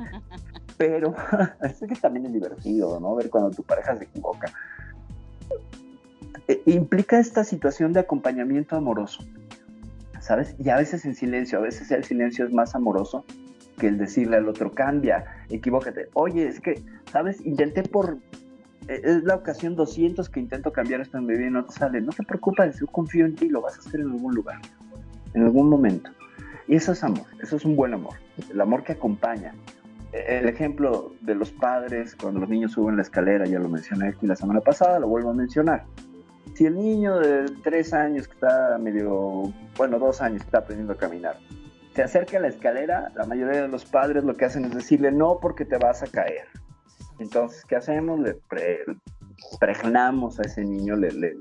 pero, 0.77 1.15
es 1.63 1.79
que 1.79 1.95
también 1.95 2.27
es 2.27 2.33
divertido, 2.33 2.99
¿no? 2.99 3.15
Ver 3.15 3.31
cuando 3.31 3.51
tu 3.51 3.63
pareja 3.63 3.97
se 3.97 4.05
equivoca. 4.05 4.53
Eh, 6.49 6.63
implica 6.67 7.19
esta 7.19 7.45
situación 7.45 7.93
de 7.93 8.01
acompañamiento 8.01 8.77
amoroso, 8.77 9.25
¿sabes? 10.21 10.57
Y 10.59 10.71
a 10.71 10.77
veces 10.77 11.05
en 11.05 11.15
silencio, 11.15 11.59
a 11.59 11.63
veces 11.63 11.91
el 11.93 12.03
silencio 12.03 12.45
es 12.45 12.53
más 12.53 12.75
amoroso 12.75 13.25
que 13.79 13.87
el 13.87 13.99
decirle 13.99 14.37
al 14.37 14.49
otro, 14.49 14.73
cambia, 14.73 15.25
equivócate. 15.49 16.09
Oye, 16.15 16.49
es 16.49 16.61
que, 16.61 16.83
¿sabes? 17.13 17.41
Intenté 17.47 17.85
por 17.85 18.19
es 18.89 19.25
la 19.25 19.37
ocasión 19.37 19.77
200 19.77 20.29
que 20.29 20.41
intento 20.41 20.73
cambiar 20.73 21.01
esto 21.01 21.19
en 21.19 21.27
mi 21.27 21.35
vida 21.35 21.49
y 21.49 21.51
no 21.51 21.65
te 21.65 21.73
sale. 21.73 22.01
No 22.01 22.13
te 22.13 22.23
preocupes, 22.23 22.79
yo 22.81 22.87
confío 22.87 23.27
en 23.27 23.35
ti, 23.35 23.49
lo 23.49 23.61
vas 23.61 23.77
a 23.77 23.81
hacer 23.81 24.01
en 24.01 24.11
algún 24.11 24.35
lugar, 24.35 24.61
en 25.35 25.43
algún 25.43 25.69
momento. 25.69 26.11
Y 26.69 26.77
eso 26.77 26.93
es 26.93 27.03
amor, 27.03 27.27
eso 27.43 27.57
es 27.57 27.65
un 27.65 27.77
buen 27.77 27.95
amor, 27.95 28.15
el 28.51 28.61
amor 28.61 28.85
que 28.85 28.93
acompaña. 28.93 29.55
E, 30.13 30.39
el 30.39 30.49
ejemplo 30.49 31.13
de 31.21 31.35
los 31.35 31.51
padres 31.51 32.15
cuando 32.15 32.41
los 32.41 32.49
niños 32.49 32.73
suben 32.73 32.97
la 32.97 33.03
escalera, 33.03 33.45
ya 33.47 33.59
lo 33.59 33.69
mencioné 33.69 34.09
aquí 34.09 34.27
la 34.27 34.37
semana 34.37 34.61
pasada, 34.61 34.99
lo 34.99 35.09
vuelvo 35.09 35.31
a 35.31 35.35
mencionar. 35.35 35.85
Si 36.55 36.67
el 36.67 36.77
niño 36.77 37.19
de 37.19 37.47
tres 37.63 37.93
años 37.95 38.29
que 38.29 38.35
está 38.35 38.79
medio, 38.79 39.53
bueno, 39.77 39.99
dos 39.99 40.21
años 40.21 40.43
que 40.43 40.47
está 40.47 40.59
aprendiendo 40.59 40.93
a 40.93 40.97
caminar, 40.97 41.39
se 41.95 42.03
acerca 42.03 42.39
a 42.39 42.41
la 42.41 42.49
escalera, 42.49 43.13
la 43.15 43.27
mayoría 43.27 43.63
de 43.63 43.69
los 43.69 43.85
padres 43.85 44.25
lo 44.25 44.37
que 44.37 44.45
hacen 44.45 44.65
es 44.65 44.75
decirle 44.75 45.13
no 45.13 45.39
porque 45.41 45.65
te 45.65 45.77
vas 45.79 46.03
a 46.03 46.07
caer. 46.07 46.47
Entonces, 47.23 47.65
¿qué 47.65 47.77
hacemos? 47.77 48.19
Le 48.19 48.37
pregnamos 49.61 50.41
a 50.41 50.43
ese 50.43 50.65
niño, 50.65 50.97
le, 50.97 51.37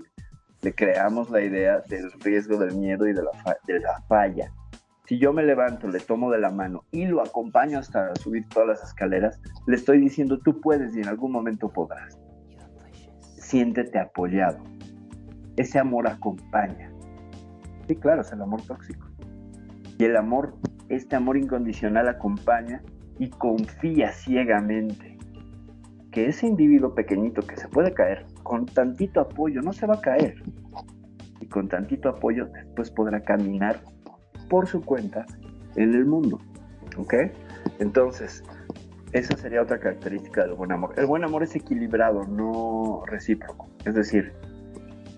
creamos 0.75 1.29
la 1.31 1.41
idea 1.41 1.81
del 1.89 2.11
riesgo, 2.21 2.57
del 2.57 2.75
miedo 2.75 3.07
y 3.07 3.13
de 3.13 3.23
la, 3.23 3.31
de 3.65 3.79
la 3.79 3.99
falla. 4.07 4.51
Si 5.07 5.17
yo 5.17 5.33
me 5.33 5.43
levanto, 5.43 5.87
le 5.87 5.99
tomo 5.99 6.31
de 6.31 6.39
la 6.39 6.51
mano 6.51 6.83
y 6.91 7.05
lo 7.05 7.21
acompaño 7.21 7.79
hasta 7.79 8.15
subir 8.15 8.47
todas 8.47 8.67
las 8.69 8.83
escaleras, 8.83 9.41
le 9.65 9.75
estoy 9.75 9.99
diciendo, 9.99 10.37
tú 10.37 10.61
puedes 10.61 10.95
y 10.95 11.01
en 11.01 11.07
algún 11.07 11.31
momento 11.31 11.67
podrás. 11.67 12.17
Siéntete 13.37 13.97
apoyado. 13.97 14.59
Ese 15.57 15.79
amor 15.79 16.07
acompaña. 16.07 16.91
Sí, 17.87 17.95
claro, 17.95 18.21
es 18.21 18.31
el 18.31 18.41
amor 18.41 18.61
tóxico. 18.61 19.07
Y 19.97 20.05
el 20.05 20.15
amor, 20.15 20.55
este 20.89 21.15
amor 21.15 21.37
incondicional 21.37 22.07
acompaña 22.07 22.83
y 23.17 23.29
confía 23.31 24.11
ciegamente 24.11 25.10
que 26.11 26.27
ese 26.27 26.45
individuo 26.45 26.93
pequeñito 26.93 27.41
que 27.41 27.55
se 27.55 27.67
puede 27.67 27.93
caer, 27.93 28.25
con 28.43 28.65
tantito 28.65 29.21
apoyo, 29.21 29.61
no 29.61 29.73
se 29.73 29.87
va 29.87 29.95
a 29.95 30.01
caer. 30.01 30.43
Y 31.39 31.47
con 31.47 31.67
tantito 31.67 32.09
apoyo 32.09 32.45
después 32.47 32.91
podrá 32.91 33.21
caminar 33.21 33.81
por 34.49 34.67
su 34.67 34.81
cuenta 34.81 35.25
en 35.75 35.93
el 35.93 36.05
mundo. 36.05 36.39
¿Ok? 36.97 37.13
Entonces, 37.79 38.43
esa 39.13 39.37
sería 39.37 39.61
otra 39.61 39.79
característica 39.79 40.43
del 40.43 40.53
buen 40.53 40.71
amor. 40.71 40.93
El 40.97 41.05
buen 41.05 41.23
amor 41.23 41.43
es 41.43 41.55
equilibrado, 41.55 42.25
no 42.25 43.03
recíproco. 43.05 43.69
Es 43.85 43.95
decir, 43.95 44.33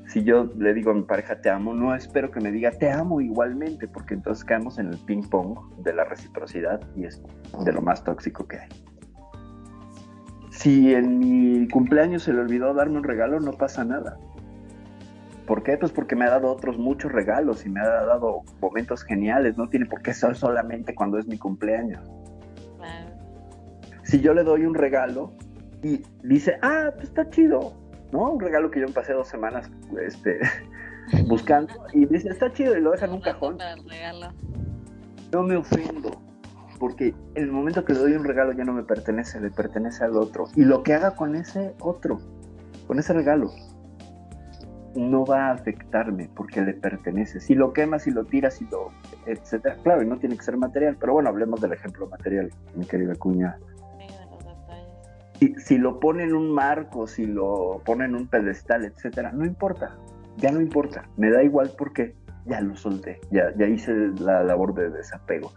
si 0.08 0.24
yo 0.24 0.52
le 0.58 0.76
digo 0.76 0.92
a 0.92 0.94
mi 0.94 1.02
pareja 1.02 1.42
te 1.42 1.50
amo, 1.50 1.74
no 1.74 1.96
espero 1.96 2.30
que 2.30 2.40
me 2.40 2.52
diga 2.52 2.70
te 2.70 2.92
amo 2.92 3.20
igualmente, 3.20 3.88
porque 3.88 4.14
entonces 4.14 4.46
caemos 4.46 4.78
en 4.78 4.88
el 4.88 4.98
ping 5.00 5.24
pong 5.24 5.58
de 5.80 5.94
la 5.94 6.04
reciprocidad 6.04 6.80
y 6.96 7.06
es 7.06 7.22
de 7.66 7.72
lo 7.74 7.82
más 7.82 8.04
tóxico 8.04 8.48
que 8.48 8.60
hay. 8.60 8.70
Si 10.64 10.94
en 10.94 11.20
mi 11.20 11.68
cumpleaños 11.68 12.24
se 12.24 12.32
le 12.32 12.40
olvidó 12.40 12.74
darme 12.74 12.96
un 12.96 13.04
regalo, 13.04 13.42
no 13.42 13.52
pasa 13.52 13.84
nada. 13.84 14.18
¿Por 15.46 15.62
qué? 15.62 15.76
Pues 15.78 15.92
porque 15.92 16.16
me 16.16 16.24
ha 16.24 16.30
dado 16.30 16.50
otros 16.50 16.78
muchos 16.78 17.12
regalos 17.12 17.66
y 17.66 17.70
me 17.70 17.82
ha 17.82 18.06
dado 18.06 18.44
momentos 18.62 19.04
geniales. 19.04 19.58
No 19.58 19.68
tiene 19.68 19.88
por 19.88 20.02
qué 20.02 20.14
ser 20.14 20.38
solamente 20.38 20.96
cuando 20.96 21.18
es 21.18 21.28
mi 21.28 21.38
cumpleaños. 21.38 22.10
Si 24.04 24.22
yo 24.22 24.34
le 24.34 24.46
doy 24.46 24.66
un 24.66 24.74
regalo 24.74 25.34
y 25.82 26.02
dice, 26.24 26.58
ah, 26.62 26.92
pues 26.96 27.10
está 27.10 27.30
chido, 27.30 27.74
¿no? 28.14 28.32
Un 28.32 28.40
regalo 28.40 28.72
que 28.72 28.80
yo 28.80 28.88
me 28.88 28.94
pasé 28.94 29.12
dos 29.12 29.28
semanas 29.28 29.70
este, 30.02 30.40
buscando 31.28 31.74
y 31.92 32.06
dice, 32.06 32.30
está 32.30 32.54
chido 32.54 32.78
y 32.78 32.80
lo 32.80 32.92
deja 32.92 33.06
en 33.06 33.12
un 33.12 33.22
cajón. 33.22 33.58
No 35.30 35.44
me 35.44 35.58
ofendo 35.58 36.22
porque 36.84 37.16
en 37.36 37.44
el 37.46 37.52
momento 37.54 37.86
que 37.86 37.94
le 37.94 38.00
doy 38.00 38.12
un 38.12 38.26
regalo 38.26 38.52
ya 38.52 38.66
no 38.66 38.74
me 38.74 38.84
pertenece, 38.84 39.40
le 39.40 39.52
pertenece 39.52 40.04
al 40.04 40.18
otro. 40.18 40.50
Y 40.54 40.66
lo 40.66 40.84
que 40.84 40.94
haga 40.94 41.12
con 41.12 41.34
ese 41.34 41.74
otro, 41.80 42.20
con 42.88 43.00
ese 43.00 43.14
regalo, 43.14 43.52
no 44.94 45.26
va 45.26 45.48
a 45.48 45.52
afectarme 45.54 46.30
porque 46.36 46.60
le 46.60 46.74
pertenece. 46.74 47.40
Si 47.40 47.56
lo 47.56 47.72
quemas, 47.72 48.04
si 48.04 48.12
lo 48.12 48.26
tiras, 48.26 48.56
si 48.56 48.66
lo, 48.66 48.90
etcétera. 49.26 49.78
Claro, 49.82 50.04
y 50.04 50.08
no 50.08 50.20
tiene 50.20 50.36
que 50.36 50.44
ser 50.44 50.58
material, 50.58 50.98
pero 51.00 51.14
bueno, 51.14 51.30
hablemos 51.30 51.62
del 51.62 51.72
ejemplo 51.72 52.06
material, 52.08 52.52
mi 52.76 52.86
querida 52.86 53.16
cuña. 53.16 53.58
Si, 55.40 55.56
si 55.56 55.78
lo 55.78 56.02
pone 56.02 56.26
en 56.26 56.34
un 56.34 56.52
marco, 56.52 57.08
si 57.08 57.26
lo 57.26 57.82
pone 57.86 58.04
en 58.04 58.14
un 58.14 58.28
pedestal, 58.28 58.84
etcétera, 58.84 59.32
no 59.32 59.46
importa, 59.46 59.96
ya 60.36 60.52
no 60.52 60.60
importa, 60.60 61.08
me 61.16 61.32
da 61.32 61.44
igual 61.44 61.72
porque 61.78 62.14
ya 62.46 62.60
lo 62.60 62.76
solté, 62.76 63.22
ya, 63.32 63.56
ya 63.56 63.68
hice 63.68 63.94
la 64.20 64.44
labor 64.44 64.74
de 64.74 64.90
desapego. 64.90 65.54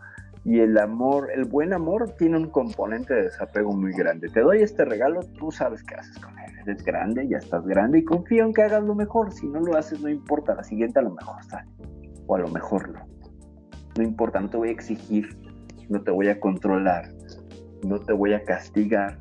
Y 0.48 0.60
el 0.60 0.78
amor, 0.78 1.28
el 1.34 1.44
buen 1.44 1.72
amor 1.72 2.14
tiene 2.16 2.36
un 2.36 2.48
componente 2.50 3.12
de 3.12 3.22
desapego 3.24 3.72
muy 3.72 3.92
grande. 3.92 4.28
Te 4.28 4.42
doy 4.42 4.62
este 4.62 4.84
regalo, 4.84 5.20
tú 5.36 5.50
sabes 5.50 5.82
qué 5.82 5.96
haces 5.96 6.16
con 6.20 6.38
él. 6.38 6.52
Eres 6.62 6.84
grande, 6.84 7.26
ya 7.26 7.38
estás 7.38 7.66
grande 7.66 7.98
y 7.98 8.04
confío 8.04 8.44
en 8.44 8.52
que 8.52 8.62
hagas 8.62 8.84
lo 8.84 8.94
mejor. 8.94 9.32
Si 9.32 9.48
no 9.48 9.58
lo 9.58 9.76
haces, 9.76 10.00
no 10.00 10.08
importa. 10.08 10.54
La 10.54 10.62
siguiente 10.62 11.00
a 11.00 11.02
lo 11.02 11.10
mejor 11.10 11.42
sale. 11.42 11.68
O 12.28 12.36
a 12.36 12.38
lo 12.38 12.46
mejor 12.46 12.90
no. 12.90 13.08
No 13.98 14.04
importa, 14.04 14.38
no 14.38 14.48
te 14.48 14.56
voy 14.56 14.68
a 14.68 14.72
exigir, 14.72 15.36
no 15.88 16.00
te 16.02 16.12
voy 16.12 16.28
a 16.28 16.38
controlar, 16.38 17.08
no 17.82 17.98
te 17.98 18.12
voy 18.12 18.32
a 18.32 18.44
castigar 18.44 19.18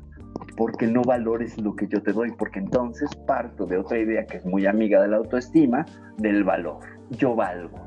porque 0.56 0.86
no 0.86 1.02
valores 1.02 1.60
lo 1.60 1.74
que 1.74 1.88
yo 1.88 2.02
te 2.02 2.12
doy, 2.12 2.30
porque 2.32 2.60
entonces 2.60 3.10
parto 3.26 3.66
de 3.66 3.78
otra 3.78 3.98
idea 3.98 4.26
que 4.26 4.36
es 4.36 4.44
muy 4.44 4.66
amiga 4.66 5.02
de 5.02 5.08
la 5.08 5.16
autoestima, 5.16 5.84
del 6.18 6.44
valor. 6.44 6.78
Yo 7.10 7.34
valgo. 7.34 7.80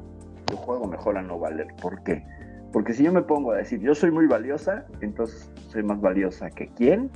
Yo 0.52 0.58
juego 0.58 0.88
mejor 0.88 1.18
a 1.18 1.22
no 1.22 1.40
valer. 1.40 1.68
¿Por 1.82 2.04
qué? 2.04 2.26
Porque 2.72 2.94
si 2.94 3.04
yo 3.04 3.12
me 3.12 3.24
pongo 3.24 3.52
a 3.52 3.58
decir, 3.58 3.80
yo 3.80 3.96
soy 3.96 4.12
muy 4.12 4.28
valiosa, 4.28 4.86
entonces 5.02 5.52
soy 5.70 5.84
más 5.84 6.00
valiosa 6.00 6.50
que 6.52 6.68
quién 6.76 7.10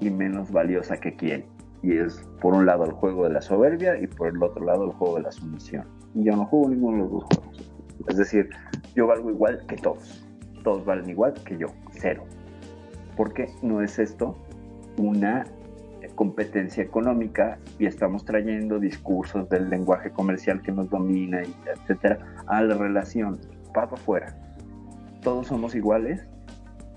y 0.00 0.10
menos 0.10 0.52
valiosa 0.52 0.96
que 0.98 1.16
quién. 1.16 1.44
Y 1.82 1.96
es 1.96 2.22
por 2.40 2.54
un 2.54 2.64
lado 2.64 2.84
el 2.84 2.92
juego 2.92 3.24
de 3.24 3.30
la 3.30 3.42
soberbia 3.42 3.98
y 4.00 4.06
por 4.06 4.28
el 4.28 4.40
otro 4.40 4.64
lado 4.64 4.84
el 4.84 4.92
juego 4.92 5.16
de 5.16 5.22
la 5.22 5.32
sumisión. 5.32 5.84
Y 6.14 6.24
yo 6.24 6.36
no 6.36 6.46
juego 6.46 6.68
ninguno 6.68 6.96
de 6.96 7.02
los 7.02 7.12
dos 7.12 7.24
juegos. 7.24 7.70
Es 8.08 8.16
decir, 8.16 8.50
yo 8.94 9.08
valgo 9.08 9.30
igual 9.30 9.64
que 9.66 9.76
todos. 9.76 10.24
Todos 10.62 10.84
valen 10.84 11.10
igual 11.10 11.34
que 11.44 11.58
yo, 11.58 11.66
cero. 11.90 12.22
Porque 13.16 13.48
no 13.62 13.82
es 13.82 13.98
esto 13.98 14.36
una 14.96 15.44
competencia 16.14 16.84
económica 16.84 17.58
y 17.78 17.86
estamos 17.86 18.24
trayendo 18.24 18.78
discursos 18.78 19.48
del 19.48 19.70
lenguaje 19.70 20.10
comercial 20.10 20.62
que 20.62 20.70
nos 20.70 20.88
domina, 20.88 21.42
etcétera, 21.42 22.18
a 22.46 22.62
la 22.62 22.76
relación. 22.76 23.40
Para 23.72 23.86
afuera 23.86 24.41
todos 25.22 25.46
somos 25.46 25.74
iguales 25.74 26.20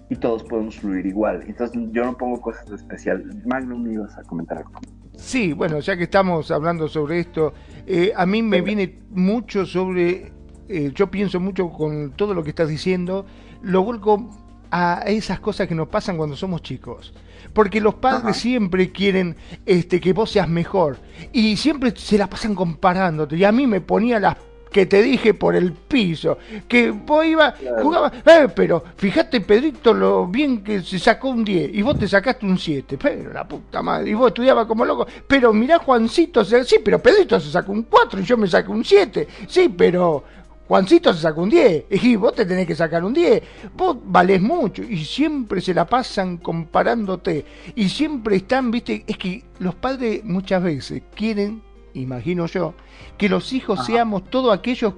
y 0.10 0.16
todos 0.16 0.44
podemos 0.44 0.76
fluir 0.78 1.06
igual. 1.06 1.44
Entonces 1.48 1.80
yo 1.92 2.04
no 2.04 2.18
pongo 2.18 2.42
cosas 2.42 2.66
de 2.70 2.76
especial. 2.76 3.24
Magnum, 3.46 3.84
¿me 3.84 3.94
ibas 3.94 4.18
a 4.18 4.24
comentar 4.24 4.60
algo? 4.60 4.72
Sí, 5.16 5.54
bueno, 5.54 5.80
ya 5.80 5.96
que 5.96 6.04
estamos 6.04 6.52
hablando 6.52 6.88
sobre 6.88 7.20
esto, 7.20 7.54
eh, 7.88 8.12
a 8.16 8.26
mí 8.26 8.42
me 8.42 8.62
viene 8.62 9.00
mucho 9.10 9.66
sobre, 9.66 10.34
eh, 10.68 10.92
yo 10.94 11.10
pienso 11.10 11.40
mucho 11.40 11.70
con 11.70 12.12
todo 12.12 12.34
lo 12.34 12.44
que 12.44 12.50
estás 12.50 12.68
diciendo, 12.68 13.26
lo 13.62 13.84
vuelco 13.84 14.30
a 14.72 15.04
esas 15.08 15.40
cosas 15.40 15.68
que 15.68 15.76
nos 15.76 15.88
pasan 15.88 16.18
cuando 16.18 16.36
somos 16.36 16.62
chicos. 16.62 17.14
Porque 17.54 17.80
los 17.80 17.96
padres 17.96 18.36
siempre 18.36 18.92
quieren 18.92 19.38
este, 19.66 20.02
que 20.02 20.12
vos 20.12 20.32
seas 20.32 20.50
mejor. 20.50 20.98
Y 21.32 21.56
siempre 21.56 21.94
se 21.96 22.18
la 22.18 22.28
pasan 22.28 22.54
comparándote. 22.54 23.38
Y 23.38 23.46
a 23.46 23.52
mí 23.54 23.66
me 23.66 23.80
ponía 23.80 24.20
las 24.20 24.36
que 24.76 24.88
te 24.88 25.02
dije 25.02 25.34
por 25.34 25.56
el 25.56 25.72
piso, 25.72 26.38
que 26.68 26.92
vos 26.92 27.26
ibas, 27.26 27.54
jugabas, 27.82 28.12
eh, 28.26 28.50
pero 28.54 28.84
fíjate 28.98 29.40
Pedrito 29.40 29.94
lo 29.94 30.28
bien 30.28 30.66
que 30.66 30.82
se 30.82 31.00
sacó 31.00 31.30
un 31.30 31.46
10 31.46 31.74
y 31.74 31.82
vos 31.82 31.98
te 31.98 32.10
sacaste 32.10 32.46
un 32.46 32.60
7, 32.60 32.98
pero 33.02 33.32
la 33.32 33.48
puta 33.48 33.82
madre, 33.82 34.10
y 34.10 34.14
vos 34.16 34.28
estudiabas 34.28 34.66
como 34.66 34.84
loco, 34.84 35.08
pero 35.26 35.54
mirá 35.54 35.80
Juancito, 35.80 36.44
sí, 36.44 36.76
pero 36.84 37.02
Pedrito 37.02 37.40
se 37.40 37.52
sacó 37.52 37.72
un 37.72 37.84
4 37.84 38.20
y 38.20 38.24
yo 38.26 38.36
me 38.36 38.50
saqué 38.50 38.70
un 38.70 38.84
7, 38.84 39.26
sí, 39.48 39.74
pero 39.78 40.26
Juancito 40.68 41.14
se 41.14 41.22
sacó 41.22 41.44
un 41.44 41.52
10 41.52 41.86
y 41.92 42.18
vos 42.18 42.36
te 42.36 42.46
tenés 42.46 42.68
que 42.68 42.76
sacar 42.76 43.06
un 43.06 43.14
10. 43.14 43.44
Vos 43.78 43.96
valés 44.04 44.42
mucho 44.42 44.84
y 44.84 45.06
siempre 45.06 45.62
se 45.62 45.74
la 45.74 45.86
pasan 45.86 46.36
comparándote 46.36 47.46
y 47.76 47.88
siempre 47.88 48.36
están, 48.36 48.72
viste, 48.72 49.06
es 49.08 49.18
que 49.18 49.46
los 49.60 49.76
padres 49.76 50.22
muchas 50.26 50.62
veces 50.62 51.04
quieren 51.16 51.62
imagino 51.96 52.46
yo, 52.46 52.74
que 53.18 53.30
los 53.30 53.54
hijos 53.54 53.86
seamos 53.86 54.30
todo 54.30 54.52
aquellos 54.52 54.94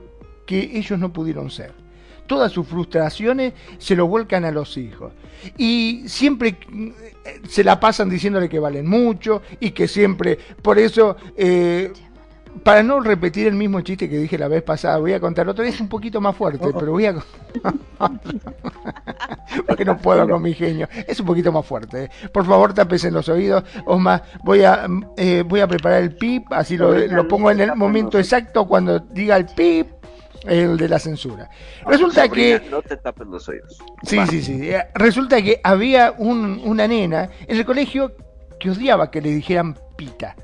que 0.45 0.77
ellos 0.77 0.97
no 0.99 1.13
pudieron 1.13 1.49
ser. 1.51 1.73
Todas 2.25 2.51
sus 2.51 2.67
frustraciones 2.67 3.53
se 3.77 3.95
lo 3.95 4.07
vuelcan 4.07 4.43
a 4.43 4.51
los 4.51 4.77
hijos. 4.77 5.13
Y 5.57 6.03
siempre 6.07 6.57
eh, 6.69 7.41
se 7.47 7.63
la 7.63 7.79
pasan 7.79 8.09
diciéndole 8.09 8.49
que 8.49 8.59
valen 8.59 8.87
mucho 8.87 9.41
y 9.59 9.71
que 9.71 9.87
siempre, 9.87 10.37
por 10.61 10.77
eso 10.77 11.15
eh, 11.37 11.93
para 12.63 12.83
no 12.83 12.99
repetir 12.99 13.47
el 13.47 13.55
mismo 13.55 13.81
chiste 13.81 14.09
que 14.09 14.17
dije 14.17 14.37
la 14.37 14.47
vez 14.47 14.63
pasada, 14.63 14.97
voy 14.97 15.13
a 15.13 15.19
contar 15.19 15.47
otra 15.49 15.63
vez 15.63 15.79
un 15.79 15.87
poquito 15.87 16.21
más 16.21 16.35
fuerte, 16.35 16.69
pero 16.77 16.91
voy 16.91 17.05
a... 17.05 17.15
Porque 19.67 19.85
no 19.85 19.97
puedo 19.97 20.27
con 20.27 20.41
mi 20.41 20.53
genio. 20.53 20.87
Es 21.07 21.19
un 21.19 21.25
poquito 21.25 21.51
más 21.51 21.65
fuerte. 21.65 22.05
¿eh? 22.05 22.09
Por 22.31 22.45
favor, 22.45 22.73
en 22.77 23.13
los 23.13 23.29
oídos. 23.29 23.63
Osma, 23.85 24.21
voy 24.43 24.63
a, 24.63 24.87
eh, 25.17 25.43
voy 25.45 25.61
a 25.61 25.67
preparar 25.67 26.03
el 26.03 26.15
pip, 26.15 26.45
así 26.51 26.77
lo, 26.77 26.93
lo 26.93 27.27
pongo 27.27 27.49
en 27.51 27.61
el 27.61 27.75
momento 27.75 28.19
exacto 28.19 28.67
cuando 28.67 28.99
diga 28.99 29.37
el 29.37 29.45
pip 29.45 29.87
el 30.45 30.77
de 30.77 30.89
la 30.89 30.99
censura. 30.99 31.49
Resulta 31.85 32.29
que... 32.29 32.61
No 32.69 32.81
te 32.81 32.97
tapes 32.97 33.27
los 33.27 33.47
oídos. 33.49 33.77
Sí, 34.03 34.19
sí, 34.29 34.41
sí. 34.41 34.69
Resulta 34.93 35.41
que 35.41 35.59
había 35.63 36.13
un, 36.17 36.61
una 36.63 36.87
nena 36.87 37.29
en 37.47 37.57
el 37.57 37.65
colegio 37.65 38.15
que 38.59 38.71
odiaba 38.71 39.11
que 39.11 39.21
le 39.21 39.31
dijeran 39.31 39.77
pita. 39.95 40.35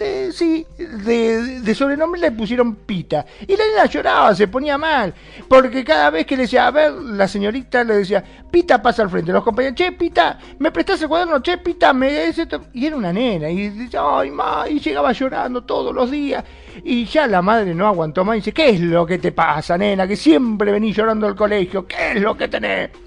Eh, 0.00 0.30
sí, 0.32 0.66
de, 0.76 1.60
de, 1.60 1.74
sobrenombre 1.74 2.20
le 2.20 2.32
pusieron 2.32 2.74
Pita. 2.74 3.24
Y 3.46 3.56
la 3.56 3.64
nena 3.64 3.86
lloraba, 3.86 4.34
se 4.34 4.48
ponía 4.48 4.76
mal. 4.76 5.14
Porque 5.48 5.84
cada 5.84 6.10
vez 6.10 6.26
que 6.26 6.36
le 6.36 6.42
decía, 6.42 6.66
a 6.66 6.70
ver, 6.72 6.92
la 6.92 7.28
señorita 7.28 7.84
le 7.84 7.98
decía, 7.98 8.24
Pita 8.50 8.82
pasa 8.82 9.02
al 9.02 9.10
frente. 9.10 9.32
Los 9.32 9.44
compañeros, 9.44 9.76
che, 9.76 9.92
Pita, 9.92 10.38
¿me 10.58 10.72
prestás 10.72 11.00
el 11.02 11.08
cuaderno? 11.08 11.40
Che, 11.40 11.58
Pita, 11.58 11.92
me... 11.92 12.32
Y 12.72 12.86
era 12.86 12.96
una 12.96 13.12
nena. 13.12 13.48
Y 13.48 13.68
decía, 13.68 14.00
ay, 14.02 14.32
ma, 14.32 14.64
y 14.68 14.80
llegaba 14.80 15.12
llorando 15.12 15.62
todos 15.62 15.94
los 15.94 16.10
días. 16.10 16.42
Y 16.82 17.04
ya 17.04 17.28
la 17.28 17.40
madre 17.40 17.72
no 17.72 17.86
aguantó 17.86 18.24
más 18.24 18.36
y 18.36 18.38
dice, 18.40 18.52
¿qué 18.52 18.70
es 18.70 18.80
lo 18.80 19.06
que 19.06 19.18
te 19.18 19.30
pasa, 19.30 19.78
nena? 19.78 20.08
Que 20.08 20.16
siempre 20.16 20.72
venís 20.72 20.96
llorando 20.96 21.28
al 21.28 21.36
colegio. 21.36 21.86
¿Qué 21.86 22.12
es 22.12 22.20
lo 22.20 22.36
que 22.36 22.48
tenés? 22.48 23.03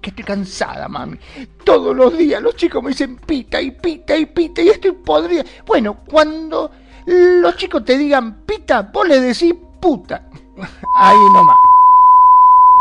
Que 0.00 0.10
estoy 0.10 0.24
cansada, 0.24 0.88
mami. 0.88 1.18
Todos 1.64 1.94
los 1.94 2.16
días 2.16 2.42
los 2.42 2.56
chicos 2.56 2.82
me 2.82 2.90
dicen 2.90 3.16
pita 3.16 3.60
y 3.60 3.70
pita 3.70 4.16
y 4.16 4.26
pita 4.26 4.62
y 4.62 4.68
estoy 4.68 4.92
podrida. 4.92 5.44
Bueno, 5.66 5.98
cuando 6.08 6.70
los 7.06 7.56
chicos 7.56 7.84
te 7.84 7.96
digan 7.96 8.42
pita, 8.42 8.82
vos 8.82 9.06
le 9.06 9.20
decís 9.20 9.54
puta. 9.80 10.26
Ahí 10.96 11.18
nomás. 11.32 11.56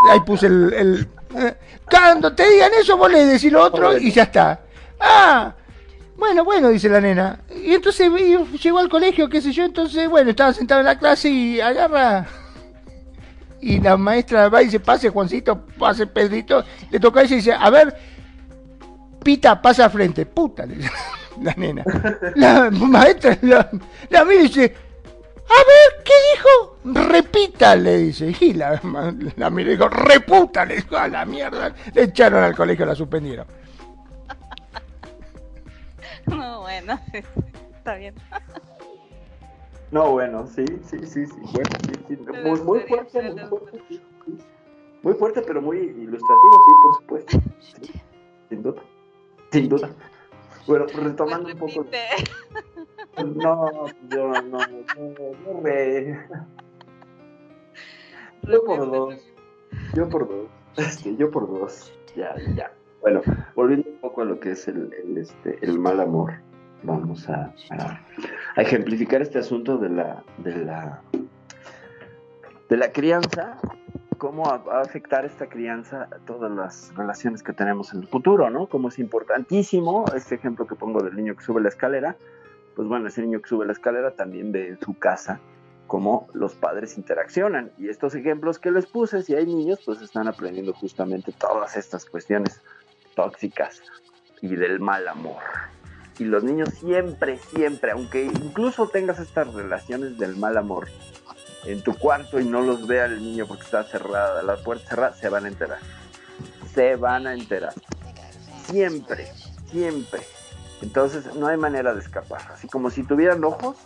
Ahí 0.09 0.19
puse 0.21 0.47
el, 0.47 1.07
eh, 1.35 1.55
Cuando 1.89 2.33
te 2.33 2.49
digan 2.49 2.71
eso, 2.79 2.97
vos 2.97 3.11
le 3.11 3.25
decís 3.25 3.51
lo 3.51 3.63
otro 3.63 3.97
y 3.97 4.11
ya 4.11 4.23
está. 4.23 4.61
Ah, 4.99 5.53
bueno, 6.17 6.43
bueno, 6.43 6.69
dice 6.69 6.89
la 6.89 6.99
nena. 6.99 7.39
Y 7.63 7.73
entonces 7.73 8.11
llegó 8.61 8.79
al 8.79 8.89
colegio, 8.89 9.29
qué 9.29 9.41
sé 9.41 9.51
yo, 9.51 9.63
entonces, 9.63 10.09
bueno, 10.09 10.31
estaba 10.31 10.53
sentado 10.53 10.81
en 10.81 10.85
la 10.85 10.99
clase 10.99 11.29
y 11.29 11.61
agarra 11.61 12.27
y 13.61 13.79
la 13.79 13.97
maestra 13.97 14.49
va 14.49 14.61
y 14.61 14.65
dice, 14.65 14.79
pase 14.79 15.09
Juancito, 15.09 15.65
pase 15.77 16.07
Pedrito, 16.07 16.63
le 16.89 16.99
toca 16.99 17.19
a 17.19 17.23
ella 17.23 17.33
y 17.33 17.37
dice, 17.37 17.53
a 17.53 17.69
ver, 17.69 17.95
pita, 19.23 19.61
pasa 19.61 19.85
al 19.85 19.91
frente, 19.91 20.25
puta, 20.25 20.65
la 21.41 21.53
nena. 21.55 21.83
La 22.35 22.69
maestra 22.71 23.37
la, 23.41 23.69
mira 23.71 24.33
y 24.33 24.43
dice, 24.43 24.75
a 25.49 25.57
ver, 25.65 26.03
¿qué 26.03 26.13
dijo? 26.35 26.77
Repita, 27.09 27.75
le 27.75 27.97
dice. 27.97 28.35
Y 28.39 28.53
la, 28.53 28.79
la 29.35 29.49
mira 29.49 29.69
y 29.69 29.73
dijo, 29.73 29.89
reputa, 29.89 30.63
le 30.63 30.75
dijo, 30.77 30.95
a 30.95 31.07
la 31.07 31.25
mierda. 31.25 31.73
Le 31.93 32.03
echaron 32.03 32.43
al 32.43 32.55
colegio, 32.55 32.85
la 32.85 32.95
suspendieron. 32.95 33.47
No, 36.27 36.61
bueno, 36.61 36.99
está 37.77 37.95
bien. 37.95 38.13
No, 39.91 40.11
bueno, 40.11 40.45
sí, 40.45 40.65
sí, 40.83 40.99
sí, 41.05 41.25
sí. 41.25 41.35
Bueno, 41.53 41.69
sí, 42.07 42.17
Muy, 42.43 42.61
muy 42.61 42.79
fuerte, 42.81 43.21
muy 43.33 43.47
fuerte. 43.47 44.01
Muy 45.01 45.13
fuerte, 45.13 45.41
pero 45.41 45.61
muy 45.61 45.77
ilustrativo, 45.77 46.63
sí, 46.65 46.73
por 46.83 46.95
supuesto. 46.95 47.39
sin 48.49 48.61
duda. 48.61 48.81
Sin 49.51 49.69
duda. 49.69 49.89
Bueno, 50.67 50.85
retomando 50.93 51.49
un 51.49 51.57
poco. 51.57 51.85
No, 53.35 53.87
yo 54.09 54.27
no, 54.27 54.41
no, 54.43 54.59
no, 54.59 55.61
re. 55.63 56.19
Yo 58.43 58.63
por 58.63 58.91
dos. 58.91 59.15
Yo 59.95 60.07
por 60.07 60.27
dos. 60.27 60.49
Este, 60.77 61.15
yo 61.15 61.31
por 61.31 61.47
dos. 61.47 61.91
Ya, 62.15 62.35
ya. 62.55 62.71
Bueno, 63.01 63.21
volviendo 63.55 63.89
un 63.89 63.97
poco 63.97 64.21
a 64.21 64.25
lo 64.25 64.39
que 64.39 64.51
es 64.51 64.67
el, 64.67 64.93
el, 64.93 65.17
este, 65.17 65.57
el 65.61 65.79
mal 65.79 65.99
amor 65.99 66.33
vamos 66.83 67.29
a, 67.29 67.53
ejemplificar 68.55 69.21
este 69.21 69.39
asunto 69.39 69.77
de 69.77 69.89
la, 69.89 70.23
de 70.37 70.55
la, 70.65 71.01
de 72.69 72.77
la 72.77 72.91
crianza, 72.91 73.57
cómo 74.17 74.43
va 74.43 74.79
a 74.79 74.81
afectar 74.81 75.25
esta 75.25 75.47
crianza 75.47 76.09
a 76.11 76.17
todas 76.25 76.51
las 76.51 76.93
relaciones 76.95 77.41
que 77.41 77.53
tenemos 77.53 77.93
en 77.93 78.01
el 78.01 78.07
futuro, 78.07 78.49
¿no? 78.49 78.67
Como 78.67 78.89
es 78.89 78.99
importantísimo, 78.99 80.05
este 80.15 80.35
ejemplo 80.35 80.67
que 80.67 80.75
pongo 80.75 81.01
del 81.01 81.15
niño 81.15 81.35
que 81.35 81.43
sube 81.43 81.61
la 81.61 81.69
escalera, 81.69 82.15
pues 82.75 82.87
bueno, 82.87 83.07
ese 83.07 83.21
niño 83.21 83.41
que 83.41 83.49
sube 83.49 83.65
la 83.65 83.73
escalera 83.73 84.11
también 84.11 84.51
ve 84.51 84.69
en 84.69 84.79
su 84.79 84.97
casa 84.97 85.39
cómo 85.87 86.27
los 86.33 86.53
padres 86.53 86.97
interaccionan. 86.97 87.71
Y 87.77 87.89
estos 87.89 88.13
ejemplos 88.13 88.59
que 88.59 88.71
les 88.71 88.85
puse, 88.85 89.23
si 89.23 89.33
hay 89.35 89.45
niños, 89.45 89.79
pues 89.83 90.01
están 90.01 90.27
aprendiendo 90.27 90.73
justamente 90.73 91.31
todas 91.31 91.75
estas 91.75 92.05
cuestiones 92.05 92.61
tóxicas 93.15 93.81
y 94.41 94.55
del 94.55 94.79
mal 94.79 95.07
amor 95.07 95.41
y 96.19 96.25
los 96.25 96.43
niños 96.43 96.69
siempre, 96.79 97.37
siempre, 97.37 97.91
aunque 97.91 98.25
incluso 98.25 98.87
tengas 98.87 99.19
estas 99.19 99.53
relaciones 99.53 100.17
del 100.17 100.35
mal 100.35 100.57
amor 100.57 100.89
en 101.65 101.81
tu 101.81 101.95
cuarto 101.95 102.39
y 102.39 102.45
no 102.45 102.61
los 102.61 102.87
vea 102.87 103.05
el 103.05 103.19
niño 103.19 103.45
porque 103.47 103.63
está 103.63 103.83
cerrada, 103.83 104.43
la 104.43 104.57
puerta 104.57 104.87
cerrada, 104.89 105.13
se 105.13 105.29
van 105.29 105.45
a 105.45 105.47
enterar. 105.47 105.79
Se 106.73 106.95
van 106.95 107.25
a 107.25 107.33
enterar. 107.33 107.73
Siempre, 108.65 109.31
siempre. 109.71 110.21
Entonces 110.81 111.33
no 111.35 111.47
hay 111.47 111.57
manera 111.57 111.93
de 111.93 112.01
escapar. 112.01 112.41
Así 112.53 112.67
como 112.67 112.89
si 112.89 113.03
tuvieran 113.03 113.43
ojos 113.43 113.77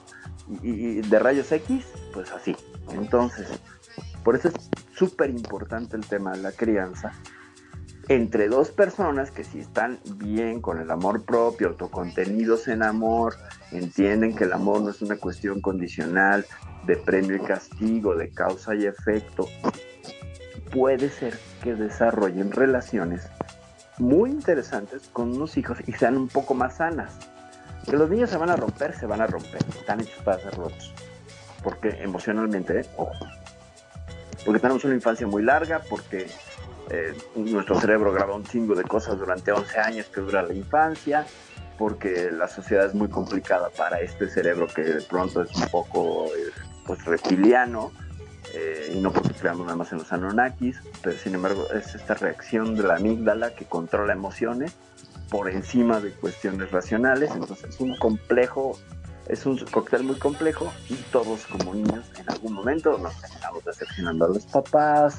y, 0.62 1.02
de 1.02 1.20
rayos 1.20 1.52
X, 1.52 1.86
pues 2.14 2.32
así. 2.32 2.56
Entonces, 2.92 3.48
por 4.24 4.36
eso 4.36 4.50
es 4.50 4.56
súper 4.96 5.30
importante 5.30 5.96
el 5.96 6.06
tema 6.06 6.32
de 6.32 6.40
la 6.40 6.52
crianza 6.52 7.12
entre 8.10 8.50
dos 8.50 8.72
personas 8.72 9.32
que 9.32 9.44
si 9.44 9.60
están 9.60 10.00
bien 10.16 10.62
con 10.62 10.80
el 10.80 10.92
amor 10.92 11.26
propio, 11.26 11.70
autocontenidos 11.70 12.68
en 12.68 12.84
amor, 12.84 13.36
entienden 13.72 14.36
que 14.36 14.44
el 14.44 14.54
amor 14.54 14.82
no 14.82 14.90
es 14.90 15.02
una 15.02 15.18
cuestión 15.18 15.62
condicional 15.62 16.46
de 16.86 16.98
premio 16.98 17.38
y 17.38 17.40
castigo, 17.40 18.16
de 18.16 18.30
causa 18.30 18.76
y 18.76 18.86
efecto, 18.86 19.48
puede 20.72 21.10
ser 21.10 21.38
que 21.64 21.76
desarrollen 21.76 22.52
relaciones 22.52 23.28
muy 23.98 24.32
interesantes 24.32 25.04
con 25.14 25.32
unos 25.32 25.56
hijos 25.56 25.78
y 25.86 25.94
sean 25.94 26.18
un 26.18 26.28
poco 26.28 26.54
más 26.54 26.78
sanas. 26.78 27.14
Que 27.86 27.96
los 27.96 28.10
niños 28.10 28.30
se 28.30 28.38
van 28.38 28.50
a 28.50 28.56
romper, 28.56 28.96
se 28.98 29.06
van 29.06 29.22
a 29.22 29.28
romper, 29.28 29.62
están 29.78 30.02
hechos 30.02 30.24
para 30.24 30.40
ser 30.40 30.56
rotos. 30.56 30.94
Porque 31.64 31.90
emocionalmente, 32.02 32.86
ojo. 32.98 33.26
Porque 34.46 34.60
tenemos 34.60 34.84
una 34.84 34.96
infancia 34.96 35.28
muy 35.28 35.44
larga, 35.44 35.82
porque 35.90 36.28
eh, 36.90 37.14
nuestro 37.36 37.80
cerebro 37.80 38.12
graba 38.12 38.36
un 38.36 38.44
chingo 38.44 38.76
de 38.76 38.84
cosas 38.84 39.18
durante 39.18 39.52
11 39.52 39.80
años 39.80 40.06
que 40.08 40.22
dura 40.22 40.42
la 40.42 40.54
infancia, 40.54 41.26
porque 41.78 42.30
la 42.32 42.48
sociedad 42.48 42.86
es 42.86 42.94
muy 42.94 43.08
complicada 43.08 43.70
para 43.70 44.00
este 44.02 44.30
cerebro 44.30 44.68
que 44.68 44.84
de 44.84 45.02
pronto 45.02 45.42
es 45.42 45.56
un 45.56 45.68
poco 45.70 46.26
eh, 46.28 46.52
pues, 46.86 47.04
reptiliano, 47.06 47.92
eh, 48.54 48.94
y 48.96 49.00
no 49.00 49.12
porque 49.12 49.34
creamos 49.34 49.66
nada 49.66 49.78
más 49.78 49.92
en 49.92 50.00
los 50.00 50.12
Anunnakis, 50.12 50.78
pero 51.02 51.18
sin 51.18 51.36
embargo 51.36 51.66
es 51.74 51.96
esta 51.96 52.14
reacción 52.14 52.76
de 52.76 52.84
la 52.84 52.96
amígdala 52.96 53.56
que 53.56 53.66
controla 53.66 54.14
emociones 54.14 54.76
por 55.30 55.50
encima 55.50 56.00
de 56.00 56.12
cuestiones 56.12 56.70
racionales, 56.72 57.32
entonces 57.32 57.64
es 57.70 57.80
un 57.80 57.98
complejo, 57.98 58.78
es 59.28 59.46
un 59.48 59.58
cóctel 59.58 60.04
muy 60.04 60.20
complejo 60.20 60.72
y 60.90 60.96
todos 61.12 61.46
como 61.48 61.74
niños 61.74 62.06
en 62.20 62.30
algún 62.30 62.54
momento 62.54 62.98
nos 63.00 63.20
terminamos 63.20 63.66
decepcionando 63.66 64.26
a 64.26 64.28
los 64.30 64.46
papás, 64.46 65.18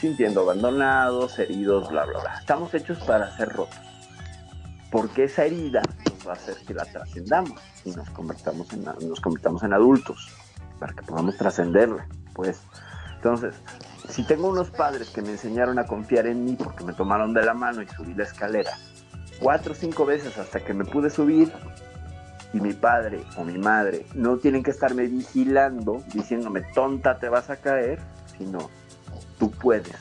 sintiendo 0.00 0.40
abandonados, 0.40 1.38
heridos, 1.38 1.90
bla, 1.90 2.04
bla, 2.06 2.20
bla. 2.20 2.34
Estamos 2.38 2.72
hechos 2.74 2.98
para 3.00 3.36
ser 3.36 3.50
rotos. 3.50 3.78
Porque 4.90 5.24
esa 5.24 5.44
herida 5.44 5.82
nos 6.04 6.26
va 6.26 6.32
a 6.32 6.36
hacer 6.36 6.56
que 6.66 6.74
la 6.74 6.84
trascendamos 6.84 7.60
y 7.84 7.90
nos 7.90 8.08
convertamos 8.10 8.72
en, 8.72 8.84
nos 8.84 9.20
convirtamos 9.20 9.62
en 9.62 9.72
adultos, 9.72 10.28
para 10.78 10.94
que 10.94 11.02
podamos 11.02 11.36
trascenderla. 11.36 12.06
Pues, 12.34 12.60
entonces, 13.14 13.54
si 14.08 14.24
tengo 14.24 14.48
unos 14.48 14.70
padres 14.70 15.10
que 15.10 15.22
me 15.22 15.30
enseñaron 15.30 15.78
a 15.78 15.86
confiar 15.86 16.26
en 16.26 16.44
mí 16.44 16.56
porque 16.56 16.82
me 16.82 16.94
tomaron 16.94 17.34
de 17.34 17.44
la 17.44 17.54
mano 17.54 17.82
y 17.82 17.88
subí 17.88 18.14
la 18.14 18.24
escalera 18.24 18.72
cuatro 19.40 19.72
o 19.72 19.74
cinco 19.74 20.04
veces 20.04 20.36
hasta 20.38 20.60
que 20.60 20.74
me 20.74 20.84
pude 20.84 21.10
subir, 21.10 21.52
y 22.52 22.60
mi 22.60 22.72
padre 22.72 23.22
o 23.36 23.44
mi 23.44 23.58
madre 23.58 24.06
no 24.14 24.36
tienen 24.38 24.62
que 24.62 24.72
estarme 24.72 25.06
vigilando 25.06 26.02
diciéndome 26.12 26.62
tonta 26.74 27.18
te 27.18 27.28
vas 27.28 27.48
a 27.48 27.56
caer, 27.56 28.00
sino 28.36 28.70
tú 29.40 29.50
puedes. 29.50 29.96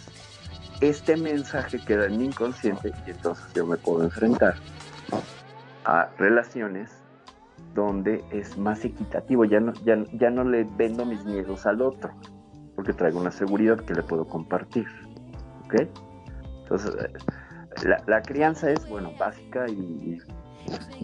Este 0.81 1.17
mensaje 1.17 1.79
queda 1.79 2.05
en 2.05 2.19
mi 2.19 2.25
inconsciente 2.25 2.91
y 3.07 3.11
entonces 3.11 3.45
yo 3.55 3.65
me 3.65 3.77
puedo 3.77 4.03
enfrentar 4.03 4.55
a 5.85 6.09
relaciones 6.19 6.91
donde 7.73 8.23
es 8.31 8.57
más 8.57 8.85
equitativo, 8.85 9.45
ya 9.45 9.59
no, 9.59 9.73
ya, 9.85 9.97
ya 10.13 10.29
no 10.29 10.43
le 10.43 10.67
vendo 10.77 11.05
mis 11.05 11.23
miedos 11.25 11.65
al 11.65 11.81
otro, 11.81 12.11
porque 12.75 12.93
traigo 12.93 13.19
una 13.19 13.31
seguridad 13.31 13.79
que 13.79 13.93
le 13.93 14.03
puedo 14.03 14.25
compartir. 14.27 14.87
¿Ok? 15.65 15.87
Entonces, 16.63 16.93
la, 17.83 18.03
la 18.07 18.21
crianza 18.21 18.69
es, 18.69 18.87
bueno, 18.87 19.11
básica 19.17 19.65
y 19.67 20.19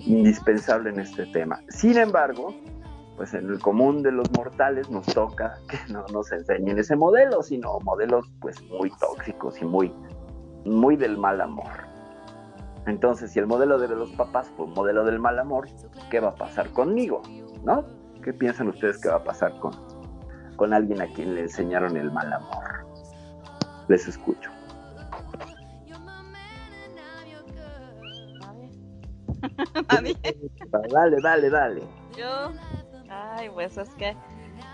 indispensable 0.06 0.90
en 0.90 1.00
este 1.00 1.26
tema. 1.28 1.60
Sin 1.70 1.98
embargo, 1.98 2.54
pues 3.16 3.34
en 3.34 3.50
el 3.50 3.60
común 3.60 4.04
de 4.04 4.12
los 4.12 4.30
mortales 4.32 4.90
nos 4.90 5.06
toca 5.08 5.58
que 5.70 5.78
no 5.92 6.06
nos 6.12 6.32
enseñen 6.32 6.78
ese 6.80 6.96
modelo, 6.96 7.42
sino 7.42 7.80
modelos 7.82 8.26
pues 8.42 8.62
muy 8.64 8.92
tóxicos 9.00 9.62
y 9.62 9.66
muy, 9.66 9.94
muy 10.66 10.96
del 10.96 11.18
mal 11.18 11.42
amor. 11.42 11.72
Entonces, 12.88 13.32
si 13.32 13.40
el 13.40 13.48
modelo 13.48 13.80
de 13.80 13.88
los 13.88 14.12
papás 14.12 14.52
fue 14.56 14.66
un 14.66 14.74
modelo 14.74 15.04
del 15.06 15.20
mal 15.20 15.40
amor, 15.40 15.68
¿qué 16.12 16.20
va 16.20 16.30
a 16.30 16.36
pasar 16.36 16.70
conmigo? 16.70 17.24
¿No? 17.64 17.84
¿Qué 18.24 18.32
piensan 18.32 18.68
ustedes 18.68 19.00
que 19.00 19.10
va 19.10 19.16
a 19.16 19.24
pasar 19.24 19.58
con, 19.60 19.72
con 20.56 20.72
alguien 20.72 21.02
a 21.02 21.08
quien 21.08 21.34
le 21.34 21.42
enseñaron 21.42 21.98
el 21.98 22.12
mal 22.12 22.32
amor? 22.32 22.86
Les 23.88 24.08
escucho. 24.08 24.52
Dale, 30.92 31.18
dale, 31.22 31.50
dale. 31.50 31.82
Yo, 32.18 32.52
ay, 33.16 33.50
pues 33.50 33.78
es 33.78 33.90
que, 33.92 34.16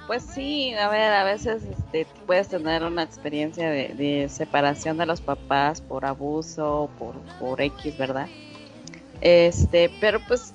pues 0.07 0.23
sí, 0.23 0.73
a 0.73 0.89
ver, 0.89 1.13
a 1.13 1.23
veces 1.23 1.63
este, 1.63 2.05
puedes 2.25 2.47
tener 2.47 2.83
una 2.83 3.03
experiencia 3.03 3.69
de, 3.69 4.27
separación 4.29 4.97
de 4.97 5.05
los 5.05 5.21
papás 5.21 5.81
por 5.81 6.05
abuso, 6.05 6.89
por, 6.97 7.15
por 7.39 7.61
X, 7.61 7.97
¿verdad? 7.97 8.27
Este, 9.21 9.91
pero 9.99 10.19
pues 10.27 10.53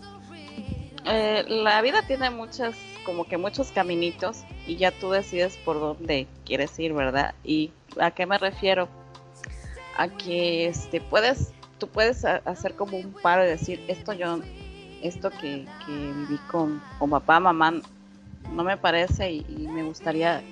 eh, 1.05 1.45
la 1.49 1.81
vida 1.83 2.03
tiene 2.03 2.31
muchas, 2.31 2.75
como 3.05 3.25
que 3.25 3.39
muchos 3.39 3.71
caminitos 3.71 4.43
y 4.67 4.77
ya 4.77 4.91
tú 4.91 5.11
decides 5.11 5.57
por 5.59 5.79
dónde 5.79 6.27
quieres 6.45 6.77
ir, 6.79 6.93
¿verdad? 6.93 7.35
¿Y 7.45 7.71
a 8.01 8.11
qué 8.11 8.27
me 8.27 8.39
refiero? 8.39 8.89
A 9.97 10.09
que 10.09 10.67
este, 10.67 11.01
puedes, 11.01 11.53
tú 11.79 11.89
puedes 11.89 12.25
hacer 12.25 12.75
como 12.75 12.99
un 12.99 13.13
paro 13.13 13.45
y 13.45 13.49
decir, 13.49 13.83
esto 13.87 14.13
yo, 14.13 14.41
esto 15.07 15.31
que, 15.31 15.67
viví 15.87 16.39
con, 16.51 16.83
con 16.99 17.11
papá, 17.11 17.41
mamá, 17.41 17.75
no 18.53 18.65
me 18.65 18.77
parece 18.77 19.33
y, 19.33 19.69
me 19.73 19.83
gustaría 19.83 20.43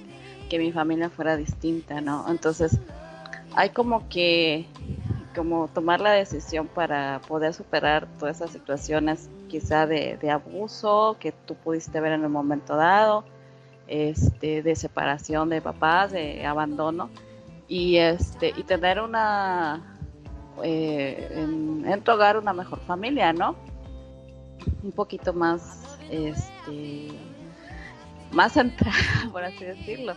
que 0.48 0.58
mi 0.58 0.72
familia 0.72 1.10
fuera 1.10 1.36
distinta, 1.36 2.00
¿no? 2.00 2.26
Entonces, 2.28 2.78
hay 3.54 3.70
como 3.70 4.08
que 4.08 4.66
como 5.34 5.68
tomar 5.68 6.00
la 6.00 6.12
decisión 6.12 6.68
para 6.68 7.20
poder 7.26 7.52
superar 7.54 8.06
todas 8.18 8.36
esas 8.36 8.50
situaciones 8.50 9.28
quizá 9.48 9.84
de, 9.86 10.18
abuso 10.30 11.16
que 11.18 11.32
tú 11.32 11.54
pudiste 11.56 12.00
ver 12.00 12.12
en 12.12 12.22
el 12.22 12.28
momento 12.28 12.76
dado, 12.76 13.24
este, 13.88 14.62
de 14.62 14.76
separación 14.76 15.48
de 15.48 15.60
papás, 15.60 16.12
de 16.12 16.46
abandono 16.46 17.10
y 17.68 17.96
este 17.96 18.52
y 18.56 18.62
tener 18.62 19.00
una 19.00 19.82
eh, 20.62 21.28
en, 21.32 22.02
hogar 22.08 22.36
una 22.36 22.52
mejor 22.52 22.80
familia, 22.80 23.32
¿no? 23.32 23.56
Un 24.82 24.92
poquito 24.92 25.32
más 25.32 25.98
este 26.10 27.08
más 28.32 28.52
centrada, 28.52 28.96
por 29.32 29.44
así 29.44 29.64
decirlo. 29.64 30.14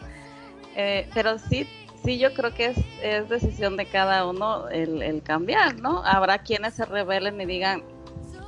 Eh, 0.76 1.10
pero 1.14 1.40
sí 1.40 1.68
sí, 2.07 2.18
yo 2.18 2.34
creo 2.34 2.53
que 2.53 2.68
es, 3.02 3.30
decisión 3.30 3.76
de 3.76 3.86
cada 3.86 4.26
uno 4.26 4.69
el, 4.69 5.22
cambiar, 5.24 5.80
¿no? 5.82 6.03
Habrá 6.06 6.40
quienes 6.40 6.76
se 6.76 6.86
rebelen 6.86 7.40
y 7.41 7.45
digan, 7.45 7.84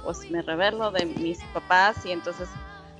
pues 0.03 0.31
me 0.31 0.41
revelo 0.41 0.91
de 0.91 1.05
mis 1.05 1.39
papás 1.53 2.05
y 2.05 2.11
entonces 2.11 2.47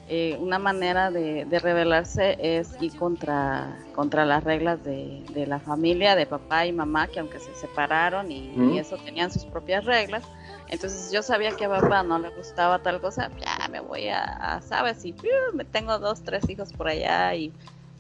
eh, 0.10 0.38
una 0.42 0.60
manera 0.60 1.12
de, 1.12 1.46
rebelarse 1.62 2.38
es 2.42 2.76
ir 2.82 2.94
contra, 2.98 3.78
contra 3.96 4.26
las 4.26 4.44
reglas 4.44 4.84
de, 4.84 5.24
la 5.48 5.60
familia, 5.60 6.16
de 6.16 6.26
papá 6.26 6.66
y 6.66 6.74
mamá, 6.74 7.08
que 7.08 7.20
aunque 7.20 7.40
se 7.40 7.54
separaron 7.56 8.30
y, 8.30 8.78
eso 8.78 8.98
tenían 8.98 9.32
sus 9.32 9.46
propias 9.46 9.86
reglas, 9.86 10.24
entonces 10.70 11.12
yo 11.12 11.22
sabía 11.24 11.52
que 11.52 11.66
a 11.66 11.70
papá 11.70 12.04
no 12.04 12.20
le 12.20 12.30
gustaba 12.30 12.80
tal 12.80 13.02
cosa, 13.02 13.30
ya 13.40 13.68
me 13.70 13.80
voy 13.80 14.10
a, 14.10 14.62
¿sabes? 14.62 15.04
Y 15.06 15.16
me 15.54 15.66
tengo 15.66 16.00
dos, 16.00 16.22
tres 16.24 16.50
hijos 16.50 16.74
por 16.74 16.88
allá 16.88 17.36
y 17.36 17.52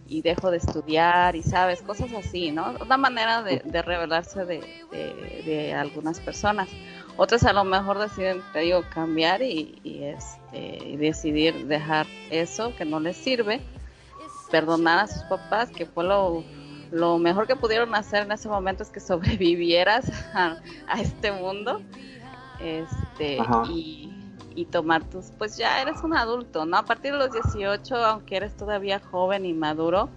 y 0.09 0.21
dejo 0.21 0.51
de 0.51 0.57
estudiar 0.57 1.35
y 1.35 1.43
sabes, 1.43 1.81
cosas 1.81 2.11
así, 2.13 2.51
¿no? 2.51 2.75
Una 2.81 2.97
manera 2.97 3.43
de, 3.43 3.61
de 3.63 3.81
revelarse 3.81 4.43
de, 4.43 4.61
de, 5.45 5.73
algunas 5.73 6.19
personas. 6.19 6.67
Otras 7.15 7.43
a 7.43 7.53
lo 7.53 7.63
mejor 7.63 7.99
deciden, 7.99 8.41
te 8.51 8.59
digo, 8.59 8.83
cambiar 8.93 9.41
y, 9.41 9.79
y 9.83 10.03
este, 10.03 10.97
decidir 10.97 11.67
dejar 11.67 12.07
eso 12.31 12.75
que 12.75 12.85
no 12.85 12.99
les 12.99 13.17
sirve, 13.17 13.61
perdonar 14.49 14.99
a 14.99 15.07
sus 15.07 15.23
papás, 15.23 15.69
que 15.69 15.85
fue 15.85 16.03
lo, 16.03 16.43
lo 16.91 17.19
mejor 17.19 17.45
que 17.45 17.55
pudieron 17.55 17.93
hacer 17.93 18.23
en 18.23 18.31
ese 18.31 18.49
momento 18.49 18.83
es 18.83 18.89
que 18.89 18.99
sobrevivieras 18.99 20.11
a 20.33 20.57
este 20.99 21.31
mundo. 21.31 21.81
Este, 22.60 23.38
y, 23.69 24.11
y 24.56 24.65
tomar 24.65 25.03
tus, 25.03 25.31
pues 25.38 25.57
ya 25.57 25.81
eres 25.81 26.03
un 26.03 26.15
adulto, 26.15 26.65
¿no? 26.65 26.77
A 26.77 26.84
partir 26.84 27.14
de 27.14 27.18
los 27.18 27.31
18, 27.31 27.95
aunque 27.95 28.38
eres 28.38 28.56
todavía 28.57 28.99
joven 28.99 29.45
y 29.45 29.53
maduro, 29.53 30.10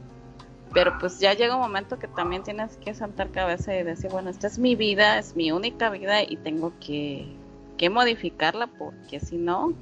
pero 0.72 0.98
pues 0.98 1.20
ya 1.20 1.34
llega 1.34 1.54
un 1.54 1.62
momento 1.62 1.98
que 1.98 2.08
también 2.08 2.42
tienes 2.42 2.76
que 2.78 2.94
sentar 2.94 3.30
cabeza 3.30 3.76
y 3.76 3.82
decir, 3.82 4.10
bueno, 4.10 4.30
esta 4.30 4.46
es 4.46 4.58
mi 4.58 4.74
vida, 4.74 5.18
es 5.18 5.36
mi 5.36 5.52
única 5.52 5.90
vida 5.90 6.22
y 6.22 6.36
tengo 6.36 6.72
que, 6.80 7.26
que 7.76 7.90
modificarla 7.90 8.66
porque 8.66 9.20
si 9.20 9.36
no, 9.36 9.74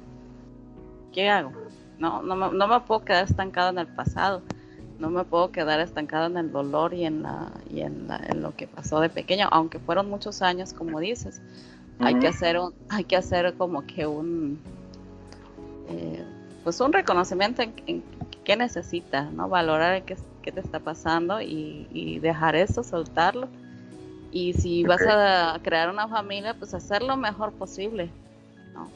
¿qué 1.13 1.29
hago? 1.29 1.53
No, 1.97 2.21
no 2.21 2.35
me, 2.35 2.51
no 2.51 2.67
me 2.67 2.79
puedo 2.81 3.03
quedar 3.05 3.25
estancado 3.25 3.69
en 3.69 3.79
el 3.79 3.87
pasado, 3.87 4.41
no 4.99 5.09
me 5.09 5.23
puedo 5.23 5.51
quedar 5.51 5.79
estancado 5.79 6.27
en 6.27 6.37
el 6.37 6.51
dolor 6.51 6.93
y 6.93 7.05
en, 7.05 7.23
la, 7.23 7.51
y 7.69 7.81
en, 7.81 8.07
la, 8.07 8.17
en 8.27 8.43
lo 8.43 8.55
que 8.55 8.67
pasó 8.67 8.99
de 8.99 9.09
pequeño, 9.09 9.47
aunque 9.51 9.79
fueron 9.79 10.09
muchos 10.09 10.41
años, 10.41 10.73
como 10.73 10.99
dices 10.99 11.41
hay 11.99 12.19
que 12.19 12.27
hacer 12.27 12.57
un, 12.57 12.73
hay 12.89 13.03
que 13.03 13.15
hacer 13.15 13.53
como 13.55 13.85
que 13.85 14.07
un 14.07 14.59
eh, 15.89 16.25
pues 16.63 16.79
un 16.79 16.93
reconocimiento 16.93 17.61
en, 17.61 18.03
qué 18.43 18.55
necesitas, 18.55 19.31
¿no? 19.31 19.49
Valorar 19.49 20.03
qué, 20.03 20.15
qué 20.41 20.51
te 20.51 20.59
está 20.59 20.79
pasando 20.79 21.41
y, 21.41 22.19
dejar 22.19 22.55
eso, 22.55 22.83
soltarlo. 22.83 23.47
Y 24.31 24.53
si 24.53 24.83
vas 24.83 25.01
a 25.07 25.59
crear 25.61 25.89
una 25.89 26.07
familia, 26.07 26.53
pues 26.53 26.73
hacer 26.73 27.01
lo 27.01 27.17
mejor 27.17 27.51
posible, 27.53 28.09
¿no? 28.73 28.89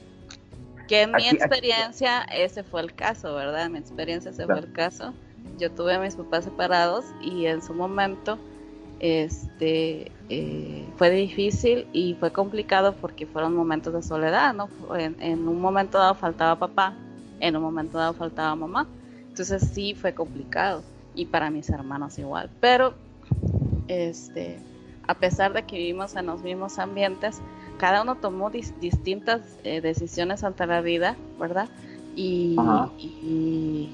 Que 0.88 1.02
en 1.02 1.12
mi 1.12 1.28
experiencia 1.28 2.22
ese 2.24 2.64
fue 2.64 2.82
el 2.82 2.94
caso, 2.94 3.34
¿verdad? 3.36 3.66
En 3.66 3.74
mi 3.74 3.80
experiencia 3.80 4.32
ese 4.32 4.46
fue 4.46 4.60
el 4.60 4.72
caso. 4.72 5.14
Yo 5.58 5.72
tuve 5.72 5.96
a 5.96 6.00
mis 6.00 6.16
papás 6.16 6.46
separados 6.46 7.06
y 7.22 7.48
en 7.48 7.62
su 7.62 7.74
momento 7.74 8.38
este 9.00 10.12
eh, 10.30 10.86
fue 10.98 11.10
difícil 11.12 11.88
y 11.94 12.16
fue 12.16 12.32
complicado 12.32 12.96
porque 13.00 13.26
fueron 13.26 13.56
momentos 13.56 13.94
de 13.94 14.02
soledad, 14.02 14.54
¿no? 14.54 14.70
En, 14.98 15.48
un 15.48 15.62
momento 15.62 15.98
dado 15.98 16.16
faltaba 16.16 16.58
papá, 16.58 16.94
en 17.40 17.56
un 17.56 17.62
momento 17.62 17.98
dado 17.98 18.14
faltaba 18.14 18.56
mamá, 18.56 18.88
entonces 19.30 19.70
sí 19.74 19.94
fue 19.94 20.14
complicado 20.14 20.84
y 21.14 21.26
para 21.26 21.50
mis 21.50 21.70
hermanos 21.70 22.18
igual, 22.18 22.50
pero 22.60 22.94
este, 23.88 24.60
a 25.08 25.14
pesar 25.16 25.54
de 25.54 25.64
que 25.64 25.78
vivimos 25.78 26.16
en 26.16 26.28
los 26.28 26.42
mismos 26.42 26.80
ambientes, 26.80 27.42
cada 27.78 28.02
uno 28.02 28.16
tomó 28.16 28.50
distintas 28.50 29.42
eh, 29.64 29.82
decisiones 29.82 30.44
ante 30.44 30.66
la 30.66 30.82
vida, 30.82 31.16
¿verdad? 31.40 31.68
Y, 32.16 32.56
y 32.98 33.90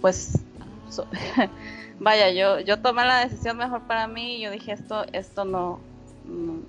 pues 0.00 0.42
vaya, 2.02 2.30
yo, 2.30 2.60
yo 2.60 2.80
tomé 2.80 3.04
la 3.04 3.20
decisión 3.20 3.56
mejor 3.56 3.82
para 3.82 4.06
mí 4.06 4.36
y 4.36 4.40
yo 4.40 4.50
dije 4.50 4.72
esto, 4.72 5.04
esto 5.12 5.44
no, 5.44 5.78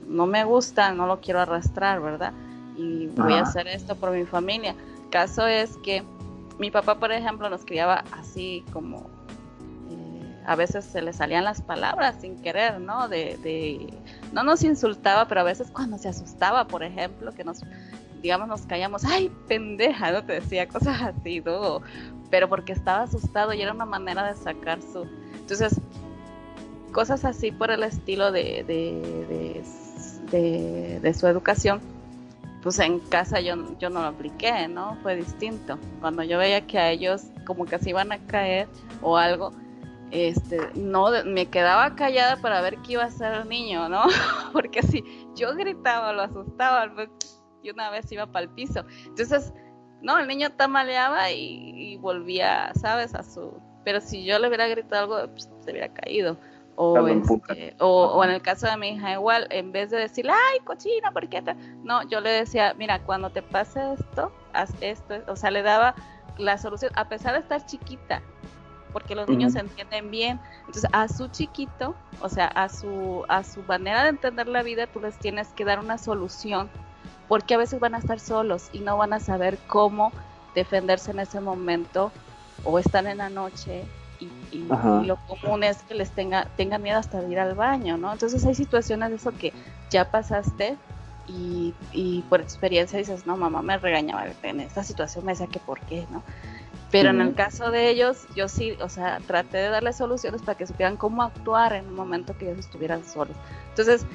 no, 0.08 0.26
me 0.28 0.44
gusta, 0.44 0.94
no 0.94 1.08
lo 1.08 1.20
quiero 1.22 1.42
arrastrar, 1.42 2.02
¿verdad? 2.02 2.34
Y 2.78 3.08
voy 3.08 3.34
a 3.34 3.42
hacer 3.42 3.68
esto 3.68 3.96
por 3.96 4.12
mi 4.12 4.26
familia. 4.26 4.76
Caso 5.10 5.48
es 5.48 5.78
que 5.78 6.04
mi 6.60 6.72
papá, 6.72 7.00
por 7.00 7.12
ejemplo, 7.12 7.50
nos 7.50 7.66
criaba 7.66 8.04
así 8.12 8.64
como 8.72 9.10
eh, 9.90 10.44
a 10.46 10.56
veces 10.56 10.86
se 10.86 11.02
le 11.02 11.14
salían 11.14 11.44
las 11.44 11.62
palabras 11.62 12.18
sin 12.22 12.40
querer, 12.42 12.80
¿no? 12.80 13.08
De, 13.08 13.38
de, 13.44 13.92
no 14.32 14.44
nos 14.44 14.64
insultaba, 14.64 15.28
pero 15.28 15.42
a 15.42 15.46
veces 15.46 15.70
cuando 15.72 15.98
se 15.98 16.10
asustaba, 16.10 16.66
por 16.66 16.84
ejemplo, 16.84 17.32
que 17.34 17.44
nos, 17.44 17.62
digamos, 18.22 18.48
nos 18.48 18.62
callamos, 18.62 19.04
ay, 19.04 19.32
pendeja, 19.48 20.12
¿no? 20.12 20.24
Te 20.24 20.34
decía 20.34 20.68
cosas 20.68 21.02
así, 21.02 21.42
¿no? 21.42 21.82
pero 22.34 22.50
porque 22.50 22.74
estaba 22.74 23.04
asustado 23.04 23.54
y 23.54 23.62
era 23.62 23.72
una 23.74 23.86
manera 23.86 24.24
de 24.24 24.34
sacar 24.34 24.80
su... 24.82 25.06
Entonces, 25.44 25.80
cosas 26.94 27.26
así 27.26 27.52
por 27.52 27.70
el 27.70 27.84
estilo 27.84 28.32
de, 28.32 28.64
de, 30.32 31.14
su 31.14 31.28
educación, 31.28 31.82
pues 32.62 32.80
en 32.80 33.00
casa 33.00 33.42
yo, 33.42 33.78
yo 33.78 33.90
no 33.90 34.02
lo 34.02 34.08
apliqué, 34.08 34.70
¿no? 34.70 34.98
Fue 35.04 35.18
distinto. 35.18 35.78
Cuando 36.00 36.24
yo 36.24 36.38
veía 36.38 36.66
que 36.66 36.80
a 36.80 36.90
ellos 36.92 37.24
como 37.46 37.66
que 37.66 37.78
se 37.78 37.90
iban 37.90 38.14
a 38.14 38.20
caer 38.20 38.70
o 39.02 39.18
algo, 39.18 39.52
este, 40.12 40.60
no, 40.76 41.10
me 41.26 41.48
quedaba 41.48 41.96
callada 41.96 42.38
para 42.38 42.62
ver 42.62 42.78
qué 42.78 42.94
iba 42.94 43.04
a 43.04 43.08
hacer 43.08 43.34
el 43.34 43.50
niño, 43.50 43.90
¿no? 43.90 44.04
Porque 44.54 44.82
si 44.82 45.04
yo 45.36 45.54
gritaba, 45.56 46.14
lo 46.14 46.22
asustaba, 46.22 46.90
pues, 46.94 47.10
y 47.62 47.70
una 47.70 47.90
vez 47.90 48.10
iba 48.12 48.28
para 48.28 48.44
el 48.46 48.50
piso. 48.52 48.86
Entonces, 49.06 49.52
no, 50.04 50.20
el 50.20 50.28
niño 50.28 50.52
tamaleaba 50.52 51.32
y, 51.32 51.98
volvía, 51.98 52.72
¿sabes? 52.76 53.16
A 53.16 53.24
su... 53.24 53.60
Pero 53.84 54.02
si 54.02 54.24
yo 54.24 54.40
le 54.40 54.48
hubiera 54.48 54.68
gritado 54.68 55.16
algo, 55.16 55.32
pues, 55.32 55.50
se 55.64 55.72
hubiera 55.72 55.90
caído. 55.90 56.38
O, 56.76 57.08
este, 57.08 57.76
o, 57.80 58.24
en 58.24 58.32
el 58.32 58.42
caso 58.42 58.66
de 58.66 58.76
mi 58.78 58.90
hija 58.90 59.14
igual, 59.14 59.46
en 59.52 59.72
vez 59.72 59.92
de 59.92 59.98
decirle, 59.98 60.32
ay, 60.32 60.60
cochina, 60.64 61.12
¿por 61.12 61.30
qué? 61.30 61.42
Te? 61.42 61.54
No, 61.84 62.02
yo 62.10 62.20
le 62.20 62.32
decía, 62.32 62.74
mira, 62.76 63.00
cuando 63.00 63.30
te 63.30 63.44
pase 63.44 63.94
esto, 63.94 64.32
haz 64.54 64.74
esto. 64.82 65.16
O 65.28 65.36
sea, 65.36 65.52
le 65.52 65.62
daba 65.62 65.94
la 66.38 66.58
solución, 66.58 66.92
a 66.96 67.08
pesar 67.08 67.34
de 67.34 67.40
estar 67.40 67.64
chiquita, 67.68 68.24
porque 68.92 69.14
los 69.14 69.30
niños 69.30 69.54
se 69.54 69.60
entienden 69.60 70.10
bien. 70.10 70.40
Entonces, 70.62 70.90
a 70.94 71.08
su 71.08 71.28
chiquito, 71.28 71.96
o 72.22 72.30
sea, 72.30 72.48
a 72.48 72.70
su, 72.70 73.24
a 73.28 73.44
su 73.44 73.62
manera 73.64 74.02
de 74.04 74.10
entender 74.10 74.48
la 74.48 74.64
vida, 74.64 74.88
tú 74.88 75.00
les 75.00 75.18
tienes 75.20 75.50
que 75.50 75.66
dar 75.66 75.80
una 75.80 76.00
solución 76.00 76.72
porque 77.28 77.54
a 77.54 77.58
veces 77.58 77.80
van 77.80 77.96
a 77.96 78.00
estar 78.00 78.20
solos 78.20 78.70
y 78.74 78.80
no 78.80 78.98
van 78.98 79.14
a 79.14 79.20
saber 79.20 79.58
cómo 79.68 80.12
defenderse 80.56 81.12
en 81.12 81.20
ese 81.20 81.40
momento 81.40 82.12
o 82.64 82.80
están 82.80 83.08
en 83.08 83.18
la 83.18 83.30
noche 83.30 83.84
y, 84.20 84.66
lo 85.06 85.18
común 85.28 85.64
es 85.64 85.82
que 85.84 85.96
les 85.96 86.12
tenga 86.12 86.48
tengan 86.56 86.82
miedo 86.82 86.98
hasta 86.98 87.22
ir 87.28 87.40
al 87.40 87.56
baño, 87.56 87.98
¿no? 87.98 88.14
Entonces 88.14 88.46
hay 88.46 88.56
situaciones 88.56 89.10
de 89.10 89.16
eso 89.16 89.32
que 89.32 89.52
ya 89.90 90.10
pasaste 90.10 90.78
y, 91.28 91.74
y, 91.92 92.22
por 92.30 92.40
experiencia 92.40 93.00
dices, 93.00 93.26
no, 93.26 93.36
mamá 93.36 93.62
me 93.62 93.78
regañaba 93.78 94.26
en 94.44 94.60
esta 94.62 94.84
situación, 94.84 95.26
me 95.26 95.34
decía 95.34 95.48
que 95.48 95.60
por 95.60 95.80
qué, 95.82 96.06
¿no? 96.12 96.24
Pero 96.92 97.10
en 97.10 97.22
el 97.22 97.34
caso 97.34 97.72
de 97.72 97.90
ellos, 97.90 98.28
yo 98.36 98.48
sí, 98.48 98.78
o 98.80 98.88
sea, 98.88 99.20
traté 99.26 99.58
de 99.58 99.70
darles 99.70 99.96
soluciones 99.98 100.44
para 100.44 100.56
que 100.56 100.68
supieran 100.68 100.96
cómo 100.96 101.24
actuar 101.24 101.74
en 101.74 101.88
un 101.88 101.96
momento 101.96 102.38
que 102.38 102.46
ellos 102.46 102.60
estuvieran 102.60 103.04
solos. 103.04 103.36
Entonces, 103.70 104.06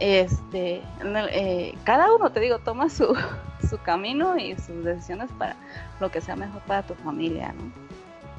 este, 0.00 0.82
eh, 1.02 1.74
cada 1.84 2.12
uno, 2.14 2.32
te 2.32 2.40
digo, 2.40 2.58
toma 2.58 2.88
su, 2.88 3.16
su 3.68 3.78
camino 3.78 4.36
y 4.36 4.56
sus 4.56 4.84
decisiones 4.84 5.30
para 5.38 5.54
lo 6.00 6.10
que 6.10 6.20
sea 6.20 6.36
mejor 6.36 6.62
para 6.62 6.82
tu 6.82 6.94
familia, 6.94 7.52
¿no? 7.52 7.90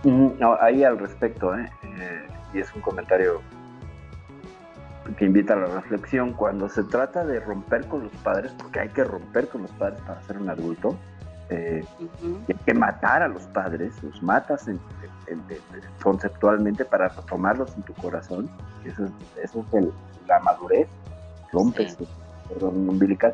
no 0.04 0.58
ahí 0.60 0.84
al 0.84 0.98
respecto, 0.98 1.56
¿eh? 1.56 1.70
¿eh? 1.84 2.28
y 2.54 2.60
es 2.60 2.74
un 2.74 2.82
comentario 2.82 3.42
que 5.18 5.26
invita 5.26 5.54
a 5.54 5.58
la 5.58 5.68
reflexión, 5.68 6.34
cuando 6.34 6.70
se 6.70 6.84
trata 6.84 7.26
de 7.26 7.40
romper 7.40 7.86
con 7.88 8.04
los 8.04 8.12
padres, 8.24 8.54
porque 8.58 8.80
hay 8.80 8.90
que 8.90 9.04
romper 9.04 9.48
con 9.50 9.64
los 9.64 9.72
padres 9.72 10.00
para 10.02 10.22
ser 10.24 10.38
un 10.38 10.50
adulto, 10.50 10.96
eh, 11.50 11.84
hay 12.48 12.56
que 12.66 12.74
matar 12.74 13.22
a 13.22 13.28
los 13.28 13.44
padres, 13.44 14.02
los 14.04 14.22
matas 14.24 14.70
conceptualmente 16.02 16.86
para 16.86 17.10
tomarlos 17.10 17.76
en 17.76 17.84
tu 17.84 17.94
corazón, 17.94 18.50
eso, 18.86 19.06
es 19.44 19.52
la 20.28 20.40
madurez, 20.40 20.88
rompes 21.52 21.98
el 22.56 22.64
umbilical. 22.64 23.34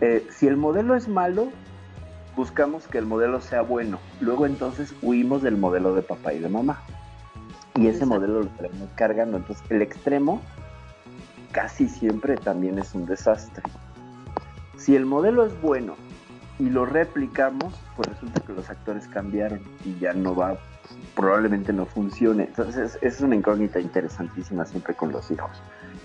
Eh, 0.00 0.26
si 0.30 0.46
el 0.46 0.56
modelo 0.56 0.94
es 0.94 1.08
malo, 1.08 1.48
buscamos 2.36 2.86
que 2.86 2.98
el 2.98 3.06
modelo 3.06 3.40
sea 3.40 3.62
bueno, 3.62 3.98
luego 4.20 4.46
entonces 4.46 4.94
huimos 5.02 5.42
del 5.42 5.56
modelo 5.56 5.94
de 5.94 6.02
papá 6.02 6.32
y 6.32 6.38
de 6.38 6.48
mamá. 6.48 6.82
Y 7.76 7.86
ese 7.86 8.04
modelo 8.04 8.40
lo 8.40 8.46
tenemos 8.48 8.88
cargando, 8.96 9.36
entonces 9.36 9.64
el 9.70 9.82
extremo 9.82 10.40
casi 11.52 11.88
siempre 11.88 12.36
también 12.36 12.78
es 12.78 12.94
un 12.94 13.06
desastre. 13.06 13.62
Si 14.76 14.96
el 14.96 15.06
modelo 15.06 15.44
es 15.44 15.60
bueno 15.60 15.94
y 16.58 16.70
lo 16.70 16.86
replicamos, 16.86 17.74
pues 17.96 18.08
resulta 18.08 18.40
que 18.40 18.52
los 18.52 18.68
actores 18.70 19.06
cambiaron 19.08 19.60
y 19.84 19.98
ya 19.98 20.12
no 20.12 20.34
va, 20.34 20.58
probablemente 21.14 21.72
no 21.72 21.86
funcione. 21.86 22.44
Entonces 22.44 22.98
es, 23.00 23.20
una 23.20 23.36
incógnita 23.36 23.80
interesantísima 23.80 24.64
siempre 24.66 24.94
con 24.94 25.12
los 25.12 25.30
hijos 25.30 25.50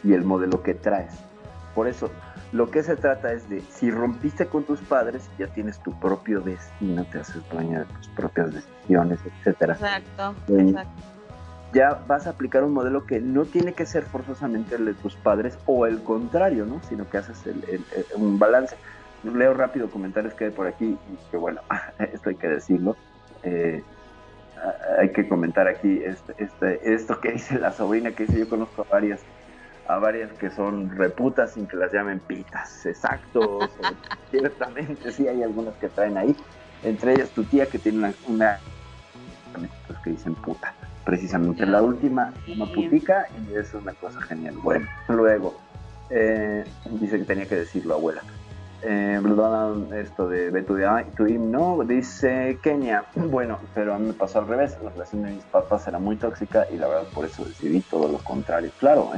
y 0.03 0.13
el 0.13 0.23
modelo 0.23 0.61
que 0.61 0.73
traes. 0.73 1.13
Por 1.75 1.87
eso, 1.87 2.09
lo 2.51 2.71
que 2.71 2.81
se 2.81 2.95
trata 2.95 3.33
es 3.33 3.47
de, 3.49 3.61
si 3.61 3.91
rompiste 3.91 4.47
con 4.47 4.63
tus 4.63 4.79
padres, 4.79 5.29
ya 5.37 5.47
tienes 5.47 5.77
tu 5.79 5.91
propio 5.99 6.41
destino, 6.41 7.05
te 7.11 7.19
haces 7.19 7.47
dueña 7.51 7.79
de 7.79 7.85
tus 7.85 8.07
propias 8.09 8.53
decisiones, 8.53 9.19
etcétera. 9.25 9.73
Exacto, 9.73 10.35
exacto. 10.47 11.03
Ya 11.73 12.01
vas 12.07 12.25
a 12.25 12.29
aplicar 12.29 12.63
un 12.63 12.71
modelo 12.71 13.05
que 13.05 13.19
no 13.19 13.43
tiene 13.43 13.73
que 13.73 13.85
ser 13.85 14.03
forzosamente 14.03 14.75
el 14.75 14.85
de 14.85 14.93
tus 14.93 15.15
padres 15.17 15.59
o 15.65 15.85
el 15.85 16.01
contrario, 16.01 16.65
¿no? 16.65 16.81
Sino 16.83 17.09
que 17.09 17.17
haces 17.17 17.43
un 18.15 18.39
balance 18.39 18.77
leo 19.33 19.53
rápido 19.53 19.89
comentarios 19.89 20.33
que 20.33 20.45
hay 20.45 20.51
por 20.51 20.67
aquí 20.67 20.85
y 20.85 21.31
que 21.31 21.37
bueno, 21.37 21.61
esto 22.13 22.29
hay 22.29 22.35
que 22.35 22.47
decirlo. 22.47 22.95
Eh, 23.43 23.83
hay 24.97 25.11
que 25.11 25.27
comentar 25.27 25.67
aquí 25.67 26.01
este, 26.03 26.33
este, 26.37 26.93
esto 26.93 27.19
que 27.19 27.33
dice 27.33 27.59
la 27.59 27.71
sobrina, 27.71 28.11
que 28.11 28.25
dice 28.25 28.39
yo 28.39 28.49
conozco 28.49 28.83
a 28.83 28.85
varias, 28.91 29.21
a 29.87 29.97
varias 29.99 30.31
que 30.33 30.49
son 30.49 30.89
reputas 30.89 31.53
sin 31.53 31.67
que 31.67 31.77
las 31.77 31.91
llamen 31.91 32.19
pitas, 32.19 32.85
exacto, 32.85 33.59
ciertamente 34.31 35.11
sí 35.11 35.27
hay 35.27 35.43
algunas 35.43 35.75
que 35.75 35.89
traen 35.89 36.17
ahí, 36.17 36.35
entre 36.83 37.13
ellas 37.13 37.29
tu 37.29 37.43
tía 37.43 37.67
que 37.67 37.79
tiene 37.79 37.99
una, 37.99 38.13
una 38.27 38.59
pues, 39.87 39.99
que 39.99 40.09
dicen 40.11 40.35
puta, 40.35 40.73
precisamente 41.03 41.65
la 41.65 41.81
última, 41.81 42.33
una 42.47 42.65
putica 42.65 43.27
y 43.47 43.53
eso 43.53 43.77
es 43.77 43.83
una 43.83 43.93
cosa 43.93 44.21
genial. 44.21 44.55
Bueno, 44.61 44.87
luego, 45.07 45.55
eh, 46.09 46.63
dice 46.99 47.19
que 47.19 47.25
tenía 47.25 47.45
que 47.45 47.55
decirlo 47.55 47.95
abuela 47.95 48.21
eh, 48.85 49.19
esto 49.95 50.27
de, 50.27 50.51
de 50.51 50.61
tu, 50.61 50.77
tu, 51.15 51.27
himno, 51.27 51.83
dice 51.85 52.59
Kenia, 52.61 53.05
bueno, 53.15 53.59
pero 53.73 53.95
a 53.95 53.99
mí 53.99 54.07
me 54.07 54.13
pasó 54.13 54.39
al 54.39 54.47
revés, 54.47 54.77
la 54.83 54.91
relación 54.91 55.23
de 55.23 55.31
mis 55.31 55.43
papás 55.45 55.87
era 55.87 55.97
muy 55.97 56.17
tóxica 56.17 56.67
y 56.71 56.77
la 56.77 56.87
verdad 56.87 57.07
por 57.13 57.25
eso 57.25 57.45
decidí 57.45 57.81
todo 57.81 58.07
lo 58.07 58.19
contrario. 58.19 58.71
Claro, 58.77 59.11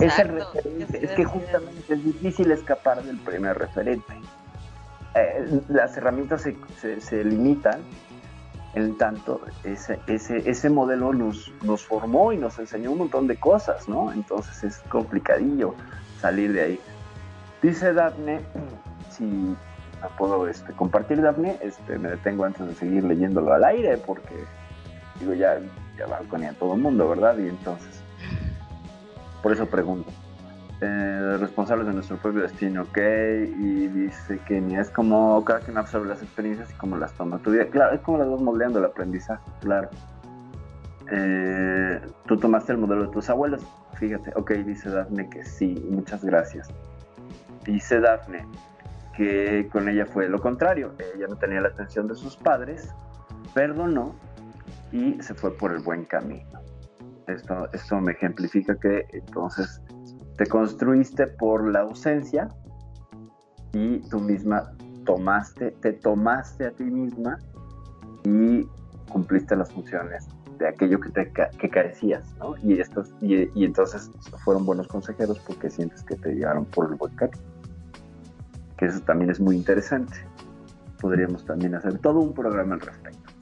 es 0.00 1.10
que 1.12 1.24
justamente 1.24 1.94
es 1.94 2.04
difícil 2.04 2.50
escapar 2.50 3.02
del 3.02 3.18
primer 3.18 3.58
referente. 3.58 4.14
Eh, 5.14 5.60
las 5.68 5.96
herramientas 5.96 6.42
se, 6.42 7.00
se, 7.00 7.24
limitan 7.24 7.80
en 8.74 8.98
tanto 8.98 9.40
ese, 9.64 9.98
ese, 10.06 10.48
ese 10.48 10.68
modelo 10.68 11.14
nos, 11.14 11.50
nos 11.62 11.82
formó 11.86 12.32
y 12.32 12.36
nos 12.36 12.58
enseñó 12.58 12.92
un 12.92 12.98
montón 12.98 13.26
de 13.26 13.36
cosas, 13.36 13.88
¿no? 13.88 14.12
Entonces 14.12 14.62
es 14.62 14.78
complicadillo 14.90 15.74
salir 16.20 16.52
de 16.52 16.62
ahí. 16.62 16.80
Dice 17.62 17.94
Daphne, 17.94 18.40
si 19.10 19.56
puedo 20.18 20.46
este, 20.48 20.72
compartir 20.74 21.22
Daphne, 21.22 21.56
este, 21.62 21.98
me 21.98 22.10
detengo 22.10 22.44
antes 22.44 22.66
de 22.66 22.74
seguir 22.74 23.04
leyéndolo 23.04 23.52
al 23.54 23.64
aire 23.64 23.96
porque 23.96 24.44
digo 25.18 25.34
ya, 25.34 25.58
ya 25.96 26.06
balconea 26.06 26.52
todo 26.52 26.74
el 26.74 26.80
mundo, 26.80 27.08
¿verdad? 27.08 27.38
Y 27.38 27.48
entonces, 27.48 28.02
por 29.46 29.52
eso 29.52 29.66
pregunto. 29.66 30.10
Eh, 30.80 31.36
responsables 31.38 31.86
de 31.86 31.92
nuestro 31.92 32.16
propio 32.16 32.42
destino, 32.42 32.82
¿ok? 32.82 32.98
Y 32.98 33.86
dice 33.86 34.40
que 34.44 34.60
ni 34.60 34.74
es 34.76 34.90
como 34.90 35.44
cada 35.44 35.60
quien 35.60 35.78
absorbe 35.78 36.08
las 36.08 36.20
experiencias 36.20 36.68
y 36.72 36.74
cómo 36.74 36.96
las 36.96 37.12
toma 37.12 37.38
tu 37.38 37.52
vida. 37.52 37.66
Claro, 37.66 37.94
es 37.94 38.00
como 38.00 38.18
las 38.18 38.28
vas 38.28 38.40
moldeando 38.40 38.80
el 38.80 38.86
aprendizaje, 38.86 39.44
claro. 39.60 39.88
Eh, 41.12 42.00
tú 42.26 42.36
tomaste 42.38 42.72
el 42.72 42.78
modelo 42.78 43.04
de 43.04 43.12
tus 43.12 43.30
abuelos, 43.30 43.62
fíjate, 43.94 44.32
ok, 44.34 44.50
dice 44.66 44.90
Daphne 44.90 45.30
que 45.30 45.44
sí, 45.44 45.80
muchas 45.88 46.24
gracias. 46.24 46.68
Dice 47.64 48.00
Daphne 48.00 48.44
que 49.16 49.68
con 49.70 49.88
ella 49.88 50.06
fue 50.06 50.28
lo 50.28 50.40
contrario. 50.40 50.90
Ella 51.14 51.28
no 51.28 51.36
tenía 51.36 51.60
la 51.60 51.68
atención 51.68 52.08
de 52.08 52.16
sus 52.16 52.36
padres, 52.36 52.92
perdonó 53.54 54.12
y 54.90 55.22
se 55.22 55.34
fue 55.34 55.56
por 55.56 55.70
el 55.70 55.84
buen 55.84 56.04
camino. 56.04 56.65
Esto, 57.28 57.68
esto 57.72 58.00
me 58.00 58.12
ejemplifica 58.12 58.76
que 58.76 59.06
entonces 59.12 59.82
te 60.36 60.46
construiste 60.46 61.26
por 61.26 61.70
la 61.70 61.80
ausencia 61.80 62.48
y 63.72 63.98
tú 64.08 64.20
misma 64.20 64.72
tomaste, 65.04 65.72
te 65.82 65.92
tomaste 65.92 66.66
a 66.66 66.70
ti 66.70 66.84
misma 66.84 67.38
y 68.24 68.66
cumpliste 69.08 69.56
las 69.56 69.72
funciones 69.72 70.28
de 70.58 70.68
aquello 70.68 71.00
que, 71.00 71.10
te, 71.10 71.32
que 71.32 71.68
carecías, 71.68 72.34
¿no? 72.38 72.54
Y, 72.62 72.80
estos, 72.80 73.14
y, 73.20 73.48
y 73.58 73.64
entonces 73.64 74.10
fueron 74.44 74.64
buenos 74.64 74.88
consejeros 74.88 75.38
porque 75.40 75.68
sientes 75.68 76.02
que 76.02 76.16
te 76.16 76.34
llevaron 76.34 76.64
por 76.64 76.90
el 76.90 76.94
buen 76.94 77.14
camino 77.14 77.56
que 78.76 78.86
eso 78.86 79.00
también 79.00 79.30
es 79.30 79.40
muy 79.40 79.56
interesante. 79.56 80.16
Podríamos 81.00 81.44
también 81.44 81.74
hacer 81.74 81.98
todo 81.98 82.20
un 82.20 82.32
programa 82.32 82.74
al 82.74 82.80
respecto. 82.80 83.32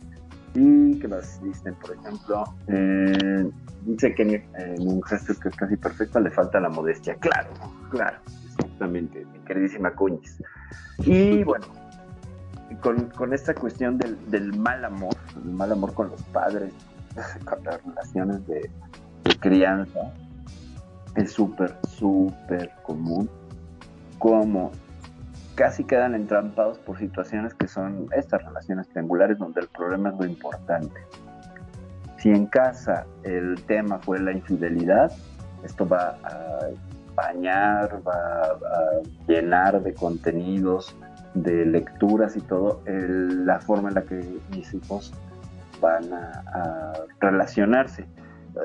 Y 0.55 0.99
que 1.01 1.09
más 1.09 1.43
dicen, 1.43 1.75
por 1.75 1.97
ejemplo, 1.97 2.45
eh, 2.69 3.51
dice 3.85 4.15
que 4.15 4.23
en 4.23 4.89
un 4.89 5.03
gesto 5.03 5.35
que 5.41 5.49
es 5.49 5.57
casi 5.57 5.77
perfecto 5.77 6.21
le 6.21 6.31
falta 6.31 6.61
la 6.61 6.69
modestia. 6.69 7.15
Claro, 7.17 7.49
claro, 7.91 8.19
exactamente, 8.45 9.25
mi 9.33 9.39
queridísima 9.41 9.93
Cuñiz. 9.93 10.43
Y 10.99 11.43
bueno, 11.45 11.67
con, 12.81 13.11
con 13.11 13.33
esta 13.33 13.55
cuestión 13.55 13.99
del, 13.99 14.19
del, 14.31 14.57
mal 14.59 14.85
amor, 14.85 15.15
el 15.45 15.53
mal 15.53 15.73
amor 15.73 15.95
con 15.95 16.11
los 16.11 16.23
padres, 16.25 16.73
con 17.45 17.63
las 17.65 17.83
relaciones 17.85 18.47
de, 18.47 18.71
de 19.25 19.37
crianza, 19.39 20.13
es 21.17 21.33
súper, 21.33 21.77
súper 21.89 22.71
común 22.83 23.29
como 24.19 24.73
casi 25.55 25.85
quedan 25.85 26.15
entrampados 26.15 26.79
por 26.79 26.99
situaciones 26.99 27.55
que 27.55 27.69
son 27.69 28.09
estas 28.17 28.45
relaciones 28.45 28.89
triangulares 28.89 29.39
donde 29.39 29.61
el 29.61 29.69
problema 29.69 30.11
es 30.11 30.17
lo 30.19 30.27
importante. 30.27 31.01
Si 32.25 32.31
en 32.31 32.47
casa 32.47 33.05
el 33.23 33.63
tema 33.67 33.99
fue 33.99 34.19
la 34.19 34.33
infidelidad, 34.33 35.13
esto 35.63 35.87
va 35.87 36.17
a 36.25 36.71
bañar, 37.15 38.01
va 38.03 38.15
a 38.15 39.03
llenar 39.29 39.83
de 39.83 39.93
contenidos, 39.93 40.97
de 41.35 41.67
lecturas 41.67 42.35
y 42.35 42.41
todo, 42.41 42.81
la 42.87 43.61
forma 43.61 43.91
en 43.91 43.97
la 43.97 44.05
que 44.05 44.25
mis 44.53 44.73
hijos 44.73 45.13
van 45.83 46.15
a, 46.15 46.95
relacionarse. 47.21 48.07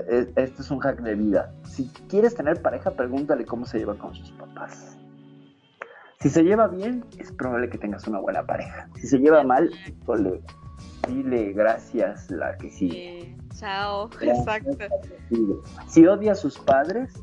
E, 0.07 0.31
este 0.37 0.61
es 0.61 0.71
un 0.71 0.79
hack 0.79 1.01
de 1.01 1.15
vida. 1.15 1.51
Si 1.65 1.89
quieres 2.07 2.35
tener 2.35 2.61
pareja, 2.61 2.91
pregúntale 2.91 3.43
cómo 3.43 3.65
se 3.65 3.79
lleva 3.79 3.95
con 3.95 4.15
sus 4.15 4.31
papás 4.31 4.97
si 6.21 6.29
se 6.29 6.43
lleva 6.43 6.67
bien, 6.67 7.05
es 7.17 7.31
probable 7.31 7.69
que 7.69 7.77
tengas 7.77 8.05
una 8.07 8.19
buena 8.19 8.45
pareja. 8.45 8.89
Si 8.95 9.07
se 9.07 9.19
lleva 9.19 9.41
mal, 9.43 9.71
dile 11.07 11.53
gracias 11.53 12.29
la 12.31 12.57
que 12.57 12.69
sigue. 12.69 13.35
chao, 13.55 14.09
exacto. 14.21 14.77
Si 15.87 16.05
odia 16.05 16.33
a 16.33 16.35
sus 16.35 16.57
padres, 16.59 17.13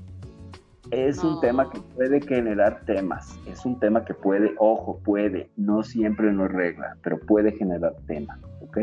es 0.91 1.23
un 1.25 1.41
tema 1.41 1.69
que 1.71 1.81
puede 1.95 2.21
generar 2.21 2.83
temas. 2.85 3.39
Es 3.47 3.65
un 3.65 3.79
tema 3.81 4.05
que 4.05 4.15
puede, 4.15 4.55
ojo, 4.59 5.01
puede, 5.05 5.51
no 5.57 5.83
siempre 5.83 6.33
no 6.33 6.47
es 6.47 6.53
regla, 6.53 6.97
pero 7.03 7.19
puede 7.21 7.53
generar 7.53 7.95
temas, 8.07 8.39
¿ok? 8.61 8.79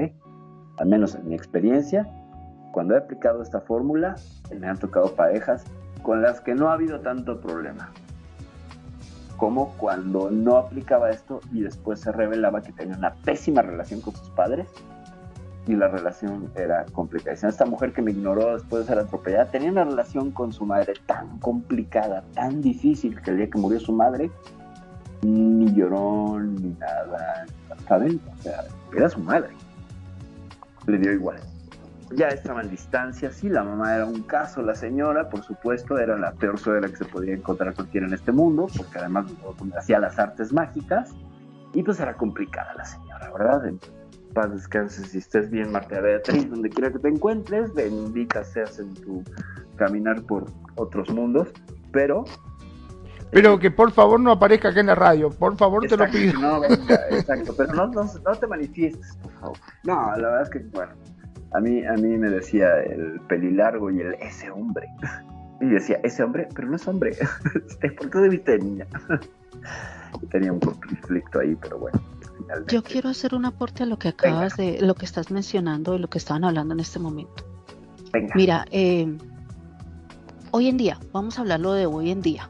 Al 0.79 0.87
menos 0.87 1.15
en 1.15 1.29
mi 1.29 1.35
experiencia, 1.35 2.07
cuando 2.73 2.95
he 2.95 2.97
aplicado 2.97 3.41
esta 3.41 3.61
fórmula, 3.61 4.15
me 4.59 4.67
han 4.67 4.77
tocado 4.77 5.15
parejas 5.15 5.63
con 6.01 6.21
las 6.21 6.41
que 6.41 6.55
no 6.55 6.69
ha 6.69 6.73
habido 6.73 6.99
tanto 6.99 7.39
problema 7.39 7.91
cómo 9.37 9.73
cuando 9.77 10.29
no 10.31 10.57
aplicaba 10.57 11.09
esto 11.09 11.41
y 11.51 11.61
después 11.61 11.99
se 11.99 12.11
revelaba 12.11 12.61
que 12.61 12.71
tenía 12.71 12.97
una 12.97 13.13
pésima 13.13 13.61
relación 13.61 14.01
con 14.01 14.15
sus 14.15 14.29
padres 14.29 14.67
y 15.67 15.75
la 15.75 15.87
relación 15.87 16.51
era 16.55 16.85
complicada. 16.91 17.35
Esta 17.47 17.65
mujer 17.65 17.93
que 17.93 18.01
me 18.01 18.11
ignoró 18.11 18.53
después 18.55 18.83
de 18.83 18.93
ser 18.93 18.99
atropellada 18.99 19.45
tenía 19.45 19.71
una 19.71 19.85
relación 19.85 20.31
con 20.31 20.51
su 20.51 20.65
madre 20.65 20.93
tan 21.05 21.39
complicada, 21.39 22.23
tan 22.33 22.61
difícil, 22.61 23.21
que 23.21 23.31
el 23.31 23.37
día 23.37 23.49
que 23.49 23.57
murió 23.57 23.79
su 23.79 23.93
madre, 23.93 24.29
ni 25.21 25.73
lloró 25.73 26.39
ni 26.39 26.69
nada, 26.79 27.45
¿saben? 27.87 28.19
O 28.37 28.41
sea, 28.41 28.65
era 28.95 29.09
su 29.09 29.19
madre. 29.19 29.49
Le 30.85 30.97
dio 30.97 31.13
igual. 31.13 31.39
Ya 32.15 32.27
estaban 32.27 32.69
distancias, 32.69 33.35
sí, 33.35 33.49
la 33.49 33.63
mamá 33.63 33.95
era 33.95 34.05
un 34.05 34.23
caso, 34.23 34.61
la 34.61 34.75
señora, 34.75 35.29
por 35.29 35.43
supuesto, 35.43 35.97
era 35.97 36.17
la 36.17 36.33
peor 36.33 36.59
suegra 36.59 36.87
que 36.87 36.97
se 36.97 37.05
podía 37.05 37.33
encontrar 37.33 37.73
cualquiera 37.73 38.07
en 38.07 38.13
este 38.13 38.31
mundo, 38.31 38.67
porque 38.75 38.99
además 38.99 39.31
hacía 39.77 39.99
las 39.99 40.19
artes 40.19 40.53
mágicas, 40.53 41.11
y 41.73 41.81
pues 41.81 41.99
era 41.99 42.13
complicada 42.13 42.73
la 42.75 42.85
señora, 42.85 43.31
¿verdad? 43.31 43.73
paz 44.33 44.51
descanses 44.51 45.13
y 45.13 45.19
estés 45.19 45.49
bien, 45.49 45.71
Marta 45.71 46.01
Beatriz, 46.01 46.49
donde 46.49 46.69
quiera 46.69 46.91
que 46.91 46.99
te 46.99 47.07
encuentres, 47.07 47.73
bendita 47.73 48.43
seas 48.43 48.79
en 48.79 48.93
tu 48.95 49.23
caminar 49.75 50.21
por 50.23 50.45
otros 50.75 51.09
mundos, 51.09 51.49
pero... 51.91 52.25
Pero 53.31 53.57
que 53.57 53.71
por 53.71 53.91
favor 53.91 54.19
no 54.19 54.31
aparezca 54.31 54.69
acá 54.69 54.79
en 54.79 54.87
la 54.87 54.95
radio, 54.95 55.29
por 55.29 55.55
favor 55.57 55.87
te 55.87 55.97
lo 55.97 56.07
pido. 56.09 56.39
No, 56.39 56.59
venga, 56.59 56.99
exacto, 57.09 57.55
pero 57.57 57.73
no, 57.73 57.87
no, 57.87 58.03
no, 58.03 58.35
te 58.35 58.45
manifiestes, 58.45 59.17
por 59.23 59.31
favor. 59.31 59.57
No, 59.83 60.15
la 60.17 60.29
verdad 60.29 60.41
es 60.43 60.49
que, 60.49 60.59
bueno, 60.71 60.93
a 61.53 61.59
mí, 61.59 61.85
a 61.85 61.93
mí 61.93 62.17
me 62.17 62.29
decía 62.29 62.81
el 62.81 63.19
pelilargo 63.21 63.91
y 63.91 64.01
el 64.01 64.13
ese 64.15 64.49
hombre. 64.49 64.89
Y 65.61 65.65
decía, 65.67 65.99
ese 66.03 66.23
hombre, 66.23 66.47
pero 66.53 66.67
no 66.67 66.75
es 66.75 66.87
hombre. 66.87 67.15
¿Por 67.97 68.09
qué 68.09 68.19
debiste 68.19 68.57
niña? 68.57 68.87
Tenía 70.31 70.51
un 70.51 70.59
conflicto 70.59 71.39
ahí, 71.39 71.55
pero 71.55 71.79
bueno. 71.79 72.01
Yo 72.67 72.83
quiero 72.83 73.09
hacer 73.09 73.35
un 73.35 73.45
aporte 73.45 73.83
a 73.83 73.85
lo 73.85 73.97
que 73.97 74.09
acabas 74.09 74.57
de, 74.57 74.81
lo 74.81 74.95
que 74.95 75.05
estás 75.05 75.31
mencionando 75.31 75.95
y 75.95 75.99
lo 75.99 76.09
que 76.09 76.17
estaban 76.17 76.43
hablando 76.43 76.73
en 76.73 76.79
este 76.79 76.99
momento. 76.99 77.45
Mira, 78.35 78.65
eh, 78.71 79.17
hoy 80.51 80.67
en 80.67 80.77
día, 80.77 80.99
vamos 81.11 81.37
a 81.37 81.41
hablarlo 81.41 81.73
de 81.73 81.85
hoy 81.85 82.11
en 82.11 82.21
día. 82.21 82.49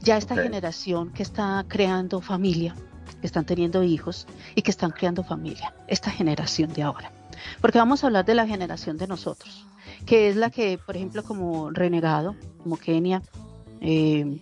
Ya 0.00 0.16
esta 0.16 0.36
generación 0.36 1.10
que 1.12 1.22
está 1.22 1.64
creando 1.66 2.20
familia, 2.20 2.74
que 3.20 3.26
están 3.26 3.44
teniendo 3.44 3.82
hijos 3.82 4.26
y 4.54 4.62
que 4.62 4.70
están 4.70 4.90
creando 4.90 5.24
familia, 5.24 5.74
esta 5.88 6.10
generación 6.10 6.72
de 6.72 6.82
ahora. 6.82 7.10
Porque 7.60 7.78
vamos 7.78 8.04
a 8.04 8.08
hablar 8.08 8.24
de 8.24 8.34
la 8.34 8.46
generación 8.46 8.96
de 8.96 9.06
nosotros, 9.06 9.66
que 10.06 10.28
es 10.28 10.36
la 10.36 10.50
que, 10.50 10.78
por 10.78 10.96
ejemplo, 10.96 11.22
como 11.22 11.70
Renegado, 11.70 12.36
como 12.62 12.76
Kenia, 12.76 13.22
eh, 13.80 14.40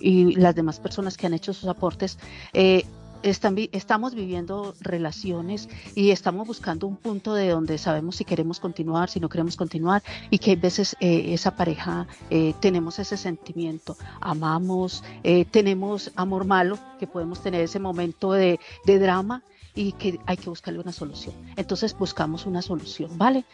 y 0.00 0.34
las 0.36 0.54
demás 0.54 0.80
personas 0.80 1.16
que 1.16 1.26
han 1.26 1.34
hecho 1.34 1.52
sus 1.52 1.68
aportes, 1.68 2.18
eh, 2.52 2.84
estamos 3.22 4.14
viviendo 4.14 4.76
relaciones 4.80 5.68
y 5.96 6.10
estamos 6.10 6.46
buscando 6.46 6.86
un 6.86 6.96
punto 6.96 7.34
de 7.34 7.48
donde 7.48 7.76
sabemos 7.76 8.14
si 8.14 8.24
queremos 8.24 8.60
continuar, 8.60 9.10
si 9.10 9.18
no 9.18 9.28
queremos 9.28 9.56
continuar 9.56 10.04
y 10.30 10.38
que 10.38 10.52
a 10.52 10.56
veces 10.56 10.96
eh, 11.00 11.34
esa 11.34 11.56
pareja 11.56 12.06
eh, 12.30 12.54
tenemos 12.60 13.00
ese 13.00 13.16
sentimiento, 13.16 13.96
amamos, 14.20 15.02
tenemos 15.50 16.12
amor 16.14 16.44
malo, 16.44 16.78
que 17.00 17.08
podemos 17.08 17.42
tener 17.42 17.62
ese 17.62 17.80
momento 17.80 18.32
de 18.32 18.58
drama 18.86 19.42
y 19.78 19.92
que 19.92 20.18
hay 20.26 20.36
que 20.36 20.50
buscarle 20.50 20.80
una 20.80 20.90
solución. 20.90 21.36
Entonces 21.54 21.96
buscamos 21.96 22.46
una 22.46 22.62
solución, 22.62 23.16
¿vale? 23.16 23.44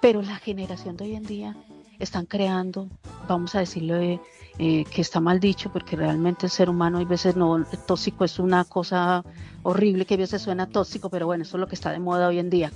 Pero 0.00 0.22
la 0.22 0.36
generación 0.36 0.96
de 0.96 1.04
hoy 1.06 1.16
en 1.16 1.24
día 1.24 1.56
están 1.98 2.24
creando, 2.24 2.88
vamos 3.28 3.56
a 3.56 3.58
decirlo, 3.58 3.96
eh, 3.96 4.20
que 4.58 5.00
está 5.00 5.18
mal 5.18 5.40
dicho, 5.40 5.72
porque 5.72 5.96
realmente 5.96 6.46
el 6.46 6.52
ser 6.52 6.70
humano 6.70 6.98
hay 6.98 7.04
veces 7.04 7.34
no, 7.34 7.64
tóxico 7.84 8.24
es 8.24 8.38
una 8.38 8.64
cosa 8.64 9.24
horrible 9.64 10.06
que 10.06 10.14
a 10.14 10.18
veces 10.18 10.42
suena 10.42 10.68
tóxico, 10.68 11.10
pero 11.10 11.26
bueno, 11.26 11.42
eso 11.42 11.56
es 11.56 11.60
lo 11.60 11.66
que 11.66 11.74
está 11.74 11.90
de 11.90 11.98
moda 11.98 12.28
hoy 12.28 12.38
en 12.38 12.48
día. 12.48 12.70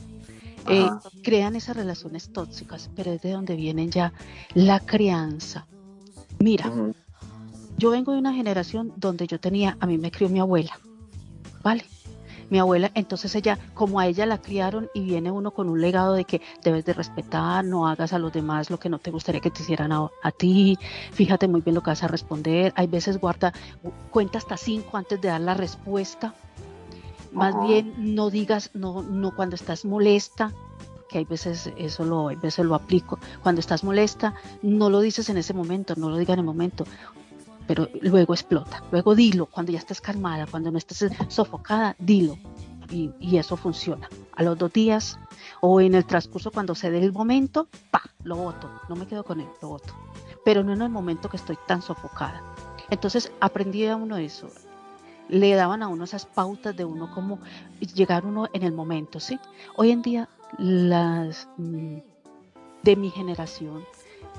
Eh, 0.69 0.91
crean 1.23 1.55
esas 1.55 1.77
relaciones 1.77 2.33
tóxicas, 2.33 2.91
pero 2.97 3.13
es 3.13 3.23
de 3.23 3.31
donde 3.31 3.55
vienen 3.55 3.89
ya 3.89 4.13
la 4.55 4.81
crianza. 4.81 5.65
Mira, 6.41 6.73
yo 7.79 7.91
vengo 7.91 8.11
de 8.13 8.19
una 8.19 8.35
generación 8.35 8.93
donde 8.97 9.29
yo 9.29 9.39
tenía, 9.39 9.77
a 9.79 9.87
mí 9.87 9.97
me 9.97 10.11
crió 10.11 10.29
mi 10.29 10.41
abuela, 10.41 10.77
¿vale? 11.63 11.85
Mi 12.51 12.59
abuela, 12.59 12.91
entonces 12.95 13.35
ella, 13.35 13.59
como 13.75 14.01
a 14.01 14.07
ella 14.07 14.27
la 14.27 14.39
criaron 14.39 14.89
y 14.95 15.01
viene 15.01 15.31
uno 15.31 15.51
con 15.51 15.69
un 15.69 15.81
legado 15.81 16.15
de 16.15 16.25
que 16.25 16.41
debes 16.63 16.85
de 16.85 16.93
respetar, 16.93 17.65
no 17.65 17.89
hagas 17.89 18.13
a 18.13 18.19
los 18.19 18.33
demás 18.33 18.71
lo 18.71 18.79
que 18.79 18.89
no 18.89 18.99
te 18.99 19.11
gustaría 19.11 19.41
que 19.41 19.51
te 19.51 19.63
hicieran 19.63 19.93
a, 19.93 20.11
ti, 20.37 20.79
fíjate 21.13 21.49
muy 21.49 21.61
bien 21.61 21.75
lo 21.75 21.83
que 21.83 21.91
vas 21.91 22.03
a 22.03 22.09
responder, 22.09 22.73
hay 22.77 22.87
veces 22.87 23.19
guarda, 23.19 23.53
cuenta 24.11 24.39
hasta 24.39 24.57
cinco 24.57 24.97
antes 24.97 25.21
de 25.21 25.29
dar 25.29 25.41
la 25.41 25.55
respuesta, 25.55 26.35
más 27.33 27.55
bien 27.67 28.15
no 28.15 28.31
digas, 28.31 28.71
no, 28.75 29.03
no 29.03 29.35
cuando 29.35 29.57
estás 29.57 29.85
molesta, 29.85 30.53
que 31.09 31.19
hay 31.19 31.25
veces 31.25 31.71
eso 31.77 32.05
lo, 32.05 32.29
hay 32.29 32.37
veces 32.37 32.65
lo 32.65 32.75
aplico, 32.75 33.19
cuando 33.43 33.61
estás 33.61 33.85
molesta, 33.85 34.35
no 34.63 34.91
lo 34.91 35.01
dices 35.01 35.29
en 35.29 35.37
ese 35.37 35.55
momento, 35.55 35.95
no 35.97 36.11
lo 36.11 36.17
digas 36.17 36.35
en 36.35 36.41
el 36.41 36.47
momento, 36.47 36.85
pero 37.67 37.89
luego 38.01 38.35
explota. 38.35 38.83
Luego 38.91 39.15
dilo, 39.15 39.47
cuando 39.47 39.73
ya 39.73 39.79
estés 39.79 40.01
calmada, 40.01 40.47
cuando 40.47 40.71
no 40.71 40.79
estés 40.79 41.11
sofocada, 41.29 41.97
dilo. 41.99 42.39
Y, 42.91 43.37
eso 43.37 43.57
funciona. 43.57 44.09
A 44.37 44.43
los 44.43 44.57
dos 44.57 44.73
días 44.73 45.19
o 45.61 45.81
en 45.81 45.95
el 45.95 46.05
transcurso 46.05 46.53
cuando 46.53 46.75
se 46.75 46.91
dé 46.91 47.03
el 47.03 47.13
momento, 47.13 47.69
pa, 47.91 48.03
lo 48.23 48.37
voto. 48.37 48.71
No 48.89 48.95
me 48.95 49.07
quedo 49.07 49.25
con 49.25 49.41
él, 49.41 49.49
lo 49.61 49.69
voto. 49.71 49.93
Pero 50.45 50.63
no 50.63 50.73
en 50.73 50.83
el 50.83 50.91
momento 50.91 51.29
que 51.29 51.37
estoy 51.37 51.59
tan 51.67 51.83
sofocada. 51.83 52.43
Entonces 52.91 53.33
aprendí 53.41 53.87
a 53.87 53.97
uno 53.97 54.17
eso. 54.17 54.49
Le 55.29 55.55
daban 55.55 55.83
a 55.83 55.89
uno 55.89 56.05
esas 56.05 56.27
pautas 56.27 56.77
de 56.77 56.85
uno 56.85 57.11
como 57.13 57.41
llegar 57.95 58.25
uno 58.25 58.49
en 58.53 58.63
el 58.63 58.73
momento, 58.73 59.19
¿sí? 59.19 59.41
Hoy 59.75 59.91
en 59.91 60.03
día 60.03 60.29
las 60.59 61.49
mm, 61.57 61.99
de 62.85 62.97
mi 62.97 63.11
generación 63.11 63.85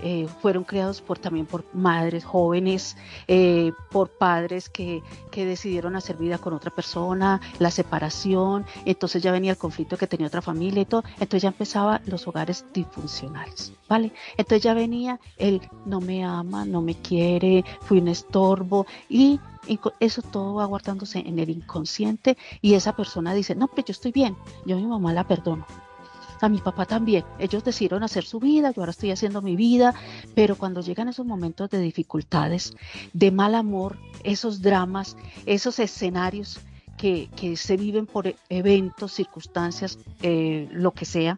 eh, 0.01 0.27
fueron 0.41 0.63
creados 0.63 1.01
por 1.01 1.17
también 1.19 1.45
por 1.45 1.65
madres 1.73 2.23
jóvenes, 2.23 2.97
eh, 3.27 3.71
por 3.91 4.09
padres 4.09 4.69
que, 4.69 5.01
que, 5.31 5.45
decidieron 5.45 5.95
hacer 5.95 6.17
vida 6.17 6.37
con 6.37 6.53
otra 6.53 6.71
persona, 6.71 7.41
la 7.59 7.71
separación, 7.71 8.65
entonces 8.85 9.23
ya 9.23 9.31
venía 9.31 9.51
el 9.51 9.57
conflicto 9.57 9.97
que 9.97 10.07
tenía 10.07 10.27
otra 10.27 10.41
familia 10.41 10.81
y 10.81 10.85
todo, 10.85 11.03
entonces 11.13 11.43
ya 11.43 11.49
empezaba 11.49 12.01
los 12.05 12.27
hogares 12.27 12.65
disfuncionales, 12.73 13.71
¿vale? 13.87 14.11
Entonces 14.37 14.63
ya 14.63 14.73
venía 14.73 15.19
el 15.37 15.61
no 15.85 16.01
me 16.01 16.23
ama, 16.23 16.65
no 16.65 16.81
me 16.81 16.95
quiere, 16.95 17.63
fui 17.81 17.99
un 17.99 18.09
estorbo 18.09 18.85
y 19.09 19.39
eso 19.99 20.21
todo 20.21 20.55
va 20.55 20.65
guardándose 20.65 21.19
en 21.19 21.39
el 21.39 21.49
inconsciente 21.49 22.37
y 22.61 22.73
esa 22.73 22.95
persona 22.95 23.33
dice, 23.33 23.55
no, 23.55 23.67
pero 23.67 23.87
yo 23.87 23.91
estoy 23.91 24.11
bien, 24.11 24.35
yo 24.65 24.77
a 24.77 24.79
mi 24.79 24.85
mamá 24.85 25.13
la 25.13 25.27
perdono, 25.27 25.65
a 26.41 26.49
mi 26.49 26.59
papá 26.59 26.85
también. 26.85 27.25
Ellos 27.39 27.63
decidieron 27.63 28.03
hacer 28.03 28.23
su 28.25 28.39
vida, 28.39 28.71
yo 28.71 28.81
ahora 28.81 28.91
estoy 28.91 29.11
haciendo 29.11 29.41
mi 29.41 29.55
vida, 29.55 29.93
pero 30.35 30.55
cuando 30.55 30.81
llegan 30.81 31.09
esos 31.09 31.25
momentos 31.25 31.69
de 31.69 31.79
dificultades, 31.79 32.73
de 33.13 33.31
mal 33.31 33.55
amor, 33.55 33.97
esos 34.23 34.61
dramas, 34.61 35.17
esos 35.45 35.79
escenarios 35.79 36.59
que, 36.97 37.29
se 37.55 37.77
viven 37.77 38.05
por 38.05 38.35
eventos, 38.49 39.13
circunstancias, 39.13 39.99
eh, 40.21 40.67
lo 40.71 40.91
que 40.91 41.05
sea, 41.05 41.37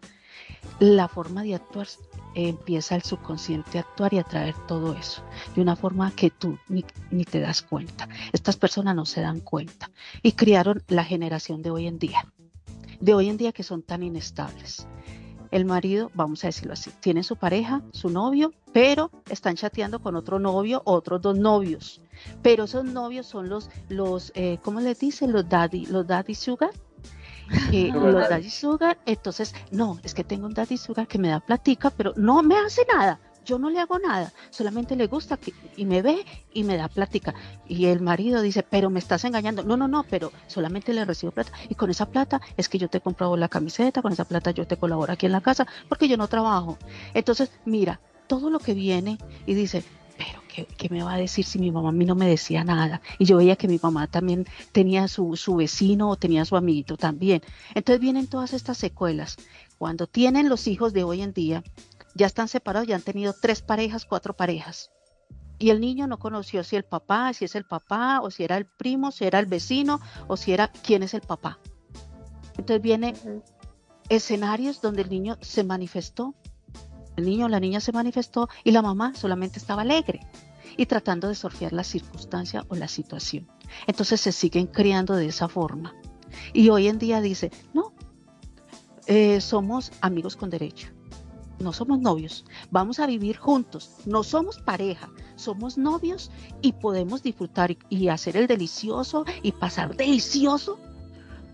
la 0.78 1.08
forma 1.08 1.42
de 1.42 1.54
actuar 1.54 1.86
empieza 2.34 2.94
el 2.94 3.02
subconsciente 3.02 3.78
a 3.78 3.82
actuar 3.82 4.14
y 4.14 4.18
a 4.18 4.24
traer 4.24 4.54
todo 4.66 4.94
eso 4.94 5.22
de 5.54 5.62
una 5.62 5.74
forma 5.76 6.12
que 6.12 6.30
tú 6.30 6.58
ni, 6.68 6.84
ni, 7.10 7.24
te 7.24 7.40
das 7.40 7.62
cuenta. 7.62 8.08
Estas 8.32 8.56
personas 8.56 8.94
no 8.94 9.04
se 9.04 9.20
dan 9.20 9.40
cuenta 9.40 9.90
y 10.22 10.32
criaron 10.32 10.82
la 10.88 11.04
generación 11.04 11.62
de 11.62 11.70
hoy 11.70 11.86
en 11.86 11.98
día 11.98 12.24
de 13.00 13.14
hoy 13.14 13.28
en 13.28 13.36
día 13.36 13.52
que 13.52 13.62
son 13.62 13.82
tan 13.82 14.02
inestables. 14.02 14.86
El 15.50 15.64
marido, 15.64 16.12
vamos 16.14 16.44
a 16.44 16.48
decirlo 16.48 16.74
así, 16.74 16.92
tiene 17.00 17.24
su 17.24 17.34
pareja, 17.34 17.82
su 17.90 18.08
novio, 18.08 18.52
pero 18.72 19.10
están 19.28 19.56
chateando 19.56 20.00
con 20.00 20.14
otro 20.14 20.38
novio, 20.38 20.80
otros 20.84 21.20
dos 21.20 21.36
novios. 21.36 22.00
Pero 22.40 22.64
esos 22.64 22.84
novios 22.84 23.26
son 23.26 23.48
los, 23.48 23.68
los 23.88 24.30
eh, 24.36 24.58
¿cómo 24.62 24.80
les 24.80 25.00
dicen? 25.00 25.32
Los 25.32 25.48
daddy, 25.48 25.86
los 25.86 26.06
daddy 26.06 26.34
sugar. 26.34 26.70
Eh, 27.72 27.90
los 27.92 28.28
daddy 28.28 28.48
sugar, 28.48 28.96
entonces, 29.06 29.56
no, 29.72 29.98
es 30.04 30.14
que 30.14 30.22
tengo 30.22 30.46
un 30.46 30.54
daddy 30.54 30.76
sugar 30.76 31.08
que 31.08 31.18
me 31.18 31.30
da 31.30 31.40
platica, 31.40 31.90
pero 31.90 32.12
no 32.16 32.44
me 32.44 32.56
hace 32.56 32.82
nada 32.94 33.18
yo 33.50 33.58
no 33.58 33.68
le 33.68 33.80
hago 33.80 33.98
nada, 33.98 34.32
solamente 34.50 34.94
le 34.94 35.08
gusta 35.08 35.36
que, 35.36 35.52
y 35.76 35.84
me 35.84 36.02
ve 36.02 36.24
y 36.54 36.62
me 36.62 36.76
da 36.76 36.86
plática. 36.86 37.34
Y 37.68 37.86
el 37.86 38.00
marido 38.00 38.42
dice, 38.42 38.62
pero 38.62 38.90
me 38.90 39.00
estás 39.00 39.24
engañando. 39.24 39.64
No, 39.64 39.76
no, 39.76 39.88
no, 39.88 40.04
pero 40.04 40.30
solamente 40.46 40.94
le 40.94 41.04
recibo 41.04 41.32
plata. 41.32 41.50
Y 41.68 41.74
con 41.74 41.90
esa 41.90 42.06
plata 42.06 42.40
es 42.56 42.68
que 42.68 42.78
yo 42.78 42.86
te 42.86 42.98
he 42.98 43.00
comprado 43.00 43.36
la 43.36 43.48
camiseta, 43.48 44.02
con 44.02 44.12
esa 44.12 44.24
plata 44.24 44.52
yo 44.52 44.68
te 44.68 44.76
colaboro 44.76 45.12
aquí 45.12 45.26
en 45.26 45.32
la 45.32 45.40
casa, 45.40 45.66
porque 45.88 46.06
yo 46.06 46.16
no 46.16 46.28
trabajo. 46.28 46.78
Entonces, 47.12 47.50
mira, 47.64 48.00
todo 48.28 48.50
lo 48.50 48.60
que 48.60 48.72
viene 48.72 49.18
y 49.46 49.54
dice, 49.54 49.82
pero 50.16 50.40
¿qué, 50.46 50.66
¿qué, 50.76 50.88
me 50.88 51.02
va 51.02 51.14
a 51.14 51.16
decir 51.16 51.44
si 51.44 51.58
mi 51.58 51.72
mamá 51.72 51.88
a 51.88 51.92
mí 51.92 52.04
no 52.04 52.14
me 52.14 52.28
decía 52.28 52.62
nada? 52.62 53.00
Y 53.18 53.24
yo 53.24 53.38
veía 53.38 53.56
que 53.56 53.66
mi 53.66 53.80
mamá 53.82 54.06
también 54.06 54.46
tenía 54.70 55.08
su, 55.08 55.34
su 55.34 55.56
vecino 55.56 56.08
o 56.08 56.14
tenía 56.16 56.44
su 56.44 56.56
amiguito 56.56 56.96
también. 56.96 57.42
Entonces 57.74 58.00
vienen 58.00 58.28
todas 58.28 58.52
estas 58.52 58.78
secuelas. 58.78 59.38
Cuando 59.76 60.06
tienen 60.06 60.48
los 60.48 60.68
hijos 60.68 60.92
de 60.92 61.02
hoy 61.02 61.22
en 61.22 61.32
día, 61.32 61.64
ya 62.14 62.26
están 62.26 62.48
separados, 62.48 62.88
ya 62.88 62.96
han 62.96 63.02
tenido 63.02 63.34
tres 63.40 63.62
parejas, 63.62 64.04
cuatro 64.04 64.34
parejas. 64.34 64.90
Y 65.58 65.70
el 65.70 65.80
niño 65.80 66.06
no 66.06 66.18
conoció 66.18 66.64
si 66.64 66.76
el 66.76 66.84
papá, 66.84 67.32
si 67.34 67.44
es 67.44 67.54
el 67.54 67.64
papá, 67.64 68.20
o 68.22 68.30
si 68.30 68.44
era 68.44 68.56
el 68.56 68.66
primo, 68.66 69.12
si 69.12 69.24
era 69.24 69.38
el 69.38 69.46
vecino, 69.46 70.00
o 70.26 70.36
si 70.36 70.52
era 70.52 70.68
quién 70.68 71.02
es 71.02 71.12
el 71.12 71.20
papá. 71.20 71.58
Entonces 72.56 72.82
viene 72.82 73.14
escenarios 74.08 74.80
donde 74.80 75.02
el 75.02 75.10
niño 75.10 75.36
se 75.40 75.64
manifestó, 75.64 76.34
el 77.16 77.26
niño 77.26 77.46
o 77.46 77.48
la 77.48 77.60
niña 77.60 77.80
se 77.80 77.92
manifestó 77.92 78.48
y 78.64 78.70
la 78.70 78.82
mamá 78.82 79.14
solamente 79.14 79.58
estaba 79.58 79.82
alegre 79.82 80.20
y 80.76 80.86
tratando 80.86 81.28
de 81.28 81.34
sortear 81.34 81.72
la 81.72 81.84
circunstancia 81.84 82.64
o 82.68 82.76
la 82.76 82.88
situación. 82.88 83.46
Entonces 83.86 84.20
se 84.20 84.32
siguen 84.32 84.66
criando 84.66 85.14
de 85.14 85.26
esa 85.26 85.48
forma. 85.48 85.94
Y 86.52 86.70
hoy 86.70 86.88
en 86.88 86.98
día 86.98 87.20
dice, 87.20 87.50
no, 87.74 87.92
eh, 89.06 89.40
somos 89.40 89.92
amigos 90.00 90.36
con 90.36 90.50
derecho, 90.50 90.88
no 91.60 91.72
somos 91.72 92.00
novios, 92.00 92.44
vamos 92.70 92.98
a 92.98 93.06
vivir 93.06 93.36
juntos, 93.36 93.96
no 94.06 94.22
somos 94.22 94.58
pareja, 94.58 95.10
somos 95.36 95.78
novios 95.78 96.30
y 96.62 96.72
podemos 96.72 97.22
disfrutar 97.22 97.76
y 97.88 98.08
hacer 98.08 98.36
el 98.36 98.46
delicioso 98.46 99.24
y 99.42 99.52
pasar 99.52 99.96
delicioso, 99.96 100.78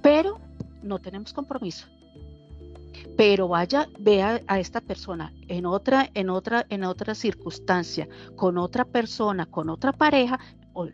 pero 0.02 0.40
no 0.82 0.98
tenemos 0.98 1.32
compromiso 1.32 1.86
pero 3.16 3.48
vaya, 3.48 3.88
vea 3.98 4.42
a 4.46 4.60
esta 4.60 4.80
persona 4.80 5.32
en 5.48 5.66
otra, 5.66 6.10
en 6.14 6.28
otra, 6.28 6.66
en 6.68 6.84
otra 6.84 7.14
circunstancia, 7.14 8.08
con 8.36 8.58
otra 8.58 8.84
persona, 8.84 9.46
con 9.46 9.70
otra 9.70 9.92
pareja, 9.92 10.38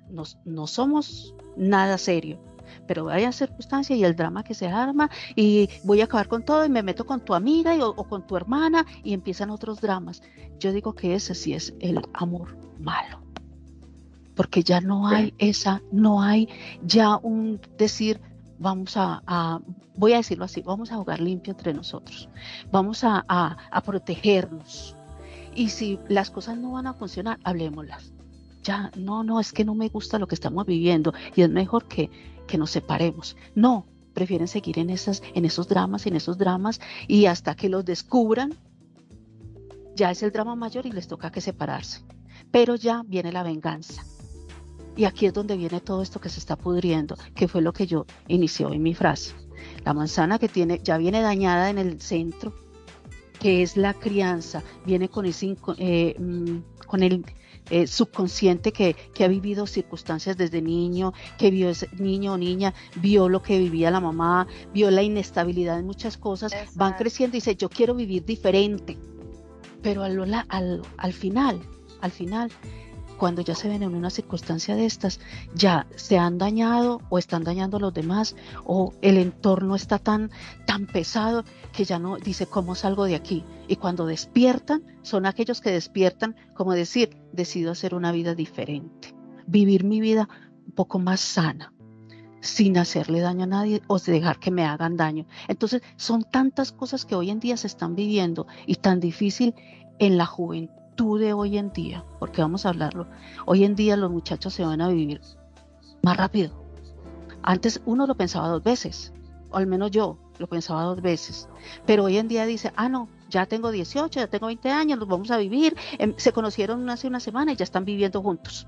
no, 0.09 0.24
no 0.44 0.66
somos 0.66 1.34
nada 1.56 1.98
serio. 1.98 2.39
Pero 2.86 3.05
vaya 3.05 3.28
a 3.28 3.32
circunstancia 3.32 3.97
y 3.97 4.05
el 4.05 4.16
drama 4.16 4.43
que 4.44 4.55
se 4.55 4.69
arma 4.69 5.11
y 5.36 5.69
voy 5.85 6.01
a 6.01 6.05
acabar 6.05 6.28
con 6.28 6.44
todo 6.44 6.65
y 6.65 6.69
me 6.69 6.82
meto 6.82 7.05
con 7.07 7.24
tu 7.24 7.35
amiga 7.35 7.74
o, 7.86 8.05
con 8.05 8.27
tu 8.27 8.36
hermana 8.36 8.86
y 9.03 9.12
empiezan 9.12 9.51
otros 9.51 9.81
dramas. 9.81 10.23
Yo 10.59 10.73
digo 10.73 10.94
que 10.94 11.15
ese 11.15 11.35
sí 11.35 11.55
es 11.55 11.74
el 11.81 12.01
amor 12.15 12.57
malo. 12.78 13.20
Porque 14.35 14.62
ya 14.62 14.81
no 14.81 15.07
hay 15.09 15.35
esa, 15.39 15.82
no 15.93 16.23
hay 16.23 16.49
ya 16.82 17.19
un 17.19 17.61
decir, 17.77 18.20
vamos 18.59 18.94
a, 18.97 19.61
voy 19.97 20.15
a 20.15 20.16
decirlo 20.16 20.44
así, 20.44 20.62
vamos 20.62 20.90
a 20.90 20.97
jugar 20.97 21.20
limpio 21.20 21.53
entre 21.53 21.74
nosotros, 21.74 22.28
vamos 22.70 23.03
a, 23.05 23.57
protegernos. 23.85 24.97
Y 25.55 25.69
si 25.69 25.99
las 26.09 26.31
cosas 26.31 26.57
no 26.57 26.73
van 26.73 26.86
a 26.86 26.94
funcionar, 26.94 27.39
hablemoslas. 27.44 28.12
Ya, 28.62 28.90
no, 28.97 29.24
no, 29.24 29.40
es 29.40 29.53
que 29.53 29.65
no 29.65 29.74
me 29.74 29.89
gusta 29.89 30.19
lo 30.19 30.28
que 30.28 30.36
estamos 30.36 30.65
viviendo 30.65 31.12
y 31.35 31.43
es 31.43 31.51
mejor 31.51 31.89
que, 31.89 32.11
que 32.52 32.58
nos 32.58 32.70
separemos. 32.70 33.34
No, 33.54 33.86
prefieren 34.12 34.46
seguir 34.46 34.78
en, 34.78 34.90
esas, 34.90 35.22
en 35.32 35.46
esos 35.46 35.68
dramas, 35.68 36.06
en 36.06 36.16
esos 36.16 36.36
dramas 36.36 36.82
y 37.08 37.24
hasta 37.24 37.54
que 37.54 37.70
los 37.70 37.82
descubran, 37.82 38.54
ya 39.96 40.10
es 40.10 40.22
el 40.22 40.32
drama 40.32 40.54
mayor 40.54 40.84
y 40.84 40.92
les 40.92 41.08
toca 41.08 41.32
que 41.32 41.40
separarse. 41.40 42.02
Pero 42.50 42.74
ya 42.76 43.04
viene 43.06 43.32
la 43.32 43.42
venganza. 43.42 44.04
Y 44.98 45.06
aquí 45.06 45.24
es 45.24 45.32
donde 45.32 45.56
viene 45.56 45.80
todo 45.80 46.02
esto 46.02 46.20
que 46.20 46.28
se 46.28 46.40
está 46.40 46.56
pudriendo, 46.56 47.16
que 47.34 47.48
fue 47.48 47.62
lo 47.62 47.72
que 47.72 47.86
yo 47.86 48.04
inicié 48.28 48.66
en 48.66 48.82
mi 48.82 48.92
frase. 48.92 49.32
La 49.82 49.94
manzana 49.94 50.38
que 50.38 50.50
tiene, 50.50 50.78
ya 50.84 50.98
viene 50.98 51.22
dañada 51.22 51.70
en 51.70 51.78
el 51.78 52.02
centro, 52.02 52.52
que 53.40 53.62
es 53.62 53.78
la 53.78 53.94
crianza, 53.94 54.62
viene 54.84 55.08
con 55.08 55.24
ese 55.24 55.56
eh, 55.78 56.14
mm, 56.18 56.84
con 56.86 57.02
el 57.02 57.24
eh, 57.70 57.86
subconsciente 57.86 58.72
que, 58.72 58.97
ha 59.22 59.28
vivido 59.28 59.66
circunstancias 59.66 60.36
desde 60.36 60.60
niño, 60.60 61.12
que 61.39 61.51
vio 61.51 61.70
ese 61.70 61.89
niño 61.98 62.34
o 62.34 62.39
niña, 62.39 62.74
vio 62.97 63.28
lo 63.28 63.43
que 63.43 63.59
vivía 63.59 63.90
la 63.90 64.01
mamá, 64.01 64.47
vio 64.74 64.90
la 64.90 65.02
inestabilidad 65.02 65.78
en 65.78 65.86
muchas 65.86 66.16
cosas, 66.16 66.52
van 66.74 66.94
creciendo 66.94 67.36
y 67.36 67.39
dice, 67.39 67.56
yo 67.56 67.68
quiero 67.68 67.94
vivir 67.94 68.24
diferente. 68.24 68.98
Pero 69.82 70.02
al, 70.02 70.44
al, 70.48 70.82
al 70.97 71.12
final, 71.12 71.60
al 72.01 72.10
final, 72.10 72.51
cuando 73.23 73.43
ya 73.43 73.55
se 73.55 73.69
ven 73.69 73.85
en 73.85 73.94
una 73.94 74.11
circunstancia 74.11 74.74
de 74.74 74.85
estas, 74.85 75.20
ya 75.55 75.86
se 75.94 76.19
han 76.19 76.39
dañado 76.39 77.01
o 77.09 77.19
están 77.19 77.44
dañando 77.44 77.77
a 77.77 77.81
los 77.81 77.94
demás 77.94 78.35
o 78.65 78.94
el 79.01 79.16
entorno 79.16 79.77
está 79.77 80.01
tan, 80.01 80.32
tan 80.66 80.89
pesado 80.89 81.44
que 81.73 81.85
ya 81.85 82.01
no 82.01 82.16
dice 82.16 82.47
cómo 82.47 82.74
salgo 82.74 83.05
de 83.05 83.15
aquí. 83.15 83.44
Y 83.69 83.77
cuando 83.77 84.07
despiertan, 84.07 84.82
son 85.03 85.24
aquellos 85.24 85.61
que 85.61 85.70
despiertan 85.70 86.35
como 86.57 86.73
decir, 86.73 87.16
decido 87.32 87.70
hacer 87.70 87.94
una 87.94 88.11
vida 88.11 88.35
diferente, 88.35 89.15
vivir 89.47 89.85
mi 89.85 90.01
vida 90.01 90.28
un 90.66 90.73
poco 90.73 90.99
más 90.99 91.20
sana 91.20 91.73
sin 92.40 92.77
hacerle 92.77 93.20
daño 93.20 93.44
a 93.44 93.47
nadie 93.47 93.82
o 93.86 94.01
dejar 94.01 94.40
que 94.40 94.51
me 94.51 94.65
hagan 94.65 94.97
daño. 94.97 95.27
Entonces, 95.47 95.81
son 95.94 96.24
tantas 96.24 96.73
cosas 96.73 97.05
que 97.05 97.15
hoy 97.15 97.31
en 97.31 97.39
día 97.39 97.57
se 97.57 97.69
están 97.69 97.94
viviendo 97.94 98.49
y 98.66 98.74
tan 98.74 98.99
difícil 98.99 99.55
en 100.01 100.19
la 100.19 100.27
juventud 100.27 100.81
tú 100.94 101.16
de 101.16 101.32
hoy 101.32 101.59
en 101.59 101.73
día, 101.73 102.05
porque 102.19 102.43
vamos 102.43 102.66
a 102.66 102.70
hablarlo, 102.70 103.06
hoy 103.47 103.64
en 103.64 103.74
día 103.74 103.97
los 103.97 104.10
muchachos 104.10 104.55
se 104.55 104.64
van 104.64 104.81
a 104.81 104.89
vivir 104.89 105.20
más 106.02 106.16
rápido. 106.16 106.52
Antes 107.43 107.81
uno 107.85 108.06
lo 108.06 108.14
pensaba 108.14 108.48
dos 108.48 108.62
veces, 108.62 109.12
o 109.51 109.56
al 109.56 109.66
menos 109.66 109.90
yo 109.90 110.19
lo 110.39 110.47
pensaba 110.48 110.85
dos 110.85 111.01
veces, 111.02 111.48
pero 111.86 112.05
hoy 112.05 112.19
en 112.19 112.28
día 112.28 112.47
dice, 112.47 112.73
ah, 112.77 112.89
no, 112.89 113.09
ya 113.28 113.47
tengo 113.47 113.70
18, 113.70 114.20
ya 114.20 114.27
tengo 114.27 114.47
20 114.47 114.70
años, 114.70 114.98
nos 114.98 115.09
vamos 115.09 115.31
a 115.31 115.36
vivir, 115.39 115.77
em, 115.98 116.14
se 116.16 116.32
conocieron 116.32 116.89
hace 116.90 117.06
una 117.06 117.20
semana 117.20 117.52
y 117.52 117.56
ya 117.56 117.64
están 117.64 117.85
viviendo 117.85 118.23
juntos. 118.23 118.66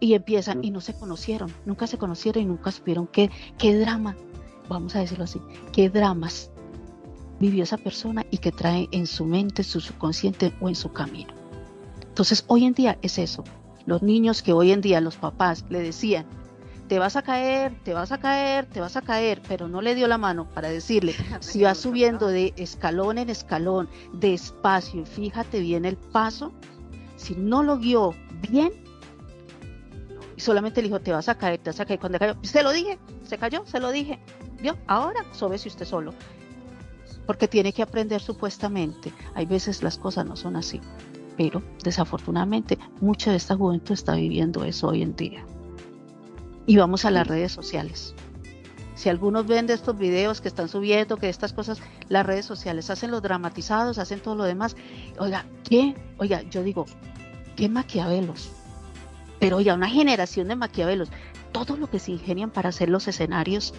Y 0.00 0.14
empiezan, 0.14 0.62
y 0.62 0.70
no 0.70 0.80
se 0.80 0.94
conocieron, 0.94 1.52
nunca 1.64 1.86
se 1.86 1.98
conocieron 1.98 2.42
y 2.42 2.46
nunca 2.46 2.70
supieron 2.70 3.06
qué, 3.06 3.30
qué 3.58 3.76
drama, 3.76 4.16
vamos 4.68 4.94
a 4.94 5.00
decirlo 5.00 5.24
así, 5.24 5.40
qué 5.72 5.90
dramas 5.90 6.50
vivió 7.40 7.64
esa 7.64 7.76
persona 7.76 8.24
y 8.30 8.38
que 8.38 8.52
trae 8.52 8.88
en 8.92 9.06
su 9.06 9.24
mente, 9.24 9.62
su 9.62 9.80
subconsciente 9.80 10.52
o 10.60 10.68
en 10.68 10.74
su 10.74 10.92
camino. 10.92 11.32
Entonces, 12.02 12.44
hoy 12.48 12.64
en 12.64 12.74
día 12.74 12.98
es 13.02 13.18
eso. 13.18 13.44
Los 13.86 14.02
niños 14.02 14.42
que 14.42 14.52
hoy 14.52 14.72
en 14.72 14.80
día 14.80 15.00
los 15.00 15.16
papás 15.16 15.64
le 15.68 15.80
decían, 15.80 16.26
te 16.88 16.98
vas 16.98 17.16
a 17.16 17.22
caer, 17.22 17.78
te 17.84 17.92
vas 17.92 18.12
a 18.12 18.18
caer, 18.18 18.66
te 18.66 18.80
vas 18.80 18.96
a 18.96 19.02
caer, 19.02 19.40
pero 19.46 19.68
no 19.68 19.82
le 19.82 19.94
dio 19.94 20.08
la 20.08 20.18
mano 20.18 20.48
para 20.48 20.68
decirle, 20.68 21.14
si 21.40 21.62
vas 21.62 21.78
subiendo 21.78 22.26
de 22.26 22.54
escalón 22.56 23.18
en 23.18 23.30
escalón, 23.30 23.88
despacio, 24.14 25.04
fíjate 25.04 25.60
bien 25.60 25.84
el 25.84 25.96
paso, 25.96 26.52
si 27.16 27.34
no 27.34 27.62
lo 27.62 27.78
guió 27.78 28.14
bien, 28.50 28.72
y 30.36 30.40
solamente 30.40 30.80
le 30.80 30.88
dijo, 30.88 31.00
te 31.00 31.12
vas 31.12 31.28
a 31.28 31.36
caer, 31.36 31.60
te 31.60 31.70
vas 31.70 31.80
a 31.80 31.86
caer, 31.86 32.00
cuando 32.00 32.18
cayó, 32.18 32.36
se 32.42 32.62
lo 32.62 32.72
dije, 32.72 32.98
se 33.24 33.38
cayó, 33.38 33.64
se 33.66 33.80
lo 33.80 33.90
dije, 33.90 34.18
¿vio? 34.60 34.76
Ahora 34.86 35.24
si 35.32 35.68
usted 35.68 35.84
solo 35.84 36.14
porque 37.28 37.46
tiene 37.46 37.74
que 37.74 37.82
aprender 37.82 38.22
supuestamente. 38.22 39.12
Hay 39.34 39.44
veces 39.44 39.82
las 39.82 39.98
cosas 39.98 40.24
no 40.24 40.34
son 40.34 40.56
así, 40.56 40.80
pero 41.36 41.62
desafortunadamente 41.84 42.78
mucha 43.02 43.32
de 43.32 43.36
esta 43.36 43.54
juventud 43.54 43.92
está 43.92 44.14
viviendo 44.14 44.64
eso 44.64 44.88
hoy 44.88 45.02
en 45.02 45.14
día. 45.14 45.44
Y 46.64 46.78
vamos 46.78 47.04
a 47.04 47.10
las 47.10 47.26
redes 47.26 47.52
sociales. 47.52 48.14
Si 48.94 49.10
algunos 49.10 49.46
ven 49.46 49.66
de 49.66 49.74
estos 49.74 49.98
videos 49.98 50.40
que 50.40 50.48
están 50.48 50.70
subiendo, 50.70 51.18
que 51.18 51.28
estas 51.28 51.52
cosas, 51.52 51.82
las 52.08 52.24
redes 52.24 52.46
sociales 52.46 52.88
hacen 52.88 53.10
los 53.10 53.20
dramatizados, 53.20 53.98
hacen 53.98 54.20
todo 54.20 54.34
lo 54.34 54.44
demás. 54.44 54.74
Oiga, 55.18 55.44
¿qué? 55.68 55.96
Oiga, 56.16 56.40
yo 56.50 56.62
digo, 56.62 56.86
¿qué 57.56 57.68
maquiavelos? 57.68 58.52
Pero 59.38 59.58
oiga, 59.58 59.74
una 59.74 59.90
generación 59.90 60.48
de 60.48 60.56
maquiavelos 60.56 61.10
todo 61.52 61.76
lo 61.76 61.88
que 61.88 61.98
se 61.98 62.12
ingenian 62.12 62.50
para 62.50 62.68
hacer 62.68 62.88
los 62.88 63.08
escenarios 63.08 63.74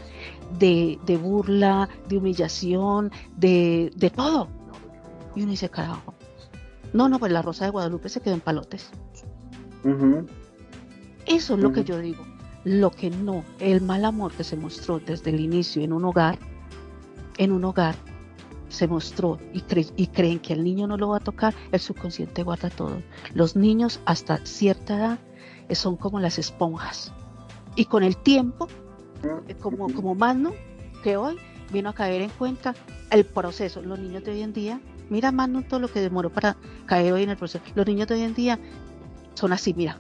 de, 0.57 0.97
burla, 1.21 1.89
de 2.07 2.17
humillación, 2.17 3.11
de, 3.37 4.11
todo. 4.15 4.47
Y 5.35 5.43
uno 5.43 5.51
dice, 5.51 5.69
carajo. 5.69 6.13
No, 6.93 7.07
no, 7.07 7.19
pues 7.19 7.31
la 7.31 7.41
Rosa 7.41 7.65
de 7.65 7.71
Guadalupe 7.71 8.09
se 8.09 8.21
quedó 8.21 8.33
en 8.33 8.41
palotes. 8.41 8.89
Eso 11.25 11.53
es 11.53 11.59
lo 11.59 11.71
que 11.71 11.83
yo 11.83 11.99
digo. 11.99 12.25
Lo 12.63 12.91
que 12.91 13.09
no, 13.09 13.43
el 13.59 13.81
mal 13.81 14.03
amor 14.03 14.33
que 14.33 14.43
se 14.43 14.57
mostró 14.57 14.99
desde 14.99 15.29
el 15.29 15.39
inicio 15.39 15.81
en 15.81 15.93
un 15.93 16.03
hogar, 16.03 16.37
en 17.37 17.51
un 17.51 17.63
hogar, 17.63 17.95
se 18.67 18.87
mostró 18.87 19.39
y, 19.53 19.63
y 19.95 20.07
creen 20.07 20.39
que 20.39 20.53
el 20.53 20.63
niño 20.63 20.85
no 20.85 20.97
lo 20.97 21.09
va 21.09 21.17
a 21.17 21.21
tocar, 21.21 21.55
el 21.71 21.79
subconsciente 21.79 22.43
guarda 22.43 22.69
todo. 22.69 23.01
Los 23.33 23.55
niños 23.55 24.01
hasta 24.05 24.45
cierta 24.45 24.97
edad 24.97 25.19
son 25.71 25.95
como 25.95 26.19
las 26.19 26.37
esponjas 26.37 27.13
y 27.75 27.85
con 27.85 28.03
el 28.03 28.17
tiempo, 28.17 28.67
como, 29.61 29.91
como 29.93 30.15
Magno, 30.15 30.53
que 31.03 31.17
hoy 31.17 31.37
vino 31.71 31.89
a 31.89 31.93
caer 31.93 32.21
en 32.21 32.29
cuenta 32.29 32.75
el 33.11 33.25
proceso. 33.25 33.81
Los 33.81 33.99
niños 33.99 34.23
de 34.23 34.31
hoy 34.31 34.41
en 34.41 34.53
día, 34.53 34.81
mira 35.09 35.31
Magno 35.31 35.61
todo 35.63 35.79
lo 35.79 35.87
que 35.87 36.01
demoró 36.01 36.29
para 36.29 36.57
caer 36.85 37.13
hoy 37.13 37.23
en 37.23 37.29
el 37.29 37.37
proceso. 37.37 37.63
Los 37.75 37.85
niños 37.85 38.07
de 38.07 38.15
hoy 38.15 38.21
en 38.21 38.33
día 38.33 38.59
son 39.33 39.53
así, 39.53 39.73
mira, 39.73 39.99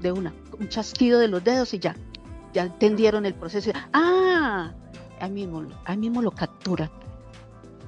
de 0.00 0.12
una, 0.12 0.32
un 0.58 0.68
chasquido 0.68 1.18
de 1.18 1.28
los 1.28 1.42
dedos 1.44 1.74
y 1.74 1.78
ya, 1.78 1.96
ya 2.52 2.64
entendieron 2.64 3.26
el 3.26 3.34
proceso. 3.34 3.72
Ah, 3.92 4.72
ahí 5.20 5.30
mismo, 5.30 5.66
ahí 5.84 5.96
mismo 5.96 6.22
lo 6.22 6.30
capturan. 6.30 6.90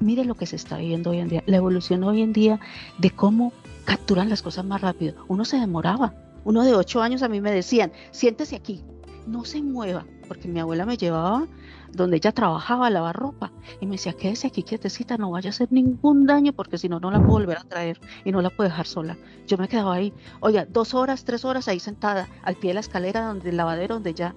Mire 0.00 0.24
lo 0.24 0.34
que 0.34 0.46
se 0.46 0.56
está 0.56 0.78
viviendo 0.78 1.10
hoy 1.10 1.18
en 1.18 1.28
día, 1.28 1.42
la 1.46 1.58
evolución 1.58 2.04
hoy 2.04 2.22
en 2.22 2.32
día 2.32 2.58
de 2.98 3.10
cómo 3.10 3.52
capturan 3.84 4.28
las 4.28 4.42
cosas 4.42 4.64
más 4.64 4.80
rápido. 4.80 5.24
Uno 5.28 5.44
se 5.44 5.58
demoraba. 5.58 6.14
Uno 6.42 6.64
de 6.64 6.74
ocho 6.74 7.02
años 7.02 7.22
a 7.22 7.28
mí 7.28 7.40
me 7.40 7.50
decían, 7.50 7.92
siéntese 8.12 8.56
aquí, 8.56 8.82
no 9.30 9.44
se 9.44 9.62
mueva. 9.62 10.04
porque 10.28 10.46
mi 10.46 10.60
abuela 10.60 10.86
me 10.86 10.96
llevaba 10.96 11.46
donde 11.92 12.18
ella 12.18 12.30
trabajaba 12.30 12.86
a 12.86 12.90
lavar 12.90 13.16
ropa 13.16 13.50
y 13.80 13.86
me 13.86 13.92
decía, 13.92 14.12
quédese 14.12 14.46
aquí 14.46 14.62
quietecita, 14.62 15.16
no 15.16 15.32
vaya 15.32 15.48
a 15.48 15.50
hacer 15.50 15.72
ningún 15.72 16.24
daño 16.24 16.52
porque 16.52 16.78
si 16.78 16.88
no, 16.88 17.00
no 17.00 17.10
la 17.10 17.18
puedo 17.18 17.32
volver 17.32 17.58
a 17.58 17.64
traer 17.64 18.00
y 18.24 18.30
no 18.30 18.40
la 18.40 18.50
puedo 18.50 18.70
dejar 18.70 18.86
sola. 18.86 19.16
Yo 19.48 19.56
me 19.58 19.66
quedaba 19.66 19.92
ahí, 19.94 20.12
oiga, 20.38 20.66
dos 20.66 20.94
horas, 20.94 21.24
tres 21.24 21.44
horas 21.44 21.66
ahí 21.66 21.80
sentada 21.80 22.28
al 22.44 22.54
pie 22.54 22.70
de 22.70 22.74
la 22.74 22.80
escalera 22.80 23.26
donde 23.26 23.50
el 23.50 23.56
lavadero, 23.56 23.94
donde 23.94 24.10
ella, 24.10 24.36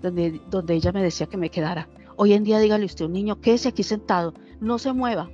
donde, 0.00 0.40
donde 0.48 0.74
ella 0.74 0.92
me 0.92 1.02
decía 1.02 1.26
que 1.26 1.36
me 1.36 1.50
quedara. 1.50 1.88
Hoy 2.16 2.32
en 2.34 2.44
día 2.44 2.60
dígale 2.60 2.84
usted 2.84 3.04
a 3.04 3.08
un 3.08 3.14
niño, 3.14 3.40
quédese 3.40 3.68
aquí 3.70 3.82
sentado, 3.82 4.32
no 4.60 4.78
se 4.78 4.92
mueva. 4.92 5.28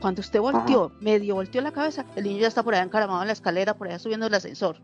Cuando 0.00 0.20
usted 0.20 0.40
volteó, 0.40 0.92
medio 1.00 1.34
volteó 1.34 1.60
la 1.62 1.72
cabeza, 1.72 2.04
el 2.14 2.24
niño 2.24 2.42
ya 2.42 2.46
está 2.48 2.62
por 2.62 2.74
allá 2.74 2.84
encaramado 2.84 3.22
en 3.22 3.26
la 3.26 3.32
escalera, 3.32 3.74
por 3.74 3.88
allá 3.88 3.98
subiendo 3.98 4.26
el 4.28 4.34
ascensor. 4.34 4.80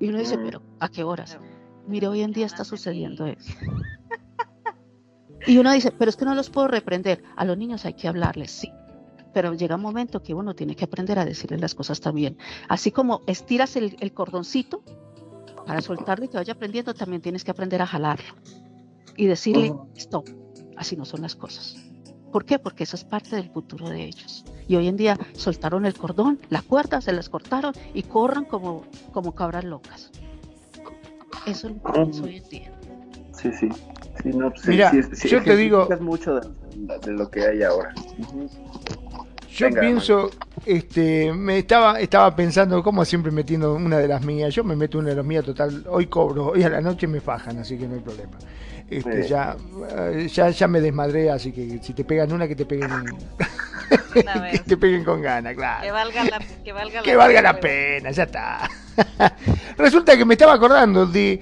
Y 0.00 0.08
uno 0.08 0.18
dice, 0.18 0.36
Mm. 0.36 0.42
pero 0.44 0.62
¿a 0.80 0.88
qué 0.90 1.02
horas? 1.02 1.38
Mire, 1.86 2.08
hoy 2.08 2.22
en 2.22 2.32
día 2.32 2.46
está 2.46 2.64
sucediendo 2.64 3.26
eso. 3.26 3.52
Y 5.46 5.58
uno 5.58 5.72
dice, 5.72 5.92
pero 5.92 6.08
es 6.08 6.16
que 6.16 6.24
no 6.24 6.34
los 6.34 6.48
puedo 6.48 6.68
reprender. 6.68 7.22
A 7.36 7.44
los 7.44 7.58
niños 7.58 7.84
hay 7.84 7.94
que 7.94 8.08
hablarles, 8.08 8.50
sí. 8.50 8.72
Pero 9.34 9.52
llega 9.52 9.76
un 9.76 9.82
momento 9.82 10.22
que 10.22 10.32
uno 10.32 10.54
tiene 10.54 10.74
que 10.74 10.84
aprender 10.84 11.18
a 11.18 11.24
decirles 11.24 11.60
las 11.60 11.74
cosas 11.74 12.00
también. 12.00 12.38
Así 12.68 12.90
como 12.90 13.20
estiras 13.26 13.76
el, 13.76 13.96
el 14.00 14.14
cordoncito 14.14 14.82
para 15.66 15.80
soltarlo 15.80 16.24
y 16.24 16.28
que 16.28 16.36
vaya 16.36 16.54
aprendiendo, 16.54 16.94
también 16.94 17.20
tienes 17.20 17.44
que 17.44 17.50
aprender 17.50 17.82
a 17.82 17.86
jalarlo. 17.86 18.34
Y 19.16 19.26
decirle, 19.26 19.74
stop, 19.96 20.28
así 20.76 20.96
no 20.96 21.04
son 21.04 21.22
las 21.22 21.36
cosas. 21.36 21.76
¿Por 22.32 22.44
qué? 22.44 22.58
Porque 22.58 22.84
eso 22.84 22.96
es 22.96 23.04
parte 23.04 23.36
del 23.36 23.50
futuro 23.50 23.88
de 23.88 24.04
ellos. 24.04 24.44
Y 24.66 24.76
hoy 24.76 24.88
en 24.88 24.96
día 24.96 25.18
soltaron 25.34 25.86
el 25.86 25.94
cordón, 25.94 26.40
la 26.48 26.62
cuerda, 26.62 27.00
se 27.00 27.12
las 27.12 27.28
cortaron 27.28 27.74
y 27.92 28.02
corran 28.02 28.44
como, 28.44 28.82
como 29.12 29.34
cabras 29.34 29.64
locas. 29.64 30.10
Eso 31.46 31.68
es 31.68 31.74
lo 31.74 31.92
que 32.04 32.10
es 32.10 32.20
hoy 32.20 32.36
en 32.36 32.48
día. 32.48 32.72
Sí, 33.32 33.50
sí. 33.58 33.68
Sí, 34.22 34.28
no, 34.30 34.50
pues, 34.50 34.66
Mira, 34.66 34.90
sí, 34.90 35.02
sí, 35.12 35.28
yo 35.28 35.42
te 35.42 35.56
digo- 35.56 35.88
mucho 36.00 36.36
de, 36.40 36.48
de 37.04 37.12
lo 37.12 37.30
que 37.30 37.44
hay 37.46 37.62
ahora. 37.62 37.92
Yo 39.50 39.66
Venga, 39.66 39.80
pienso, 39.82 40.30
este, 40.66 41.32
me 41.32 41.58
estaba, 41.58 42.00
estaba 42.00 42.34
pensando, 42.34 42.82
como 42.82 43.04
siempre 43.04 43.30
metiendo 43.30 43.74
una 43.74 43.98
de 43.98 44.08
las 44.08 44.24
mías, 44.24 44.52
yo 44.54 44.64
me 44.64 44.74
meto 44.74 44.98
una 44.98 45.10
de 45.10 45.16
las 45.16 45.24
mías 45.24 45.44
total, 45.44 45.84
hoy 45.88 46.06
cobro, 46.06 46.46
hoy 46.48 46.62
a 46.64 46.68
la 46.70 46.80
noche 46.80 47.06
me 47.06 47.20
fajan, 47.20 47.58
así 47.58 47.76
que 47.78 47.86
no 47.86 47.94
hay 47.94 48.00
problema. 48.00 48.32
Este, 48.90 49.28
ya, 49.28 49.56
eh, 49.96 50.28
ya, 50.32 50.50
ya 50.50 50.68
me 50.68 50.80
desmadré, 50.80 51.30
así 51.30 51.52
que 51.52 51.78
si 51.82 51.92
te 51.92 52.04
pegan 52.04 52.32
una, 52.32 52.48
que 52.48 52.56
te 52.56 52.66
peguen, 52.66 52.90
Una 52.92 54.50
que 54.52 54.58
te 54.60 54.76
peguen 54.76 55.04
con 55.04 55.22
ganas, 55.22 55.52
Que 55.52 55.56
claro. 55.56 55.92
valga 55.92 56.24
la, 56.24 56.38
que 56.64 56.72
valga 56.72 57.02
Que 57.02 57.16
valga 57.16 57.42
la 57.42 57.52
pena. 57.60 57.60
pena, 58.00 58.10
ya 58.10 58.22
está. 58.24 58.68
Resulta 59.76 60.16
que 60.16 60.24
me 60.24 60.34
estaba 60.34 60.54
acordando 60.54 61.06
de 61.06 61.40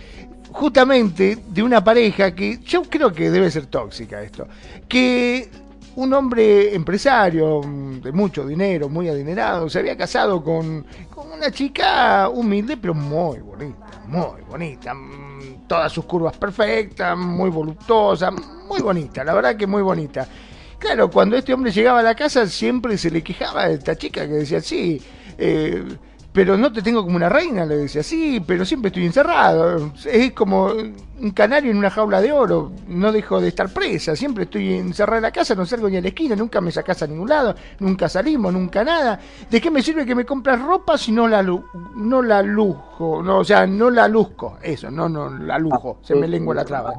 justamente 0.53 1.39
de 1.49 1.63
una 1.63 1.83
pareja 1.83 2.35
que 2.35 2.59
yo 2.59 2.83
creo 2.83 3.13
que 3.13 3.31
debe 3.31 3.51
ser 3.51 3.67
tóxica 3.67 4.23
esto, 4.23 4.47
que 4.89 5.49
un 5.97 6.13
hombre 6.15 6.75
empresario 6.75 7.61
de 8.03 8.13
mucho 8.13 8.47
dinero, 8.47 8.89
muy 8.89 9.09
adinerado, 9.09 9.69
se 9.69 9.79
había 9.79 9.97
casado 9.97 10.43
con, 10.43 10.87
con 11.15 11.31
una 11.31 11.51
chica 11.51 12.29
humilde 12.29 12.77
pero 12.77 12.95
muy 12.95 13.41
bonita, 13.41 14.03
muy 14.07 14.43
bonita, 14.49 14.95
mm, 14.95 15.67
todas 15.67 15.93
sus 15.93 16.05
curvas 16.05 16.37
perfectas, 16.37 17.17
muy 17.17 17.51
voluptuosa, 17.51 18.31
muy 18.31 18.81
bonita, 18.81 19.25
la 19.25 19.35
verdad 19.35 19.57
que 19.57 19.67
muy 19.67 19.83
bonita. 19.83 20.27
Claro, 20.79 21.11
cuando 21.11 21.37
este 21.37 21.55
hombre 21.55 21.71
llegaba 21.71 22.01
a 22.01 22.03
la 22.03 22.15
casa 22.15 22.47
siempre 22.47 22.99
se 22.99 23.11
le 23.11 23.23
quejaba 23.23 23.63
a 23.63 23.71
esta 23.71 23.95
chica 23.95 24.27
que 24.27 24.33
decía, 24.33 24.61
sí, 24.61 25.01
eh, 25.39 25.85
pero 26.33 26.57
no 26.57 26.73
te 26.73 26.83
tengo 26.83 27.03
como 27.03 27.17
una 27.17 27.29
reina, 27.29 27.67
le 27.67 27.77
decía, 27.77 28.03
sí, 28.03 28.43
pero 28.47 28.65
siempre 28.65 28.89
estoy 28.89 29.05
encerrado, 29.05 29.93
es 30.07 30.33
como 30.33 30.73
un 31.23 31.31
canario 31.31 31.71
en 31.71 31.77
una 31.77 31.89
jaula 31.89 32.21
de 32.21 32.33
oro, 32.33 32.73
no 32.89 33.13
dejo 33.13 33.41
de 33.41 33.49
estar 33.49 33.73
presa, 33.73 34.17
siempre 34.17 34.45
estoy 34.45 34.75
encerrada 34.75 35.19
en 35.19 35.23
la 35.23 35.31
casa, 35.31 35.55
no 35.55 35.65
salgo 35.65 35.89
ni 35.89 35.97
a 35.97 36.01
la 36.01 36.09
esquina, 36.09 36.35
nunca 36.35 36.61
me 36.61 36.73
sacas 36.73 37.01
a 37.03 37.07
ningún 37.07 37.29
lado, 37.29 37.55
nunca 37.79 38.09
salimos, 38.09 38.53
nunca 38.53 38.83
nada. 38.83 39.21
¿De 39.49 39.61
qué 39.61 39.71
me 39.71 39.83
sirve 39.83 40.05
que 40.05 40.17
me 40.17 40.25
compras 40.27 40.61
ropa 40.61 40.99
si 40.99 41.13
no 41.13 41.29
la, 41.29 41.41
no 41.43 42.23
la 42.23 42.43
lujo? 42.43 43.23
No, 43.23 43.39
o 43.39 43.45
sea, 43.45 43.69
no 43.69 43.89
la 43.89 44.09
luzco, 44.09 44.59
eso, 44.61 44.91
no, 44.91 45.09
no 45.09 45.31
la 45.31 45.61
lujo, 45.61 45.99
se 46.03 46.17
me 46.17 46.27
lengua 46.27 46.57
la 46.57 46.65
traba. 46.65 46.93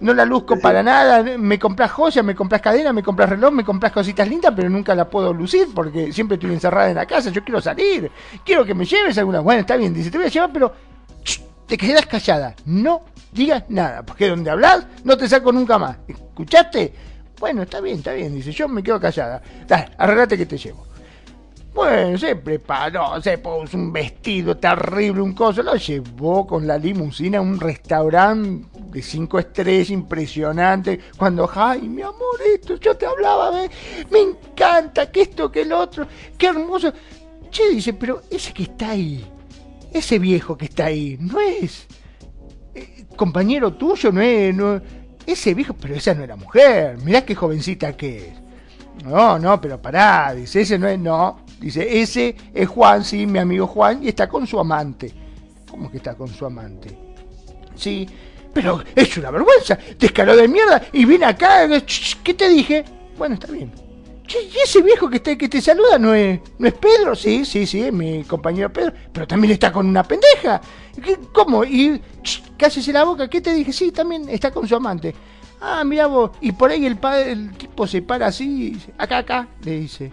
No 0.00 0.12
la 0.12 0.26
luzco 0.26 0.60
para 0.60 0.82
nada. 0.82 1.22
Me 1.38 1.58
compras 1.58 1.90
joyas, 1.90 2.24
me 2.24 2.34
compras 2.34 2.60
cadena, 2.60 2.92
me 2.92 3.02
compras 3.02 3.30
reloj, 3.30 3.52
me 3.52 3.64
compras 3.64 3.92
cositas 3.92 4.28
lindas, 4.28 4.52
pero 4.54 4.68
nunca 4.68 4.94
la 4.94 5.08
puedo 5.08 5.32
lucir 5.32 5.68
porque 5.74 6.12
siempre 6.12 6.34
estoy 6.36 6.52
encerrada 6.52 6.90
en 6.90 6.96
la 6.96 7.06
casa. 7.06 7.30
Yo 7.30 7.42
quiero 7.42 7.60
salir. 7.60 8.10
Quiero 8.44 8.64
que 8.64 8.74
me 8.74 8.84
lleves 8.84 9.18
alguna. 9.18 9.40
Bueno, 9.40 9.62
está 9.62 9.76
bien, 9.76 9.92
dice, 9.92 10.10
te 10.10 10.18
voy 10.18 10.26
a 10.26 10.30
llevar, 10.30 10.52
pero 10.52 10.72
te 11.66 11.76
quedas 11.76 12.06
callada. 12.06 12.54
No 12.64 13.02
digas 13.32 13.64
nada, 13.68 14.04
porque 14.04 14.28
donde 14.28 14.50
hablas 14.50 14.86
no 15.04 15.16
te 15.16 15.28
saco 15.28 15.52
nunca 15.52 15.78
más. 15.78 15.98
¿Escuchaste? 16.06 16.92
Bueno, 17.38 17.62
está 17.62 17.80
bien, 17.80 17.98
está 17.98 18.12
bien, 18.12 18.34
dice, 18.34 18.52
yo 18.52 18.68
me 18.68 18.82
quedo 18.82 19.00
callada. 19.00 19.40
Dale, 19.66 19.90
arreglate 19.96 20.36
que 20.36 20.46
te 20.46 20.58
llevo. 20.58 20.88
Bueno, 21.72 22.18
se 22.18 22.34
preparó, 22.34 23.22
se 23.22 23.38
puso 23.38 23.76
un 23.76 23.92
vestido 23.92 24.56
terrible, 24.56 25.20
un 25.20 25.32
coso, 25.32 25.62
lo 25.62 25.76
llevó 25.76 26.44
con 26.44 26.66
la 26.66 26.76
limusina 26.76 27.38
a 27.38 27.40
un 27.40 27.60
restaurante 27.60 28.66
de 28.90 29.00
cinco 29.00 29.38
estrellas 29.38 29.90
impresionante. 29.90 30.98
Cuando, 31.16 31.48
ay, 31.54 31.82
mi 31.82 32.02
amor, 32.02 32.40
esto, 32.52 32.76
yo 32.76 32.96
te 32.96 33.06
hablaba, 33.06 33.52
me 34.10 34.18
encanta, 34.18 35.12
que 35.12 35.22
esto, 35.22 35.52
que 35.52 35.62
el 35.62 35.72
otro, 35.72 36.08
qué 36.36 36.48
hermoso. 36.48 36.92
Che, 37.48 37.68
dice, 37.68 37.92
pero 37.92 38.22
ese 38.28 38.52
que 38.52 38.64
está 38.64 38.90
ahí, 38.90 39.24
ese 39.92 40.18
viejo 40.18 40.58
que 40.58 40.64
está 40.64 40.86
ahí, 40.86 41.16
no 41.20 41.38
es 41.38 41.86
compañero 43.18 43.74
tuyo, 43.74 44.10
no 44.10 44.22
es, 44.22 44.54
no, 44.54 44.80
ese 45.26 45.52
viejo, 45.52 45.74
pero 45.74 45.94
esa 45.94 46.14
no 46.14 46.24
era 46.24 46.36
mujer, 46.36 46.96
mirá 47.04 47.22
qué 47.26 47.34
jovencita 47.34 47.94
que 47.94 48.28
es. 48.28 49.04
No, 49.04 49.38
no, 49.38 49.60
pero 49.60 49.80
pará, 49.80 50.32
dice, 50.34 50.62
ese 50.62 50.78
no 50.78 50.88
es, 50.88 50.98
no, 50.98 51.40
dice, 51.60 52.00
ese 52.00 52.34
es 52.54 52.66
Juan, 52.66 53.04
sí, 53.04 53.26
mi 53.26 53.38
amigo 53.38 53.66
Juan, 53.66 54.02
y 54.02 54.08
está 54.08 54.26
con 54.28 54.46
su 54.46 54.58
amante. 54.58 55.12
¿Cómo 55.70 55.90
que 55.90 55.98
está 55.98 56.14
con 56.14 56.28
su 56.28 56.46
amante? 56.46 56.96
Sí, 57.74 58.08
pero 58.54 58.82
es 58.94 59.16
una 59.18 59.30
vergüenza, 59.30 59.78
descaró 59.98 60.34
de 60.34 60.48
mierda, 60.48 60.82
y 60.92 61.04
viene 61.04 61.26
acá, 61.26 61.68
¿qué 62.24 62.34
te 62.34 62.48
dije? 62.48 62.84
Bueno, 63.18 63.34
está 63.34 63.52
bien. 63.52 63.87
¿Y 64.36 64.56
ese 64.64 64.82
viejo 64.82 65.08
que 65.08 65.20
te, 65.20 65.38
que 65.38 65.48
te 65.48 65.60
saluda 65.60 65.98
no 65.98 66.12
es, 66.14 66.40
no 66.58 66.68
es 66.68 66.74
Pedro? 66.74 67.14
Sí, 67.16 67.44
sí, 67.44 67.66
sí, 67.66 67.82
es 67.82 67.92
mi 67.92 68.24
compañero 68.24 68.72
Pedro, 68.72 68.92
pero 69.12 69.26
también 69.26 69.52
está 69.52 69.72
con 69.72 69.86
una 69.86 70.02
pendeja. 70.02 70.60
¿Qué- 71.02 71.18
¿Cómo? 71.32 71.64
Y 71.64 72.00
cállese 72.56 72.92
la 72.92 73.04
boca, 73.04 73.28
¿qué 73.28 73.40
te 73.40 73.54
dije? 73.54 73.72
Sí, 73.72 73.92
también 73.92 74.28
está 74.28 74.50
con 74.50 74.66
su 74.68 74.74
amante. 74.76 75.14
Ah, 75.60 75.82
mira 75.84 76.06
vos, 76.06 76.30
y 76.40 76.52
por 76.52 76.70
ahí 76.70 76.86
el, 76.86 76.96
padre, 76.96 77.32
el 77.32 77.52
tipo 77.52 77.86
se 77.86 78.02
para 78.02 78.26
así, 78.26 78.76
acá, 78.96 79.18
acá, 79.18 79.48
le 79.64 79.80
dice. 79.80 80.12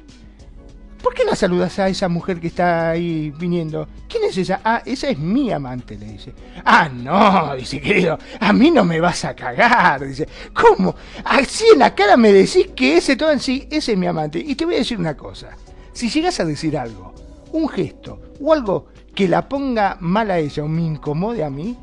¿Por 1.06 1.14
qué 1.14 1.24
la 1.24 1.36
saludas 1.36 1.78
a 1.78 1.88
esa 1.88 2.10
mujer 2.10 2.40
que 2.40 2.48
está 2.48 2.90
ahí 2.90 3.30
viniendo? 3.38 3.88
¿Quién 4.10 4.24
es 4.24 4.40
esa? 4.40 4.62
Ah, 4.64 4.82
esa 4.84 5.08
es 5.08 5.20
mi 5.20 5.52
amante, 5.52 6.00
le 6.00 6.08
dice. 6.08 6.34
Ah, 6.66 6.90
no, 6.92 7.56
dice, 7.56 7.80
querido, 7.80 8.18
a 8.40 8.52
mí 8.52 8.72
no 8.72 8.84
me 8.84 9.00
vas 9.00 9.24
a 9.24 9.36
cagar, 9.36 10.04
dice. 10.04 10.28
¿Cómo? 10.52 10.96
Así 11.24 11.64
en 11.72 11.78
la 11.78 11.94
cara 11.94 12.18
me 12.18 12.34
decís 12.34 12.70
que 12.76 12.98
ese 12.98 13.16
todo 13.16 13.30
en 13.32 13.40
sí, 13.40 13.68
ese 13.70 13.92
es 13.92 13.98
mi 14.00 14.08
amante. 14.08 14.40
Y 14.40 14.56
te 14.56 14.66
voy 14.66 14.74
a 14.74 14.78
decir 14.80 14.98
una 14.98 15.16
cosa. 15.16 15.50
Si 15.94 16.10
llegas 16.10 16.40
a 16.40 16.46
decir 16.46 16.76
algo, 16.76 17.14
un 17.52 17.70
gesto 17.70 18.34
o 18.42 18.52
algo 18.52 18.88
que 19.14 19.28
la 19.28 19.48
ponga 19.48 19.98
mal 20.00 20.32
a 20.32 20.40
ella 20.40 20.64
o 20.64 20.68
me 20.68 20.82
incomode 20.82 21.44
a 21.44 21.52
mí, 21.52 21.78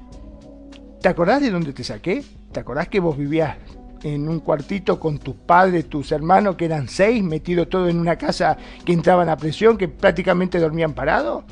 ¿te 1.00 1.08
acordás 1.08 1.42
de 1.42 1.50
dónde 1.52 1.72
te 1.72 1.84
saqué? 1.84 2.24
¿Te 2.50 2.58
acordás 2.58 2.88
que 2.88 2.98
vos 2.98 3.16
vivías 3.16 3.56
en 4.02 4.28
un 4.28 4.40
cuartito 4.40 4.98
con 4.98 5.18
tus 5.18 5.34
padres, 5.36 5.88
tus 5.88 6.10
hermanos, 6.12 6.56
que 6.56 6.64
eran 6.64 6.88
seis, 6.88 7.22
metidos 7.22 7.68
todo 7.68 7.88
en 7.88 7.98
una 7.98 8.16
casa 8.16 8.56
que 8.84 8.92
entraban 8.92 9.28
a 9.28 9.36
presión, 9.36 9.78
que 9.78 9.88
prácticamente 9.88 10.58
dormían 10.58 10.92
parados? 10.92 11.44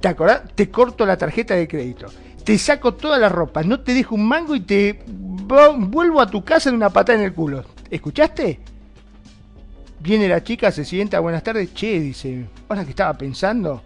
¿Te 0.00 0.08
acordás? 0.08 0.42
Te 0.54 0.70
corto 0.70 1.06
la 1.06 1.16
tarjeta 1.16 1.54
de 1.54 1.68
crédito. 1.68 2.06
Te 2.44 2.58
saco 2.58 2.94
toda 2.94 3.18
la 3.18 3.28
ropa, 3.28 3.62
no 3.62 3.80
te 3.80 3.94
dejo 3.94 4.16
un 4.16 4.26
mango 4.26 4.56
y 4.56 4.60
te 4.60 5.04
vo- 5.06 5.76
vuelvo 5.88 6.20
a 6.20 6.28
tu 6.28 6.42
casa 6.44 6.70
de 6.70 6.76
una 6.76 6.90
patada 6.90 7.18
en 7.18 7.24
el 7.26 7.34
culo. 7.34 7.64
¿Escuchaste? 7.88 8.58
Viene 10.00 10.26
la 10.26 10.42
chica, 10.42 10.72
se 10.72 10.84
sienta, 10.84 11.20
buenas 11.20 11.44
tardes. 11.44 11.72
Che, 11.72 12.00
dice, 12.00 12.46
ahora 12.68 12.82
que 12.84 12.90
estaba 12.90 13.16
pensando, 13.16 13.80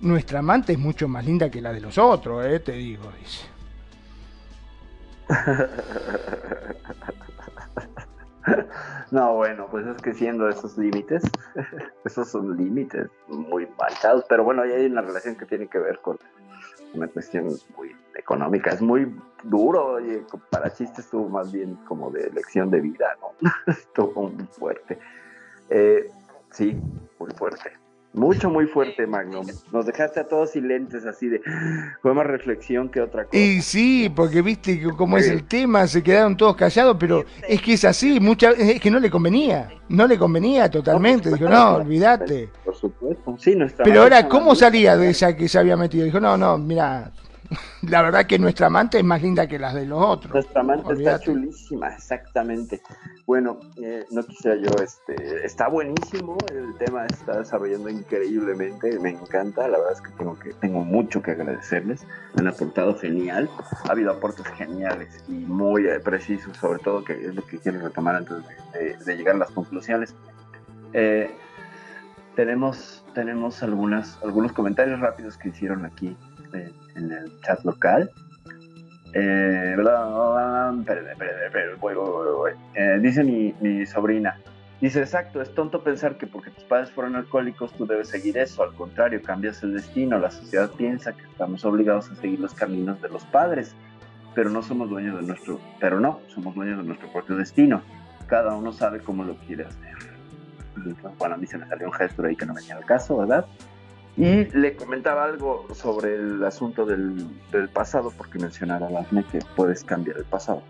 nuestra 0.00 0.40
amante 0.40 0.72
es 0.72 0.78
mucho 0.80 1.06
más 1.06 1.24
linda 1.24 1.48
que 1.48 1.60
la 1.60 1.72
de 1.72 1.80
los 1.80 1.96
otros, 1.98 2.44
eh, 2.44 2.58
te 2.58 2.72
digo, 2.72 3.04
dice. 3.20 3.44
No, 9.10 9.34
bueno, 9.34 9.66
pues 9.70 9.86
es 9.86 10.00
que 10.00 10.14
siendo 10.14 10.48
esos 10.48 10.78
límites, 10.78 11.34
esos 12.04 12.28
son 12.28 12.56
límites 12.56 13.08
muy 13.28 13.66
marcados, 13.78 14.24
pero 14.28 14.44
bueno, 14.44 14.62
ahí 14.62 14.72
hay 14.72 14.86
una 14.86 15.02
relación 15.02 15.36
que 15.36 15.46
tiene 15.46 15.66
que 15.66 15.78
ver 15.78 16.00
con 16.00 16.16
una 16.94 17.08
cuestión 17.08 17.48
muy 17.76 17.96
económica, 18.14 18.70
es 18.70 18.80
muy 18.80 19.12
duro, 19.44 19.94
oye, 19.94 20.24
para 20.50 20.72
chistes 20.72 21.06
estuvo 21.06 21.28
más 21.28 21.52
bien 21.52 21.76
como 21.86 22.10
de 22.10 22.30
lección 22.30 22.70
de 22.70 22.80
vida, 22.80 23.16
¿no? 23.20 23.50
estuvo 23.66 24.28
muy 24.28 24.46
fuerte. 24.46 24.98
Eh, 25.68 26.08
sí, 26.50 26.76
muy 27.18 27.30
fuerte. 27.32 27.72
Mucho, 28.12 28.50
muy 28.50 28.66
fuerte, 28.66 29.06
Magnum. 29.06 29.46
Nos 29.72 29.86
dejaste 29.86 30.20
a 30.20 30.24
todos 30.24 30.50
silentes, 30.50 31.06
así 31.06 31.28
de. 31.28 31.40
Fue 32.02 32.12
más 32.12 32.26
reflexión 32.26 32.88
que 32.88 33.00
otra 33.00 33.24
cosa. 33.24 33.36
Y 33.36 33.62
sí, 33.62 34.12
porque 34.14 34.42
viste 34.42 34.82
cómo 34.96 35.16
es 35.16 35.28
el 35.28 35.44
tema, 35.44 35.86
se 35.86 36.02
quedaron 36.02 36.36
todos 36.36 36.56
callados, 36.56 36.96
pero 36.98 37.24
es 37.48 37.62
que 37.62 37.74
es 37.74 37.84
así, 37.84 38.18
mucha, 38.18 38.50
es 38.50 38.80
que 38.80 38.90
no 38.90 38.98
le 38.98 39.10
convenía, 39.10 39.68
no 39.88 40.08
le 40.08 40.18
convenía 40.18 40.68
totalmente. 40.68 41.30
Dijo, 41.30 41.48
no, 41.48 41.76
olvídate. 41.76 42.48
Por 42.64 42.74
supuesto, 42.74 43.36
sí, 43.38 43.54
nuestra. 43.54 43.84
Pero 43.84 44.02
ahora, 44.02 44.26
¿cómo 44.26 44.56
salía 44.56 44.96
de 44.96 45.10
esa 45.10 45.36
que 45.36 45.48
se 45.48 45.58
había 45.58 45.76
metido? 45.76 46.04
Dijo, 46.04 46.18
no, 46.18 46.36
no, 46.36 46.58
mira, 46.58 47.12
la 47.82 48.02
verdad 48.02 48.26
que 48.26 48.38
nuestra 48.38 48.68
amante 48.68 48.98
es 48.98 49.04
más 49.04 49.22
linda 49.22 49.46
que 49.46 49.58
las 49.58 49.74
de 49.74 49.86
los 49.86 50.02
otros. 50.02 50.32
Nuestra 50.32 50.60
amante 50.60 50.92
está 50.92 51.18
chulísima, 51.18 51.88
exactamente. 51.88 52.80
Bueno, 53.26 53.60
eh, 53.82 54.04
no 54.10 54.22
quisiera 54.22 54.56
yo, 54.56 54.70
este, 54.82 55.44
está 55.44 55.68
buenísimo, 55.68 56.36
el 56.52 56.74
tema 56.78 57.06
está 57.06 57.38
desarrollando 57.38 57.88
increíblemente, 57.88 58.98
me 59.00 59.10
encanta, 59.10 59.68
la 59.68 59.78
verdad 59.78 59.92
es 59.92 60.00
que 60.00 60.10
tengo, 60.12 60.38
que, 60.38 60.52
tengo 60.54 60.84
mucho 60.84 61.22
que 61.22 61.32
agradecerles, 61.32 62.06
han 62.36 62.46
aportado 62.46 62.96
genial, 62.96 63.48
ha 63.88 63.92
habido 63.92 64.12
aportes 64.12 64.46
geniales 64.56 65.24
y 65.28 65.32
muy 65.32 65.86
eh, 65.86 66.00
precisos, 66.00 66.56
sobre 66.56 66.78
todo 66.80 67.04
que 67.04 67.12
es 67.12 67.34
lo 67.34 67.44
que 67.44 67.58
quiero 67.58 67.80
retomar 67.80 68.16
antes 68.16 68.36
de, 69.06 69.16
llegar 69.16 69.34
a 69.34 69.38
las 69.38 69.50
conclusiones. 69.50 70.14
Eh, 70.92 71.30
tenemos 72.36 73.00
tenemos 73.14 73.62
algunas, 73.62 74.18
algunos 74.22 74.52
comentarios 74.52 75.00
rápidos 75.00 75.36
que 75.36 75.48
hicieron 75.48 75.84
aquí 75.84 76.16
en 76.96 77.12
el 77.12 77.40
chat 77.40 77.64
local. 77.64 78.10
Eh, 82.74 82.98
dice 83.00 83.24
mi, 83.24 83.52
mi, 83.60 83.84
sobrina, 83.84 84.38
dice, 84.80 85.00
exacto, 85.00 85.42
es 85.42 85.52
tonto 85.52 85.82
pensar 85.82 86.16
que 86.16 86.28
porque 86.28 86.50
tus 86.50 86.62
padres 86.64 86.90
fueron 86.92 87.16
alcohólicos 87.16 87.72
tú 87.72 87.86
debes 87.86 88.08
seguir 88.08 88.38
eso, 88.38 88.62
al 88.62 88.72
contrario, 88.74 89.20
cambias 89.22 89.62
el 89.64 89.74
destino, 89.74 90.18
la 90.18 90.30
sociedad 90.30 90.70
piensa 90.70 91.12
que 91.12 91.22
estamos 91.22 91.64
obligados 91.64 92.08
a 92.10 92.14
seguir 92.14 92.38
los 92.38 92.54
caminos 92.54 93.02
de 93.02 93.08
los 93.08 93.24
padres, 93.24 93.74
pero 94.34 94.48
no 94.48 94.62
somos 94.62 94.88
dueños 94.88 95.20
de 95.20 95.26
nuestro, 95.26 95.58
pero 95.80 95.98
no, 95.98 96.20
somos 96.28 96.54
dueños 96.54 96.78
de 96.78 96.84
nuestro 96.84 97.12
propio 97.12 97.36
destino, 97.36 97.82
cada 98.28 98.54
uno 98.54 98.72
sabe 98.72 99.00
cómo 99.00 99.24
lo 99.24 99.34
quiere 99.38 99.64
hacer. 99.64 99.96
Bueno, 101.18 101.34
a 101.34 101.38
mí 101.38 101.46
se 101.46 101.58
me 101.58 101.66
salió 101.66 101.88
un 101.88 101.92
gesto 101.92 102.24
ahí 102.24 102.36
que 102.36 102.46
no 102.46 102.54
venía 102.54 102.76
al 102.76 102.84
caso, 102.84 103.16
¿verdad? 103.18 103.44
Y 104.16 104.44
le 104.44 104.76
comentaba 104.76 105.24
algo 105.24 105.66
sobre 105.74 106.16
el 106.16 106.44
asunto 106.44 106.84
del, 106.84 107.28
pasado, 107.72 108.12
porque 108.16 108.38
mencionaba 108.38 108.90
Dafne 108.90 109.24
que 109.24 109.38
puedes 109.56 109.84
cambiar 109.84 110.18
el 110.18 110.24
pasado. 110.24 110.62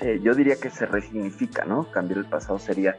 Eh, 0.00 0.20
yo 0.22 0.34
diría 0.34 0.56
que 0.56 0.70
se 0.70 0.86
resignifica, 0.86 1.64
¿no? 1.64 1.90
Cambiar 1.90 2.18
el 2.18 2.26
pasado 2.26 2.58
sería 2.58 2.96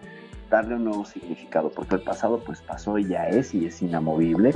darle 0.50 0.76
un 0.76 0.86
nuevo 0.86 1.06
significado, 1.06 1.70
porque 1.70 1.96
el 1.96 2.02
pasado 2.02 2.40
pues 2.40 2.62
pasó 2.62 2.98
y 2.98 3.08
ya 3.08 3.28
es 3.28 3.54
y 3.54 3.66
es 3.66 3.82
inamovible. 3.82 4.52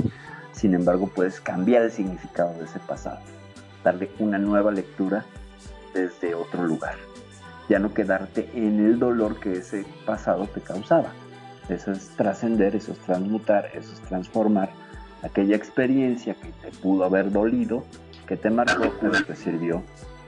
Sin 0.52 0.74
embargo, 0.74 1.08
puedes 1.14 1.40
cambiar 1.40 1.82
el 1.82 1.92
significado 1.92 2.52
de 2.54 2.64
ese 2.64 2.80
pasado, 2.80 3.20
darle 3.84 4.10
una 4.18 4.38
nueva 4.38 4.72
lectura 4.72 5.24
desde 5.94 6.34
otro 6.34 6.64
lugar. 6.64 6.96
Ya 7.68 7.78
no 7.78 7.94
quedarte 7.94 8.50
en 8.54 8.84
el 8.84 8.98
dolor 8.98 9.38
que 9.38 9.52
ese 9.52 9.86
pasado 10.04 10.46
te 10.46 10.60
causaba. 10.60 11.12
Eso 11.70 11.92
es 11.92 12.08
trascender, 12.16 12.74
eso 12.74 12.92
es 12.92 12.98
transmutar, 12.98 13.70
eso 13.74 13.92
es 13.92 14.00
transformar 14.00 14.70
aquella 15.22 15.56
experiencia 15.56 16.34
que 16.34 16.48
te 16.48 16.76
pudo 16.78 17.04
haber 17.04 17.30
dolido, 17.30 17.84
que 18.26 18.36
te 18.36 18.50
marcó, 18.50 18.92
pero 19.00 19.24
te 19.24 19.36
sirvió 19.36 19.82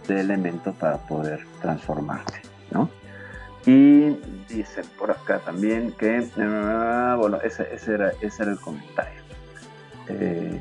de 0.07 0.21
elemento 0.21 0.73
para 0.73 0.99
poder 0.99 1.41
transformarte, 1.61 2.41
¿no? 2.71 2.89
Y 3.67 4.17
dice 4.49 4.83
por 4.99 5.11
acá 5.11 5.39
también 5.39 5.93
que, 5.93 6.29
ah, 6.39 7.17
bueno, 7.19 7.39
ese, 7.43 7.69
era, 7.87 8.13
ese 8.21 8.43
era 8.43 8.53
el 8.53 8.59
comentario. 8.59 9.21
Eh, 10.09 10.61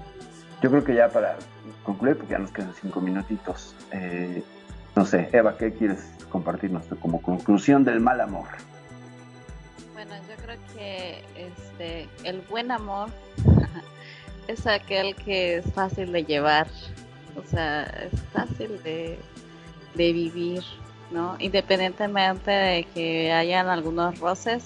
yo 0.62 0.70
creo 0.70 0.84
que 0.84 0.94
ya 0.96 1.10
para 1.10 1.36
concluir, 1.84 2.18
porque 2.18 2.34
ya 2.34 2.40
nos 2.40 2.52
quedan 2.52 2.74
cinco 2.80 3.02
minutitos, 3.02 3.76
eh, 3.92 4.44
no 4.96 5.06
sé, 5.06 5.30
Eva, 5.32 5.58
¿qué 5.58 5.74
quieres 5.74 6.12
compartirnos 6.30 6.86
como 7.00 7.22
conclusión 7.22 7.84
del 7.84 8.00
mal 8.00 8.22
amor? 8.22 8.48
Que 10.74 11.24
este, 11.36 12.10
el 12.24 12.42
buen 12.42 12.72
amor 12.72 13.10
es 14.48 14.66
aquel 14.68 15.16
que 15.16 15.58
es 15.58 15.74
fácil 15.74 16.12
de 16.12 16.24
llevar, 16.24 16.68
o 17.38 17.48
sea, 17.48 17.84
es 17.84 18.20
fácil 18.34 18.82
de, 18.84 19.20
vivir, 19.96 20.64
¿no? 21.12 21.36
Independientemente 21.40 22.50
de 22.50 22.84
que 22.86 23.32
hayan 23.32 23.68
algunos 23.68 24.18
roces 24.20 24.64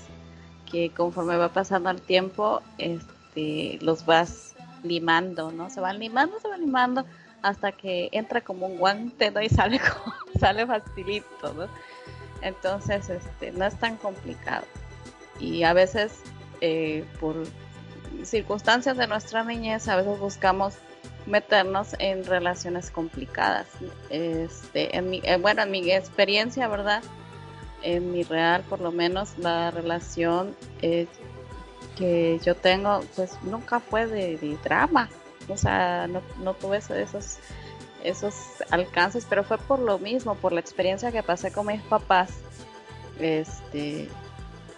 que 0.71 0.91
conforme 0.91 1.35
va 1.35 1.49
pasando 1.49 1.89
el 1.89 2.01
tiempo, 2.01 2.61
este, 2.77 3.79
los 3.81 4.05
vas 4.05 4.55
limando, 4.83 5.51
¿no? 5.51 5.69
Se 5.69 5.81
van 5.81 5.99
limando, 5.99 6.39
se 6.39 6.47
van 6.47 6.61
limando 6.61 7.05
hasta 7.41 7.71
que 7.71 8.09
entra 8.11 8.41
como 8.41 8.67
un 8.67 8.77
guante, 8.77 9.31
¿no? 9.31 9.41
Y 9.41 9.49
sale, 9.49 9.81
sale 10.39 10.65
facilito, 10.65 11.53
¿no? 11.53 11.67
Entonces, 12.41 13.09
este, 13.09 13.51
no 13.51 13.65
es 13.65 13.75
tan 13.79 13.97
complicado 13.97 14.65
y 15.39 15.63
a 15.63 15.73
veces 15.73 16.13
eh, 16.61 17.05
por 17.19 17.35
circunstancias 18.23 18.97
de 18.97 19.07
nuestra 19.07 19.43
niñez 19.43 19.87
a 19.87 19.95
veces 19.95 20.19
buscamos 20.19 20.75
meternos 21.25 21.95
en 21.99 22.23
relaciones 22.25 22.91
complicadas. 22.91 23.67
Este, 24.09 24.95
en 24.95 25.09
mi, 25.09 25.21
eh, 25.23 25.37
bueno, 25.37 25.63
en 25.63 25.71
mi 25.71 25.91
experiencia, 25.91 26.67
¿verdad? 26.67 27.03
En 27.81 28.11
mi 28.11 28.23
real, 28.23 28.63
por 28.69 28.79
lo 28.79 28.91
menos, 28.91 29.37
la 29.37 29.71
relación 29.71 30.55
eh, 30.81 31.07
que 31.97 32.39
yo 32.43 32.55
tengo, 32.55 33.01
pues 33.15 33.31
nunca 33.43 33.79
fue 33.79 34.05
de, 34.07 34.57
drama. 34.63 35.09
O 35.47 35.57
sea, 35.57 36.07
no, 36.07 36.21
no 36.41 36.53
tuve 36.53 36.77
esos, 36.77 37.37
esos 38.03 38.35
alcances, 38.71 39.25
pero 39.29 39.43
fue 39.43 39.57
por 39.57 39.79
lo 39.79 39.99
mismo, 39.99 40.35
por 40.35 40.51
la 40.51 40.59
experiencia 40.59 41.11
que 41.11 41.23
pasé 41.23 41.51
con 41.51 41.67
mis 41.67 41.81
papás. 41.83 42.31
Este, 43.19 44.09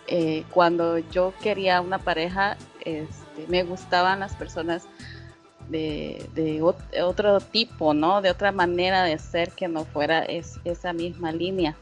eh, 0.08 0.46
cuando 0.52 1.00
yo 1.00 1.34
quería 1.42 1.82
una 1.82 2.00
pareja, 2.00 2.58
este, 2.86 3.46
me 3.48 3.64
gustaban 3.64 4.22
las 4.22 4.36
personas 4.36 4.88
de, 5.70 6.62
otro 7.04 7.40
tipo, 7.42 7.94
¿no? 7.94 8.22
De 8.22 8.32
otra 8.32 8.52
manera 8.52 9.04
de 9.04 9.18
ser 9.20 9.52
que 9.52 9.68
no 9.68 9.84
fuera 9.84 10.24
esa 10.24 10.94
misma 10.94 11.32
línea. 11.32 11.76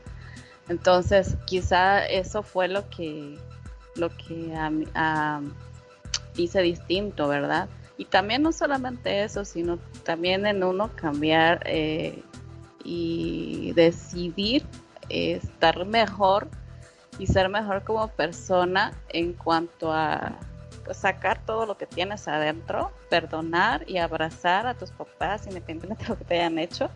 Entonces, 0.68 1.38
quizá 1.46 2.06
eso 2.08 2.42
fue 2.42 2.68
lo 2.68 2.90
que, 2.90 3.38
lo 3.96 4.10
que 4.10 4.52
hice 6.36 6.62
distinto, 6.62 7.28
¿verdad? 7.28 7.70
Y 7.98 8.06
también 8.06 8.42
no 8.42 8.52
solamente 8.52 9.24
eso, 9.24 9.46
sino 9.46 9.78
también 10.04 10.48
en 10.48 10.64
uno 10.64 10.90
cambiar 10.96 11.62
eh, 11.66 12.24
y 12.84 13.72
decidir 13.74 14.66
estar 15.10 15.86
mejor 15.86 16.50
y 17.20 17.28
ser 17.28 17.50
mejor 17.50 17.84
como 17.84 18.08
persona 18.10 18.94
en 19.10 19.34
cuanto 19.34 19.92
a 19.92 20.38
pues, 20.86 20.98
sacar 20.98 21.44
todo 21.46 21.66
lo 21.66 21.78
que 21.78 21.86
tienes 21.86 22.28
adentro, 22.28 22.92
perdonar 23.10 23.90
y 23.90 23.98
abrazar 23.98 24.68
a 24.68 24.76
tus 24.76 24.92
papás 24.92 25.48
independientemente 25.48 26.04
de 26.04 26.10
lo 26.10 26.18
que 26.18 26.26
te 26.26 26.36
hayan 26.36 26.60
hecho, 26.60 26.90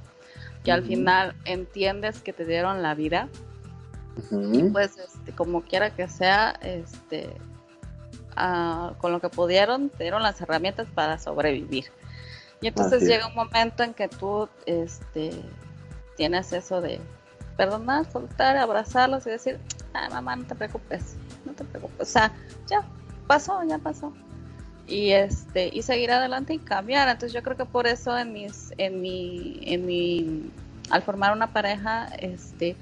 que 0.64 0.72
al 0.72 0.84
final 0.84 1.36
entiendes 1.46 2.22
que 2.22 2.34
te 2.34 2.46
dieron 2.46 2.82
la 2.82 2.94
vida. 2.94 3.28
Y 4.32 4.64
pues 4.64 4.98
este, 4.98 5.32
como 5.32 5.62
quiera 5.62 5.92
que 5.92 6.10
sea, 6.10 6.52
este, 6.62 7.30
ah, 8.36 8.92
con 8.98 9.14
lo 9.14 9.22
que 9.22 9.30
pudieron, 9.30 9.90
te 9.90 10.04
dieron 10.04 10.24
las 10.24 10.42
herramientas 10.42 10.88
para 10.94 11.18
sobrevivir. 11.18 11.86
Y 12.60 12.68
entonces 12.68 13.04
llega 13.04 13.28
un 13.28 13.36
momento 13.36 13.84
en 13.84 13.94
que 13.94 14.10
tú 14.10 14.50
este, 14.66 15.32
tienes 16.18 16.52
eso 16.52 16.82
de 16.82 17.00
perdonar, 17.56 18.12
soltar, 18.12 18.58
abrazarlos 18.58 19.26
y 19.26 19.30
decir, 19.30 19.60
ay 19.94 20.10
mamá, 20.12 20.36
no 20.36 20.46
te 20.46 20.56
preocupes, 20.56 21.16
no 21.46 21.54
te 21.54 21.64
preocupes, 21.64 22.02
o 22.02 22.12
sea, 22.12 22.32
ya 22.68 22.84
pasó, 23.28 23.64
ya 23.64 23.78
pasó. 23.78 24.14
Y 24.88 25.12
este, 25.12 25.70
y 25.72 25.84
seguir 25.84 26.10
adelante 26.12 26.56
y 26.56 26.58
cambiar. 26.58 27.08
Entonces 27.10 27.32
yo 27.32 27.44
creo 27.44 27.56
que 27.56 27.66
por 27.66 27.86
eso 27.86 28.18
en 28.18 28.34
mis, 28.34 28.74
en 28.80 29.02
mi, 29.02 29.60
en 29.62 29.86
mi, 29.86 30.52
al 30.90 31.04
formar 31.04 31.32
una 31.32 31.54
pareja, 31.54 32.08
este, 32.18 32.76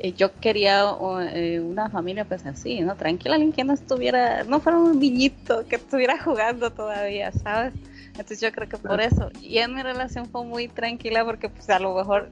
eh, 0.00 0.12
yo 0.14 0.34
quería 0.40 0.84
eh, 1.32 1.60
una 1.60 1.90
familia 1.90 2.24
pues 2.24 2.44
así, 2.44 2.80
¿no? 2.80 2.96
Tranquila, 2.96 3.34
alguien 3.34 3.52
que 3.52 3.62
no 3.62 3.72
estuviera, 3.72 4.42
no 4.44 4.58
fuera 4.58 4.78
un 4.78 4.98
niñito, 4.98 5.64
que 5.66 5.76
estuviera 5.76 6.20
jugando 6.22 6.70
todavía, 6.70 7.30
¿sabes? 7.30 7.72
Entonces 8.10 8.40
yo 8.40 8.50
creo 8.50 8.68
que 8.68 8.76
por 8.76 9.00
eso. 9.00 9.30
Y 9.40 9.58
en 9.58 9.74
mi 9.74 9.82
relación 9.82 10.26
fue 10.26 10.44
muy 10.44 10.66
tranquila 10.66 11.24
porque 11.24 11.48
pues 11.48 11.70
a 11.70 11.78
lo 11.78 11.94
mejor 11.94 12.30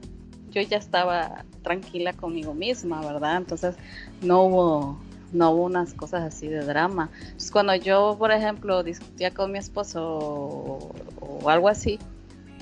yo 0.61 0.69
ya 0.69 0.77
estaba 0.77 1.45
tranquila 1.63 2.13
conmigo 2.13 2.53
misma, 2.53 3.01
¿verdad? 3.01 3.37
Entonces 3.37 3.75
no 4.21 4.43
hubo, 4.43 4.99
no 5.31 5.51
hubo 5.51 5.63
unas 5.65 5.93
cosas 5.93 6.23
así 6.23 6.47
de 6.47 6.63
drama. 6.65 7.09
Entonces 7.21 7.51
cuando 7.51 7.75
yo, 7.75 8.15
por 8.17 8.31
ejemplo, 8.31 8.83
discutía 8.83 9.31
con 9.33 9.51
mi 9.51 9.59
esposo 9.59 10.81
o, 11.21 11.49
algo 11.49 11.69
así, 11.69 11.99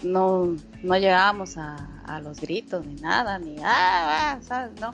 no, 0.03 0.55
no 0.83 0.97
llegábamos 0.97 1.57
a, 1.57 1.89
los 2.21 2.39
gritos 2.39 2.85
ni 2.85 2.95
nada, 2.95 3.39
ni 3.39 3.57
ah, 3.63 4.35
ah 4.35 4.39
¿sabes? 4.41 4.79
No. 4.79 4.93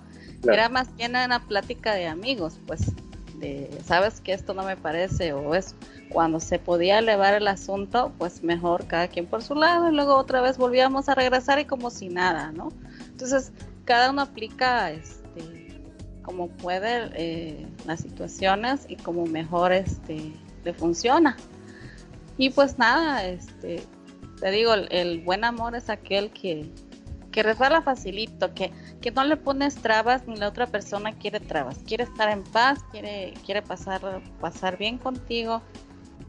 Era 0.50 0.70
más 0.70 0.96
bien 0.96 1.12
una 1.12 1.46
plática 1.46 1.94
de 1.94 2.08
amigos, 2.08 2.58
pues, 2.66 2.94
de, 3.40 3.70
sabes 3.84 4.22
que 4.22 4.34
esto 4.34 4.54
no 4.54 4.64
me 4.64 4.78
parece 4.78 5.34
o 5.34 5.54
es 5.56 5.76
cuando 6.12 6.40
se 6.40 6.60
podía 6.60 7.00
elevar 7.00 7.34
el 7.34 7.48
asunto, 7.48 8.12
pues 8.18 8.44
mejor 8.44 8.86
cada 8.86 9.08
quien 9.08 9.26
por 9.26 9.42
su 9.42 9.56
lado 9.56 9.90
y 9.90 9.96
luego 9.96 10.16
otra 10.16 10.42
vez 10.42 10.58
volvíamos 10.58 11.10
a 11.10 11.16
regresar 11.16 11.60
y 11.60 11.66
como 11.66 11.90
si 11.90 12.10
nada, 12.10 12.52
¿no? 12.52 12.72
Entonces, 13.22 13.52
cada 13.86 14.10
uno 14.10 14.24
aplica 14.24 14.92
este, 14.92 15.80
como 16.24 16.48
puede 16.50 17.12
eh, 17.14 17.68
las 17.86 18.00
situaciones 18.00 18.86
y 18.88 18.96
como 18.96 19.28
mejor 19.28 19.72
este, 19.72 20.34
le 20.64 20.74
funciona. 20.74 21.38
Y 22.38 22.50
pues 22.50 22.80
nada, 22.80 23.24
este, 23.26 23.84
te 24.40 24.50
digo, 24.50 24.74
el, 24.74 25.22
buen 25.22 25.44
amor 25.44 25.76
es 25.76 25.90
aquel 25.92 26.32
que, 26.32 26.72
que 27.32 27.44
resbala 27.44 27.84
facilito, 27.84 28.56
que, 28.56 28.72
que 29.02 29.12
no 29.12 29.24
le 29.24 29.38
pones 29.38 29.76
trabas 29.76 30.28
ni 30.28 30.36
la 30.36 30.48
otra 30.48 30.66
persona 30.66 31.14
quiere 31.14 31.40
trabas, 31.40 31.78
quiere 31.86 32.06
estar 32.06 32.28
en 32.30 32.44
paz, 32.44 32.80
quiere, 32.92 33.36
quiere 33.46 33.62
pasar, 33.62 34.02
pasar 34.40 34.80
bien 34.80 34.98
contigo, 34.98 35.62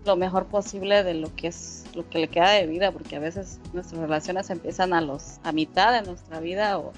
lo 0.05 0.17
mejor 0.17 0.47
posible 0.47 1.05
de 1.05 1.15
lo 1.15 1.35
que 1.35 1.49
es 1.49 1.85
lo 1.95 2.09
que 2.09 2.19
le 2.19 2.29
queda 2.29 2.51
de 2.51 2.67
vida, 2.67 2.91
porque 2.91 3.17
a 3.17 3.21
veces 3.21 3.61
nuestras 3.73 4.01
relaciones 4.01 4.51
empiezan 4.51 4.93
a 4.95 5.01
los 5.01 5.39
a 5.45 5.53
mitad 5.53 5.93
de 5.93 6.03
nuestra 6.03 6.41
vida 6.41 6.79
o 6.79 6.93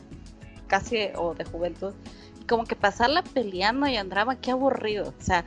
casi 0.66 1.08
o 1.16 1.34
de 1.34 1.44
juventud, 1.44 1.94
y 2.40 2.44
como 2.46 2.64
que 2.64 2.76
pasarla 2.76 3.22
peleando 3.22 3.86
y 3.86 3.96
andraba, 3.96 4.36
qué 4.36 4.50
aburrido, 4.50 5.12
o 5.18 5.22
sea, 5.22 5.44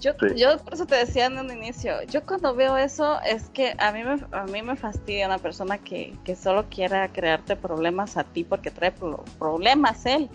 yo, 0.00 0.12
yo 0.36 0.58
por 0.58 0.74
eso 0.74 0.86
te 0.86 0.94
decía 0.94 1.26
en 1.26 1.38
un 1.38 1.50
inicio, 1.50 2.02
yo 2.04 2.24
cuando 2.24 2.54
veo 2.54 2.76
eso 2.76 3.20
es 3.22 3.48
que 3.50 3.74
a 3.78 3.90
mí 3.90 4.04
me, 4.04 4.18
a 4.30 4.44
mí 4.44 4.62
me 4.62 4.76
fastidia 4.76 5.26
una 5.26 5.38
persona 5.38 5.78
que, 5.78 6.16
que 6.24 6.36
solo 6.36 6.66
quiera 6.68 7.08
crearte 7.12 7.56
problemas 7.56 8.16
a 8.16 8.22
ti 8.22 8.44
porque 8.44 8.70
trae 8.70 8.92
problemas 9.38 10.06
él, 10.06 10.30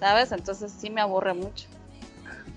¿sabes? 0.00 0.32
Entonces 0.32 0.72
sí 0.76 0.90
me 0.90 1.00
aburre 1.00 1.32
mucho. 1.32 1.68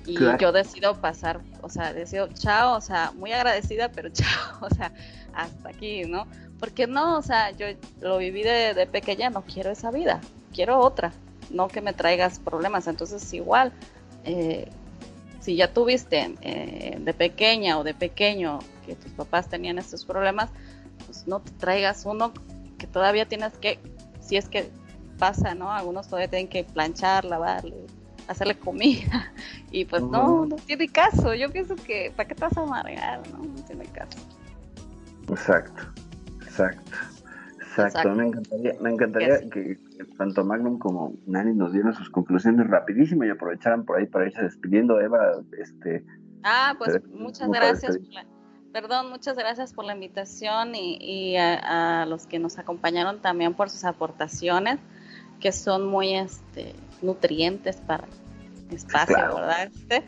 Y 0.07 0.17
yo 0.39 0.51
decido 0.51 0.95
pasar, 0.95 1.41
o 1.61 1.69
sea, 1.69 1.93
decido 1.93 2.29
chao, 2.33 2.77
o 2.77 2.81
sea, 2.81 3.11
muy 3.11 3.33
agradecida, 3.33 3.89
pero 3.89 4.09
chao, 4.13 4.57
o 4.61 4.69
sea, 4.73 4.93
hasta 5.33 5.69
aquí, 5.69 6.05
¿no? 6.05 6.27
Porque 6.59 6.87
no, 6.87 7.17
o 7.17 7.21
sea, 7.21 7.51
yo 7.51 7.67
lo 7.99 8.17
viví 8.17 8.41
de, 8.41 8.73
de 8.73 8.87
pequeña, 8.87 9.29
no 9.29 9.43
quiero 9.43 9.69
esa 9.69 9.91
vida, 9.91 10.21
quiero 10.53 10.79
otra, 10.79 11.11
no 11.49 11.67
que 11.67 11.81
me 11.81 11.93
traigas 11.93 12.39
problemas. 12.39 12.87
Entonces, 12.87 13.31
igual, 13.33 13.73
eh, 14.23 14.69
si 15.39 15.55
ya 15.55 15.71
tuviste 15.73 16.35
eh, 16.41 16.97
de 16.99 17.13
pequeña 17.13 17.77
o 17.79 17.83
de 17.83 17.93
pequeño 17.93 18.59
que 18.85 18.95
tus 18.95 19.11
papás 19.11 19.49
tenían 19.49 19.77
estos 19.77 20.05
problemas, 20.05 20.49
pues 21.05 21.27
no 21.27 21.39
te 21.39 21.51
traigas 21.51 22.05
uno 22.05 22.33
que 22.77 22.87
todavía 22.87 23.27
tienes 23.27 23.53
que, 23.57 23.79
si 24.19 24.37
es 24.37 24.49
que 24.49 24.69
pasa, 25.17 25.55
¿no? 25.55 25.71
Algunos 25.71 26.07
todavía 26.07 26.29
tienen 26.29 26.47
que 26.47 26.63
planchar, 26.63 27.25
lavarle, 27.25 27.87
hacerle 28.27 28.57
comida. 28.57 29.31
Y 29.69 29.83
pues 29.83 30.01
no, 30.01 30.45
no 30.45 30.55
tiene 30.55 30.87
caso. 30.87 31.33
Yo 31.33 31.51
pienso 31.51 31.75
que, 31.75 32.13
¿para 32.15 32.29
qué 32.29 32.35
te 32.35 32.41
vas 32.41 32.57
a 32.57 32.61
amargar? 32.61 33.21
No, 33.31 33.39
no 33.39 33.65
tiene 33.65 33.85
caso. 33.87 34.17
Exacto, 35.29 35.83
exacto. 36.41 36.91
Exacto, 37.85 38.09
me 38.15 38.27
encantaría, 38.27 38.73
me 38.81 38.89
encantaría 38.89 39.49
que 39.49 39.77
tanto 40.17 40.43
Magnum 40.43 40.79
como 40.79 41.13
Nani 41.27 41.53
nos 41.53 41.73
dieran 41.73 41.93
sus 41.93 42.09
conclusiones 42.09 42.67
rapidísimo 42.67 43.23
y 43.23 43.29
aprovecharan 43.29 43.85
por 43.85 43.97
ahí 43.97 44.07
para 44.07 44.25
irse 44.25 44.41
despidiendo, 44.41 44.99
Eva. 44.99 45.33
Este, 45.59 46.03
ah, 46.43 46.75
pues 46.77 46.99
muchas 47.09 47.49
gracias. 47.49 47.99
perdón, 48.73 49.09
muchas 49.11 49.35
gracias 49.35 49.73
por 49.73 49.85
la 49.85 49.93
invitación 49.93 50.73
y, 50.73 51.37
a, 51.37 52.05
los 52.07 52.25
que 52.25 52.39
nos 52.39 52.57
acompañaron 52.57 53.21
también 53.21 53.53
por 53.53 53.69
sus 53.69 53.83
aportaciones, 53.83 54.79
que 55.39 55.51
son 55.51 55.85
muy 55.85 56.15
este, 56.15 56.73
nutrientes 57.01 57.77
para 57.77 58.05
el 58.69 58.75
espacio, 58.75 59.17
¿verdad? 59.17 59.71
Este, 59.73 60.03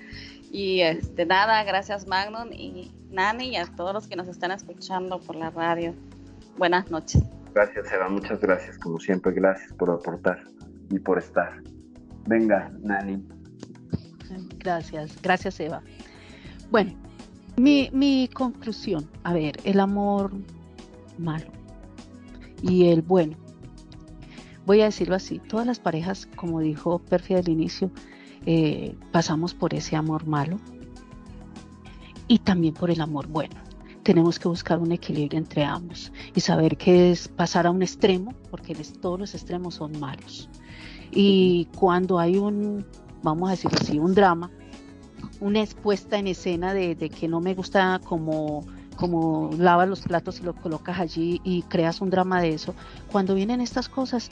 y 0.52 0.82
este, 0.82 1.26
nada, 1.26 1.64
gracias 1.64 2.08
Magnum 2.08 2.52
y 2.52 2.92
Nani 3.10 3.50
y 3.50 3.56
a 3.56 3.66
todos 3.66 3.94
los 3.94 4.08
que 4.08 4.16
nos 4.16 4.28
están 4.28 4.52
escuchando 4.52 5.20
por 5.20 5.36
la 5.36 5.50
radio. 5.50 5.94
Buenas 6.58 6.90
noches. 6.92 7.24
Gracias, 7.54 7.92
Eva, 7.92 8.10
muchas 8.10 8.40
gracias, 8.40 8.78
como 8.78 9.00
siempre, 9.00 9.32
gracias 9.34 9.74
por 9.74 9.90
aportar 9.90 10.44
y 10.90 11.00
por 11.00 11.18
estar. 11.18 11.62
Venga, 12.28 12.72
Nani. 12.82 13.24
Gracias, 14.58 15.20
gracias, 15.22 15.60
Eva. 15.60 15.82
Bueno, 16.70 16.94
mi, 17.58 17.90
mi 17.92 18.30
conclusión, 18.34 19.10
a 19.24 19.34
ver, 19.34 19.58
el 19.64 19.80
amor 19.80 20.32
malo 21.18 21.48
y 22.62 22.90
el 22.90 23.02
bueno. 23.02 23.36
Voy 24.70 24.82
a 24.82 24.86
decirlo 24.86 25.16
así, 25.16 25.40
todas 25.40 25.66
las 25.66 25.80
parejas, 25.80 26.28
como 26.36 26.60
dijo 26.60 27.00
Perfi 27.00 27.34
al 27.34 27.50
inicio, 27.50 27.90
eh, 28.46 28.96
pasamos 29.12 29.56
por 29.56 29.74
ese 29.74 29.96
amor 29.96 30.28
malo 30.28 30.60
y 32.28 32.38
también 32.38 32.76
por 32.76 32.92
el 32.92 33.02
amor 33.02 33.26
bueno 33.26 33.56
tenemos 34.04 34.38
que 34.38 34.48
buscar 34.48 34.78
un 34.78 34.92
equilibrio 34.92 35.40
entre 35.40 35.64
ambos 35.64 36.12
y 36.36 36.42
saber 36.42 36.78
qué 36.78 37.10
es 37.10 37.28
pasar 37.30 37.66
a 37.66 37.72
un 37.72 37.82
extremo, 37.82 38.36
porque 38.52 38.76
todos 39.02 39.20
los 39.20 39.34
extremos 39.34 39.74
son 39.74 40.00
malos. 40.00 40.48
Y 41.10 41.68
cuando 41.76 42.20
hay 42.20 42.38
un, 42.38 42.86
vamos 43.24 43.48
a 43.48 43.54
decir 43.54 43.72
así, 43.74 43.98
un 43.98 44.14
drama, 44.14 44.52
una 45.40 45.62
expuesta 45.62 46.20
en 46.20 46.28
escena 46.28 46.76
de, 46.76 46.96
que 47.10 47.28
no 47.28 47.42
me 47.42 47.56
gusta 47.56 48.00
como 48.06 48.68
como 48.98 49.50
lavas 49.58 49.88
los 49.88 50.02
platos 50.02 50.42
y 50.42 50.44
lo 50.44 50.54
colocas 50.54 51.00
allí 51.00 51.40
y 51.46 51.62
creas 51.64 52.02
un 52.02 52.10
drama 52.10 52.42
de 52.42 52.50
eso. 52.50 52.76
Cuando 53.10 53.34
vienen 53.34 53.62
estas 53.62 53.88
cosas, 53.88 54.30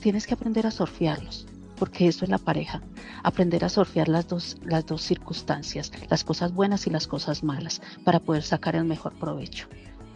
tienes 0.00 0.26
que 0.26 0.34
aprender 0.34 0.66
a 0.66 0.70
surfearlos 0.70 1.46
porque 1.78 2.08
eso 2.08 2.24
es 2.24 2.30
la 2.30 2.38
pareja, 2.38 2.82
aprender 3.22 3.64
a 3.64 3.68
surfear 3.68 4.08
las 4.08 4.26
dos, 4.28 4.56
las 4.64 4.86
dos 4.86 5.02
circunstancias, 5.02 5.92
las 6.08 6.24
cosas 6.24 6.52
buenas 6.52 6.86
y 6.86 6.90
las 6.90 7.06
cosas 7.06 7.44
malas, 7.44 7.80
para 8.04 8.20
poder 8.20 8.42
sacar 8.42 8.76
el 8.76 8.84
mejor 8.84 9.14
provecho. 9.14 9.68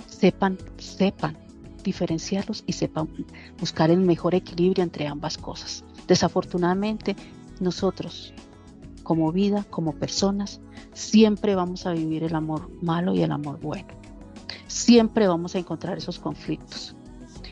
Sepan, 0.07 0.59
sepan 0.79 1.37
diferenciarlos 1.85 2.65
y 2.67 2.73
sepan 2.73 3.09
buscar 3.59 3.91
el 3.91 4.01
mejor 4.01 4.35
equilibrio 4.35 4.83
entre 4.83 5.07
ambas 5.07 5.39
cosas. 5.39 5.85
Desafortunadamente, 6.07 7.17
nosotros, 7.61 8.35
como 9.03 9.33
vida, 9.33 9.65
como 9.71 9.95
personas, 9.95 10.61
siempre 10.93 11.55
vamos 11.55 11.87
a 11.87 11.93
vivir 11.93 12.25
el 12.25 12.35
amor 12.35 12.71
malo 12.83 13.15
y 13.15 13.23
el 13.23 13.33
amor 13.33 13.61
bueno. 13.61 13.89
Siempre 14.67 15.27
vamos 15.27 15.55
a 15.55 15.59
encontrar 15.59 15.99
esos 15.99 16.19
conflictos. 16.19 16.97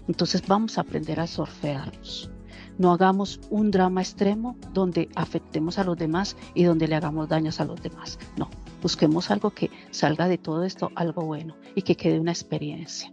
Entonces 0.09 0.43
vamos 0.47 0.79
a 0.79 0.81
aprender 0.81 1.21
a 1.21 1.27
surfearlos 1.27 2.31
no 2.79 2.93
hagamos 2.93 3.41
un 3.51 3.71
drama 3.71 4.01
extremo 4.01 4.57
donde 4.73 5.09
afectemos 5.17 5.79
a 5.79 5.85
los 5.85 5.97
demás 5.97 6.37
y 6.55 6.63
donde 6.63 6.89
le 6.89 6.95
hagamos 6.95 7.29
daños 7.29 7.61
a 7.61 7.65
los 7.65 7.83
demás. 7.83 8.19
No, 8.37 8.49
busquemos 8.81 9.31
algo 9.31 9.51
que 9.51 9.71
salga 9.91 10.29
de 10.29 10.39
todo 10.39 10.65
esto, 10.65 10.91
algo 10.95 11.23
bueno 11.23 11.57
y 11.75 11.83
que 11.83 11.97
quede 11.97 12.21
una 12.21 12.31
experiencia. 12.31 13.13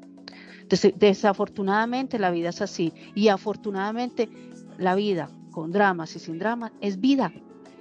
desafortunadamente 0.96 2.20
la 2.20 2.32
vida 2.32 2.50
es 2.50 2.62
así 2.62 2.94
y 3.16 3.28
afortunadamente 3.28 4.30
la 4.78 4.96
vida 4.96 5.30
con 5.52 5.72
dramas 5.72 6.16
y 6.16 6.20
sin 6.20 6.38
dramas 6.38 6.72
es 6.82 7.00
vida 7.00 7.32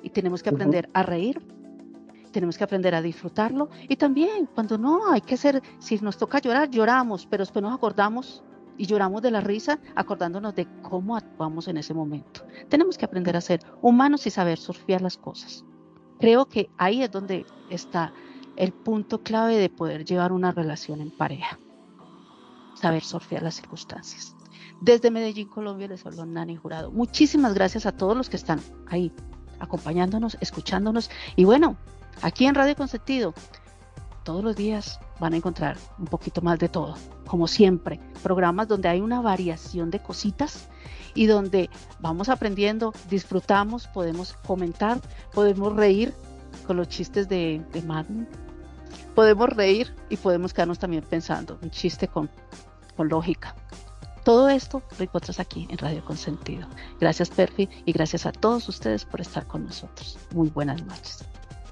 y 0.03 0.11
tenemos 0.11 0.43
que 0.43 0.51
aprender 0.51 0.89
a 0.95 1.03
reír, 1.03 1.43
tenemos 2.31 2.57
que 2.57 2.65
aprender 2.65 2.95
a 2.95 3.03
disfrutarlo 3.03 3.69
y 3.89 3.97
también 3.97 4.49
cuando 4.55 4.78
no 4.78 5.11
hay 5.11 5.20
que 5.20 5.36
ser, 5.36 5.62
si 5.78 5.99
nos 5.99 6.16
toca 6.16 6.41
llorar, 6.41 6.70
lloramos, 6.70 7.27
pero 7.27 7.43
después 7.43 7.62
nos 7.62 7.74
acordamos 7.74 8.43
y 8.77 8.87
lloramos 8.87 9.23
de 9.23 9.31
la 9.31 9.41
risa 9.41 9.79
acordándonos 9.95 10.55
de 10.55 10.67
cómo 10.83 11.17
actuamos 11.17 11.69
en 11.69 11.77
ese 11.77 11.95
momento. 11.95 12.45
Tenemos 12.69 12.99
que 12.99 13.05
aprender 13.05 13.37
a 13.37 13.41
ser 13.41 13.61
humanos 13.83 14.27
y 14.27 14.31
saber 14.31 14.59
surfear 14.59 15.01
las 15.01 15.17
cosas. 15.17 15.65
Creo 16.19 16.47
que 16.47 16.71
ahí 16.79 17.03
es 17.03 17.11
donde 17.11 17.47
está 17.71 18.13
el 18.57 18.73
punto 18.73 19.23
clave 19.23 19.57
de 19.57 19.69
poder 19.69 20.05
llevar 20.05 20.33
una 20.33 20.53
relación 20.53 21.01
en 21.01 21.11
pareja. 21.11 21.59
Saber 22.75 23.03
surfear 23.03 23.43
las 23.43 23.55
circunstancias. 23.55 24.37
Desde 24.81 25.11
Medellín, 25.11 25.49
Colombia, 25.49 25.89
les 25.89 26.05
habló 26.05 26.27
Nani 26.27 26.57
Jurado. 26.57 26.91
Muchísimas 26.91 27.55
gracias 27.55 27.87
a 27.87 27.93
todos 27.93 28.17
los 28.17 28.29
que 28.29 28.37
están 28.37 28.61
ahí 28.87 29.13
acompañándonos, 29.61 30.37
escuchándonos. 30.41 31.11
Y 31.37 31.45
bueno, 31.45 31.77
aquí 32.23 32.47
en 32.47 32.55
Radio 32.55 32.77
Consentido, 32.77 33.35
todos 34.25 34.43
los 34.43 34.57
días 34.57 35.01
van 35.21 35.35
a 35.35 35.37
encontrar 35.37 35.77
un 35.99 36.07
poquito 36.07 36.43
más 36.43 36.59
de 36.59 36.69
todo, 36.69 36.97
como 37.27 37.47
siempre, 37.49 38.01
programas 38.23 38.69
donde 38.69 38.89
hay 38.89 39.01
una 39.01 39.21
variación 39.21 39.91
de 39.91 40.01
cositas 40.01 40.69
y 41.15 41.27
donde 41.27 41.71
vamos 42.01 42.29
aprendiendo, 42.29 42.93
disfrutamos, 43.09 43.87
podemos 43.89 44.35
comentar, 44.47 45.01
podemos 45.33 45.75
reír 45.75 46.13
con 46.67 46.77
los 46.77 46.89
chistes 46.89 47.29
de, 47.29 47.65
de 47.73 47.83
Magnum, 47.83 48.27
podemos 49.15 49.49
reír 49.51 49.95
y 50.09 50.17
podemos 50.17 50.53
quedarnos 50.53 50.79
también 50.79 51.03
pensando, 51.03 51.59
un 51.63 51.71
chiste 51.71 52.09
con, 52.09 52.29
con 52.97 53.09
lógica. 53.09 53.55
Todo 54.25 54.49
esto 54.49 54.83
lo 54.99 55.05
encuentras 55.05 55.39
aquí 55.39 55.67
en 55.71 55.77
Radio 55.77 56.03
Consentido. 56.03 56.67
Gracias 56.99 57.29
Perfi 57.29 57.69
y 57.85 57.93
gracias 57.93 58.25
a 58.25 58.33
todos 58.33 58.69
ustedes 58.71 59.05
por 59.05 59.21
estar 59.21 59.47
con 59.47 59.67
nosotros. 59.67 60.19
Muy 60.33 60.49
buenas 60.49 60.83
noches. 60.83 61.25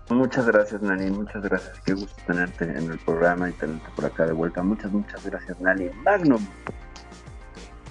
Muchas 0.09 0.47
gracias, 0.47 0.83
Nani. 0.83 1.11
Muchas 1.11 1.43
gracias. 1.43 1.81
Qué 1.85 1.95
gusto 1.95 2.15
tenerte 2.27 2.65
en 2.65 2.91
el 2.91 2.99
programa 2.99 3.49
y 3.49 3.53
tenerte 3.53 3.89
por 3.95 4.05
acá 4.05 4.27
de 4.27 4.33
vuelta. 4.33 4.63
Muchas, 4.63 4.93
muchas 4.93 5.25
gracias, 5.25 5.61
Nani. 5.61 5.91
Magnum. 6.05 6.45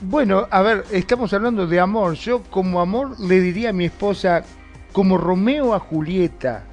Bueno, 0.01 0.47
a 0.49 0.61
ver, 0.61 0.83
estamos 0.91 1.31
hablando 1.33 1.67
de 1.67 1.79
amor. 1.79 2.13
Yo, 2.13 2.41
como 2.43 2.81
amor, 2.81 3.19
le 3.19 3.39
diría 3.39 3.69
a 3.69 3.73
mi 3.73 3.85
esposa, 3.85 4.43
como 4.91 5.17
Romeo 5.17 5.73
a 5.73 5.79
Julieta, 5.79 6.63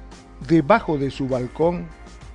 debajo 0.47 0.97
de 0.97 1.11
su 1.11 1.27
balcón, 1.27 1.85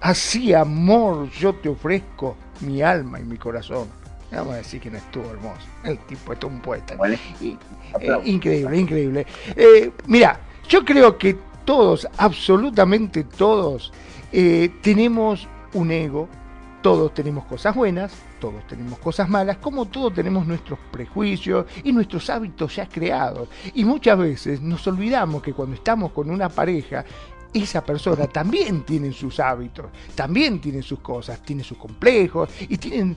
así 0.01 0.55
amor 0.55 1.31
yo 1.31 1.55
te 1.55 1.69
ofrezco 1.69 2.37
mi 2.61 2.83
alma 2.83 3.19
y 3.21 3.25
mi 3.25 3.37
corazón. 3.37 3.89
Vamos 4.31 4.55
a 4.55 4.57
decir 4.57 4.81
que 4.81 4.91
no 4.91 4.99
estuvo 4.99 5.31
hermoso. 5.31 5.67
El 5.85 5.99
tipo 5.99 6.33
es 6.33 6.45
un 6.45 6.61
poeta. 6.61 6.97
Eh, 7.41 7.57
increíble, 8.25 8.79
increíble. 8.79 9.27
Eh, 9.55 9.93
mira, 10.07 10.41
yo 10.69 10.85
creo 10.85 11.17
que 11.17 11.37
todos, 11.65 12.07
absolutamente 12.19 13.24
todos, 13.24 13.93
eh, 14.32 14.70
tenemos 14.82 15.49
un 15.73 15.91
ego, 15.91 16.28
todos 16.82 17.15
tenemos 17.15 17.45
cosas 17.47 17.74
buenas, 17.74 18.12
todos 18.41 18.66
tenemos 18.66 18.99
cosas 18.99 19.28
malas, 19.28 19.57
como 19.57 19.86
todos 19.86 20.12
tenemos 20.12 20.47
nuestros 20.47 20.78
prejuicios 20.91 21.66
y 21.82 21.93
nuestros 21.93 22.28
hábitos 22.28 22.77
ya 22.77 22.86
creados. 22.86 23.49
Y 23.74 23.85
muchas 23.85 24.19
veces 24.19 24.61
nos 24.61 24.86
olvidamos 24.86 25.43
que 25.43 25.55
cuando 25.55 25.77
estamos 25.77 26.12
con 26.12 26.31
una 26.31 26.49
pareja, 26.49 27.05
esa 27.55 27.85
persona 27.85 28.27
también 28.27 28.82
tiene 28.82 29.12
sus 29.12 29.39
hábitos, 29.41 29.86
también 30.15 30.61
tiene 30.61 30.82
sus 30.82 30.99
cosas, 30.99 31.41
tiene 31.43 31.62
sus 31.62 31.78
complejos 31.78 32.51
y 32.61 32.77
tienen 32.77 33.16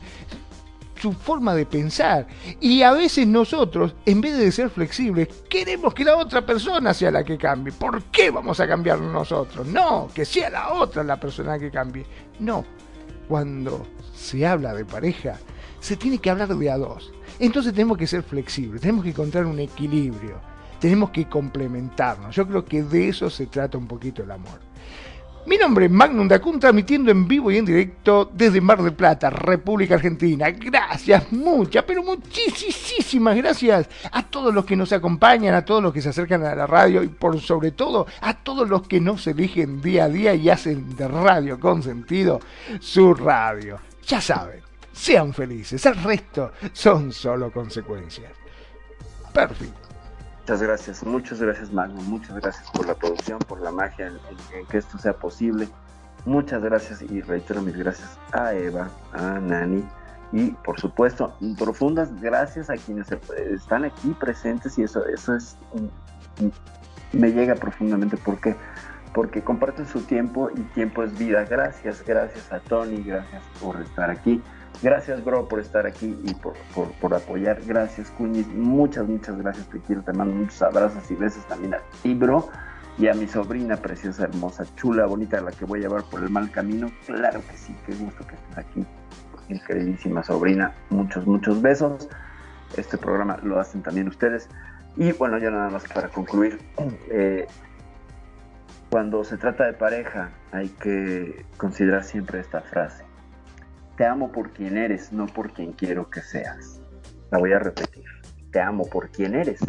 su 0.99 1.13
forma 1.13 1.53
de 1.55 1.65
pensar. 1.65 2.27
Y 2.59 2.81
a 2.81 2.91
veces 2.91 3.27
nosotros, 3.27 3.95
en 4.05 4.21
vez 4.21 4.37
de 4.37 4.51
ser 4.51 4.69
flexibles, 4.69 5.27
queremos 5.49 5.93
que 5.93 6.05
la 6.05 6.17
otra 6.17 6.45
persona 6.45 6.93
sea 6.93 7.11
la 7.11 7.23
que 7.23 7.37
cambie. 7.37 7.73
¿Por 7.73 8.03
qué 8.05 8.31
vamos 8.31 8.59
a 8.59 8.67
cambiar 8.67 8.99
nosotros? 8.99 9.67
No, 9.67 10.09
que 10.13 10.25
sea 10.25 10.49
la 10.49 10.73
otra 10.73 11.03
la 11.03 11.19
persona 11.19 11.59
que 11.59 11.71
cambie. 11.71 12.05
No, 12.39 12.65
cuando 13.27 13.85
se 14.15 14.45
habla 14.45 14.73
de 14.73 14.85
pareja, 14.85 15.37
se 15.79 15.95
tiene 15.95 16.17
que 16.17 16.29
hablar 16.29 16.55
de 16.55 16.71
a 16.71 16.77
dos. 16.77 17.11
Entonces 17.39 17.73
tenemos 17.73 17.97
que 17.97 18.07
ser 18.07 18.23
flexibles, 18.23 18.81
tenemos 18.81 19.03
que 19.03 19.11
encontrar 19.11 19.45
un 19.45 19.59
equilibrio, 19.59 20.39
tenemos 20.79 21.11
que 21.11 21.29
complementarnos. 21.29 22.35
Yo 22.35 22.47
creo 22.47 22.65
que 22.65 22.83
de 22.83 23.09
eso 23.09 23.29
se 23.29 23.47
trata 23.47 23.77
un 23.77 23.87
poquito 23.87 24.23
el 24.23 24.31
amor. 24.31 24.59
Mi 25.47 25.55
nombre 25.55 25.85
es 25.85 25.91
Magnum 25.91 26.27
Dacun, 26.27 26.59
transmitiendo 26.59 27.09
en 27.09 27.25
vivo 27.25 27.49
y 27.49 27.55
en 27.55 27.63
directo 27.63 28.29
desde 28.33 28.59
Mar 28.59 28.83
del 28.83 28.91
Plata, 28.91 29.29
República 29.29 29.95
Argentina. 29.95 30.49
Gracias, 30.51 31.31
muchas, 31.31 31.85
pero 31.85 32.03
muchísimas 32.03 33.37
gracias 33.37 33.87
a 34.11 34.23
todos 34.23 34.53
los 34.53 34.65
que 34.65 34.75
nos 34.75 34.91
acompañan, 34.91 35.55
a 35.55 35.63
todos 35.63 35.81
los 35.81 35.93
que 35.93 36.01
se 36.01 36.09
acercan 36.09 36.43
a 36.43 36.53
la 36.53 36.67
radio 36.67 37.01
y 37.01 37.07
por 37.07 37.39
sobre 37.39 37.71
todo 37.71 38.07
a 38.19 38.33
todos 38.33 38.67
los 38.67 38.89
que 38.89 38.99
nos 38.99 39.25
eligen 39.25 39.81
día 39.81 40.03
a 40.03 40.09
día 40.09 40.35
y 40.35 40.49
hacen 40.49 40.97
de 40.97 41.07
Radio 41.07 41.57
con 41.61 41.81
sentido 41.81 42.41
su 42.81 43.13
radio. 43.13 43.79
Ya 44.05 44.19
saben, 44.19 44.59
sean 44.91 45.33
felices, 45.33 45.85
el 45.85 45.95
resto 46.03 46.51
son 46.73 47.13
solo 47.13 47.53
consecuencias. 47.53 48.33
Perfecto. 49.31 49.86
Muchas 50.47 50.63
gracias, 50.63 51.03
muchas 51.03 51.41
gracias 51.41 51.73
Magno, 51.73 52.01
muchas 52.03 52.37
gracias 52.37 52.71
por 52.71 52.87
la 52.87 52.93
producción, 52.95 53.37
por 53.39 53.59
la 53.59 53.69
magia 53.69 54.07
en, 54.07 54.65
que 54.67 54.77
esto 54.77 54.97
sea 54.97 55.11
posible. 55.11 55.67
Muchas 56.23 56.63
gracias 56.63 57.01
y 57.01 57.19
reitero 57.19 57.61
mis 57.61 57.75
gracias 57.75 58.17
a 58.31 58.53
Eva, 58.53 58.89
a 59.11 59.41
Nani 59.41 59.83
y 60.31 60.51
por 60.51 60.79
supuesto 60.79 61.35
profundas 61.59 62.21
gracias 62.21 62.69
a 62.69 62.75
quienes 62.75 63.09
están 63.51 63.83
aquí 63.83 64.15
presentes 64.17 64.77
y 64.77 64.83
eso, 64.83 65.05
eso 65.07 65.35
es 65.35 65.57
me 67.11 67.33
llega 67.33 67.55
profundamente 67.55 68.15
porque 68.15 68.55
porque 69.13 69.41
comparten 69.41 69.85
su 69.85 69.99
tiempo 70.03 70.49
y 70.55 70.61
tiempo 70.73 71.03
es 71.03 71.17
vida. 71.17 71.43
Gracias, 71.43 72.05
gracias 72.05 72.53
a 72.53 72.61
Tony, 72.61 73.03
gracias 73.03 73.43
por 73.59 73.81
estar 73.81 74.09
aquí. 74.09 74.41
Gracias, 74.81 75.25
bro, 75.25 75.47
por 75.47 75.59
estar 75.59 75.87
aquí 75.87 76.15
y 76.23 76.33
por, 76.35 77.13
apoyar. 77.13 77.59
Gracias, 77.65 78.11
Cuñiz. 78.11 78.47
Muchas, 78.47 79.07
muchas 79.07 79.37
gracias. 79.37 79.67
Te 79.69 79.79
quiero. 79.79 80.03
Te 80.03 80.13
mando 80.13 80.35
muchos 80.35 80.61
abrazos 80.61 81.09
y 81.09 81.15
besos 81.15 81.45
también 81.47 81.73
a 81.73 81.79
ti, 82.03 82.13
bro. 82.13 82.47
Y 82.99 83.07
a 83.07 83.13
mi 83.13 83.27
sobrina 83.27 83.77
preciosa, 83.77 84.23
hermosa, 84.23 84.65
chula, 84.75 85.05
bonita, 85.05 85.41
la 85.41 85.51
que 85.51 85.65
voy 85.65 85.79
a 85.79 85.81
llevar 85.83 86.03
por 86.03 86.21
el 86.21 86.29
mal 86.29 86.51
camino. 86.51 86.91
Claro 87.05 87.41
que 87.49 87.57
sí, 87.57 87.75
qué 87.85 87.95
gusto 87.95 88.25
que 88.27 88.35
estés 88.35 88.57
aquí. 88.57 88.85
Mi 89.49 89.59
queridísima 89.59 90.23
sobrina. 90.23 90.73
Muchos, 90.89 91.25
muchos 91.25 91.61
besos. 91.61 92.07
Este 92.75 92.97
programa 92.97 93.37
lo 93.41 93.59
hacen 93.59 93.81
también 93.81 94.07
ustedes. 94.07 94.47
Y 94.95 95.11
bueno, 95.13 95.39
ya 95.39 95.49
nada 95.49 95.69
más 95.69 95.85
para 95.87 96.09
concluir. 96.09 96.59
Eh, 97.09 97.47
cuando 98.89 99.23
se 99.23 99.37
trata 99.37 99.65
de 99.65 99.73
pareja, 99.73 100.31
hay 100.51 100.69
que 100.69 101.45
considerar 101.57 102.03
siempre 102.03 102.39
esta 102.39 102.61
frase 102.61 103.06
te 103.97 104.05
amo 104.05 104.31
por 104.31 104.51
quien 104.51 104.77
eres, 104.77 105.11
no 105.11 105.25
por 105.25 105.51
quien 105.51 105.73
quiero 105.73 106.09
que 106.09 106.21
seas. 106.21 106.79
La 107.31 107.39
voy 107.39 107.51
a 107.51 107.59
repetir. 107.59 108.05
Te 108.51 108.61
amo 108.61 108.85
por 108.85 109.09
quien 109.09 109.35
eres, 109.35 109.59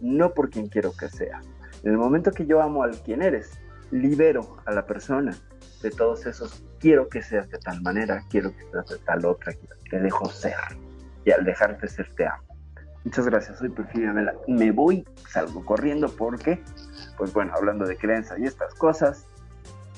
no 0.00 0.34
por 0.34 0.50
quien 0.50 0.66
quiero 0.66 0.92
que 0.92 1.08
seas. 1.08 1.46
En 1.84 1.92
el 1.92 1.96
momento 1.96 2.32
que 2.32 2.46
yo 2.46 2.60
amo 2.60 2.82
al 2.82 3.00
quien 3.02 3.22
eres, 3.22 3.58
libero 3.92 4.56
a 4.66 4.72
la 4.72 4.84
persona 4.84 5.36
de 5.82 5.90
todos 5.90 6.26
esos 6.26 6.64
quiero 6.80 7.08
que 7.08 7.22
seas 7.22 7.48
de 7.48 7.58
tal 7.58 7.80
manera, 7.82 8.24
quiero 8.28 8.50
que 8.56 8.64
seas 8.72 8.88
de 8.88 8.98
tal 8.98 9.24
otra, 9.24 9.52
te 9.88 10.00
dejo 10.00 10.26
ser. 10.26 10.56
Y 11.24 11.30
al 11.30 11.44
dejarte 11.44 11.86
ser 11.86 12.12
te 12.16 12.26
amo. 12.26 12.42
Muchas 13.04 13.26
gracias, 13.26 13.58
soy 13.58 13.68
Perfidia 13.68 14.12
Mela. 14.12 14.34
Me 14.48 14.72
voy, 14.72 15.06
salgo 15.28 15.64
corriendo 15.64 16.08
porque, 16.08 16.60
pues 17.16 17.32
bueno, 17.32 17.52
hablando 17.54 17.86
de 17.86 17.96
creencia 17.96 18.36
y 18.36 18.44
estas 18.46 18.74
cosas, 18.74 19.28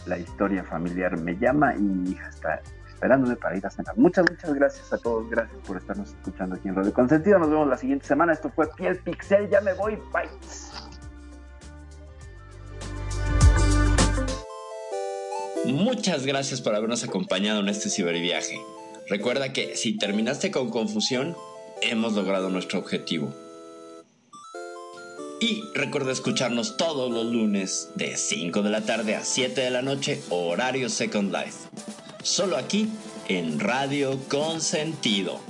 la 0.04 0.18
historia 0.18 0.62
familiar 0.62 1.18
me 1.18 1.38
llama 1.38 1.74
y 1.74 1.80
mi 1.80 2.10
hija 2.10 2.28
está 2.28 2.60
esperándome 2.98 3.36
para 3.36 3.56
ir 3.56 3.64
a 3.64 3.70
cenar. 3.70 3.96
Muchas, 3.96 4.28
muchas 4.28 4.52
gracias 4.54 4.92
a 4.92 4.98
todos. 4.98 5.30
Gracias 5.30 5.56
por 5.64 5.76
estarnos 5.76 6.08
escuchando 6.08 6.56
aquí 6.56 6.66
en 6.66 6.74
Radio 6.74 6.92
Consentido. 6.92 7.38
Nos 7.38 7.48
vemos 7.48 7.68
la 7.68 7.76
siguiente 7.76 8.04
semana. 8.04 8.32
Esto 8.32 8.50
fue 8.50 8.68
Piel 8.76 8.98
Pixel. 8.98 9.48
Ya 9.48 9.60
me 9.60 9.72
voy. 9.74 9.96
Bye. 10.12 10.28
Muchas 15.64 16.26
gracias 16.26 16.60
por 16.60 16.74
habernos 16.74 17.04
acompañado 17.04 17.60
en 17.60 17.68
este 17.68 17.88
ciberviaje. 17.88 18.60
Recuerda 19.08 19.52
que 19.52 19.76
si 19.76 19.96
terminaste 19.96 20.50
con 20.50 20.70
confusión, 20.70 21.36
hemos 21.82 22.14
logrado 22.14 22.50
nuestro 22.50 22.80
objetivo. 22.80 23.32
Y 25.40 25.62
recuerda 25.72 26.10
escucharnos 26.10 26.76
todos 26.76 27.12
los 27.12 27.26
lunes 27.26 27.90
de 27.94 28.16
5 28.16 28.60
de 28.62 28.70
la 28.70 28.80
tarde 28.80 29.14
a 29.14 29.22
7 29.22 29.60
de 29.60 29.70
la 29.70 29.82
noche, 29.82 30.20
horario 30.30 30.88
Second 30.88 31.32
Life 31.32 31.68
solo 32.28 32.56
aquí 32.56 32.88
en 33.28 33.58
Radio 33.58 34.16
Consentido. 34.28 35.40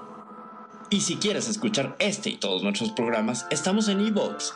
Y 0.90 1.02
si 1.02 1.18
quieres 1.18 1.50
escuchar 1.50 1.98
este 2.00 2.30
y 2.30 2.38
todos 2.38 2.64
nuestros 2.64 2.92
programas, 2.92 3.46
estamos 3.50 3.90
en 3.90 4.00
iVoox. 4.02 4.54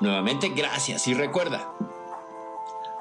Nuevamente, 0.00 0.52
gracias 0.54 1.08
y 1.08 1.14
recuerda, 1.14 1.68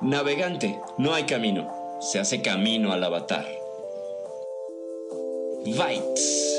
navegante, 0.02 0.82
no 0.98 1.14
hay 1.14 1.26
camino, 1.26 1.72
se 2.02 2.20
hace 2.20 2.42
camino 2.42 2.92
al 2.92 3.04
avatar. 3.04 3.59
Weit. 5.66 6.59